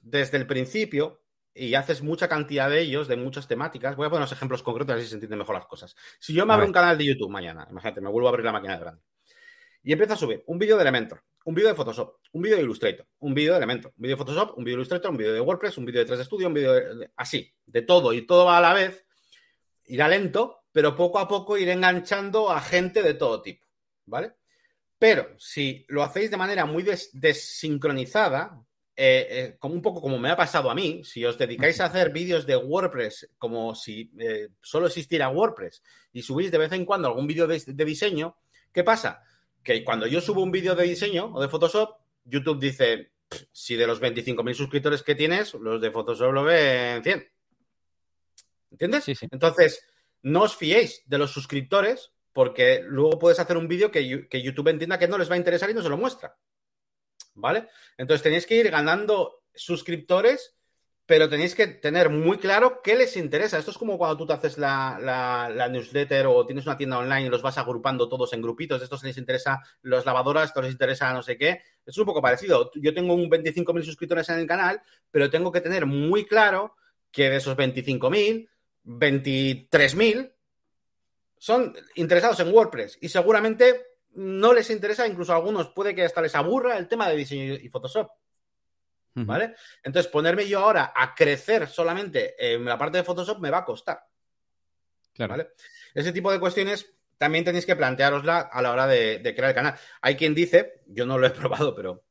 desde 0.00 0.38
el 0.38 0.46
principio 0.46 1.20
y 1.52 1.74
haces 1.74 2.02
mucha 2.02 2.28
cantidad 2.28 2.70
de 2.70 2.80
ellos, 2.80 3.08
de 3.08 3.16
muchas 3.16 3.48
temáticas, 3.48 3.96
voy 3.96 4.06
a 4.06 4.10
poner 4.10 4.20
unos 4.20 4.32
ejemplos 4.32 4.62
concretos 4.62 4.96
así 4.96 5.08
se 5.08 5.14
entienden 5.14 5.40
mejor 5.40 5.56
las 5.56 5.66
cosas. 5.66 5.96
Si 6.20 6.32
yo 6.32 6.46
me 6.46 6.54
abro 6.54 6.66
un 6.66 6.72
canal 6.72 6.96
de 6.96 7.06
YouTube 7.06 7.30
mañana, 7.30 7.66
imagínate, 7.68 8.00
me 8.00 8.08
vuelvo 8.08 8.28
a 8.28 8.30
abrir 8.30 8.44
la 8.44 8.52
máquina 8.52 8.74
de 8.74 8.80
grande 8.80 9.02
y 9.82 9.92
empiezo 9.92 10.14
a 10.14 10.16
subir 10.16 10.44
un 10.46 10.58
vídeo 10.58 10.76
de 10.76 10.82
Elementor, 10.82 11.22
un 11.48 11.54
vídeo 11.54 11.70
de 11.70 11.74
Photoshop, 11.74 12.16
un 12.32 12.42
vídeo 12.42 12.58
de 12.58 12.62
Illustrator, 12.62 13.06
un 13.20 13.32
vídeo 13.32 13.52
de 13.52 13.56
Elementor, 13.56 13.90
un 13.96 14.02
vídeo 14.02 14.16
de 14.16 14.22
Photoshop, 14.22 14.58
un 14.58 14.64
vídeo 14.64 14.76
de 14.76 14.80
Illustrator, 14.80 15.10
un 15.10 15.16
vídeo 15.16 15.32
de 15.32 15.40
WordPress, 15.40 15.78
un 15.78 15.86
vídeo 15.86 16.04
de 16.04 16.12
3D 16.12 16.24
Studio, 16.24 16.48
un 16.48 16.52
vídeo 16.52 16.74
de, 16.74 17.10
así, 17.16 17.50
de 17.64 17.80
todo, 17.80 18.12
y 18.12 18.26
todo 18.26 18.44
va 18.44 18.58
a 18.58 18.60
la 18.60 18.74
vez, 18.74 19.06
irá 19.86 20.08
lento, 20.08 20.64
pero 20.72 20.94
poco 20.94 21.18
a 21.18 21.26
poco 21.26 21.56
iré 21.56 21.72
enganchando 21.72 22.50
a 22.50 22.60
gente 22.60 23.02
de 23.02 23.14
todo 23.14 23.40
tipo, 23.40 23.66
¿vale? 24.04 24.34
Pero 24.98 25.38
si 25.38 25.86
lo 25.88 26.02
hacéis 26.02 26.30
de 26.30 26.36
manera 26.36 26.66
muy 26.66 26.84
desincronizada, 27.14 28.62
eh, 28.94 29.26
eh, 29.30 29.56
como 29.58 29.72
un 29.72 29.80
poco 29.80 30.02
como 30.02 30.18
me 30.18 30.28
ha 30.28 30.36
pasado 30.36 30.70
a 30.70 30.74
mí, 30.74 31.02
si 31.02 31.24
os 31.24 31.38
dedicáis 31.38 31.80
a 31.80 31.86
hacer 31.86 32.12
vídeos 32.12 32.44
de 32.44 32.56
WordPress 32.56 33.30
como 33.38 33.74
si 33.74 34.12
eh, 34.18 34.48
solo 34.60 34.88
existiera 34.88 35.30
WordPress 35.30 35.82
y 36.12 36.20
subís 36.20 36.50
de 36.50 36.58
vez 36.58 36.72
en 36.72 36.84
cuando 36.84 37.08
algún 37.08 37.26
vídeo 37.26 37.46
de, 37.46 37.58
de 37.64 37.84
diseño, 37.86 38.36
¿qué 38.70 38.84
pasa? 38.84 39.22
Que 39.68 39.84
cuando 39.84 40.06
yo 40.06 40.22
subo 40.22 40.42
un 40.42 40.50
vídeo 40.50 40.74
de 40.74 40.84
diseño 40.84 41.30
o 41.34 41.42
de 41.42 41.48
Photoshop, 41.48 41.98
YouTube 42.24 42.58
dice, 42.58 43.12
si 43.52 43.76
de 43.76 43.86
los 43.86 44.00
25.000 44.00 44.54
suscriptores 44.54 45.02
que 45.02 45.14
tienes, 45.14 45.52
los 45.52 45.78
de 45.78 45.90
Photoshop 45.90 46.32
lo 46.32 46.42
ven 46.42 47.02
100. 47.02 47.28
¿Entiendes? 48.70 49.04
Sí, 49.04 49.12
Entonces, 49.30 49.84
no 50.22 50.44
os 50.44 50.56
fiéis 50.56 51.02
de 51.04 51.18
los 51.18 51.32
suscriptores 51.32 52.12
porque 52.32 52.80
luego 52.82 53.18
puedes 53.18 53.40
hacer 53.40 53.58
un 53.58 53.68
vídeo 53.68 53.90
que, 53.90 54.26
que, 54.30 54.42
YouTube 54.42 54.68
entienda 54.68 54.98
que 54.98 55.06
no 55.06 55.18
les 55.18 55.30
va 55.30 55.34
a 55.34 55.38
interesar 55.38 55.68
y 55.68 55.74
no 55.74 55.82
se 55.82 55.90
lo 55.90 55.98
muestra. 55.98 56.38
¿Vale? 57.34 57.68
Entonces 57.98 58.22
tenéis 58.22 58.46
que 58.46 58.56
ir 58.56 58.70
ganando 58.70 59.44
suscriptores 59.54 60.56
pero 61.08 61.26
tenéis 61.30 61.54
que 61.54 61.66
tener 61.66 62.10
muy 62.10 62.36
claro 62.36 62.82
qué 62.82 62.94
les 62.94 63.16
interesa. 63.16 63.56
Esto 63.58 63.70
es 63.70 63.78
como 63.78 63.96
cuando 63.96 64.18
tú 64.18 64.26
te 64.26 64.34
haces 64.34 64.58
la, 64.58 65.68
newsletter 65.72 66.26
o 66.26 66.44
tienes 66.44 66.66
una 66.66 66.76
tienda 66.76 66.98
online 66.98 67.22
y 67.22 67.30
los 67.30 67.40
vas 67.40 67.56
agrupando 67.56 68.10
todos 68.10 68.34
en 68.34 68.42
grupitos. 68.42 68.82
Estos 68.82 69.02
les 69.04 69.16
interesa 69.16 69.62
las 69.80 70.04
lavadoras, 70.04 70.50
esto 70.50 70.60
les 70.60 70.72
interesa 70.72 71.10
no 71.14 71.22
sé 71.22 71.38
qué. 71.38 71.62
Es 71.86 71.96
un 71.96 72.04
poco 72.04 72.20
parecido. 72.20 72.70
Yo 72.74 72.92
tengo 72.92 73.14
un 73.14 73.30
25.000 73.30 73.84
suscriptores 73.84 74.28
en 74.28 74.40
el 74.40 74.46
canal, 74.46 74.82
pero 75.10 75.30
tengo 75.30 75.50
que 75.50 75.62
tener 75.62 75.86
muy 75.86 76.26
claro 76.26 76.74
que 77.10 77.30
de 77.30 77.36
esos 77.36 77.56
25.000, 77.56 78.46
23.000 78.84 80.32
son 81.38 81.74
interesados 81.94 82.38
en 82.40 82.52
WordPress 82.52 82.98
y 83.00 83.08
seguramente 83.08 83.80
no 84.12 84.52
les 84.52 84.68
interesa, 84.68 85.06
incluso 85.06 85.32
a 85.32 85.36
algunos 85.36 85.68
puede 85.68 85.94
que 85.94 86.04
hasta 86.04 86.20
les 86.20 86.34
aburra 86.34 86.76
el 86.76 86.86
tema 86.86 87.08
de 87.08 87.16
diseño 87.16 87.54
y 87.54 87.68
Photoshop. 87.70 88.10
¿Vale? 89.26 89.54
Entonces, 89.82 90.10
ponerme 90.10 90.46
yo 90.46 90.60
ahora 90.60 90.92
a 90.94 91.14
crecer 91.14 91.68
solamente 91.68 92.34
en 92.54 92.64
la 92.64 92.78
parte 92.78 92.98
de 92.98 93.04
Photoshop 93.04 93.40
me 93.40 93.50
va 93.50 93.58
a 93.58 93.64
costar. 93.64 94.04
¿Vale? 95.16 95.48
Ese 95.94 96.12
tipo 96.12 96.30
de 96.30 96.38
cuestiones 96.38 96.94
también 97.18 97.44
tenéis 97.44 97.66
que 97.66 97.76
plantearosla 97.76 98.38
a 98.38 98.62
la 98.62 98.72
hora 98.72 98.86
de, 98.86 99.20
crear 99.36 99.50
el 99.50 99.54
canal. 99.54 99.74
Hay 100.00 100.16
quien 100.16 100.34
dice, 100.34 100.82
yo 100.86 101.04
no 101.04 101.18
lo 101.18 101.26
he 101.26 101.30
probado, 101.38 101.74
pero 101.74 102.04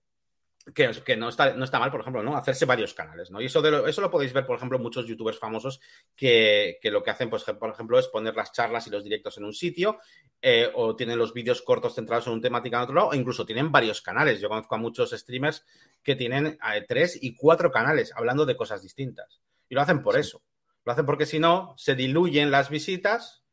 que, 0.74 0.92
que 1.06 1.18
no, 1.18 1.30
está, 1.30 1.54
no 1.54 1.64
está 1.64 1.80
mal, 1.80 1.92
por 1.92 2.02
ejemplo, 2.02 2.24
¿no? 2.24 2.36
Hacerse 2.36 2.66
varios 2.66 2.94
canales, 2.94 3.32
¿no? 3.32 3.42
Y 3.42 3.46
eso, 3.46 3.62
de 3.62 3.72
lo, 3.72 3.88
eso 3.88 4.02
lo 4.02 4.12
podéis 4.12 4.34
ver, 4.34 4.46
por 4.46 4.58
ejemplo, 4.58 4.80
muchos 4.80 5.06
youtubers 5.06 5.40
famosos 5.40 5.80
que, 6.16 6.80
lo 6.84 7.04
que 7.04 7.12
hacen, 7.12 7.30
pues, 7.30 7.44
por 7.44 7.70
ejemplo, 7.70 8.00
es 8.00 8.08
poner 8.08 8.36
las 8.36 8.52
charlas 8.52 8.88
y 8.88 8.90
los 8.90 9.04
directos 9.04 9.38
en 9.38 9.46
un 9.46 9.54
sitio, 9.54 10.00
eh, 10.42 10.70
o 10.74 10.96
tienen 10.96 11.18
los 11.18 11.34
vídeos 11.34 11.62
cortos 11.62 11.96
centrados 11.96 12.28
en 12.28 12.34
un 12.34 12.42
temática 12.42 12.78
en 12.78 12.84
otro 12.84 12.96
lado, 12.96 13.10
o 13.10 13.16
incluso 13.16 13.46
tienen 13.46 13.72
varios 13.72 14.02
canales. 14.02 14.40
Yo 14.40 14.50
conozco 14.50 14.76
a 14.76 14.78
muchos 14.78 15.12
streamers 15.12 15.66
que 16.04 16.16
tienen 16.16 16.48
eh, 16.48 16.86
tres 16.88 17.18
y 17.22 17.36
cuatro 17.36 17.72
canales 17.72 18.14
hablando 18.16 18.46
de 18.46 18.56
cosas 18.56 18.82
distintas. 18.82 19.42
Y 19.70 19.76
lo 19.76 19.82
hacen 19.82 20.02
por 20.02 20.18
eso. 20.18 20.42
Lo 20.86 20.92
hacen 20.92 21.06
porque 21.06 21.26
si 21.26 21.40
no, 21.40 21.74
se 21.78 21.96
diluyen 21.96 22.52
las 22.52 22.70
visitas. 22.70 23.44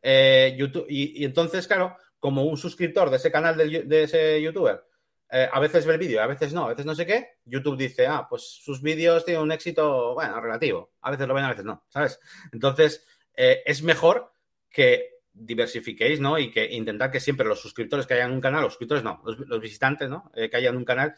Eh, 0.00 0.54
YouTube, 0.56 0.86
y, 0.88 1.22
y 1.22 1.24
entonces, 1.24 1.66
claro, 1.66 1.96
como 2.20 2.44
un 2.44 2.56
suscriptor 2.56 3.10
de 3.10 3.16
ese 3.16 3.30
canal 3.30 3.56
de, 3.56 4.02
ese 4.02 4.42
youtuber 4.42 4.84
eh, 5.30 5.48
a 5.50 5.60
veces 5.60 5.86
ve 5.86 5.94
el 5.94 5.98
vídeo, 5.98 6.22
a 6.22 6.26
veces 6.26 6.52
no, 6.52 6.64
a 6.64 6.68
veces 6.68 6.86
no 6.86 6.94
sé 6.94 7.06
qué, 7.06 7.38
YouTube 7.44 7.76
dice, 7.76 8.06
ah, 8.06 8.26
pues 8.28 8.42
sus 8.42 8.82
vídeos 8.82 9.24
tienen 9.24 9.42
un 9.42 9.52
éxito, 9.52 10.14
bueno, 10.14 10.40
relativo. 10.40 10.92
A 11.02 11.10
veces 11.10 11.28
lo 11.28 11.34
ven, 11.34 11.44
a 11.44 11.50
veces 11.50 11.64
no, 11.64 11.84
¿sabes? 11.88 12.20
Entonces, 12.52 13.06
eh, 13.34 13.62
es 13.64 13.82
mejor 13.82 14.32
que 14.70 15.18
diversifiquéis, 15.32 16.20
¿no? 16.20 16.38
Y 16.38 16.50
que 16.50 16.64
intentar 16.72 17.10
que 17.10 17.20
siempre 17.20 17.46
los 17.46 17.60
suscriptores 17.60 18.06
que 18.06 18.14
hayan 18.14 18.32
un 18.32 18.40
canal, 18.40 18.62
los 18.62 18.72
suscriptores 18.72 19.04
no, 19.04 19.22
los, 19.24 19.60
visitantes, 19.60 20.08
¿no? 20.08 20.30
que 20.34 20.56
hayan 20.56 20.76
un 20.76 20.84
canal, 20.84 21.14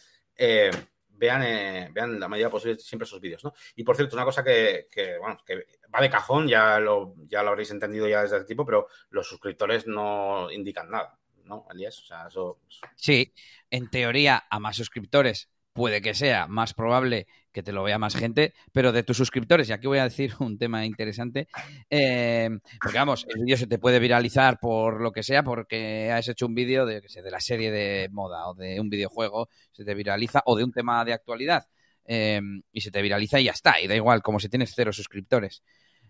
vean, 1.21 1.43
eh, 1.45 1.91
vean 1.93 2.19
la 2.19 2.29
medida 2.29 2.49
posible 2.49 2.79
siempre 2.79 3.05
esos 3.05 3.21
vídeos, 3.21 3.45
¿no? 3.45 3.53
Y 3.77 3.85
por 3.85 3.95
cierto, 3.95 4.17
una 4.17 4.25
cosa 4.25 4.43
que, 4.43 4.89
bueno, 5.21 5.39
que 5.45 5.67
va 5.95 6.01
de 6.01 6.11
cajón, 6.11 6.49
ya 6.49 6.81
lo, 6.81 7.15
ya 7.29 7.43
lo 7.43 7.51
habréis 7.51 7.71
entendido 7.71 8.09
ya 8.09 8.23
desde 8.23 8.39
el 8.39 8.47
tipo, 8.47 8.65
pero 8.65 8.89
los 9.11 9.29
suscriptores 9.29 9.87
no 9.87 10.51
indican 10.51 10.91
nada, 10.91 11.19
¿no, 11.51 11.67
Elías? 11.71 11.99
O 11.99 12.07
sea, 12.07 12.27
eso... 12.29 12.61
Sí, 12.97 13.35
en 13.71 13.91
teoría, 13.91 14.45
a 14.49 14.59
más 14.61 14.77
suscriptores 14.77 15.51
puede 15.73 16.01
que 16.01 16.15
sea 16.15 16.47
más 16.47 16.75
probable 16.75 17.27
que 17.53 17.63
te 17.63 17.73
lo 17.73 17.83
vea 17.83 17.99
más 17.99 18.15
gente, 18.15 18.55
pero 18.73 18.93
de 18.93 19.03
tus 19.03 19.17
suscriptores, 19.17 19.69
y 19.69 19.73
aquí 19.73 19.87
voy 19.89 19.99
a 19.99 20.05
decir 20.05 20.33
un 20.39 20.57
tema 20.59 20.87
interesante, 20.87 21.49
eh, 21.91 22.49
porque 22.81 22.99
vamos, 22.99 23.27
el 23.29 23.43
vídeo 23.43 23.57
se 23.57 23.67
te 23.67 23.79
puede 23.79 23.99
viralizar 23.99 24.59
por 24.61 25.01
lo 25.01 25.11
que 25.11 25.23
sea, 25.23 25.43
porque 25.43 26.13
has 26.13 26.29
hecho 26.29 26.47
un 26.47 26.55
vídeo 26.55 26.87
de, 26.87 27.01
de 27.01 27.31
la 27.31 27.41
serie 27.41 27.71
de 27.71 28.09
moda 28.11 28.49
o 28.49 28.55
de 28.55 28.81
un 28.81 28.89
videojuego, 28.89 29.49
se 29.73 29.85
te 29.85 29.95
viraliza, 29.95 30.43
o 30.47 30.57
de 30.57 30.65
un 30.65 30.73
tema 30.73 31.05
de 31.05 31.13
actualidad, 31.13 31.67
eh, 32.05 32.41
y 32.73 32.81
se 32.81 32.91
te 32.91 33.03
viraliza 33.03 33.41
y 33.41 33.45
ya 33.45 33.53
está, 33.53 33.81
y 33.81 33.89
da 33.89 33.97
igual, 33.97 34.23
como 34.23 34.39
si 34.39 34.49
tienes 34.49 34.73
cero 34.75 34.93
suscriptores. 34.93 35.63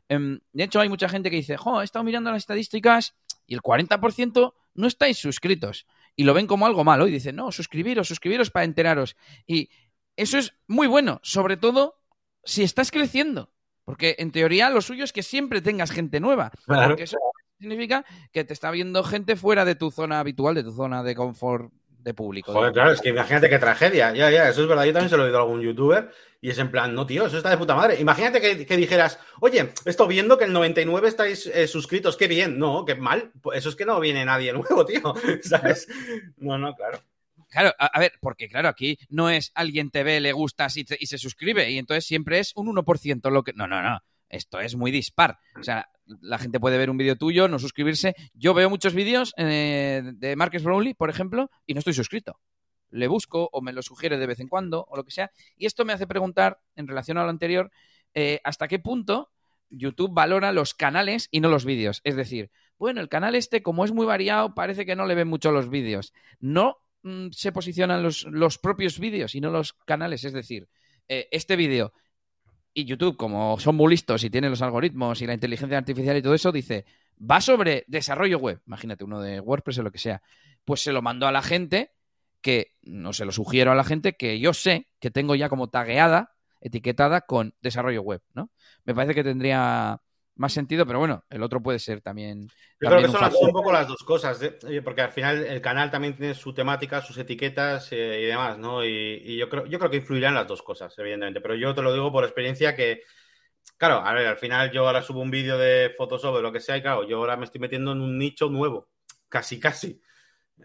Em, 0.09 0.41
de 0.53 0.65
hecho, 0.65 0.81
hay 0.81 0.89
mucha 0.89 1.09
gente 1.09 1.31
que 1.31 1.37
dice, 1.37 1.57
jo, 1.57 1.81
he 1.81 1.85
estado 1.85 2.05
mirando 2.05 2.31
las 2.31 2.43
estadísticas 2.43 3.15
y 3.47 3.55
el 3.55 3.61
40% 3.63 4.55
no 4.75 4.87
estáis 4.87 5.19
suscritos. 5.19 5.87
Y 6.17 6.25
lo 6.25 6.35
ven 6.35 6.47
como 6.47 6.67
algo 6.67 6.85
malo 6.85 7.07
y 7.07 7.11
dicen, 7.11 7.37
no, 7.37 7.53
suscribiros, 7.53 8.09
suscribiros 8.09 8.51
para 8.51 8.65
enteraros. 8.65 9.17
Y 9.47 9.71
eso 10.17 10.39
es 10.39 10.55
muy 10.67 10.87
bueno, 10.87 11.21
sobre 11.23 11.57
todo 11.57 12.01
si 12.45 12.63
estás 12.63 12.91
creciendo. 12.91 13.53
Porque 13.85 14.17
en 14.19 14.31
teoría 14.31 14.71
lo 14.71 14.83
suyo 14.83 15.05
es 15.05 15.13
que 15.13 15.23
siempre 15.23 15.63
tengas 15.63 15.91
gente 15.91 16.21
nueva. 16.21 16.53
Porque 16.67 17.05
eso 17.05 17.19
significa 17.59 18.05
que 18.33 18.45
te 18.45 18.53
está 18.53 18.71
viendo 18.71 19.03
gente 19.03 19.37
fuera 19.37 19.65
de 19.65 19.75
tu 19.75 19.91
zona 19.91 20.21
habitual, 20.21 20.55
de 20.55 20.63
tu 20.63 20.73
zona 20.73 21.03
de 21.03 21.15
confort 21.15 21.73
de 22.03 22.15
público. 22.15 22.53
Joder, 22.53 22.73
claro, 22.73 22.93
es 22.93 23.01
que 23.01 23.11
imagínate 23.11 23.49
qué 23.49 23.59
tragedia. 23.59 24.13
Ya, 24.15 24.31
ya, 24.31 24.49
eso 24.49 24.63
es 24.63 24.69
verdad. 24.69 24.85
Yo 24.85 24.93
también 24.93 25.11
se 25.11 25.17
lo 25.17 25.23
he 25.23 25.27
oído 25.27 25.39
a 25.39 25.43
algún 25.43 25.61
youtuber 25.61 26.11
y 26.41 26.51
es 26.51 26.59
en 26.59 26.71
plan, 26.71 26.95
no, 26.95 27.07
tío, 27.07 27.27
eso 27.27 27.37
está 27.37 27.51
de 27.51 27.59
puta 27.59 27.75
madre. 27.75 28.01
Imagínate 28.01 28.41
que, 28.41 28.77
dijeras, 28.77 29.19
oye, 29.41 29.73
estoy 29.85 30.09
viendo 30.09 30.39
que 30.39 30.45
el 30.45 30.53
99 30.53 31.09
estáis 31.09 31.47
eh, 31.47 31.67
suscritos, 31.67 32.17
qué 32.17 32.29
bien. 32.29 32.59
No, 32.59 32.85
qué 32.85 32.95
mal. 32.95 33.31
Pues 33.43 33.59
eso 33.59 33.69
es 33.69 33.77
que 33.77 33.85
no 33.85 34.01
viene 34.01 34.25
nadie 34.25 34.53
nuevo, 34.55 34.85
tío. 34.87 35.15
¿Sabes? 35.43 35.87
No, 36.39 36.59
no, 36.59 36.75
claro. 36.75 37.01
Claro, 37.51 37.73
a, 37.77 37.99
ver, 37.99 38.13
porque 38.21 38.49
claro, 38.49 38.69
aquí 38.69 38.97
no 39.09 39.29
es 39.29 39.51
alguien 39.57 39.91
te 39.91 40.05
ve, 40.05 40.21
le 40.21 40.33
gusta 40.33 40.69
y, 40.73 40.87
y 41.01 41.07
se 41.07 41.19
suscribe 41.19 41.69
y 41.69 41.79
entonces 41.79 42.07
siempre 42.07 42.39
es 42.39 42.53
un 42.55 42.69
1% 42.69 43.29
lo 43.29 43.43
que... 43.43 43.53
No, 43.55 43.67
no, 43.67 43.83
no. 43.83 44.01
Esto 44.31 44.61
es 44.61 44.77
muy 44.77 44.91
dispar. 44.91 45.39
O 45.59 45.63
sea, 45.63 45.91
la 46.07 46.39
gente 46.39 46.59
puede 46.59 46.79
ver 46.79 46.89
un 46.89 46.97
vídeo 46.97 47.17
tuyo, 47.17 47.49
no 47.49 47.59
suscribirse. 47.59 48.15
Yo 48.33 48.55
veo 48.55 48.71
muchos 48.71 48.95
vídeos 48.95 49.35
eh, 49.37 50.03
de 50.15 50.37
Marcus 50.37 50.63
Brownlee, 50.63 50.95
por 50.95 51.11
ejemplo, 51.11 51.51
y 51.67 51.75
no 51.75 51.81
estoy 51.81 51.93
suscrito. 51.93 52.41
Le 52.91 53.07
busco 53.07 53.51
o 53.53 53.61
me 53.61 53.73
lo 53.73 53.83
sugiere 53.83 54.17
de 54.17 54.27
vez 54.27 54.41
en 54.41 54.49
cuando 54.49 54.87
o 54.89 54.97
lo 54.97 55.05
que 55.05 55.11
sea. 55.11 55.31
Y 55.57 55.67
esto 55.67 55.85
me 55.85 55.93
hace 55.93 56.07
preguntar, 56.07 56.61
en 56.75 56.89
relación 56.89 57.19
a 57.19 57.25
lo 57.25 57.31
anterior, 57.31 57.71
eh, 58.15 58.41
hasta 58.45 58.69
qué 58.69 58.79
punto 58.79 59.31
YouTube 59.69 60.13
valora 60.13 60.51
los 60.53 60.75
canales 60.75 61.29
y 61.31 61.41
no 61.41 61.49
los 61.49 61.65
vídeos. 61.65 62.01
Es 62.05 62.17
decir, 62.17 62.51
bueno, 62.79 63.01
el 63.01 63.09
canal 63.09 63.35
este, 63.35 63.63
como 63.63 63.85
es 63.85 63.93
muy 63.93 64.07
variado, 64.07 64.55
parece 64.55 64.87
que 64.87 64.97
no 64.97 65.07
le 65.07 65.15
ven 65.15 65.29
mucho 65.29 65.53
los 65.53 65.69
vídeos. 65.69 66.13
No 66.41 66.79
Mm, 67.03 67.29
se 67.33 67.53
posicionan 67.53 68.03
los, 68.03 68.25
los 68.25 68.59
propios 68.59 68.99
vídeos 68.99 69.35
y 69.35 69.41
no 69.41 69.51
los 69.51 69.73
canales. 69.73 70.25
Es 70.25 70.33
decir, 70.33 70.69
eh, 71.09 71.29
este 71.31 71.57
vídeo 71.57 71.93
y 72.73 72.85
YouTube, 72.85 73.17
como 73.17 73.59
son 73.59 73.77
muy 73.77 73.91
listos 73.91 74.25
y 74.25 74.31
tienen 74.31 74.51
los 74.51 74.63
algoritmos 74.63 75.21
y 75.23 75.27
la 75.27 75.35
inteligencia 75.35 75.79
artificial 75.79 76.17
y 76.17 76.23
todo 76.23 76.35
eso, 76.35 76.53
dice, 76.53 76.85
va 77.19 77.41
sobre 77.41 77.85
desarrollo 77.89 78.39
web. 78.39 78.61
Imagínate 78.67 79.05
uno 79.05 79.21
de 79.21 79.41
WordPress 79.41 79.79
o 79.79 79.83
lo 79.83 79.91
que 79.91 79.99
sea. 79.99 80.23
Pues 80.65 80.83
se 80.83 80.93
lo 80.93 81.03
mando 81.03 81.27
a 81.27 81.33
la 81.33 81.43
gente 81.43 81.93
que, 82.41 82.77
no 82.83 83.13
se 83.13 83.25
lo 83.25 83.33
sugiero 83.33 83.73
a 83.73 83.75
la 83.75 83.85
gente 83.85 84.17
que 84.17 84.41
yo 84.41 84.55
sé 84.55 84.89
que 84.99 85.11
tengo 85.11 85.35
ya 85.35 85.49
como 85.49 85.69
tagueada, 85.69 86.33
etiquetada 86.61 87.23
con 87.23 87.55
desarrollo 87.61 88.03
web, 88.03 88.23
¿no? 88.35 88.51
Me 88.85 88.95
parece 88.95 89.15
que 89.15 89.25
tendría 89.25 90.01
más 90.41 90.55
sentido, 90.55 90.87
pero 90.87 90.99
bueno, 90.99 91.23
el 91.29 91.43
otro 91.43 91.63
puede 91.63 91.79
ser 91.79 92.01
también. 92.01 92.49
Yo 92.81 92.89
creo 92.89 93.03
que 93.03 93.09
son, 93.09 93.31
un 93.43 93.53
poco 93.53 93.71
las 93.71 93.87
dos 93.87 94.03
cosas, 94.03 94.41
¿eh? 94.43 94.81
porque 94.83 95.03
al 95.03 95.13
final 95.13 95.45
el 95.45 95.61
canal 95.61 95.91
también 95.91 96.17
tiene 96.17 96.35
su 96.35 96.55
temática, 96.55 97.03
sus 97.03 97.19
etiquetas 97.19 97.93
eh, 97.93 98.23
y 98.23 98.25
demás, 98.25 98.57
¿no? 98.57 98.83
Y, 98.83 99.37
yo 99.37 99.51
creo, 99.51 99.67
yo 99.67 99.79
creo 99.79 99.91
que 99.91 99.99
influirán 99.99 100.35
las 100.35 100.49
dos 100.49 100.63
cosas, 100.63 100.99
evidentemente. 100.99 101.43
Pero 101.43 101.57
yo 101.57 101.75
te 101.75 101.83
lo 101.83 101.93
digo 101.93 102.11
por 102.11 102.25
experiencia 102.25 102.75
que, 102.75 103.03
claro, 103.77 103.97
a 103.97 104.15
ver, 104.15 104.29
al 104.29 104.39
final 104.39 104.71
yo 104.73 104.87
ahora 104.87 105.03
subo 105.03 105.21
un 105.21 105.31
vídeo 105.31 105.59
de 105.59 105.93
Photoshop 105.95 106.37
o 106.37 106.41
lo 106.41 106.53
que 106.53 106.61
sea, 106.61 106.79
y 106.79 106.81
claro, 106.81 107.07
yo 107.07 107.19
ahora 107.19 107.37
me 107.37 107.45
estoy 107.45 107.61
metiendo 107.61 107.93
en 107.93 108.01
un 108.01 108.19
nicho 108.19 108.49
nuevo, 108.49 108.89
casi, 109.29 109.61
casi. 109.61 110.01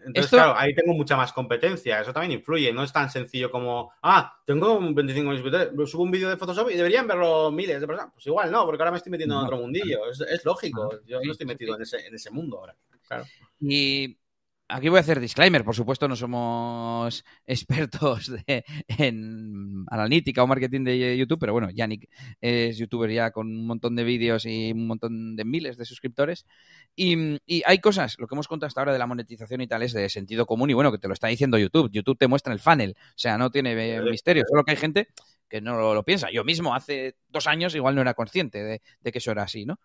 Entonces, 0.04 0.30
claro, 0.30 0.54
ahí 0.56 0.74
tengo 0.74 0.92
mucha 0.94 1.16
más 1.16 1.32
competencia. 1.32 2.00
Eso 2.00 2.12
también 2.12 2.38
influye. 2.38 2.72
No 2.72 2.82
es 2.82 2.92
tan 2.92 3.10
sencillo 3.10 3.50
como, 3.50 3.92
ah, 4.02 4.40
tengo 4.44 4.78
25 4.80 5.32
suscriptores, 5.32 5.90
subo 5.90 6.02
un 6.02 6.10
vídeo 6.10 6.28
de 6.28 6.36
Photoshop 6.36 6.70
y 6.70 6.76
deberían 6.76 7.06
verlo 7.06 7.50
miles 7.50 7.80
de 7.80 7.86
personas. 7.86 8.12
Pues 8.12 8.26
igual 8.26 8.50
no, 8.50 8.64
porque 8.64 8.82
ahora 8.82 8.92
me 8.92 8.98
estoy 8.98 9.10
metiendo 9.10 9.38
en 9.38 9.44
otro 9.44 9.58
mundillo. 9.58 10.10
Es, 10.10 10.44
lógico. 10.44 11.00
Yo 11.06 11.20
no 11.22 11.32
estoy 11.32 11.46
metido 11.46 11.74
en 11.76 11.82
ese, 11.82 12.06
en 12.06 12.14
ese 12.14 12.30
mundo 12.30 12.58
ahora. 12.58 12.76
Claro. 13.06 13.24
Y 13.60 14.16
Aquí 14.68 14.88
voy 14.88 14.98
a 14.98 15.00
hacer 15.00 15.20
disclaimer, 15.20 15.64
por 15.64 15.76
supuesto 15.76 16.08
no 16.08 16.16
somos 16.16 17.24
expertos 17.46 18.32
en 18.88 19.84
analítica 19.88 20.42
o 20.42 20.46
marketing 20.48 20.82
de 20.82 21.16
YouTube, 21.16 21.38
pero 21.38 21.52
bueno, 21.52 21.70
Yannick 21.70 22.10
es 22.40 22.76
youtuber 22.76 23.08
ya 23.12 23.30
con 23.30 23.46
un 23.46 23.64
montón 23.64 23.94
de 23.94 24.02
vídeos 24.02 24.44
y 24.44 24.72
un 24.72 24.88
montón 24.88 25.36
de 25.36 25.44
miles 25.44 25.76
de 25.76 25.84
suscriptores. 25.84 26.46
Y, 26.96 27.38
hay 27.64 27.78
cosas, 27.78 28.16
lo 28.18 28.26
que 28.26 28.34
hemos 28.34 28.48
contado 28.48 28.66
hasta 28.66 28.80
ahora 28.80 28.92
de 28.92 28.98
la 28.98 29.06
monetización 29.06 29.60
y 29.60 29.68
tal 29.68 29.82
es 29.82 29.92
de 29.92 30.08
sentido 30.08 30.46
común 30.46 30.70
y 30.70 30.74
bueno, 30.74 30.90
que 30.90 30.98
te 30.98 31.06
lo 31.06 31.14
está 31.14 31.28
diciendo 31.28 31.58
YouTube. 31.58 31.90
YouTube 31.92 32.18
te 32.18 32.26
muestra 32.26 32.52
el 32.52 32.58
funnel, 32.58 32.96
o 32.98 33.18
sea, 33.18 33.38
no 33.38 33.50
tiene 33.50 34.00
misterio, 34.02 34.42
solo 34.48 34.64
que 34.64 34.72
hay 34.72 34.76
gente 34.76 35.08
que 35.48 35.60
no 35.60 35.94
lo, 35.94 36.02
piensa. 36.02 36.28
Yo 36.32 36.42
mismo 36.42 36.74
hace 36.74 37.14
dos 37.28 37.46
años 37.46 37.72
igual 37.76 37.94
no 37.94 38.00
era 38.00 38.14
consciente 38.14 38.64
de, 38.64 38.82
de 39.00 39.12
que 39.12 39.18
eso 39.18 39.30
era 39.30 39.44
así, 39.44 39.64
¿no? 39.64 39.78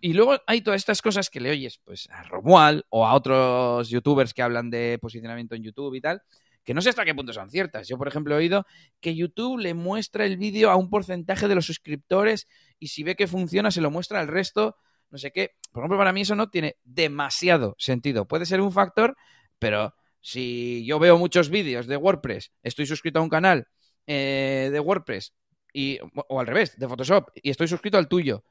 Y 0.00 0.12
luego 0.12 0.36
hay 0.46 0.60
todas 0.62 0.78
estas 0.78 1.02
cosas 1.02 1.30
que 1.30 1.40
le 1.40 1.50
oyes 1.50 1.80
pues 1.84 2.08
a 2.10 2.22
Romual 2.24 2.84
o 2.90 3.06
a 3.06 3.14
otros 3.14 3.88
youtubers 3.88 4.34
que 4.34 4.42
hablan 4.42 4.70
de 4.70 4.98
posicionamiento 5.00 5.54
en 5.54 5.62
YouTube 5.62 5.94
y 5.94 6.00
tal, 6.00 6.22
que 6.64 6.74
no 6.74 6.82
sé 6.82 6.90
hasta 6.90 7.04
qué 7.04 7.14
punto 7.14 7.32
son 7.32 7.50
ciertas. 7.50 7.88
Yo, 7.88 7.96
por 7.96 8.08
ejemplo, 8.08 8.34
he 8.34 8.38
oído 8.38 8.66
que 9.00 9.14
YouTube 9.14 9.58
le 9.58 9.74
muestra 9.74 10.26
el 10.26 10.36
vídeo 10.36 10.70
a 10.70 10.76
un 10.76 10.90
porcentaje 10.90 11.48
de 11.48 11.54
los 11.54 11.66
suscriptores 11.66 12.48
y 12.78 12.88
si 12.88 13.04
ve 13.04 13.14
que 13.14 13.26
funciona 13.26 13.70
se 13.70 13.80
lo 13.80 13.90
muestra 13.90 14.20
al 14.20 14.28
resto, 14.28 14.76
no 15.10 15.18
sé 15.18 15.30
qué. 15.30 15.52
Por 15.72 15.82
ejemplo, 15.82 15.98
para 15.98 16.12
mí 16.12 16.22
eso 16.22 16.34
no 16.34 16.50
tiene 16.50 16.76
demasiado 16.84 17.76
sentido. 17.78 18.26
Puede 18.26 18.46
ser 18.46 18.60
un 18.60 18.72
factor, 18.72 19.16
pero 19.58 19.94
si 20.20 20.84
yo 20.84 20.98
veo 20.98 21.18
muchos 21.18 21.50
vídeos 21.50 21.86
de 21.86 21.96
WordPress, 21.96 22.52
estoy 22.62 22.86
suscrito 22.86 23.20
a 23.20 23.22
un 23.22 23.28
canal 23.28 23.68
eh, 24.06 24.68
de 24.72 24.80
WordPress 24.80 25.34
y, 25.72 25.98
o 26.28 26.40
al 26.40 26.46
revés, 26.46 26.76
de 26.78 26.88
Photoshop, 26.88 27.28
y 27.34 27.50
estoy 27.50 27.68
suscrito 27.68 27.98
al 27.98 28.08
tuyo 28.08 28.44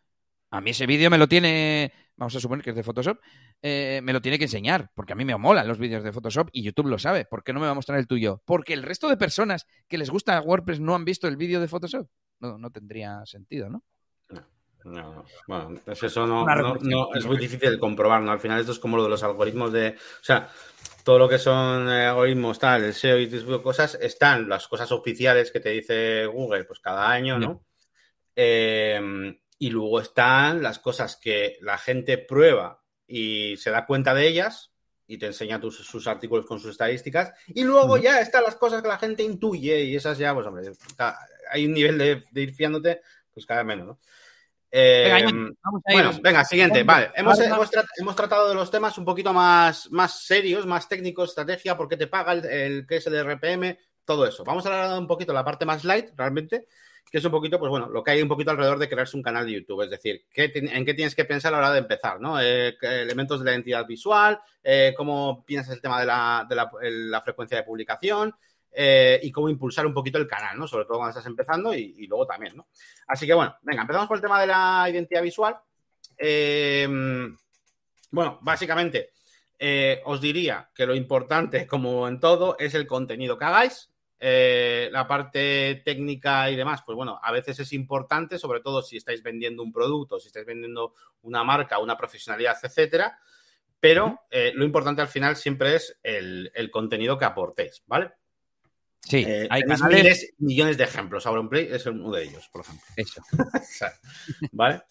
a 0.56 0.62
mí 0.62 0.72
ese 0.72 0.86
vídeo 0.86 1.10
me 1.10 1.18
lo 1.18 1.28
tiene, 1.28 1.92
vamos 2.16 2.36
a 2.36 2.40
suponer 2.40 2.64
que 2.64 2.70
es 2.72 2.76
de 2.76 2.84
Photoshop, 2.84 3.20
eh, 3.62 4.00
me 4.04 4.14
lo 4.14 4.22
tiene 4.22 4.38
que 4.38 4.46
enseñar, 4.46 4.92
porque 4.96 5.14
a 5.14 5.16
mí 5.16 5.26
me 5.26 5.36
molan 5.38 5.68
los 5.68 5.78
vídeos 5.78 6.04
de 6.04 6.12
Photoshop 6.12 6.50
y 6.52 6.64
YouTube 6.64 6.88
lo 6.88 6.98
sabe. 6.98 7.26
¿Por 7.26 7.44
qué 7.44 7.54
no 7.54 7.60
me 7.60 7.66
va 7.66 7.72
a 7.72 7.76
mostrar 7.76 8.00
el 8.00 8.08
tuyo? 8.08 8.42
Porque 8.46 8.74
el 8.74 8.84
resto 8.84 9.10
de 9.10 9.18
personas 9.18 9.68
que 9.88 9.98
les 9.98 10.10
gusta 10.10 10.42
WordPress 10.42 10.80
no 10.80 10.96
han 10.96 11.06
visto 11.06 11.28
el 11.28 11.38
vídeo 11.38 11.60
de 11.60 11.68
Photoshop. 11.68 12.08
No, 12.40 12.58
no 12.58 12.70
tendría 12.72 13.26
sentido, 13.26 13.70
¿no? 13.70 13.84
No, 14.86 15.26
bueno, 15.48 15.74
pues 15.84 16.04
eso 16.04 16.28
no, 16.28 16.46
es 17.16 17.26
muy 17.26 17.38
difícil 17.38 17.72
de 17.72 17.80
comprobar, 17.80 18.22
¿no? 18.22 18.32
Al 18.32 18.40
final 18.40 18.60
esto 18.60 18.72
es 18.72 18.78
como 18.78 18.98
lo 18.98 19.04
de 19.04 19.10
los 19.10 19.24
algoritmos 19.24 19.74
de, 19.74 19.96
o 19.98 20.24
sea, 20.24 20.48
todo 21.04 21.18
lo 21.18 21.28
que 21.28 21.40
son 21.40 21.90
eh, 21.90 22.06
algoritmos, 22.06 22.60
tal, 22.60 22.84
el 22.84 22.94
SEO 22.94 23.18
y 23.18 23.28
tipo 23.28 23.52
de 23.52 23.64
cosas, 23.64 23.98
están 24.00 24.48
las 24.48 24.68
cosas 24.68 24.92
oficiales 24.92 25.52
que 25.52 25.60
te 25.60 25.70
dice 25.70 26.28
Google, 26.28 26.66
pues 26.66 26.80
cada 26.80 27.10
año, 27.10 27.40
¿no? 27.40 27.66
Eh, 28.36 29.36
y 29.66 29.72
luego 29.72 30.00
están 30.00 30.62
las 30.62 30.78
cosas 30.78 31.18
que 31.18 31.58
la 31.60 31.80
gente 31.80 32.20
prueba 32.20 32.84
y 33.08 33.58
se 33.58 33.72
da 33.72 33.88
cuenta 33.88 34.14
de 34.14 34.28
ellas 34.28 34.72
y 35.08 35.18
te 35.18 35.26
enseña 35.26 35.60
sus 35.60 36.06
artículos 36.06 36.46
con 36.46 36.60
sus 36.60 36.70
estadísticas. 36.70 37.34
Y 37.48 37.64
luego 37.64 37.98
ya 37.98 38.20
están 38.22 38.44
las 38.44 38.58
cosas 38.58 38.84
que 38.84 38.88
la 38.88 39.00
gente 39.00 39.24
intuye 39.24 39.86
y 39.86 39.96
esas 39.96 40.20
ya, 40.20 40.36
pues 40.36 40.46
hombre, 40.46 40.72
hay 41.50 41.66
un 41.66 41.74
nivel 41.74 41.98
de, 41.98 42.42
ir 42.42 42.54
fiándote, 42.54 43.02
pues 43.34 43.48
cada 43.48 43.64
vez 43.64 43.68
menos, 43.70 43.88
¿no? 43.88 44.00
Em, 44.70 45.56
bueno, 45.92 46.12
venga, 46.22 46.46
siguiente. 46.46 46.84
Vale, 46.84 47.10
hemos, 47.16 47.40
hemos, 47.40 48.16
tratado 48.16 48.48
de 48.50 48.54
los 48.54 48.70
temas 48.70 48.96
un 49.00 49.06
poquito 49.06 49.34
más, 49.34 49.90
más 49.90 50.28
serios, 50.28 50.68
más 50.68 50.88
técnicos, 50.88 51.30
estrategia, 51.30 51.76
por 51.76 51.90
qué 51.90 51.98
te 51.98 52.06
paga 52.06 52.34
el, 52.34 52.46
el 52.46 52.86
qué 52.86 52.98
es 52.98 53.08
el 53.08 53.16
RPM, 53.20 53.80
todo 54.06 54.28
eso. 54.28 54.44
Vamos 54.44 54.64
a 54.68 54.70
hablar 54.70 55.00
un 55.00 55.08
poquito 55.08 55.32
de 55.32 55.40
la 55.40 55.44
parte 55.44 55.66
más 55.66 55.84
light, 55.84 56.12
realmente, 56.16 56.68
que 57.12 57.20
es 57.20 57.26
un 57.26 57.32
poquito, 57.32 57.60
pues 57.60 57.70
bueno, 57.70 57.88
lo 57.88 58.04
que 58.04 58.12
hay 58.12 58.22
un 58.22 58.28
poquito 58.28 58.52
alrededor 58.52 58.80
de 58.80 58.90
crearse 58.90 59.16
un 59.16 59.24
canal 59.24 59.46
de 59.46 59.54
YouTube. 59.54 59.84
Es 59.84 59.90
decir, 59.90 60.26
en 60.34 60.86
qué 60.86 60.94
tienes 60.94 61.16
que 61.16 61.26
pensar 61.26 61.54
a 61.54 61.58
la 61.58 61.68
hora 61.68 61.74
de 61.74 61.80
empezar, 61.80 62.20
¿no? 62.20 62.42
Eh, 62.42 62.78
elementos 62.82 63.40
de 63.40 63.46
la 63.46 63.52
identidad 63.52 63.86
visual, 63.86 64.40
eh, 64.64 64.94
cómo 64.98 65.46
piensas 65.46 65.76
el 65.76 65.82
tema 65.82 66.00
de 66.00 66.06
la, 66.56 67.22
frecuencia 67.24 67.58
de 67.58 67.64
publicación. 67.64 68.36
Eh, 68.78 69.22
y 69.24 69.32
cómo 69.32 69.48
impulsar 69.48 69.86
un 69.86 69.94
poquito 69.94 70.18
el 70.18 70.28
canal, 70.28 70.60
¿no? 70.60 70.68
Sobre 70.68 70.84
todo 70.84 70.98
cuando 70.98 71.12
estás 71.12 71.26
empezando 71.28 71.74
y, 71.74 72.06
luego 72.08 72.28
también, 72.28 72.58
¿no? 72.58 72.68
Así 73.08 73.26
que 73.26 73.34
bueno, 73.34 73.56
venga, 73.62 73.84
empezamos 73.84 74.06
por 74.06 74.18
el 74.18 74.22
tema 74.22 74.42
de 74.42 74.48
la 74.48 74.86
identidad 74.90 75.22
visual. 75.22 75.56
bueno, 78.12 78.40
básicamente, 78.42 79.12
os 80.04 80.20
diría 80.20 80.70
que 80.76 80.86
lo 80.86 80.94
importante, 80.94 81.66
como 81.68 82.06
en 82.10 82.20
todo, 82.20 82.58
es 82.60 82.74
el 82.74 82.86
contenido 82.86 83.38
que 83.38 83.46
hagáis. 83.46 83.95
Eh, 84.20 84.90
la 84.92 85.08
parte 85.08 85.82
técnica 85.84 86.50
y 86.50 86.56
demás, 86.56 86.82
pues 86.86 86.96
bueno, 86.96 87.20
a 87.22 87.32
veces 87.32 87.60
es 87.60 87.74
importante, 87.74 88.40
sobre 88.40 88.62
todo 88.62 88.82
si 88.82 88.98
estáis 88.98 89.22
vendiendo 89.22 89.62
un 89.62 89.74
producto, 89.74 90.20
si 90.20 90.28
estáis 90.28 90.46
vendiendo 90.46 90.94
una 91.24 91.44
marca, 91.44 91.80
una 91.80 91.98
profesionalidad, 91.98 92.58
etcétera. 92.62 93.20
Pero 93.80 94.22
eh, 94.32 94.52
lo 94.56 94.66
importante 94.66 95.02
al 95.02 95.10
final 95.10 95.36
siempre 95.36 95.76
es 95.76 96.00
el, 96.02 96.50
contenido 96.72 97.18
que 97.18 97.26
aportéis, 97.26 97.84
¿ale? 97.90 98.14
Sí, 99.02 99.24
eh, 99.28 99.48
hay 99.52 99.62
miles, 99.88 100.34
millones 100.40 100.78
de 100.78 100.86
ejemplos. 100.86 101.28
Auronplay 101.28 101.68
es 101.70 101.86
uno 101.86 102.12
de 102.12 102.24
ellos, 102.24 102.50
por 102.50 102.62
ejemplo. 102.62 102.86
Eso. 102.96 103.22
¿Vale? 104.52 104.82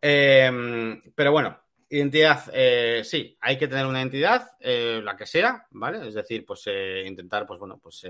pero 0.00 1.32
bueno, 1.32 1.58
Identidad, 1.90 2.50
eh, 2.52 3.02
sí, 3.02 3.38
hay 3.40 3.56
que 3.56 3.66
tener 3.66 3.86
una 3.86 4.00
identidad, 4.00 4.50
eh, 4.60 5.00
la 5.02 5.16
que 5.16 5.24
sea, 5.24 5.66
¿vale? 5.70 6.06
Es 6.06 6.12
decir, 6.12 6.44
pues 6.44 6.64
eh, 6.66 7.04
intentar, 7.06 7.46
pues 7.46 7.58
bueno, 7.58 7.78
pues 7.82 8.06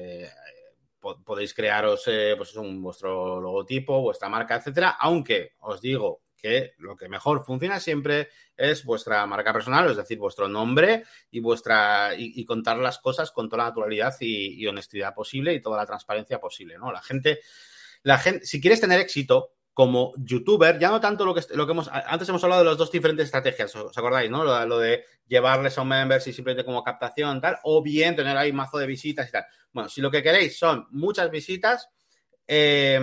podéis 1.25 1.55
crearos 1.55 2.03
pues 2.37 2.57
un, 2.57 2.83
vuestro 2.83 3.41
logotipo, 3.41 4.03
vuestra 4.03 4.29
marca, 4.29 4.57
etcétera, 4.57 4.97
aunque 4.99 5.53
os 5.61 5.81
digo 5.81 6.23
que 6.37 6.73
lo 6.79 6.97
que 6.97 7.09
mejor 7.09 7.45
funciona 7.45 7.79
siempre 7.79 8.31
es 8.57 8.85
vuestra 8.85 9.25
marca 9.27 9.53
personal, 9.53 9.89
es 9.91 9.97
decir, 9.97 10.19
vuestro 10.19 10.49
nombre 10.49 11.05
y 11.31 11.39
vuestra 11.39 12.15
y, 12.17 12.45
contar 12.45 12.79
las 12.79 12.99
cosas 12.99 13.31
con 13.31 13.49
toda 13.49 13.63
la 13.63 13.69
naturalidad 13.71 14.15
y, 14.21 14.61
y, 14.61 14.67
honestidad 14.67 15.15
posible 15.15 15.55
y 15.55 15.63
toda 15.63 15.77
la 15.77 15.87
transparencia 15.87 16.41
posible, 16.41 16.79
¿no? 16.79 16.91
La 16.91 17.01
gente, 17.01 17.41
la 18.03 18.19
gente, 18.19 18.45
si 18.45 18.61
quieres 18.61 18.81
tener 18.81 19.01
éxito, 19.01 19.53
como 19.79 20.13
youtuber, 20.17 20.77
ya 20.77 20.89
no 20.89 21.01
tanto 21.01 21.25
lo 21.25 21.33
que, 21.33 21.41
lo 21.55 21.65
que 21.65 21.71
hemos. 21.71 21.89
Antes 21.93 22.29
hemos 22.29 22.43
hablado 22.43 22.65
de 22.65 22.69
las 22.71 22.77
dos 22.77 22.91
diferentes 22.91 23.27
estrategias, 23.27 23.77
¿os 23.77 23.97
acordáis, 23.97 24.29
no? 24.29 24.43
Lo, 24.43 24.77
de 24.81 25.05
llevarles 25.29 25.79
a 25.79 25.83
un 25.83 25.89
members 25.89 26.27
y 26.27 26.33
simplemente 26.33 26.65
como 26.65 26.83
captación, 26.83 27.41
tal, 27.41 27.61
o 27.63 27.81
bien 27.81 28.17
tener 28.17 28.37
ahí 28.37 28.53
mazo 28.53 28.79
de 28.79 28.89
visitas 28.89 29.29
y 29.29 29.31
tal. 29.31 29.45
Bueno, 29.73 29.89
si 29.89 30.01
lo 30.01 30.11
que 30.11 30.21
queréis 30.21 30.59
son 30.59 30.89
muchas 30.91 31.31
visitas, 31.31 31.91
eh, 32.45 32.99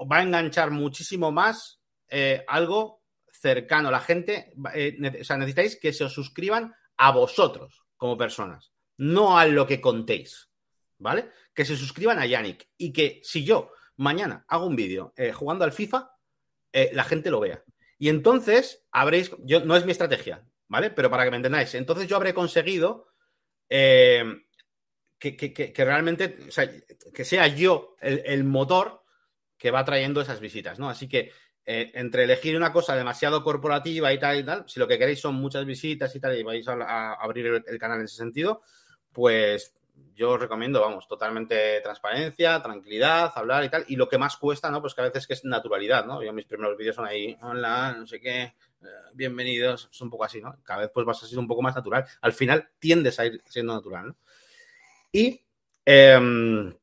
va 0.00 0.16
a 0.16 0.22
enganchar 0.22 0.72
muchísimo 0.72 1.30
más 1.30 1.80
eh, 2.08 2.44
algo 2.48 3.04
cercano. 3.30 3.88
La 3.88 4.00
gente, 4.00 4.52
eh, 4.74 5.20
o 5.20 5.22
sea, 5.22 5.36
necesitáis 5.36 5.78
que 5.78 5.92
se 5.92 6.02
os 6.02 6.12
suscriban 6.12 6.74
a 6.96 7.12
vosotros 7.12 7.84
como 7.96 8.18
personas, 8.18 8.72
no 8.96 9.38
a 9.38 9.46
lo 9.46 9.64
que 9.64 9.80
contéis, 9.80 10.50
¿vale? 10.98 11.30
Que 11.54 11.64
se 11.64 11.76
suscriban 11.76 12.18
a 12.18 12.26
Yannick 12.26 12.66
y 12.78 12.92
que 12.92 13.20
si 13.22 13.44
yo 13.44 13.70
mañana 14.00 14.46
hago 14.48 14.66
un 14.66 14.76
vídeo 14.76 15.12
eh, 15.16 15.32
jugando 15.32 15.64
al 15.64 15.72
FIFA, 15.72 16.10
eh, 16.72 16.90
la 16.94 17.04
gente 17.04 17.30
lo 17.30 17.40
vea. 17.40 17.62
Y 17.98 18.08
entonces 18.08 18.86
habréis, 18.90 19.30
yo 19.44 19.60
no 19.60 19.76
es 19.76 19.84
mi 19.84 19.92
estrategia, 19.92 20.42
¿vale? 20.68 20.90
Pero 20.90 21.10
para 21.10 21.24
que 21.24 21.30
me 21.30 21.36
entendáis, 21.36 21.74
entonces 21.74 22.08
yo 22.08 22.16
habré 22.16 22.32
conseguido 22.32 23.08
eh, 23.68 24.24
que, 25.18 25.74
realmente, 25.76 26.38
o 26.48 26.50
sea, 26.50 26.70
que 27.12 27.24
sea 27.26 27.46
yo 27.48 27.94
el, 28.00 28.42
motor 28.44 29.04
que 29.58 29.70
va 29.70 29.84
trayendo 29.84 30.22
esas 30.22 30.40
visitas, 30.40 30.78
¿no? 30.78 30.88
Así 30.88 31.06
que 31.06 31.32
entre 31.66 32.24
elegir 32.24 32.56
una 32.56 32.72
cosa 32.72 32.96
demasiado 32.96 33.44
corporativa 33.44 34.10
y 34.14 34.18
tal 34.18 34.38
y 34.38 34.44
tal, 34.44 34.64
si 34.66 34.80
lo 34.80 34.88
que 34.88 34.98
queréis 34.98 35.20
son 35.20 35.34
muchas 35.34 35.66
visitas 35.66 36.16
y 36.16 36.20
tal, 36.20 36.38
y 36.38 36.42
vais 36.42 36.66
a, 36.66 37.12
abrir 37.12 37.62
el 37.66 37.78
canal 37.78 37.98
en 37.98 38.06
ese 38.06 38.16
sentido, 38.16 38.62
pues 39.12 39.74
yo 40.14 40.36
recomiendo, 40.36 40.80
vamos, 40.80 41.08
totalmente 41.08 41.80
transparencia, 41.80 42.62
tranquilidad, 42.62 43.32
hablar 43.34 43.64
y 43.64 43.68
tal. 43.68 43.84
Y 43.88 43.96
lo 43.96 44.08
que 44.08 44.18
más 44.18 44.36
cuesta, 44.36 44.70
¿no? 44.70 44.80
Pues 44.80 44.94
que 44.94 45.00
a 45.00 45.04
veces 45.04 45.26
que 45.26 45.34
es 45.34 45.44
naturalidad, 45.44 46.04
¿no? 46.04 46.22
Yo 46.22 46.32
mis 46.32 46.44
primeros 46.44 46.76
vídeos 46.76 46.96
son 46.96 47.06
ahí, 47.06 47.36
hola, 47.42 47.94
no 47.98 48.06
sé 48.06 48.20
qué, 48.20 48.42
eh, 48.42 48.86
bienvenidos, 49.14 49.88
es 49.90 50.00
un 50.00 50.10
poco 50.10 50.24
así, 50.24 50.40
¿no? 50.40 50.56
Cada 50.62 50.80
vez 50.80 50.90
pues 50.92 51.06
vas 51.06 51.22
a 51.22 51.26
ser 51.26 51.38
un 51.38 51.46
poco 51.46 51.62
más 51.62 51.74
natural. 51.74 52.04
Al 52.20 52.32
final 52.32 52.68
tiendes 52.78 53.18
a 53.18 53.26
ir 53.26 53.42
siendo 53.46 53.74
natural, 53.74 54.08
¿no? 54.08 54.16
Y, 55.12 55.42
em, 55.84 56.74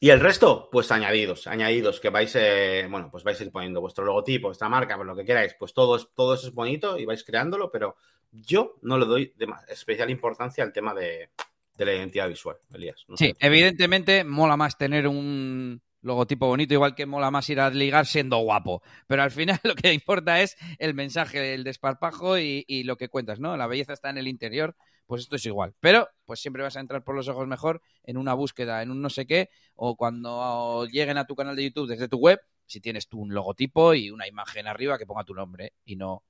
y 0.00 0.10
el 0.10 0.20
resto, 0.20 0.68
pues 0.70 0.90
añadidos, 0.90 1.46
añadidos, 1.46 2.00
que 2.00 2.10
vais, 2.10 2.34
eh, 2.34 2.86
bueno, 2.90 3.08
pues 3.10 3.22
vais 3.22 3.40
a 3.40 3.44
ir 3.44 3.52
poniendo 3.52 3.80
vuestro 3.80 4.04
logotipo, 4.04 4.48
vuestra 4.48 4.68
marca, 4.68 4.96
pues 4.96 5.06
lo 5.06 5.14
que 5.14 5.24
queráis, 5.24 5.54
pues 5.58 5.72
todo, 5.72 5.96
es, 5.96 6.08
todo 6.14 6.34
eso 6.34 6.48
es 6.48 6.54
bonito 6.54 6.98
y 6.98 7.04
vais 7.04 7.22
creándolo, 7.22 7.70
pero 7.70 7.96
yo 8.32 8.76
no 8.82 8.98
le 8.98 9.06
doy 9.06 9.34
especial 9.68 10.10
importancia 10.10 10.64
al 10.64 10.72
tema 10.72 10.94
de, 10.94 11.30
de 11.76 11.84
la 11.84 11.94
identidad 11.94 12.28
visual, 12.28 12.56
Elías. 12.72 13.04
sí, 13.16 13.34
evidentemente 13.38 14.24
mola 14.24 14.56
más 14.56 14.76
tener 14.76 15.08
un 15.08 15.80
logotipo 16.02 16.46
bonito, 16.46 16.74
igual 16.74 16.94
que 16.94 17.06
mola 17.06 17.30
más 17.30 17.48
ir 17.48 17.60
a 17.60 17.70
ligar 17.70 18.06
siendo 18.06 18.38
guapo. 18.38 18.82
Pero 19.06 19.22
al 19.22 19.30
final 19.30 19.58
lo 19.64 19.74
que 19.74 19.92
importa 19.92 20.40
es 20.40 20.56
el 20.78 20.94
mensaje, 20.94 21.54
el 21.54 21.64
desparpajo 21.64 22.38
y, 22.38 22.64
y, 22.66 22.84
lo 22.84 22.96
que 22.96 23.08
cuentas, 23.08 23.40
¿no? 23.40 23.56
La 23.56 23.66
belleza 23.66 23.92
está 23.92 24.10
en 24.10 24.18
el 24.18 24.28
interior, 24.28 24.76
pues 25.06 25.22
esto 25.22 25.36
es 25.36 25.46
igual. 25.46 25.74
Pero 25.80 26.08
pues 26.24 26.40
siempre 26.40 26.62
vas 26.62 26.76
a 26.76 26.80
entrar 26.80 27.04
por 27.04 27.14
los 27.14 27.28
ojos 27.28 27.46
mejor 27.46 27.80
en 28.02 28.16
una 28.16 28.34
búsqueda, 28.34 28.82
en 28.82 28.90
un 28.90 29.00
no 29.00 29.10
sé 29.10 29.26
qué, 29.26 29.48
o 29.74 29.96
cuando 29.96 30.86
lleguen 30.86 31.18
a 31.18 31.26
tu 31.26 31.36
canal 31.36 31.56
de 31.56 31.64
YouTube 31.64 31.88
desde 31.88 32.08
tu 32.08 32.18
web, 32.18 32.40
si 32.66 32.80
tienes 32.80 33.08
tú 33.08 33.20
un 33.20 33.32
logotipo 33.32 33.94
y 33.94 34.10
una 34.10 34.26
imagen 34.26 34.66
arriba 34.66 34.98
que 34.98 35.06
ponga 35.06 35.24
tu 35.24 35.34
nombre 35.34 35.74
y 35.84 35.96
no 35.96 36.24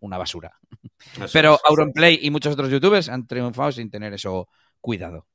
una 0.00 0.18
basura. 0.18 0.58
Pero 1.32 1.58
Auronplay 1.68 2.18
y 2.22 2.30
muchos 2.30 2.54
otros 2.54 2.70
youtubers 2.70 3.08
han 3.08 3.26
triunfado 3.26 3.72
sin 3.72 3.90
tener 3.90 4.12
eso 4.12 4.48
cuidado. 4.82 5.26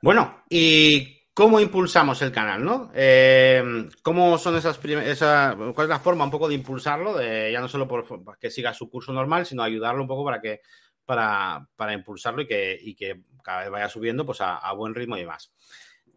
Bueno, 0.00 0.44
¿y 0.48 1.28
cómo 1.34 1.60
impulsamos 1.60 2.22
el 2.22 2.32
canal, 2.32 2.64
no? 2.64 2.90
Eh, 2.94 3.88
¿Cómo 4.02 4.38
son 4.38 4.56
esas 4.56 4.82
esa, 4.82 5.54
¿Cuál 5.74 5.84
es 5.84 5.88
la 5.90 5.98
forma 5.98 6.24
un 6.24 6.30
poco 6.30 6.48
de 6.48 6.54
impulsarlo? 6.54 7.20
Ya 7.20 7.60
no 7.60 7.68
solo 7.68 7.86
por 7.86 8.38
que 8.38 8.50
siga 8.50 8.72
su 8.72 8.88
curso 8.88 9.12
normal, 9.12 9.44
sino 9.44 9.62
ayudarlo 9.62 10.00
un 10.00 10.08
poco 10.08 10.24
para 10.24 10.40
que 10.40 10.62
para, 11.04 11.92
impulsarlo 11.92 12.42
y 12.42 12.46
que, 12.46 12.94
que, 12.96 13.20
cada 13.42 13.60
vez 13.60 13.70
vaya 13.70 13.88
subiendo 13.88 14.24
pues 14.24 14.40
a, 14.40 14.72
buen 14.72 14.94
ritmo 14.94 15.16
y 15.16 15.20
demás. 15.20 15.52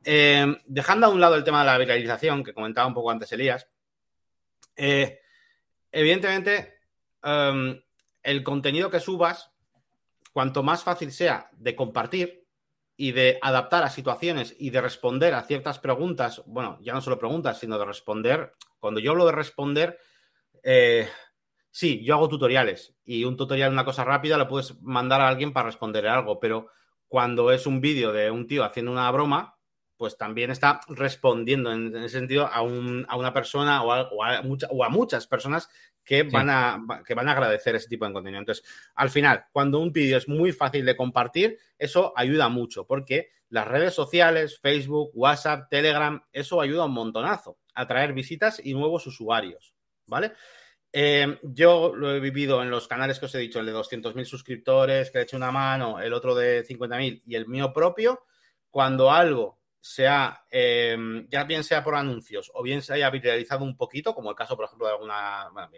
Eh, 0.03 0.45
dejando 0.65 1.07
a 1.07 1.09
un 1.09 1.19
lado 1.19 1.35
el 1.35 1.43
tema 1.43 1.59
de 1.59 1.65
la 1.65 1.77
viralización, 1.77 2.43
que 2.43 2.53
comentaba 2.53 2.87
un 2.87 2.93
poco 2.93 3.11
antes 3.11 3.31
Elías, 3.31 3.67
eh, 4.75 5.19
evidentemente 5.91 6.75
el 7.23 8.43
contenido 8.43 8.91
que 8.91 8.99
subas 8.99 9.54
cuanto 10.35 10.63
más 10.63 10.83
fácil 10.83 11.13
sea 11.13 11.49
de 11.53 11.77
compartir 11.77 12.45
y 12.97 13.13
de 13.13 13.39
adaptar 13.41 13.83
a 13.85 13.89
situaciones 13.89 14.53
y 14.59 14.69
de 14.69 14.81
responder 14.81 15.33
a 15.33 15.43
ciertas 15.43 15.79
preguntas, 15.79 16.43
bueno, 16.45 16.77
ya 16.81 16.91
no 16.91 16.99
solo 16.99 17.17
preguntas, 17.17 17.57
sino 17.57 17.79
de 17.79 17.85
responder, 17.85 18.53
cuando 18.77 18.99
yo 18.99 19.11
hablo 19.11 19.25
de 19.27 19.31
responder, 19.31 19.97
eh, 20.61 21.07
sí, 21.71 22.03
yo 22.03 22.15
hago 22.15 22.27
tutoriales 22.27 22.97
y 23.05 23.23
un 23.23 23.37
tutorial, 23.37 23.71
una 23.71 23.85
cosa 23.85 24.03
rápida, 24.03 24.37
lo 24.37 24.49
puedes 24.49 24.77
mandar 24.81 25.21
a 25.21 25.29
alguien 25.29 25.53
para 25.53 25.67
responder 25.67 26.05
algo, 26.05 26.37
pero 26.37 26.67
cuando 27.07 27.53
es 27.53 27.65
un 27.65 27.79
vídeo 27.79 28.11
de 28.11 28.29
un 28.29 28.45
tío 28.45 28.65
haciendo 28.65 28.91
una 28.91 29.09
broma, 29.11 29.57
pues 29.95 30.17
también 30.17 30.51
está 30.51 30.81
respondiendo 30.89 31.71
en, 31.71 31.95
ese 31.95 32.19
sentido 32.19 32.49
a, 32.51 32.61
una 32.61 33.33
persona 33.33 33.83
o 33.83 34.09
o 34.69 34.83
a 34.83 34.89
muchas 34.89 35.27
personas 35.27 35.69
que 36.05 36.23
van, 36.23 36.49
a, 36.49 37.03
que 37.05 37.15
van 37.15 37.27
a 37.27 37.31
agradecer 37.31 37.75
ese 37.75 37.89
tipo 37.89 38.05
de 38.05 38.13
contenido. 38.13 38.39
Entonces, 38.39 38.63
al 38.93 39.09
final, 39.09 39.45
cuando 39.51 39.79
un 39.79 39.91
vídeo 39.91 40.17
es 40.17 40.29
muy 40.29 40.51
fácil 40.51 40.85
de 40.85 40.95
compartir, 40.95 41.57
eso 41.77 42.13
ayuda 42.15 42.47
mucho, 42.47 42.85
porque 42.85 43.31
las 43.49 43.67
redes 43.67 43.93
sociales, 43.93 44.59
Facebook, 44.59 45.11
WhatsApp, 45.13 45.67
Telegram, 45.69 46.23
eso 46.31 46.61
ayuda 46.61 46.85
un 46.85 46.93
montonazo 46.93 47.57
a 47.73 47.87
traer 47.87 48.13
visitas 48.13 48.61
y 48.63 48.73
nuevos 48.73 49.07
usuarios, 49.07 49.73
¿vale? 50.05 50.33
Eh, 50.93 51.39
yo 51.43 51.93
lo 51.93 52.15
he 52.15 52.21
vivido 52.21 52.61
en 52.61 52.69
los 52.69 52.87
canales 52.87 53.19
que 53.19 53.25
os 53.25 53.35
he 53.35 53.39
dicho, 53.39 53.59
el 53.59 53.65
de 53.65 53.73
200.000 53.73 54.23
suscriptores, 54.23 55.11
que 55.11 55.17
he 55.17 55.23
hecho 55.23 55.35
una 55.35 55.51
mano, 55.51 55.99
el 55.99 56.13
otro 56.13 56.35
de 56.35 56.65
50.000 56.65 57.23
y 57.25 57.35
el 57.35 57.47
mío 57.47 57.73
propio. 57.73 58.23
Cuando 58.69 59.11
algo 59.11 59.59
sea, 59.87 60.43
em, 60.49 61.27
ya 61.29 61.43
bien 61.43 61.63
sea 61.63 61.83
por 61.83 61.93
anuncios 61.93 62.49
o 62.55 62.63
bien 62.63 62.81
se 62.81 62.93
haya 62.93 63.07
viralizado 63.11 63.63
un 63.63 63.77
poquito, 63.77 64.15
como 64.15 64.31
el 64.31 64.35
caso, 64.35 64.55
por 64.55 64.65
ejemplo, 64.65 64.87
de 64.87 64.93
alguna, 64.93 65.49
bueno, 65.53 65.69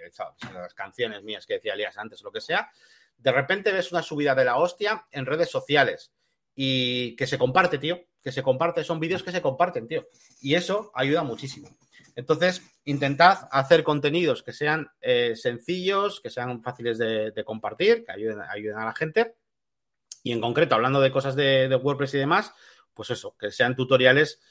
las 0.54 0.74
canciones 0.74 1.24
mías 1.24 1.46
que 1.46 1.56
decía 1.56 1.74
Elías 1.74 1.98
antes, 1.98 2.24
lo 2.24 2.32
que 2.32 2.40
sea, 2.40 2.72
de 3.18 3.32
repente 3.34 3.74
ves 3.74 3.92
una 3.92 4.02
subida 4.02 4.34
de 4.34 4.46
la 4.46 4.56
hostia 4.56 5.06
en 5.12 5.26
redes 5.26 5.52
sociales 5.52 6.14
y 6.56 7.18
que 7.18 7.28
se 7.28 7.38
comparte, 7.38 7.80
tío, 7.80 8.00
que 8.24 8.32
se 8.32 8.44
comparte, 8.44 8.86
son 8.86 9.02
vídeos 9.02 9.24
que 9.24 9.34
se 9.34 9.42
comparten, 9.42 9.90
tío, 9.90 10.08
y 10.40 10.56
eso 10.56 10.90
ayuda 10.96 11.24
muchísimo. 11.24 11.68
Entonces, 12.16 12.62
intentad 12.86 13.50
hacer 13.52 13.84
contenidos 13.84 14.42
que 14.42 14.54
sean 14.54 14.90
eh, 15.02 15.36
sencillos, 15.36 16.22
que 16.22 16.30
sean 16.30 16.64
fáciles 16.64 16.98
de, 16.98 17.44
compartir, 17.46 18.06
que 18.06 18.14
ayuden, 18.14 18.40
ayuden, 18.40 18.78
a 18.78 18.86
la 18.86 18.96
gente. 18.96 19.36
Y 20.24 20.32
en 20.32 20.40
concreto, 20.40 20.76
hablando 20.76 21.02
de 21.02 21.12
cosas 21.12 21.36
de 21.36 21.76
WordPress 21.76 22.14
y 22.14 22.20
demás, 22.20 22.54
pues 22.98 23.12
eso, 23.12 23.38
que 23.38 23.52
sean 23.52 23.76
tutoriales, 23.76 24.42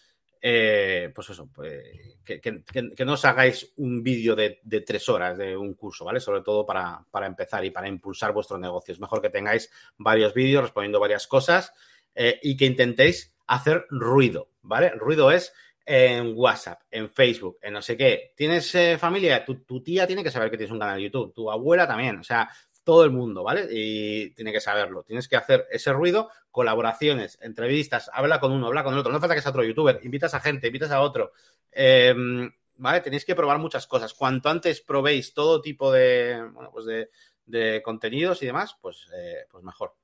eh, 0.40 1.10
pues 1.12 1.30
eso, 1.30 1.50
pues, 1.52 1.82
que, 2.24 3.04
no 3.04 3.14
os 3.14 3.24
hagáis 3.24 3.72
un 3.78 4.00
vídeo 4.00 4.36
de, 4.36 4.60
tres 4.86 5.08
horas 5.08 5.36
de 5.36 5.56
un 5.56 5.74
curso, 5.74 6.04
¿vale? 6.04 6.20
Sobre 6.20 6.42
todo 6.42 6.64
para, 6.64 7.04
empezar 7.26 7.64
y 7.64 7.70
para 7.70 7.88
impulsar 7.88 8.32
vuestro 8.32 8.56
negocio. 8.56 8.94
Es 8.94 9.00
mejor 9.00 9.20
que 9.20 9.30
tengáis 9.30 9.68
varios 9.98 10.32
vídeos 10.32 10.62
respondiendo 10.62 11.00
varias 11.00 11.26
cosas 11.26 11.72
eh, 12.14 12.38
y 12.44 12.56
que 12.56 12.66
intentéis 12.66 13.34
hacer 13.48 13.86
ruido, 13.90 14.50
¿vale? 14.62 14.90
Ruido 14.90 15.32
es 15.32 15.52
en 15.84 16.32
WhatsApp, 16.36 16.82
en 16.90 17.10
Facebook, 17.10 17.58
en 17.62 17.72
no 17.72 17.82
sé 17.82 17.96
qué. 17.96 18.32
¿Tienes 18.36 18.72
eh, 18.76 18.98
familia? 18.98 19.44
Tu, 19.44 19.82
tía 19.82 20.06
tiene 20.06 20.22
que 20.22 20.30
saber 20.30 20.50
que 20.50 20.56
tienes 20.56 20.72
un 20.72 20.78
canal 20.78 20.96
de 20.96 21.04
YouTube, 21.04 21.34
tu 21.34 21.50
abuela 21.50 21.86
también. 21.88 22.18
O 22.18 22.24
sea, 22.24 22.48
todo 22.86 23.02
el 23.02 23.10
mundo, 23.10 23.42
¿vale? 23.42 23.66
Y 23.68 24.30
tiene 24.30 24.52
que 24.52 24.60
saberlo. 24.60 25.02
Tienes 25.02 25.26
que 25.26 25.34
hacer 25.34 25.66
ese 25.72 25.92
ruido, 25.92 26.30
colaboraciones, 26.52 27.36
entrevistas, 27.42 28.08
habla 28.14 28.38
con 28.38 28.52
uno, 28.52 28.68
habla 28.68 28.84
con 28.84 28.94
el 28.94 29.00
otro. 29.00 29.10
No 29.10 29.18
falta 29.18 29.34
que 29.34 29.42
sea 29.42 29.50
otro 29.50 29.64
youtuber, 29.64 29.98
invitas 30.04 30.34
a 30.34 30.40
gente, 30.40 30.68
invitas 30.68 30.92
a 30.92 31.00
otro. 31.00 31.32
Em, 31.72 32.48
¿Vale? 32.76 33.00
Tenéis 33.00 33.24
que 33.24 33.34
probar 33.34 33.58
muchas 33.58 33.88
cosas. 33.88 34.14
Cuanto 34.14 34.50
antes 34.50 34.82
probéis 34.82 35.34
todo 35.34 35.60
tipo 35.60 35.90
de, 35.90 36.40
bueno, 36.52 36.70
pues 36.70 36.86
de, 36.86 37.82
contenidos 37.82 38.40
y 38.44 38.46
demás, 38.46 38.76
pues, 38.80 39.08
eh, 39.12 39.46
pues 39.50 39.64
mejor. 39.64 39.96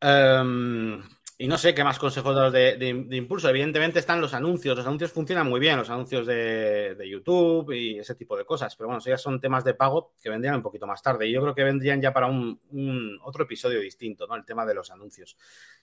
Em, 0.00 1.00
y 1.38 1.48
no 1.48 1.58
sé 1.58 1.74
qué 1.74 1.84
más 1.84 1.98
consejos 1.98 2.34
daros 2.34 2.52
de, 2.52 3.06
impulso. 3.10 3.50
Evidentemente 3.50 3.98
están 3.98 4.22
los 4.22 4.32
anuncios. 4.32 4.74
Los 4.74 4.86
anuncios 4.86 5.12
funcionan 5.12 5.46
muy 5.46 5.60
bien, 5.60 5.76
los 5.76 5.90
anuncios 5.90 6.26
de, 6.26 6.96
YouTube 7.06 7.72
y 7.72 7.98
ese 7.98 8.14
tipo 8.14 8.38
de 8.38 8.46
cosas. 8.46 8.74
Pero 8.74 8.88
bueno, 8.88 9.00
eso 9.00 9.10
ya 9.10 9.18
son 9.18 9.38
temas 9.38 9.62
de 9.62 9.74
pago 9.74 10.14
que 10.22 10.30
vendrían 10.30 10.54
un 10.54 10.62
poquito 10.62 10.86
más 10.86 11.02
tarde. 11.02 11.28
Y 11.28 11.32
yo 11.32 11.42
creo 11.42 11.54
que 11.54 11.62
vendrían 11.62 12.00
ya 12.00 12.10
para 12.10 12.26
un, 12.26 13.20
otro 13.22 13.44
episodio 13.44 13.80
distinto, 13.80 14.26
¿no? 14.26 14.34
El 14.34 14.46
tema 14.46 14.64
de 14.64 14.74
los 14.74 14.90
anuncios. 14.90 15.36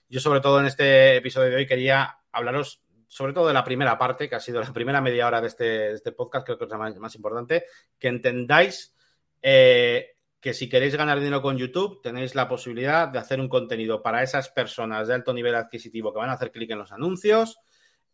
Yo, 0.08 0.18
sobre 0.18 0.40
todo 0.40 0.58
en 0.58 0.66
este 0.66 1.16
episodio 1.16 1.50
de 1.50 1.56
hoy, 1.56 1.66
quería 1.66 2.18
hablaros 2.32 2.82
sobre 3.06 3.32
todo 3.32 3.46
de 3.46 3.54
la 3.54 3.62
primera 3.62 3.96
parte, 3.96 4.28
que 4.28 4.34
ha 4.34 4.40
sido 4.40 4.60
la 4.60 4.72
primera 4.72 5.00
media 5.00 5.28
hora 5.28 5.40
de 5.40 5.46
este, 5.46 5.92
este 5.92 6.10
podcast, 6.10 6.44
creo 6.44 6.58
que 6.58 6.64
es 6.64 6.70
la 6.70 6.78
más, 6.78 7.14
importante, 7.14 7.64
que 7.96 8.08
entendáis 8.08 8.92
eh, 9.40 10.13
que 10.44 10.52
si 10.52 10.68
queréis 10.68 10.94
ganar 10.94 11.20
dinero 11.20 11.40
con 11.40 11.56
YouTube, 11.56 12.02
tenéis 12.02 12.34
la 12.34 12.46
posibilidad 12.46 13.08
de 13.08 13.18
hacer 13.18 13.40
un 13.40 13.48
contenido 13.48 14.02
para 14.02 14.22
esas 14.22 14.50
personas 14.50 15.08
de 15.08 15.14
alto 15.14 15.32
nivel 15.32 15.54
adquisitivo 15.54 16.12
que 16.12 16.18
van 16.18 16.28
a 16.28 16.34
hacer 16.34 16.52
clic 16.52 16.70
en 16.70 16.80
los 16.80 16.92
anuncios, 16.92 17.56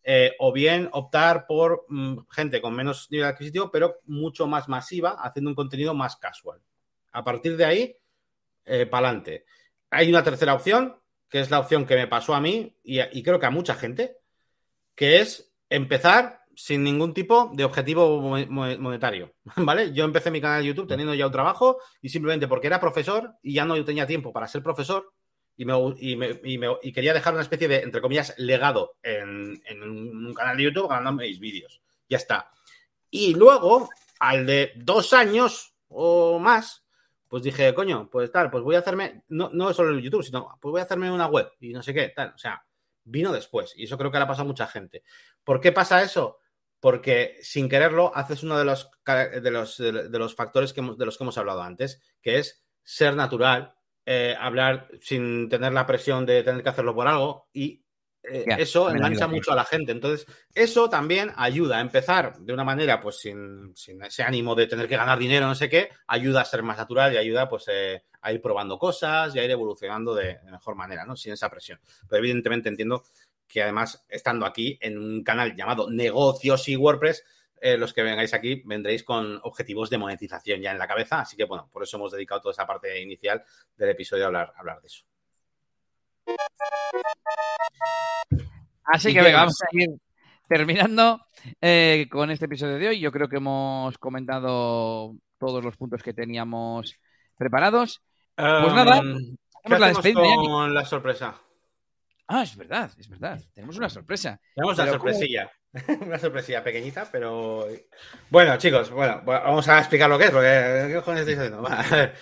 eh, 0.04 0.36
o 0.38 0.52
bien 0.52 0.88
optar 0.92 1.44
por 1.48 1.86
mm, 1.88 2.18
gente 2.30 2.60
con 2.60 2.72
menos 2.72 3.10
nivel 3.10 3.26
adquisitivo, 3.26 3.72
pero 3.72 3.96
mucho 4.04 4.46
más 4.46 4.68
masiva, 4.68 5.16
haciendo 5.20 5.50
un 5.50 5.56
contenido 5.56 5.92
más 5.92 6.18
casual. 6.18 6.60
A 7.10 7.24
partir 7.24 7.56
de 7.56 7.64
ahí, 7.64 7.96
eh, 8.64 8.86
para 8.86 9.08
adelante. 9.08 9.44
Hay 9.90 10.08
una 10.08 10.22
tercera 10.22 10.54
opción, 10.54 11.02
que 11.28 11.40
es 11.40 11.50
la 11.50 11.58
opción 11.58 11.84
que 11.84 11.96
me 11.96 12.06
pasó 12.06 12.36
a 12.36 12.40
mí 12.40 12.76
y 12.84 13.22
creo 13.24 13.40
que 13.40 13.46
a 13.46 13.50
mucha 13.50 13.74
gente, 13.74 14.18
que 14.94 15.18
es 15.18 15.52
empezar 15.68 16.39
sin 16.54 16.82
ningún 16.82 17.14
tipo 17.14 17.50
de 17.54 17.64
objetivo 17.64 18.20
monetario, 18.20 19.34
¿vale? 19.56 19.92
Yo 19.92 20.04
empecé 20.04 20.30
mi 20.30 20.40
canal 20.40 20.62
de 20.62 20.68
YouTube 20.68 20.88
teniendo 20.88 21.14
ya 21.14 21.26
un 21.26 21.32
trabajo 21.32 21.78
y 22.02 22.08
simplemente 22.08 22.48
porque 22.48 22.66
era 22.66 22.80
profesor 22.80 23.34
y 23.42 23.54
ya 23.54 23.64
no 23.64 23.82
tenía 23.84 24.06
tiempo 24.06 24.32
para 24.32 24.48
ser 24.48 24.62
profesor 24.62 25.12
y, 25.56 26.56
y, 26.82 26.92
quería 26.92 27.12
dejar 27.12 27.34
una 27.34 27.42
especie 27.42 27.68
de, 27.68 27.80
entre 27.80 28.00
comillas, 28.00 28.34
legado 28.38 28.96
en, 29.02 29.60
un 29.82 30.32
canal 30.32 30.56
de 30.56 30.62
YouTube 30.64 30.88
ganando 30.88 31.22
mis 31.22 31.38
vídeos. 31.38 31.82
Ya 32.08 32.16
está. 32.16 32.50
Y 33.10 33.34
luego, 33.34 33.90
al 34.20 34.46
de 34.46 34.72
dos 34.76 35.12
años 35.12 35.74
o 35.88 36.38
más, 36.38 36.86
pues 37.28 37.42
dije, 37.42 37.74
coño, 37.74 38.08
pues 38.10 38.32
tal, 38.32 38.50
pues 38.50 38.64
voy 38.64 38.76
a 38.76 38.78
hacerme, 38.78 39.24
no, 39.28 39.50
no 39.52 39.74
solo 39.74 39.92
en 39.92 40.00
YouTube, 40.00 40.24
sino, 40.24 40.56
pues 40.60 40.70
voy 40.70 40.80
a 40.80 40.84
hacerme 40.84 41.10
una 41.10 41.26
web 41.26 41.50
y 41.60 41.74
no 41.74 41.82
sé 41.82 41.92
qué, 41.92 42.08
tal. 42.08 42.32
O 42.34 42.38
sea, 42.38 42.64
vino 43.04 43.30
después. 43.30 43.74
Y 43.76 43.84
eso 43.84 43.98
creo 43.98 44.10
que 44.10 44.16
le 44.16 44.24
ha 44.24 44.28
pasado 44.28 44.44
a 44.44 44.48
mucha 44.48 44.66
gente. 44.66 45.02
¿Por 45.44 45.60
qué 45.60 45.72
pasa 45.72 46.02
eso? 46.02 46.38
Porque 46.80 47.38
sin 47.42 47.68
quererlo 47.68 48.10
haces 48.14 48.42
uno 48.42 48.58
de 48.58 48.64
los, 48.64 48.90
de 49.04 49.50
los, 49.50 49.76
de 49.78 50.18
los 50.18 50.34
factores 50.34 50.72
que 50.72 50.80
de 50.80 51.06
los 51.06 51.16
que 51.16 51.24
hemos 51.24 51.38
hablado 51.38 51.62
antes, 51.62 52.00
que 52.22 52.38
es 52.38 52.64
ser 52.82 53.14
natural, 53.14 53.74
eh, 54.04 54.34
hablar 54.38 54.88
sin 55.00 55.48
tener 55.48 55.72
la 55.72 55.86
presión 55.86 56.24
de 56.26 56.42
tener 56.42 56.62
que 56.62 56.70
hacerlo 56.70 56.94
por 56.94 57.06
algo 57.06 57.48
y 57.52 57.84
eh, 58.22 58.44
eso 58.58 58.90
engancha 58.90 59.26
mucho 59.26 59.52
a 59.52 59.56
la 59.56 59.64
gente. 59.64 59.92
Entonces, 59.92 60.26
eso 60.54 60.90
también 60.90 61.32
ayuda 61.36 61.78
a 61.78 61.80
empezar 61.80 62.38
de 62.38 62.52
una 62.52 62.64
manera, 62.64 63.00
pues 63.00 63.18
sin, 63.18 63.72
ese 63.74 64.22
ánimo 64.22 64.54
de 64.54 64.66
tener 64.66 64.88
que 64.88 64.96
ganar 64.96 65.18
dinero, 65.18 65.46
no 65.46 65.54
sé 65.54 65.68
qué, 65.68 65.90
ayuda 66.06 66.42
a 66.42 66.44
ser 66.44 66.62
más 66.62 66.76
natural 66.76 67.12
y 67.12 67.18
ayuda 67.18 67.48
pues 67.48 67.64
eh, 67.68 68.02
a 68.20 68.32
ir 68.32 68.42
probando 68.42 68.78
cosas 68.78 69.34
y 69.34 69.38
a 69.38 69.44
ir 69.44 69.50
evolucionando 69.50 70.14
de, 70.14 70.38
de, 70.44 70.50
mejor 70.50 70.74
manera, 70.74 71.04
¿no? 71.04 71.16
Sin 71.16 71.32
esa 71.32 71.48
presión. 71.48 71.80
Pero 72.08 72.18
evidentemente 72.18 72.68
entiendo 72.68 73.04
que 73.50 73.62
además, 73.62 74.04
estando 74.08 74.46
aquí 74.46 74.78
en 74.80 74.96
un 74.96 75.24
canal 75.24 75.56
llamado 75.56 75.90
Negocios 75.90 76.68
y 76.68 76.76
WordPress, 76.76 77.24
eh, 77.60 77.76
los 77.76 77.92
que 77.92 78.02
vengáis 78.02 78.32
aquí 78.32 78.62
vendréis 78.64 79.02
con 79.02 79.38
objetivos 79.42 79.90
de 79.90 79.98
monetización 79.98 80.60
ya 80.60 80.70
en 80.70 80.78
la 80.78 80.86
cabeza. 80.86 81.20
Así 81.20 81.36
que, 81.36 81.44
bueno, 81.44 81.68
por 81.70 81.82
eso 81.82 81.96
hemos 81.96 82.12
dedicado 82.12 82.40
toda 82.40 82.52
esa 82.52 82.66
parte 82.66 83.00
inicial 83.02 83.42
del 83.76 83.90
episodio 83.90 84.24
a 84.24 84.26
hablar, 84.28 84.52
hablar 84.56 84.80
de 84.80 84.86
eso. 84.86 85.04
Así 88.84 89.12
que 89.12 89.20
venga, 89.20 89.40
vamos 89.40 89.60
a 89.60 89.66
ir 89.72 89.90
terminando 90.48 91.20
eh, 91.60 92.06
con 92.10 92.30
este 92.30 92.46
episodio 92.46 92.78
de 92.78 92.88
hoy. 92.88 93.00
Yo 93.00 93.12
creo 93.12 93.28
que 93.28 93.36
hemos 93.36 93.98
comentado 93.98 95.16
todos 95.38 95.64
los 95.64 95.76
puntos 95.76 96.02
que 96.02 96.14
teníamos 96.14 96.98
preparados. 97.36 98.02
Pues 98.36 98.72
nada, 98.72 99.02
¿qué 99.64 99.78
la 99.78 99.92
con 99.92 100.72
la 100.72 100.84
sorpresa? 100.84 101.40
Ah, 102.32 102.44
es 102.44 102.56
verdad, 102.56 102.88
es 102.96 103.08
verdad. 103.08 103.42
Tenemos 103.52 103.76
una 103.76 103.90
sorpresa. 103.90 104.40
Tenemos 104.54 104.78
una 104.78 104.86
sorpresilla. 104.86 105.50
una 106.00 106.16
sorpresilla 106.16 106.62
pequeñita, 106.62 107.08
pero. 107.10 107.66
Bueno, 108.28 108.56
chicos, 108.56 108.88
bueno, 108.92 109.20
vamos 109.24 109.66
a 109.66 109.80
explicar 109.80 110.08
lo 110.08 110.16
que 110.16 110.26
es, 110.26 110.30
porque 110.30 110.84
¿qué 110.86 110.94
cojones 110.94 111.26
estáis 111.26 111.38
haciendo? 111.38 111.68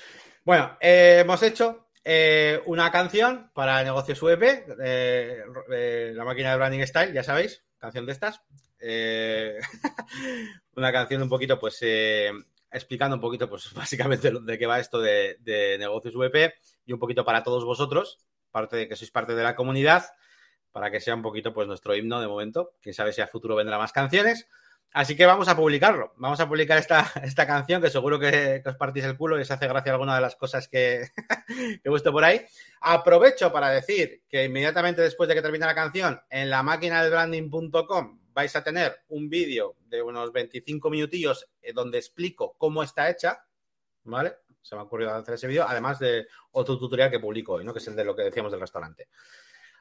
Bueno, 0.45 0.79
eh, 0.81 1.19
hemos 1.21 1.43
hecho 1.43 1.91
eh, 2.03 2.63
una 2.65 2.91
canción 2.91 3.51
para 3.53 3.85
negocios 3.85 4.19
VP, 4.23 4.65
eh, 4.83 6.13
la 6.15 6.25
máquina 6.25 6.53
de 6.53 6.57
branding 6.57 6.87
style, 6.87 7.13
ya 7.13 7.23
sabéis, 7.23 7.63
canción 7.77 8.07
de 8.07 8.13
estas. 8.13 8.41
una 10.75 10.91
canción 10.91 11.21
un 11.21 11.29
poquito, 11.29 11.59
pues, 11.59 11.83
explicando 12.71 13.17
un 13.17 13.21
poquito, 13.21 13.47
pues, 13.47 13.75
básicamente 13.75 14.33
de 14.41 14.59
qué 14.59 14.67
va 14.67 14.81
esto 14.81 15.03
de, 15.03 15.37
de 15.41 15.77
negocios 15.77 16.17
VP 16.17 16.55
y 16.87 16.95
un 16.95 16.99
poquito 16.99 17.27
para 17.27 17.43
todos 17.43 17.67
vosotros, 17.67 18.19
parte 18.59 18.77
de 18.77 18.89
que 18.89 18.97
sois 18.97 19.11
parte 19.11 19.35
de 19.35 19.43
la 19.43 19.55
comunidad, 19.55 20.05
para 20.73 20.91
que 20.91 21.01
sea 21.01 21.15
un 21.15 21.23
poquito 21.23 21.53
pues 21.53 21.67
nuestro 21.69 21.95
himno 21.95 22.21
de 22.21 22.27
momento. 22.27 22.75
Quién 22.83 22.95
sabe 22.95 23.13
si 23.13 23.21
a 23.21 23.27
futuro 23.27 23.55
vendrán 23.55 23.79
más 23.79 23.93
canciones. 23.93 24.49
Así 24.93 25.17
que 25.17 25.27
vamos 25.27 25.49
a 25.49 25.57
publicarlo. 25.57 26.15
Vamos 26.17 26.41
a 26.41 26.49
publicar 26.49 26.79
esta, 26.79 27.13
esta 27.23 27.47
canción 27.47 27.81
que 27.81 27.91
seguro 27.91 28.19
que, 28.19 28.63
os 28.65 28.77
partís 28.77 29.05
el 29.05 29.17
culo 29.17 29.39
y 29.39 29.43
os 29.43 29.51
hace 29.51 29.69
gracia 29.69 29.93
alguna 29.93 30.15
de 30.15 30.21
las 30.21 30.35
cosas 30.37 30.67
que, 30.69 31.09
que 31.47 31.81
he 31.85 31.91
puesto 31.91 32.11
por 32.13 32.25
ahí. 32.25 32.45
Aprovecho 32.81 33.53
para 33.53 33.71
decir 33.71 34.23
que 34.29 34.45
inmediatamente 34.45 35.03
después 35.03 35.29
de 35.29 35.35
que 35.35 35.43
termine 35.43 35.67
la 35.67 35.75
canción, 35.75 36.21
en 36.31 36.51
la 36.51 36.63
máquina 36.63 37.03
del 37.03 37.13
branding.com 37.13 38.21
vais 38.33 38.55
a 38.55 38.63
tener 38.63 39.01
un 39.09 39.29
vídeo 39.29 39.77
de 39.87 40.01
unos 40.01 40.33
25 40.33 40.91
minutillos 40.91 41.49
eh, 41.61 41.73
donde 41.73 41.99
explico 41.99 42.55
cómo 42.57 42.83
está 42.83 43.11
hecha, 43.11 43.45
¿vale? 44.05 44.37
Se 44.63 44.75
me 44.75 44.81
ha 44.81 44.85
ocurrido 44.85 45.15
hacer 45.15 45.35
ese 45.35 45.47
vídeo, 45.47 45.65
además 45.67 45.99
de 45.99 46.27
otro 46.53 46.79
tutorial 46.79 47.11
que 47.11 47.21
publico 47.21 47.55
hoy, 47.55 47.65
¿no? 47.65 47.73
Que 47.73 47.79
es 47.79 47.89
el 47.89 47.97
de 47.97 48.05
lo 48.05 48.15
que 48.15 48.23
decíamos 48.23 48.53
del 48.53 48.61
restaurante. 48.61 49.09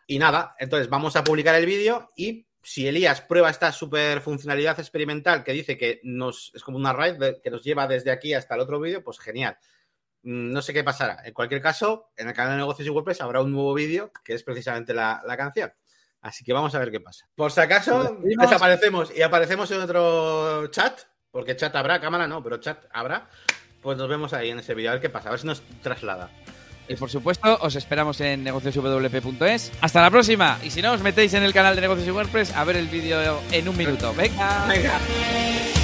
Y 0.07 0.19
nada, 0.19 0.55
entonces 0.59 0.89
vamos 0.89 1.15
a 1.15 1.23
publicar 1.23 1.55
el 1.55 1.65
vídeo 1.65 2.11
y 2.15 2.47
si 2.63 2.87
Elías 2.87 3.21
prueba 3.21 3.49
esta 3.49 3.71
super 3.71 4.21
funcionalidad 4.21 4.79
experimental 4.79 5.43
que 5.43 5.53
dice 5.53 5.77
que 5.77 6.01
nos 6.03 6.51
es 6.53 6.63
como 6.63 6.77
una 6.77 6.93
raid 6.93 7.15
que 7.41 7.49
nos 7.49 7.63
lleva 7.63 7.87
desde 7.87 8.11
aquí 8.11 8.33
hasta 8.33 8.55
el 8.55 8.61
otro 8.61 8.79
vídeo, 8.79 9.03
pues 9.03 9.19
genial. 9.19 9.57
Mm, 10.23 10.51
no 10.51 10.61
sé 10.61 10.73
qué 10.73 10.83
pasará. 10.83 11.21
En 11.23 11.33
cualquier 11.33 11.61
caso, 11.61 12.11
en 12.17 12.27
el 12.27 12.33
canal 12.33 12.53
de 12.53 12.57
negocios 12.57 12.87
y 12.87 12.89
WordPress 12.89 13.21
habrá 13.21 13.41
un 13.41 13.51
nuevo 13.51 13.73
vídeo 13.73 14.11
que 14.23 14.33
es 14.33 14.43
precisamente 14.43 14.93
la, 14.93 15.21
la 15.25 15.37
canción. 15.37 15.71
Así 16.21 16.43
que 16.43 16.51
vamos 16.51 16.73
a 16.75 16.79
ver 16.79 16.91
qué 16.91 16.99
pasa. 16.99 17.29
Por 17.35 17.51
si 17.51 17.61
acaso, 17.61 18.17
desaparecemos 18.21 19.15
y 19.15 19.21
aparecemos 19.21 19.69
en 19.71 19.81
otro 19.81 20.67
chat, 20.67 20.99
porque 21.31 21.55
chat 21.55 21.73
habrá, 21.75 22.01
cámara 22.01 22.27
no, 22.27 22.43
pero 22.43 22.57
chat 22.57 22.85
habrá 22.91 23.29
pues 23.87 23.97
nos 23.97 24.09
vemos 24.09 24.33
ahí 24.33 24.49
en 24.49 24.59
ese 24.59 24.73
vídeo, 24.73 24.89
a 24.89 24.93
ver 24.95 25.01
qué 25.01 25.07
pasa, 25.07 25.29
a 25.29 25.31
ver 25.31 25.39
si 25.39 25.47
nos 25.47 25.63
traslada. 25.81 26.29
Y 26.89 26.97
por 26.97 27.09
supuesto, 27.09 27.57
os 27.61 27.73
esperamos 27.73 28.19
en 28.19 28.43
negocioswp.es. 28.43 29.71
Hasta 29.79 30.01
la 30.01 30.11
próxima. 30.11 30.59
Y 30.61 30.71
si 30.71 30.81
no, 30.81 30.91
os 30.91 31.01
metéis 31.01 31.33
en 31.35 31.43
el 31.43 31.53
canal 31.53 31.73
de 31.73 31.79
Negocios 31.79 32.05
y 32.05 32.11
WordPress 32.11 32.53
a 32.53 32.65
ver 32.65 32.75
el 32.75 32.87
vídeo 32.87 33.39
en 33.49 33.69
un 33.69 33.77
minuto. 33.77 34.13
Venga. 34.13 34.65
Venga. 34.67 35.76